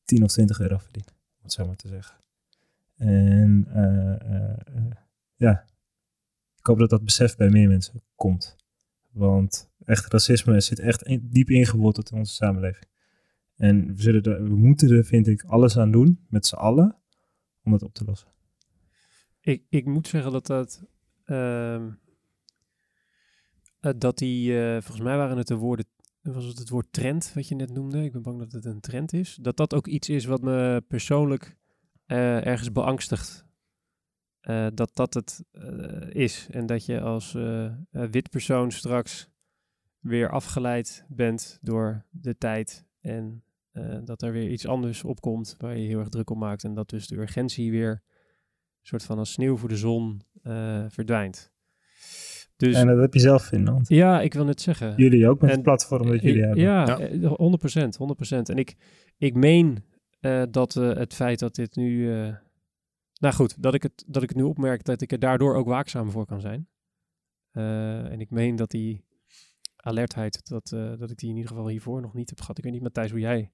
10 0.06 0.22
of 0.22 0.32
20 0.32 0.60
euro 0.60 0.78
verdien, 0.78 1.04
om 1.08 1.42
het 1.42 1.52
zo 1.52 1.66
maar 1.66 1.76
te 1.76 1.88
zeggen. 1.88 2.16
En 2.96 3.66
ja, 5.36 5.64
ik 6.58 6.66
hoop 6.66 6.78
dat 6.78 6.90
dat 6.90 7.04
besef 7.04 7.36
bij 7.36 7.48
meer 7.48 7.68
mensen 7.68 8.02
komt. 8.14 8.56
Want 9.10 9.70
echt 9.84 10.12
racisme 10.12 10.60
zit 10.60 10.78
echt 10.78 11.04
diep 11.32 11.50
ingeworteld 11.50 12.10
in 12.10 12.18
onze 12.18 12.34
samenleving. 12.34 12.86
En 13.56 13.86
we, 13.94 14.02
zullen 14.02 14.22
er, 14.22 14.42
we 14.42 14.56
moeten 14.56 14.90
er, 14.90 15.04
vind 15.04 15.26
ik, 15.26 15.42
alles 15.42 15.78
aan 15.78 15.90
doen, 15.90 16.26
met 16.28 16.46
z'n 16.46 16.54
allen, 16.54 16.96
om 17.64 17.72
dat 17.72 17.82
op 17.82 17.94
te 17.94 18.04
lossen. 18.04 18.28
Ik, 19.40 19.62
ik 19.68 19.84
moet 19.84 20.08
zeggen 20.08 20.32
dat 20.32 20.46
dat... 20.46 20.84
Uh, 21.26 21.86
dat 23.96 24.18
die, 24.18 24.52
volgens 24.72 25.00
mij 25.00 25.16
waren 25.16 25.36
het 25.36 25.46
de 25.46 25.54
woorden, 25.54 25.86
was 26.32 26.44
het 26.44 26.58
het 26.58 26.68
woord 26.68 26.92
trend 26.92 27.32
wat 27.34 27.48
je 27.48 27.54
net 27.54 27.72
noemde. 27.72 28.04
Ik 28.04 28.12
ben 28.12 28.22
bang 28.22 28.38
dat 28.38 28.52
het 28.52 28.64
een 28.64 28.80
trend 28.80 29.12
is. 29.12 29.38
Dat 29.40 29.56
dat 29.56 29.74
ook 29.74 29.86
iets 29.86 30.08
is 30.08 30.24
wat 30.24 30.42
me 30.42 30.84
persoonlijk 30.88 31.56
uh, 32.06 32.46
ergens 32.46 32.72
beangstigt. 32.72 33.44
Uh, 34.42 34.66
dat 34.74 34.90
dat 34.94 35.14
het 35.14 35.44
is. 36.08 36.48
En 36.50 36.66
dat 36.66 36.86
je 36.86 37.00
als 37.00 37.32
wit 37.90 38.30
persoon 38.30 38.70
straks 38.70 39.28
weer 39.98 40.30
afgeleid 40.30 41.04
bent 41.08 41.58
door 41.62 42.04
de 42.10 42.38
tijd 42.38 42.86
en 43.00 43.44
dat 44.04 44.22
er 44.22 44.32
weer 44.32 44.50
iets 44.50 44.66
anders 44.66 45.04
opkomt 45.04 45.54
waar 45.58 45.76
je 45.76 45.86
heel 45.86 45.98
erg 45.98 46.08
druk 46.08 46.30
op 46.30 46.36
maakt. 46.36 46.64
En 46.64 46.74
dat 46.74 46.90
dus 46.90 47.06
de 47.06 47.16
urgentie 47.16 47.70
weer 47.70 48.02
soort 48.82 49.02
van 49.02 49.18
als 49.18 49.32
sneeuw 49.32 49.56
voor 49.56 49.68
de 49.68 49.76
zon 49.76 50.22
verdwijnt. 50.88 51.54
Dus, 52.56 52.74
en 52.74 52.86
dat 52.86 52.98
heb 52.98 53.14
je 53.14 53.20
zelf 53.20 53.52
in 53.52 53.66
hand. 53.66 53.88
Ja, 53.88 54.20
ik 54.20 54.34
wil 54.34 54.44
net 54.44 54.60
zeggen. 54.60 54.94
Jullie 54.96 55.28
ook 55.28 55.40
met 55.40 55.50
het 55.50 55.62
platform 55.62 56.06
dat 56.06 56.22
jullie 56.22 56.42
hebben. 56.42 56.62
Ja, 56.62 56.98
ja, 56.98 57.36
100%. 57.80 58.36
100%. 58.36 58.38
En 58.42 58.56
ik, 58.56 58.74
ik 59.18 59.34
meen 59.34 59.84
uh, 60.20 60.42
dat 60.50 60.74
het 60.74 61.14
feit 61.14 61.38
dat 61.38 61.54
dit 61.54 61.76
nu... 61.76 62.06
nou 63.20 63.34
goed, 63.34 63.62
dat 63.62 63.74
ik, 63.74 63.82
het, 63.82 64.04
dat 64.06 64.22
ik 64.22 64.28
het 64.28 64.38
nu 64.38 64.44
opmerk 64.44 64.84
dat 64.84 65.00
ik 65.00 65.12
er 65.12 65.18
daardoor 65.18 65.54
ook 65.54 65.66
waakzaam 65.66 66.10
voor 66.10 66.26
kan 66.26 66.40
zijn. 66.40 66.68
en 68.10 68.20
ik 68.20 68.30
meen 68.30 68.56
dat 68.56 68.70
die 68.70 69.06
alertheid, 69.86 70.48
dat, 70.48 70.70
uh, 70.74 70.98
dat 70.98 71.10
ik 71.10 71.16
die 71.16 71.28
in 71.28 71.36
ieder 71.36 71.50
geval 71.50 71.68
hiervoor 71.68 72.00
nog 72.00 72.14
niet 72.14 72.30
heb 72.30 72.40
gehad. 72.40 72.58
Ik 72.58 72.64
weet 72.64 72.72
niet, 72.72 72.82
Matthijs, 72.82 73.10
hoe 73.10 73.20
jij 73.20 73.52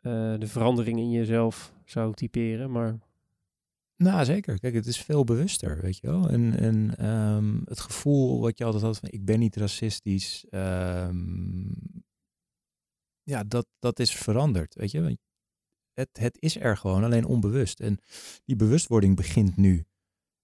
uh, 0.00 0.38
de 0.38 0.46
verandering 0.46 0.98
in 0.98 1.10
jezelf 1.10 1.74
zou 1.84 2.14
typeren, 2.14 2.70
maar... 2.70 2.98
Nou, 4.02 4.24
zeker. 4.24 4.58
Kijk, 4.58 4.74
het 4.74 4.86
is 4.86 5.00
veel 5.00 5.24
bewuster, 5.24 5.80
weet 5.80 5.98
je 5.98 6.06
wel. 6.06 6.28
En, 6.28 6.58
en 6.58 7.06
um, 7.10 7.62
het 7.64 7.80
gevoel 7.80 8.40
wat 8.40 8.58
je 8.58 8.64
altijd 8.64 8.82
had 8.82 8.98
van 8.98 9.08
ik 9.12 9.24
ben 9.24 9.38
niet 9.38 9.56
racistisch, 9.56 10.46
um, 10.50 11.74
ja, 13.22 13.44
dat, 13.44 13.66
dat 13.78 13.98
is 13.98 14.14
veranderd, 14.14 14.74
weet 14.74 14.90
je. 14.90 15.18
Het, 15.92 16.08
het 16.12 16.36
is 16.38 16.56
er 16.56 16.76
gewoon, 16.76 17.04
alleen 17.04 17.24
onbewust. 17.24 17.80
En 17.80 17.98
die 18.44 18.56
bewustwording 18.56 19.16
begint 19.16 19.56
nu. 19.56 19.84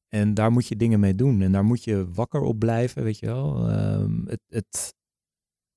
En 0.09 0.35
daar 0.35 0.53
moet 0.53 0.67
je 0.67 0.77
dingen 0.77 1.01
mee 1.01 1.15
doen. 1.15 1.43
En 1.43 1.53
daar 1.53 1.65
moet 1.65 1.85
je 1.85 2.13
wakker 2.13 2.41
op 2.41 2.59
blijven, 2.59 3.03
weet 3.03 3.19
je 3.19 3.27
wel. 3.27 3.71
Um, 3.71 4.29
het, 4.29 4.41
het, 4.49 4.95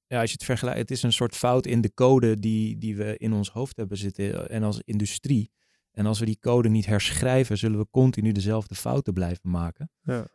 ja, 0.07 0.19
als 0.21 0.29
je 0.29 0.35
het 0.35 0.45
vergelijkt, 0.45 0.79
het 0.79 0.91
is 0.91 1.03
een 1.03 1.13
soort 1.13 1.35
fout 1.35 1.65
in 1.65 1.81
de 1.81 1.93
code 1.93 2.39
die, 2.39 2.77
die 2.77 2.95
we 2.95 3.17
in 3.17 3.33
ons 3.33 3.49
hoofd 3.49 3.77
hebben 3.77 3.97
zitten 3.97 4.49
en 4.49 4.63
als 4.63 4.81
industrie. 4.83 5.51
En 5.99 6.05
als 6.05 6.19
we 6.19 6.25
die 6.25 6.39
code 6.39 6.69
niet 6.69 6.85
herschrijven, 6.85 7.57
zullen 7.57 7.79
we 7.79 7.87
continu 7.91 8.31
dezelfde 8.31 8.75
fouten 8.75 9.13
blijven 9.13 9.49
maken. 9.49 9.91
Ja. 10.01 10.27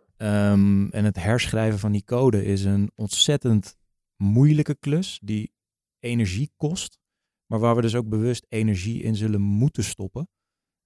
Um, 0.52 0.90
en 0.90 1.04
het 1.04 1.16
herschrijven 1.16 1.78
van 1.78 1.92
die 1.92 2.04
code 2.04 2.44
is 2.44 2.64
een 2.64 2.90
ontzettend 2.94 3.76
moeilijke 4.16 4.74
klus 4.74 5.18
die 5.22 5.52
energie 5.98 6.50
kost, 6.56 6.98
maar 7.46 7.58
waar 7.58 7.74
we 7.76 7.80
dus 7.80 7.94
ook 7.94 8.08
bewust 8.08 8.46
energie 8.48 9.02
in 9.02 9.16
zullen 9.16 9.40
moeten 9.40 9.84
stoppen 9.84 10.28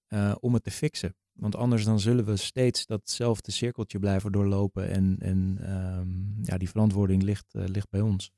uh, 0.09 0.35
om 0.41 0.55
het 0.55 0.63
te 0.63 0.71
fixen. 0.71 1.17
Want 1.33 1.57
anders 1.57 1.85
dan 1.85 2.01
zullen 2.01 2.25
we 2.25 2.37
steeds 2.37 2.87
datzelfde 2.87 3.51
cirkeltje 3.53 3.99
blijven 3.99 4.33
doorlopen. 4.33 4.89
En, 4.89 5.17
en 5.19 5.71
um, 5.99 6.39
ja, 6.43 6.59
die 6.59 6.69
verantwoording 6.69 7.23
ligt, 7.23 7.55
uh, 7.57 7.65
ligt 7.67 7.91
bij 7.91 8.01
ons. 8.01 8.33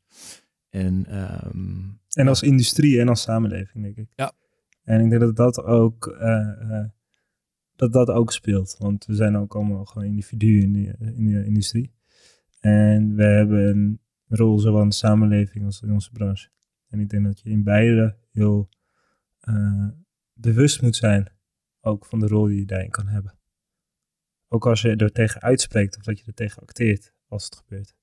En, 0.68 1.18
um, 1.46 2.00
en 2.08 2.28
als 2.28 2.42
industrie 2.42 3.00
en 3.00 3.08
als 3.08 3.22
samenleving, 3.22 3.84
denk 3.84 3.96
ik. 3.96 4.08
Ja. 4.14 4.32
En 4.82 5.00
ik 5.00 5.10
denk 5.10 5.20
dat 5.20 5.36
dat 5.36 5.62
ook 5.64 6.06
uh, 6.06 6.70
uh, 6.70 6.84
dat 7.76 7.92
dat 7.92 8.08
ook 8.08 8.32
speelt. 8.32 8.76
Want 8.78 9.06
we 9.06 9.14
zijn 9.14 9.36
ook 9.36 9.54
allemaal 9.54 9.84
gewoon 9.84 10.06
individuen 10.08 10.62
in 10.62 10.72
de, 10.72 11.14
in 11.14 11.26
de 11.26 11.44
industrie. 11.44 11.92
En 12.60 13.14
we 13.14 13.24
hebben 13.24 13.68
een 13.68 14.00
rol 14.26 14.58
zowel 14.58 14.82
in 14.82 14.88
de 14.88 14.94
samenleving 14.94 15.64
als 15.64 15.82
in 15.82 15.92
onze 15.92 16.10
branche. 16.10 16.48
En 16.88 17.00
ik 17.00 17.08
denk 17.08 17.24
dat 17.24 17.40
je 17.40 17.50
in 17.50 17.62
beide 17.62 18.16
heel 18.32 18.68
uh, 19.48 19.88
bewust 20.32 20.82
moet 20.82 20.96
zijn, 20.96 21.32
ook 21.80 22.06
van 22.06 22.20
de 22.20 22.26
rol 22.26 22.46
die 22.46 22.58
je 22.58 22.64
daarin 22.64 22.90
kan 22.90 23.06
hebben. 23.06 23.38
Ook 24.48 24.66
als 24.66 24.82
je 24.82 24.96
er 24.96 25.12
tegen 25.12 25.40
uitspreekt 25.40 25.96
of 25.96 26.02
dat 26.02 26.18
je 26.18 26.24
er 26.26 26.34
tegen 26.34 26.62
acteert 26.62 27.14
als 27.28 27.44
het 27.44 27.56
gebeurt. 27.56 27.99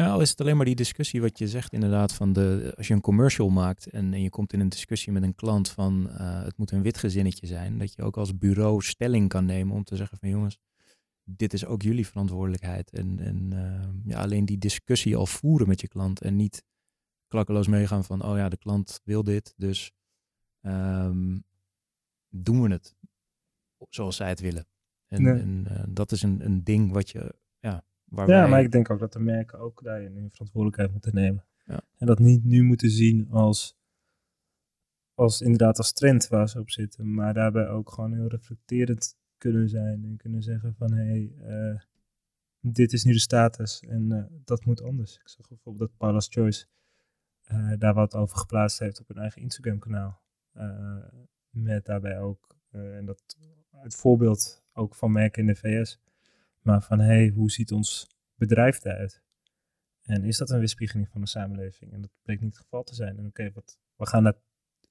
Ja, 0.00 0.10
al 0.10 0.20
is 0.20 0.30
het 0.30 0.40
alleen 0.40 0.56
maar 0.56 0.66
die 0.66 0.74
discussie 0.74 1.20
wat 1.20 1.38
je 1.38 1.48
zegt 1.48 1.72
inderdaad 1.72 2.12
van 2.12 2.32
de, 2.32 2.72
als 2.76 2.88
je 2.88 2.94
een 2.94 3.00
commercial 3.00 3.48
maakt 3.48 3.86
en, 3.86 4.14
en 4.14 4.22
je 4.22 4.30
komt 4.30 4.52
in 4.52 4.60
een 4.60 4.68
discussie 4.68 5.12
met 5.12 5.22
een 5.22 5.34
klant 5.34 5.68
van 5.68 6.08
uh, 6.10 6.42
het 6.42 6.56
moet 6.56 6.70
een 6.70 6.82
wit 6.82 6.98
gezinnetje 6.98 7.46
zijn, 7.46 7.78
dat 7.78 7.94
je 7.94 8.02
ook 8.02 8.16
als 8.16 8.38
bureau 8.38 8.82
stelling 8.82 9.28
kan 9.28 9.44
nemen 9.44 9.76
om 9.76 9.84
te 9.84 9.96
zeggen 9.96 10.18
van 10.18 10.28
jongens, 10.28 10.58
dit 11.24 11.52
is 11.52 11.64
ook 11.64 11.82
jullie 11.82 12.06
verantwoordelijkheid. 12.06 12.90
En, 12.90 13.18
en 13.18 13.50
uh, 13.52 14.12
ja, 14.12 14.20
alleen 14.20 14.44
die 14.44 14.58
discussie 14.58 15.16
al 15.16 15.26
voeren 15.26 15.68
met 15.68 15.80
je 15.80 15.88
klant 15.88 16.20
en 16.20 16.36
niet 16.36 16.64
klakkeloos 17.28 17.66
meegaan 17.66 18.04
van 18.04 18.24
oh 18.24 18.36
ja, 18.36 18.48
de 18.48 18.58
klant 18.58 19.00
wil 19.04 19.24
dit, 19.24 19.54
dus 19.56 19.92
um, 20.62 21.44
doen 22.28 22.62
we 22.62 22.70
het 22.70 22.94
zoals 23.88 24.16
zij 24.16 24.28
het 24.28 24.40
willen. 24.40 24.66
En, 25.06 25.22
nee. 25.22 25.40
en 25.40 25.66
uh, 25.70 25.82
dat 25.88 26.12
is 26.12 26.22
een, 26.22 26.44
een 26.44 26.64
ding 26.64 26.92
wat 26.92 27.10
je 27.10 27.34
ja, 28.10 28.46
maar 28.46 28.62
ik 28.62 28.72
denk 28.72 28.90
ook 28.90 28.98
dat 28.98 29.12
de 29.12 29.20
merken 29.20 29.58
ook 29.58 29.82
daarin 29.82 30.14
hun 30.14 30.30
verantwoordelijkheid 30.30 30.92
moeten 30.92 31.14
nemen. 31.14 31.44
Ja. 31.64 31.80
En 31.98 32.06
dat 32.06 32.18
niet 32.18 32.44
nu 32.44 32.62
moeten 32.62 32.90
zien 32.90 33.30
als, 33.30 33.78
als 35.14 35.40
inderdaad 35.40 35.78
als 35.78 35.92
trend 35.92 36.28
waar 36.28 36.48
ze 36.48 36.58
op 36.58 36.70
zitten, 36.70 37.14
maar 37.14 37.34
daarbij 37.34 37.68
ook 37.68 37.90
gewoon 37.90 38.12
heel 38.12 38.26
reflecterend 38.26 39.18
kunnen 39.38 39.68
zijn 39.68 40.04
en 40.04 40.16
kunnen 40.16 40.42
zeggen 40.42 40.74
van 40.74 40.92
hé, 40.92 41.04
hey, 41.04 41.32
uh, 41.72 41.80
dit 42.60 42.92
is 42.92 43.04
nu 43.04 43.12
de 43.12 43.18
status 43.18 43.82
en 43.82 44.10
uh, 44.10 44.24
dat 44.44 44.64
moet 44.64 44.82
anders. 44.82 45.14
Ik 45.14 45.28
zag 45.28 45.48
bijvoorbeeld 45.48 45.88
dat 45.88 45.98
Paula's 45.98 46.28
Choice 46.30 46.66
uh, 47.52 47.72
daar 47.78 47.94
wat 47.94 48.14
over 48.14 48.38
geplaatst 48.38 48.78
heeft 48.78 49.00
op 49.00 49.08
hun 49.08 49.18
eigen 49.18 49.42
Instagram 49.42 49.78
kanaal. 49.78 50.22
met 51.50 51.84
daarbij 51.84 52.20
ook, 52.20 52.56
en 52.70 53.04
dat 53.04 53.36
het 53.70 53.94
voorbeeld 53.94 54.64
ook 54.72 54.94
van 54.94 55.12
merken 55.12 55.40
in 55.40 55.46
de 55.46 55.56
VS, 55.56 56.00
maar 56.62 56.82
van 56.82 57.00
hey, 57.00 57.28
hoe 57.28 57.50
ziet 57.50 57.72
ons 57.72 58.06
bedrijf 58.34 58.84
eruit? 58.84 59.22
En 60.02 60.24
is 60.24 60.36
dat 60.36 60.50
een 60.50 60.58
weerspiegeling 60.58 61.08
van 61.08 61.20
de 61.20 61.26
samenleving? 61.26 61.92
En 61.92 62.00
dat 62.00 62.10
bleek 62.22 62.40
niet 62.40 62.54
het 62.54 62.62
geval 62.62 62.82
te 62.82 62.94
zijn. 62.94 63.18
En 63.18 63.26
oké, 63.26 63.50
wat 63.52 63.78
we 63.96 64.06
gaan 64.06 64.24
daar 64.24 64.38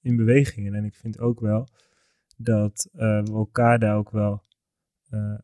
in 0.02 0.16
beweging. 0.16 0.76
En 0.76 0.86
ik 0.86 0.96
vind 0.96 1.20
ook 1.20 1.40
wel 1.40 1.68
dat 2.38 2.90
uh, 2.94 3.00
we 3.24 3.32
elkaar 3.32 3.80
daar 3.80 3.98
ook 3.98 4.12
wel 4.12 4.44
uh, 5.10 5.40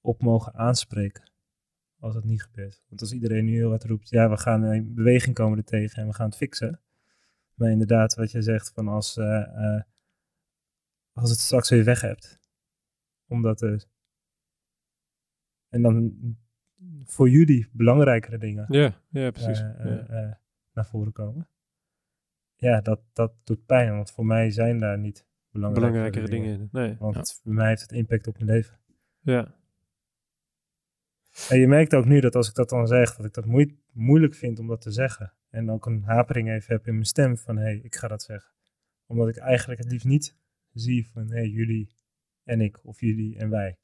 op 0.00 0.22
mogen 0.22 0.54
aanspreken. 0.54 1.32
Als 1.98 2.14
dat 2.14 2.24
niet 2.24 2.42
gebeurt. 2.42 2.82
Want 2.88 3.00
als 3.00 3.12
iedereen 3.12 3.44
nu 3.44 3.54
heel 3.54 3.70
wat 3.70 3.84
roept, 3.84 4.08
ja, 4.08 4.30
we 4.30 4.36
gaan 4.36 4.72
in 4.72 4.94
beweging 4.94 5.34
komen 5.34 5.58
er 5.58 5.64
tegen 5.64 6.02
en 6.02 6.08
we 6.08 6.14
gaan 6.14 6.28
het 6.28 6.36
fixen. 6.36 6.80
Maar 7.54 7.70
inderdaad, 7.70 8.14
wat 8.14 8.30
je 8.30 8.42
zegt, 8.42 8.72
van 8.72 8.88
als, 8.88 9.16
uh, 9.16 9.80
als 11.12 11.30
het 11.30 11.38
straks 11.38 11.70
weer 11.70 11.84
weg 11.84 12.00
hebt. 12.00 12.38
Omdat 13.26 13.60
er 13.60 13.84
en 15.70 15.82
dan 15.82 16.14
voor 17.04 17.28
jullie 17.28 17.68
belangrijkere 17.72 18.38
dingen 18.38 18.66
ja, 18.68 18.94
ja, 19.08 19.30
precies. 19.30 19.60
Uh, 19.60 19.84
ja. 19.84 20.06
Uh, 20.10 20.32
naar 20.72 20.86
voren 20.86 21.12
komen. 21.12 21.48
Ja, 22.54 22.80
dat, 22.80 23.00
dat 23.12 23.32
doet 23.44 23.66
pijn, 23.66 23.96
want 23.96 24.10
voor 24.10 24.26
mij 24.26 24.50
zijn 24.50 24.78
daar 24.78 24.98
niet 24.98 25.26
belangrijkere, 25.50 26.00
belangrijkere 26.00 26.40
dingen. 26.40 26.68
dingen. 26.70 26.88
Nee. 26.88 26.96
Want 26.98 27.14
ja. 27.14 27.24
voor 27.42 27.54
mij 27.54 27.68
heeft 27.68 27.82
het 27.82 27.92
impact 27.92 28.26
op 28.26 28.34
mijn 28.38 28.50
leven. 28.50 28.78
Ja. 29.20 29.54
En 31.48 31.58
je 31.58 31.66
merkt 31.66 31.94
ook 31.94 32.04
nu 32.04 32.20
dat 32.20 32.34
als 32.34 32.48
ik 32.48 32.54
dat 32.54 32.68
dan 32.68 32.86
zeg, 32.86 33.16
dat 33.16 33.26
ik 33.26 33.34
dat 33.34 33.44
moe 33.44 33.74
moeilijk 33.92 34.34
vind 34.34 34.58
om 34.58 34.66
dat 34.66 34.80
te 34.80 34.90
zeggen. 34.90 35.32
En 35.50 35.70
ook 35.70 35.86
een 35.86 36.02
hapering 36.02 36.50
even 36.50 36.74
heb 36.74 36.86
in 36.86 36.92
mijn 36.92 37.04
stem 37.04 37.36
van, 37.36 37.56
hé, 37.56 37.62
hey, 37.62 37.80
ik 37.82 37.96
ga 37.96 38.08
dat 38.08 38.22
zeggen. 38.22 38.52
Omdat 39.06 39.28
ik 39.28 39.36
eigenlijk 39.36 39.80
het 39.80 39.90
liefst 39.90 40.06
niet 40.06 40.36
zie 40.72 41.08
van, 41.08 41.28
hé, 41.28 41.36
hey, 41.36 41.48
jullie 41.48 41.96
en 42.44 42.60
ik, 42.60 42.86
of 42.86 43.00
jullie 43.00 43.38
en 43.38 43.50
wij. 43.50 43.78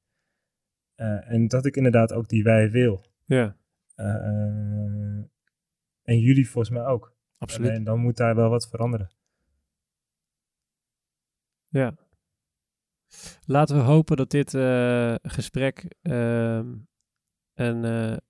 Uh, 0.97 1.31
en 1.31 1.49
dat 1.49 1.67
ik 1.67 1.77
inderdaad 1.77 2.13
ook 2.13 2.29
die 2.29 2.43
wij 2.43 2.71
wil. 2.71 3.05
Ja. 3.25 3.57
Uh, 3.97 4.07
en 6.03 6.19
jullie 6.19 6.51
volgens 6.51 6.75
mij 6.75 6.85
ook. 6.85 7.15
Absoluut. 7.39 7.71
En 7.71 7.85
dan 7.85 8.01
moet 8.01 8.17
daar 8.17 8.35
wel 8.35 8.51
wat 8.51 8.69
veranderen. 8.69 9.11
Ja. 11.69 11.95
Laten 13.45 13.77
we 13.77 13.83
hopen 13.83 14.17
dat 14.17 14.31
dit 14.31 14.55
uh, 14.55 15.15
gesprek 15.23 15.95
ehm, 16.03 16.75
een, 17.55 17.85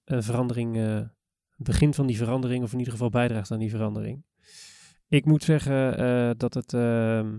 een 0.05 0.23
verandering, 0.23 0.77
het 0.77 1.67
begin 1.67 1.95
van 1.95 2.07
die 2.07 2.17
verandering, 2.17 2.63
of 2.63 2.73
in 2.73 2.79
ieder 2.79 2.93
geval 2.93 3.11
bijdraagt 3.11 3.51
aan 3.51 3.59
die 3.59 3.71
verandering. 3.71 4.25
Ik 5.09 5.25
moet 5.25 5.43
zeggen 5.43 6.39
dat 6.39 6.55
het 6.55 6.73
ehm, 6.73 7.39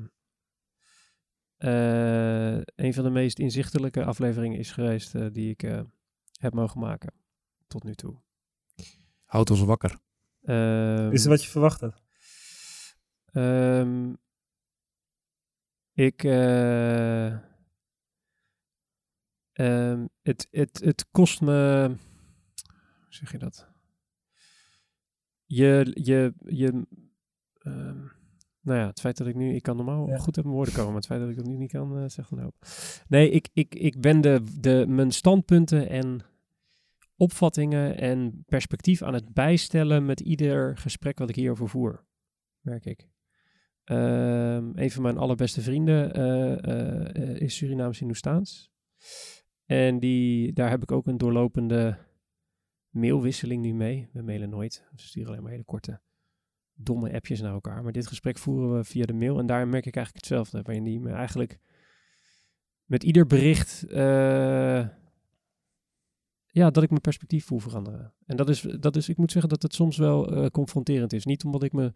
een 1.57 2.93
van 2.93 3.03
de 3.03 3.09
meest 3.09 3.39
inzichtelijke 3.39 4.03
afleveringen 4.03 4.59
is 4.59 4.71
geweest 4.71 5.15
uh, 5.15 5.27
die 5.31 5.49
ik 5.49 5.63
uh, 5.63 5.81
heb 6.39 6.53
mogen 6.53 6.79
maken 6.79 7.13
tot 7.67 7.83
nu 7.83 7.93
toe. 7.93 8.21
Houd 9.25 9.49
ons 9.49 9.61
wakker. 9.61 9.99
Um, 10.43 11.11
is 11.11 11.21
het 11.21 11.29
wat 11.29 11.43
je 11.43 11.49
verwacht 11.49 11.81
had? 11.81 12.01
Um, 13.33 14.17
ik. 15.93 16.23
Um, 19.53 20.09
het, 20.21 20.47
het, 20.51 20.79
het 20.83 21.05
kost 21.11 21.41
me. 21.41 21.87
Hoe 21.87 23.07
zeg 23.09 23.31
je 23.31 23.37
dat? 23.37 23.67
Je. 25.45 25.91
je, 25.93 26.33
je 26.45 26.87
nou 28.67 28.79
ja, 28.79 28.87
het 28.87 28.99
feit 28.99 29.17
dat 29.17 29.27
ik 29.27 29.35
nu, 29.35 29.53
ik 29.55 29.61
kan 29.61 29.75
normaal 29.75 30.07
ja. 30.07 30.17
goed 30.17 30.37
op 30.37 30.43
mijn 30.43 30.55
woorden 30.55 30.73
komen, 30.73 30.91
maar 30.91 31.01
het 31.01 31.09
feit 31.09 31.19
dat 31.19 31.29
ik 31.29 31.35
dat 31.35 31.45
nu 31.45 31.55
niet 31.55 31.71
kan, 31.71 31.97
uh, 31.97 32.03
zegt 32.07 32.31
een 32.31 32.39
hoop. 32.39 32.55
Nee, 33.07 33.29
ik, 33.29 33.49
ik, 33.53 33.75
ik 33.75 34.01
ben 34.01 34.21
de, 34.21 34.43
de, 34.59 34.85
mijn 34.87 35.11
standpunten 35.11 35.89
en 35.89 36.21
opvattingen 37.15 37.97
en 37.97 38.43
perspectief 38.45 39.01
aan 39.01 39.13
het 39.13 39.33
bijstellen 39.33 40.05
met 40.05 40.19
ieder 40.19 40.77
gesprek 40.77 41.19
wat 41.19 41.29
ik 41.29 41.35
hierover 41.35 41.69
voer, 41.69 42.05
merk 42.59 42.85
ik. 42.85 43.09
Um, 43.85 44.71
een 44.77 44.91
van 44.91 45.01
mijn 45.01 45.17
allerbeste 45.17 45.61
vrienden 45.61 46.19
uh, 46.19 47.25
uh, 47.25 47.41
is 47.41 47.55
Surinaams 47.55 47.99
Hindoestaans. 47.99 48.71
En 49.65 49.99
die, 49.99 50.53
daar 50.53 50.69
heb 50.69 50.81
ik 50.81 50.91
ook 50.91 51.07
een 51.07 51.17
doorlopende 51.17 51.97
mailwisseling 52.89 53.61
nu 53.61 53.73
mee. 53.73 54.09
We 54.13 54.21
mailen 54.21 54.49
nooit, 54.49 54.87
we 54.91 55.01
sturen 55.01 55.29
alleen 55.29 55.41
maar 55.41 55.51
hele 55.51 55.63
korte 55.63 56.01
domme 56.77 57.13
appjes 57.13 57.41
naar 57.41 57.53
elkaar. 57.53 57.83
Maar 57.83 57.91
dit 57.91 58.07
gesprek 58.07 58.37
voeren 58.37 58.77
we 58.77 58.83
via 58.83 59.05
de 59.05 59.13
mail. 59.13 59.39
En 59.39 59.45
daar 59.45 59.67
merk 59.67 59.85
ik 59.85 59.95
eigenlijk 59.95 60.25
hetzelfde. 60.25 60.61
Waarin 60.61 60.83
die 60.83 60.99
me 60.99 61.11
eigenlijk 61.11 61.59
met 62.85 63.03
ieder 63.03 63.25
bericht. 63.25 63.85
Uh, 63.89 64.87
ja, 66.47 66.69
dat 66.69 66.83
ik 66.83 66.89
mijn 66.89 67.01
perspectief 67.01 67.45
voel 67.45 67.59
veranderen. 67.59 68.13
En 68.25 68.37
dat 68.37 68.49
is, 68.49 68.61
dat 68.61 68.95
is 68.95 69.09
ik 69.09 69.17
moet 69.17 69.31
zeggen 69.31 69.49
dat 69.49 69.61
het 69.61 69.73
soms 69.73 69.97
wel 69.97 70.37
uh, 70.37 70.45
confronterend 70.45 71.13
is. 71.13 71.25
Niet 71.25 71.43
omdat 71.43 71.63
ik 71.63 71.73
me 71.73 71.93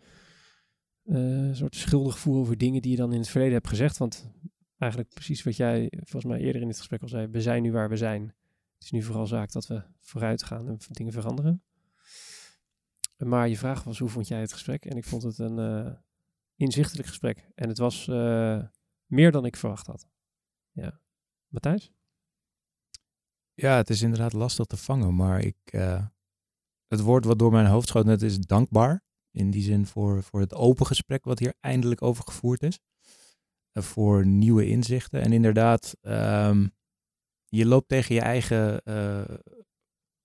uh, 1.04 1.54
soort 1.54 1.76
schuldig 1.76 2.20
voel 2.20 2.40
over 2.40 2.58
dingen 2.58 2.82
die 2.82 2.92
je 2.92 2.98
dan 2.98 3.14
in 3.14 3.20
het 3.20 3.30
verleden 3.30 3.54
hebt 3.54 3.68
gezegd. 3.68 3.98
Want 3.98 4.32
eigenlijk 4.78 5.14
precies 5.14 5.44
wat 5.44 5.56
jij 5.56 5.92
volgens 5.92 6.26
mij 6.26 6.40
eerder 6.40 6.62
in 6.62 6.68
dit 6.68 6.78
gesprek 6.78 7.02
al 7.02 7.08
zei. 7.08 7.28
We 7.28 7.42
zijn 7.42 7.62
nu 7.62 7.72
waar 7.72 7.90
we 7.90 7.98
zijn. 7.98 8.22
Het 8.74 8.84
is 8.84 8.92
nu 8.92 9.02
vooral 9.02 9.28
zaak 9.28 9.52
dat 9.52 9.68
we 9.68 9.84
vooruit 10.00 10.44
gaan 10.44 10.68
en 10.68 10.78
dingen 10.92 11.14
veranderen. 11.14 11.64
Maar 13.26 13.48
je 13.48 13.58
vraag 13.58 13.84
was, 13.84 14.00
hoe 14.00 14.10
vond 14.10 14.28
jij 14.28 14.40
het 14.40 14.54
gesprek? 14.54 14.86
En 14.86 14.98
ik 14.98 15.06
vond 15.06 15.24
het 15.24 15.38
een 15.38 15.58
uh, 15.58 15.94
inzichtelijk 16.56 17.08
gesprek. 17.08 17.50
En 17.56 17.68
het 17.68 17.78
was 17.78 18.08
uh, 18.08 18.64
meer 19.06 19.32
dan 19.32 19.46
ik 19.46 19.56
verwacht 19.56 19.88
had. 19.88 20.08
Ja. 20.72 21.00
Matthijs? 21.48 21.92
Ja, 23.54 23.76
het 23.76 23.90
is 23.90 24.02
inderdaad 24.02 24.34
lastig 24.34 24.66
te 24.66 24.78
vangen, 24.78 25.16
maar 25.16 25.40
ik, 25.40 25.58
uh, 25.72 26.06
het 26.88 27.00
woord 27.00 27.26
wat 27.26 27.40
door 27.40 27.52
mijn 27.52 27.66
hoofd 27.66 27.88
schoot 27.88 28.06
net 28.06 28.22
is 28.22 28.40
dankbaar. 28.40 29.04
In 29.32 29.52
die 29.52 29.64
zin 29.64 29.86
voor, 29.86 30.24
voor 30.24 30.40
het 30.40 30.54
open 30.54 30.86
gesprek 30.86 31.26
wat 31.26 31.40
hier 31.40 31.54
eindelijk 31.60 32.02
over 32.02 32.24
gevoerd 32.24 32.64
is. 32.64 32.80
voor 33.74 34.26
nieuwe 34.26 34.66
inzichten. 34.68 35.22
En 35.22 35.34
inderdaad, 35.34 35.98
um, 36.02 36.72
je 37.46 37.66
loopt 37.66 37.88
tegen 37.88 38.16
je 38.16 38.22
eigen 38.22 38.84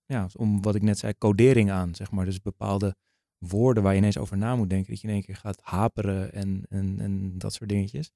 ja, 0.07 0.27
om 0.35 0.61
wat 0.61 0.75
ik 0.75 0.81
net 0.81 0.97
zei, 0.97 1.13
codering 1.17 1.71
aan, 1.71 1.95
zeg 1.95 2.11
maar. 2.11 2.25
Dus 2.25 2.41
bepaalde 2.41 2.95
woorden 3.37 3.83
waar 3.83 3.91
je 3.91 3.99
ineens 3.99 4.17
over 4.17 4.37
na 4.37 4.55
moet 4.55 4.69
denken, 4.69 4.89
dat 4.91 5.01
je 5.01 5.07
in 5.07 5.13
één 5.13 5.23
keer 5.23 5.35
gaat 5.35 5.59
haperen 5.61 6.33
en, 6.33 6.65
en, 6.69 6.99
en 6.99 7.37
dat 7.37 7.53
soort 7.53 7.69
dingetjes. 7.69 8.11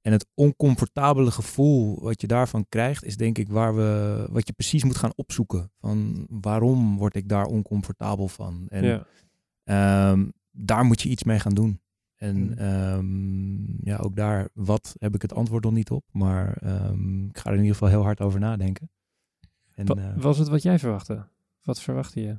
En 0.00 0.12
het 0.12 0.26
oncomfortabele 0.34 1.30
gevoel 1.30 2.02
wat 2.02 2.20
je 2.20 2.26
daarvan 2.26 2.66
krijgt, 2.68 3.04
is 3.04 3.16
denk 3.16 3.38
ik 3.38 3.48
waar 3.48 3.76
we, 3.76 4.26
wat 4.30 4.46
je 4.46 4.52
precies 4.52 4.84
moet 4.84 4.96
gaan 4.96 5.12
opzoeken. 5.16 5.70
Van 5.80 6.26
waarom 6.28 6.96
word 6.96 7.14
ik 7.14 7.28
daar 7.28 7.46
oncomfortabel 7.46 8.28
van? 8.28 8.66
En 8.68 8.84
ja. 9.64 10.10
um, 10.10 10.32
daar 10.50 10.84
moet 10.84 11.02
je 11.02 11.08
iets 11.08 11.24
mee 11.24 11.38
gaan 11.38 11.54
doen. 11.54 11.80
En 12.16 12.36
Mm. 12.36 12.52
ehm, 12.52 13.88
ja, 13.88 13.96
ook 13.96 14.16
daar, 14.16 14.48
wat 14.54 14.94
heb 14.98 15.14
ik 15.14 15.22
het 15.22 15.34
antwoord 15.34 15.64
nog 15.64 15.72
niet 15.72 15.90
op. 15.90 16.04
Maar 16.12 16.56
ehm, 16.56 17.26
ik 17.26 17.38
ga 17.38 17.44
er 17.44 17.56
in 17.56 17.60
ieder 17.62 17.72
geval 17.72 17.88
heel 17.88 18.02
hard 18.02 18.20
over 18.20 18.40
nadenken. 18.40 18.90
En, 19.74 19.86
Wa- 19.86 19.96
eh, 19.96 20.22
was 20.22 20.38
het 20.38 20.48
wat 20.48 20.62
jij 20.62 20.78
verwachtte? 20.78 21.28
Wat 21.62 21.80
verwachtte 21.82 22.20
je? 22.20 22.38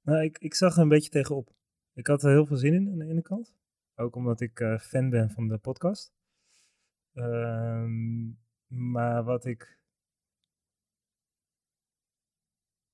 Nou, 0.00 0.22
ik, 0.22 0.38
ik 0.38 0.54
zag 0.54 0.76
er 0.76 0.82
een 0.82 0.88
beetje 0.88 1.10
tegenop. 1.10 1.54
Ik 1.92 2.06
had 2.06 2.22
er 2.22 2.30
heel 2.30 2.46
veel 2.46 2.56
zin 2.56 2.74
in 2.74 2.90
aan 2.90 2.98
de 2.98 3.04
ene 3.06 3.22
kant. 3.22 3.54
Ook 3.94 4.16
omdat 4.16 4.40
ik 4.40 4.60
eh, 4.60 4.78
fan 4.78 5.10
ben 5.10 5.30
van 5.30 5.48
de 5.48 5.58
podcast. 5.58 6.12
Ehm, 7.12 8.26
maar 8.66 9.24
wat 9.24 9.44
ik. 9.44 9.78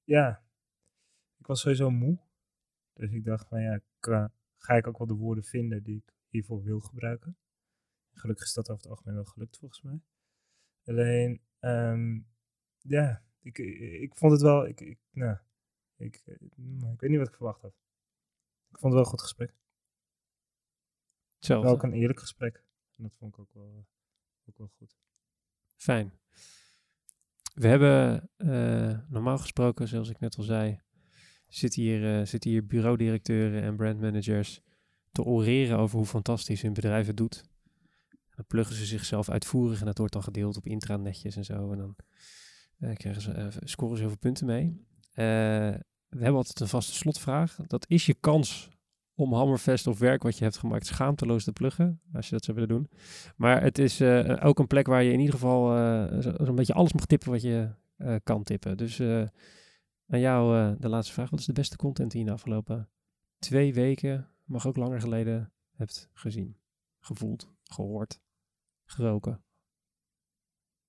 Ja, 0.05 0.43
ik 1.39 1.47
was 1.47 1.61
sowieso 1.61 1.91
moe. 1.91 2.19
Dus 2.93 3.13
ik 3.13 3.25
dacht 3.25 3.49
van 3.49 3.61
ja, 3.63 3.81
ga 4.57 4.75
ik 4.75 4.87
ook 4.87 4.99
wel 4.99 5.07
de 5.07 5.15
woorden 5.15 5.45
vinden 5.45 5.83
die 5.83 5.97
ik 5.97 6.15
hiervoor 6.29 6.63
wil 6.63 6.81
gebruiken. 6.81 7.37
Gelukkig 8.13 8.45
is 8.47 8.53
dat 8.53 8.71
over 8.71 8.83
het 8.83 8.91
algemeen 8.91 9.15
wel 9.15 9.25
gelukt 9.25 9.59
volgens 9.59 9.83
mij. 9.83 10.01
Alleen, 10.85 11.41
ehm, 11.59 12.21
ja, 12.79 13.23
ik, 13.43 13.59
ik 14.01 14.17
vond 14.17 14.33
het 14.33 14.43
wel. 14.43 14.67
Ik, 14.67 14.81
ik, 14.81 14.99
nou, 15.11 15.37
ik, 15.97 16.23
eh, 16.27 16.35
mm, 16.55 16.93
ik 16.93 17.01
weet 17.01 17.11
niet 17.11 17.19
wat 17.19 17.29
ik 17.29 17.35
verwacht 17.35 17.63
had. 17.63 17.75
Ik 18.71 18.79
vond 18.79 18.83
het 18.83 18.93
wel 18.93 19.01
een 19.01 19.11
goed 19.11 19.23
gesprek. 19.23 19.55
Hetzelfde. 21.37 21.67
Wel 21.67 21.77
ook 21.77 21.83
een 21.83 21.93
eerlijk 21.93 22.21
gesprek. 22.21 22.65
En 22.97 23.03
dat 23.03 23.15
vond 23.17 23.33
ik 23.33 23.41
ook 23.41 23.53
wel, 23.53 23.87
ook 24.49 24.59
wel 24.59 24.71
goed. 24.77 24.97
Fijn. 25.77 26.19
We 27.55 27.67
hebben 27.67 28.31
eh, 28.37 28.99
normaal 29.09 29.39
gesproken, 29.39 29.89
zoals 29.89 30.09
ik 30.09 30.19
net 30.19 30.37
al 30.37 30.43
zei, 30.43 30.81
zitten 31.47 31.83
hier, 31.83 32.19
eh, 32.19 32.27
zitten 32.27 32.51
hier 32.51 32.67
bureaudirecteuren 32.67 33.63
en 33.63 33.77
brandmanagers 33.77 34.61
te 35.13 35.23
oreren 35.23 35.79
over 35.79 35.97
hoe 35.97 36.07
fantastisch 36.07 36.63
hun 36.63 36.73
bedrijf 36.73 37.07
het 37.07 37.17
doet. 37.17 37.45
En 38.11 38.37
dan 38.37 38.47
pluggen 38.47 38.77
ze 38.77 38.85
zichzelf 38.85 39.29
uitvoerig 39.29 39.81
en 39.81 39.87
dat 39.87 39.99
wordt 39.99 40.13
dan 40.13 40.23
gedeeld 40.23 40.57
op 40.57 40.67
intranetjes 40.67 41.37
en 41.37 41.45
zo. 41.45 41.73
En 41.73 41.79
dan 41.79 41.97
eh, 42.81 42.95
krijgen 42.95 43.23
ze, 43.23 43.33
eh, 43.33 43.47
scoren 43.65 43.95
ze 43.97 44.01
heel 44.01 44.11
veel 44.11 44.19
punten 44.21 44.47
mee. 44.47 44.85
Eh, 45.11 45.25
we 46.09 46.19
hebben 46.19 46.35
altijd 46.35 46.61
een 46.61 46.69
vaste 46.69 46.93
slotvraag. 46.95 47.57
Dat 47.67 47.89
is 47.89 48.07
je 48.07 48.15
kans 48.15 48.69
om 49.15 49.33
Hammerfest 49.33 49.87
of 49.87 49.99
werk 49.99 50.23
wat 50.23 50.39
je 50.39 50.45
hebt 50.45 50.57
gemaakt 50.59 50.87
schaamteloos 50.87 51.45
te 51.45 51.53
pluggen, 51.53 52.01
als 52.13 52.27
je 52.27 52.33
dat 52.35 52.45
zou 52.45 52.57
willen 52.59 52.75
doen. 52.77 52.91
Maar 53.37 53.63
het 53.63 53.79
is 53.79 54.03
ook 54.43 54.59
een 54.59 54.67
plek 54.67 54.87
waar 54.87 55.03
je 55.03 55.13
in 55.13 55.19
ieder 55.19 55.35
geval 55.35 55.67
zo- 56.23 56.45
zo'n 56.45 56.55
beetje 56.55 56.75
alles 56.75 56.93
mag 56.93 57.07
tippen 57.07 57.31
wat 57.31 57.43
je 57.43 57.71
kan 58.23 58.43
tippen. 58.43 58.77
Dus 58.77 59.01
aan 60.07 60.21
jou 60.21 60.77
de 60.79 60.89
laatste 60.89 61.13
vraag. 61.13 61.31
Wat 61.31 61.39
is 61.41 61.47
de 61.47 61.53
beste 61.53 61.77
content 61.77 62.11
die 62.11 62.21
je 62.21 62.27
de 62.27 62.33
afgelopen 62.33 62.89
twee 63.39 63.75
weken, 63.75 64.29
mag 64.45 64.67
ook 64.67 64.77
langer 64.77 65.01
geleden, 65.01 65.53
hebt 65.77 66.09
gezien, 66.13 66.57
gevoeld, 67.01 67.53
gehoord, 67.65 68.21
geroken? 68.85 69.45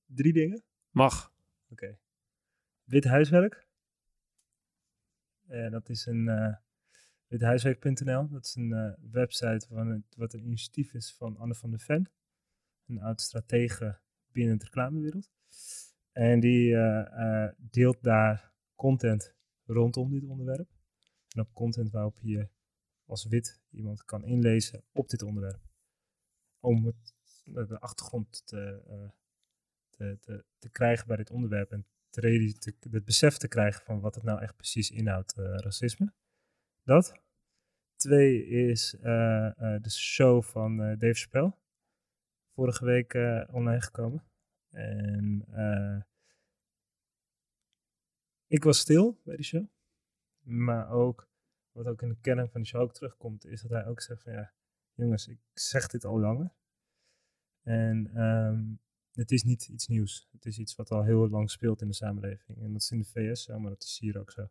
Drie 0.06 0.34
dingen. 0.34 0.64
Mag. 0.90 1.31
Oké. 1.72 1.98
Wit 2.84 3.04
huiswerk. 3.04 3.68
Eh, 5.48 5.72
dat 5.72 5.90
is 5.90 6.06
een 6.06 6.28
eh 6.28 6.56
withuiswerk.nl. 7.28 8.28
Dat 8.30 8.46
is 8.46 8.56
een 8.56 8.74
eh, 8.74 9.12
website 9.12 9.68
van 9.68 10.06
wat 10.18 10.34
een 10.34 10.44
initiatief 10.44 10.94
is 10.94 11.14
van 11.14 11.38
Anne 11.38 11.56
van 11.56 11.70
der 11.70 11.80
Ven. 11.80 12.12
Een 12.86 13.02
oud 13.02 13.22
stratege 13.22 14.00
binnen 14.32 14.58
de 14.58 14.64
reclamewereld. 14.64 15.32
En 16.12 16.40
die 16.40 16.76
deelt 17.58 18.04
daar 18.04 18.54
content 18.76 19.36
rondom 19.66 20.12
dit 20.12 20.24
onderwerp. 20.24 20.70
En 21.28 21.42
ook 21.42 21.54
content 21.54 21.92
waarop 21.92 22.20
je 22.22 22.50
als 23.06 23.26
wit 23.26 23.62
iemand 23.70 24.06
kan 24.06 24.24
inlezen 24.24 24.84
op 24.92 25.10
dit 25.10 25.22
onderwerp. 25.22 25.62
Om 26.60 26.86
het, 26.86 27.16
de 27.44 27.80
achtergrond 27.80 28.46
te, 28.46 28.84
te, 30.20 30.44
te, 30.60 30.70
krijgen 30.70 31.08
bij 31.08 31.18
dit 31.18 31.32
onderwerp 31.32 31.72
en 31.72 31.86
te, 32.10 32.58
te, 32.60 32.88
het 32.92 33.06
besef 33.06 33.38
te 33.38 33.48
krijgen 33.48 33.84
van 33.84 34.00
wat 34.00 34.16
het 34.16 34.24
nou 34.24 34.42
echt 34.42 34.56
precies 34.56 34.92
inhoudt, 34.92 35.38
eh, 35.38 35.56
racisme. 35.56 36.14
Dat. 36.84 37.20
Twee 37.96 38.46
is 38.46 38.96
eh, 39.00 39.48
eh, 39.48 39.82
de 39.82 39.90
show 39.90 40.44
van 40.44 40.78
Dave 40.78 41.14
Chappelle. 41.14 41.54
Vorige 42.54 42.86
week 42.86 43.14
online 43.52 43.82
gekomen. 43.82 44.24
En 44.70 45.46
ik 48.48 48.64
was 48.64 48.80
stil 48.80 49.22
bij 49.24 49.36
die 49.36 49.46
show. 49.46 49.66
Maar 50.40 50.90
ook, 50.90 51.30
wat 51.72 51.88
ook 51.88 52.02
in 52.02 52.10
de 52.10 52.20
kern 52.22 52.50
van 52.50 52.62
de 52.62 52.68
show 52.68 52.82
ook 52.82 52.94
terugkomt, 52.94 53.46
is 53.46 53.62
dat 53.62 53.72
hij 53.72 53.86
ook 53.86 54.02
zegt 54.02 54.24
van 54.24 54.34
ja, 54.34 54.54
jongens, 54.94 55.28
ik 55.28 55.40
zeg 55.54 55.88
dit 55.88 56.06
al 56.06 56.20
langer. 56.20 56.52
En 57.62 58.12
ehm, 58.14 58.74
het 59.14 59.32
is 59.32 59.44
niet 59.44 59.68
iets 59.68 59.88
nieuws. 59.88 60.28
Het 60.32 60.46
is 60.46 60.58
iets 60.58 60.76
wat 60.76 60.92
al 60.92 61.04
heel 61.04 61.30
lang 61.30 61.52
speelt 61.52 61.82
in 61.82 61.88
de 61.88 61.94
samenleving. 61.94 62.58
En 62.62 62.72
dat 62.72 62.82
is 62.82 62.92
in 62.92 63.00
de 63.00 63.06
VS 63.06 63.44
zo, 63.44 63.60
maar 63.60 63.72
dat 63.72 63.84
is 63.84 63.98
hier 64.02 64.20
ook 64.20 64.32
zo. 64.32 64.50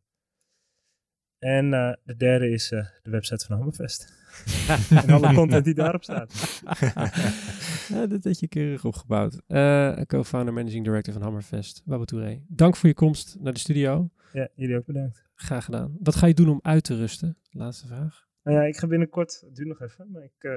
En 1.39 1.75
eh, 1.75 1.93
de 2.05 2.17
derde 2.17 2.51
is 2.51 2.71
eh, 2.71 2.87
de 3.03 3.11
website 3.11 3.47
van 3.47 3.57
Hammerfest. 3.57 4.13
en 5.05 5.11
alle 5.11 5.35
content 5.35 5.65
die 5.65 5.75
daarop 5.75 6.03
staat. 6.03 6.63
ja, 7.89 8.07
dat 8.07 8.25
heb 8.25 8.35
je 8.35 8.49
keurig 8.49 8.85
opgebouwd. 8.85 9.43
Eh, 9.47 10.01
Co-founder, 10.07 10.55
managing 10.55 10.85
director 10.85 11.13
van 11.13 11.23
Hammerfest, 11.23 11.83
Babu 11.85 12.07
Touré. 12.07 12.43
Dank 12.49 12.77
voor 12.77 12.89
je 12.89 12.95
komst 12.95 13.37
naar 13.41 13.53
de 13.53 13.59
studio. 13.59 14.11
Ja, 14.33 14.49
jullie 14.55 14.77
ook 14.77 14.87
bedankt. 14.87 15.25
Graag 15.35 15.65
gedaan. 15.65 15.97
Wat 16.01 16.17
ga 16.17 16.27
je 16.27 16.35
doen 16.35 16.49
om 16.49 16.59
uit 16.63 16.85
te 16.85 16.97
rusten? 16.97 17.37
Laatste 17.51 17.87
vraag. 17.87 18.29
Nou 18.43 18.57
ja, 18.57 18.63
ik 18.63 18.77
ga 18.77 18.87
binnenkort, 18.87 19.43
het 19.47 19.57
duurt 19.57 19.69
nog 19.69 19.81
even, 19.81 20.11
maar 20.11 20.23
ik, 20.23 20.33
eh, 20.39 20.53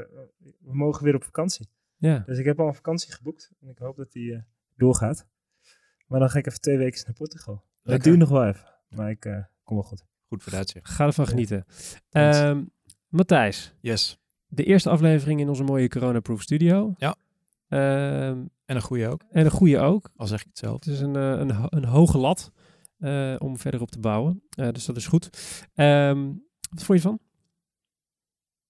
we 0.59 0.75
mogen 0.75 1.03
weer 1.03 1.15
op 1.15 1.23
vakantie. 1.23 1.69
Ja, 2.09 2.23
Dus 2.25 2.37
ik 2.37 2.45
heb 2.45 2.59
al 2.59 2.67
een 2.67 2.73
vakantie 2.75 3.13
geboekt 3.13 3.51
en 3.61 3.67
ik 3.69 3.77
hoop 3.77 3.95
dat 3.97 4.11
die 4.11 4.33
eh, 4.33 4.41
doorgaat. 4.75 5.25
Maar 6.07 6.19
dan 6.19 6.29
ga 6.29 6.37
ik 6.39 6.47
even 6.47 6.61
twee 6.61 6.77
weken 6.77 7.01
naar 7.05 7.13
Portugal. 7.15 7.53
Dat 7.55 7.63
Lekker. 7.81 8.07
duurt 8.07 8.19
nog 8.19 8.29
wel 8.29 8.45
even, 8.47 8.65
maar 8.89 9.09
ik 9.09 9.25
eh, 9.25 9.43
kom 9.63 9.75
wel 9.75 9.85
goed. 9.85 10.05
Goed 10.27 10.43
vooruitzicht. 10.43 10.89
ga 10.89 11.05
ervan 11.05 11.27
genieten. 11.27 11.65
Ehm, 12.09 12.63
Matthijs, 13.07 13.73
Yes. 13.79 14.19
de 14.47 14.63
eerste 14.63 14.89
aflevering 14.89 15.39
in 15.39 15.49
onze 15.49 15.63
mooie 15.63 15.87
Corona-proof 15.89 16.41
studio. 16.41 16.93
Ja. 16.97 17.15
Ehm, 17.67 18.45
En 18.65 18.75
een 18.75 18.81
goede 18.81 19.07
ook, 19.07 19.23
en 19.31 19.45
een 19.45 19.51
goede 19.51 19.79
ook. 19.79 20.09
al 20.15 20.27
zeg 20.27 20.39
ik 20.41 20.47
het 20.47 20.57
zelf. 20.57 20.73
Het 20.75 20.85
is 20.87 20.99
een, 20.99 21.15
eh, 21.15 21.29
een, 21.29 21.67
een 21.69 21.85
hoge 21.85 22.17
lat 22.17 22.51
eh, 22.97 23.35
om 23.39 23.57
verder 23.57 23.81
op 23.81 23.91
te 23.91 23.99
bouwen. 23.99 24.43
Eh, 24.49 24.69
dus 24.69 24.85
dat 24.85 24.95
is 24.97 25.07
goed. 25.07 25.29
Ehm, 25.75 26.25
wat 26.69 26.83
vond 26.83 26.97
je 27.01 27.07
van? 27.07 27.19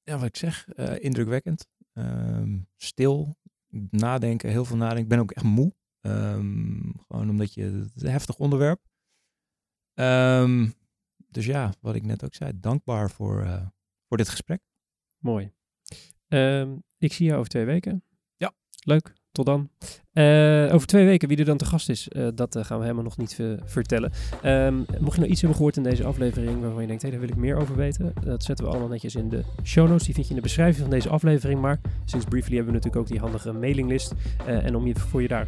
Ja, 0.03 0.17
wat 0.17 0.25
ik 0.27 0.35
zeg, 0.37 0.67
eh, 0.69 1.03
indrukwekkend. 1.03 1.67
Ehm, 1.93 2.59
stil, 2.75 3.37
nadenken, 3.89 4.49
heel 4.49 4.65
veel 4.65 4.77
nadenken. 4.77 5.03
Ik 5.03 5.09
ben 5.09 5.19
ook 5.19 5.31
echt 5.31 5.45
moe. 5.45 5.73
Ehm, 6.01 6.91
gewoon 7.07 7.29
omdat 7.29 7.53
je, 7.53 7.63
het 7.63 7.95
is 7.95 8.01
een 8.01 8.09
heftig 8.09 8.37
onderwerp. 8.37 8.81
Ehm, 9.93 10.69
dus 11.27 11.45
ja, 11.45 11.73
wat 11.79 11.95
ik 11.95 12.05
net 12.05 12.23
ook 12.23 12.33
zei, 12.33 12.59
dankbaar 12.59 13.11
voor, 13.11 13.41
eh, 13.41 13.67
voor 14.07 14.17
dit 14.17 14.29
gesprek. 14.29 14.61
Mooi. 15.17 15.53
Ik 16.97 17.13
zie 17.13 17.25
je 17.25 17.35
over 17.35 17.49
twee 17.49 17.65
weken. 17.65 18.03
Ja. 18.35 18.53
Leuk. 18.85 19.13
Tot 19.33 19.45
dan. 19.45 19.69
Eh, 20.13 20.73
over 20.73 20.87
twee 20.87 21.05
weken, 21.05 21.27
wie 21.27 21.37
er 21.37 21.45
dan 21.45 21.57
te 21.57 21.65
gast 21.65 21.89
is, 21.89 22.07
eh, 22.07 22.27
dat 22.35 22.55
eh, 22.55 22.63
gaan 22.63 22.77
we 22.77 22.83
helemaal 22.83 23.03
nog 23.03 23.17
niet 23.17 23.39
vertellen. 23.65 24.11
Ehm, 24.41 24.75
mocht 24.77 25.13
je 25.13 25.19
nou 25.19 25.31
iets 25.31 25.39
hebben 25.39 25.57
gehoord 25.57 25.77
in 25.77 25.83
deze 25.83 26.03
aflevering 26.03 26.61
waarvan 26.61 26.81
je 26.81 26.87
denkt, 26.87 27.01
hé, 27.01 27.09
daar 27.09 27.19
wil 27.19 27.29
ik 27.29 27.35
meer 27.35 27.55
over 27.55 27.75
weten, 27.75 28.13
dat 28.23 28.43
zetten 28.43 28.65
we 28.65 28.71
allemaal 28.71 28.89
netjes 28.89 29.15
in 29.15 29.29
de 29.29 29.43
show 29.63 29.87
notes. 29.87 30.05
Die 30.05 30.13
vind 30.13 30.25
je 30.25 30.33
in 30.33 30.39
de 30.39 30.45
beschrijving 30.45 30.81
van 30.81 30.89
deze 30.89 31.09
aflevering. 31.09 31.61
Maar 31.61 31.79
sinds 32.05 32.25
Briefly 32.25 32.55
hebben 32.55 32.73
we 32.73 32.79
natuurlijk 32.79 33.03
ook 33.03 33.11
die 33.11 33.19
handige 33.19 33.51
mailinglist. 33.51 34.13
En 34.45 34.75
om 34.75 34.87
je, 34.87 34.95
voor 34.95 35.21
je 35.21 35.27
daar 35.27 35.47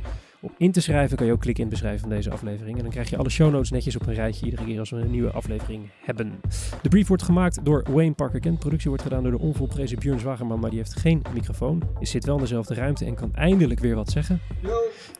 in 0.57 0.71
te 0.71 0.81
schrijven, 0.81 1.17
kan 1.17 1.25
je 1.25 1.31
ook 1.31 1.39
klikken 1.39 1.63
in 1.63 1.69
de 1.69 1.75
beschrijving 1.75 2.07
van 2.07 2.15
deze 2.15 2.31
aflevering. 2.31 2.77
En 2.77 2.83
dan 2.83 2.91
krijg 2.91 3.09
je 3.09 3.17
alle 3.17 3.29
show 3.29 3.51
notes 3.51 3.71
netjes 3.71 3.95
op 3.95 4.07
een 4.07 4.13
rijtje 4.13 4.45
iedere 4.45 4.65
keer 4.65 4.79
als 4.79 4.89
we 4.89 4.97
een 4.97 5.11
nieuwe 5.11 5.31
aflevering 5.31 5.89
hebben. 6.03 6.33
De 6.81 6.89
brief 6.89 7.07
wordt 7.07 7.23
gemaakt 7.23 7.65
door 7.65 7.85
Wayne 7.91 8.13
Parker 8.13 8.39
Kent. 8.39 8.59
Productie 8.59 8.89
wordt 8.89 9.03
gedaan 9.03 9.23
door 9.23 9.31
de 9.31 9.39
onvolprezen 9.39 9.99
Björn 9.99 10.19
Zwagerman, 10.19 10.59
maar 10.59 10.69
die 10.69 10.79
heeft 10.79 10.95
geen 10.95 11.21
microfoon. 11.33 11.81
Is 11.99 12.09
zit 12.09 12.25
wel 12.25 12.35
in 12.35 12.41
dezelfde 12.41 12.73
ruimte 12.73 13.05
en 13.05 13.15
kan 13.15 13.33
eindelijk 13.33 13.79
weer 13.79 13.95
wat 13.95 14.09
zeggen. 14.09 14.39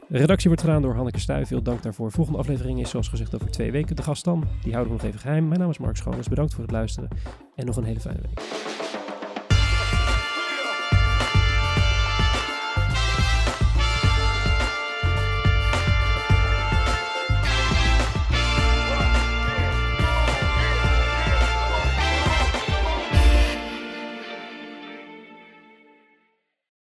De 0.07 0.17
redactie 0.17 0.47
wordt 0.47 0.63
gedaan 0.63 0.81
door 0.81 0.95
Hanneke 0.95 1.19
Stuy. 1.19 1.45
Veel 1.45 1.61
dank 1.61 1.83
daarvoor. 1.83 2.11
Volgende 2.11 2.39
aflevering 2.39 2.79
is 2.79 2.89
zoals 2.89 3.07
gezegd 3.07 3.35
over 3.35 3.51
twee 3.51 3.71
weken. 3.71 3.95
De 3.95 4.03
gast 4.03 4.23
dan, 4.23 4.43
die 4.61 4.73
houden 4.73 4.95
we 4.95 5.01
nog 5.01 5.07
even 5.07 5.21
geheim. 5.21 5.47
Mijn 5.47 5.59
naam 5.59 5.69
is 5.69 5.77
Mark 5.77 5.95
Schoones. 5.95 6.27
Bedankt 6.27 6.53
voor 6.53 6.63
het 6.63 6.71
luisteren 6.71 7.09
en 7.55 7.65
nog 7.65 7.77
een 7.77 7.83
hele 7.83 7.99
fijne 7.99 8.19
week. 8.21 9.04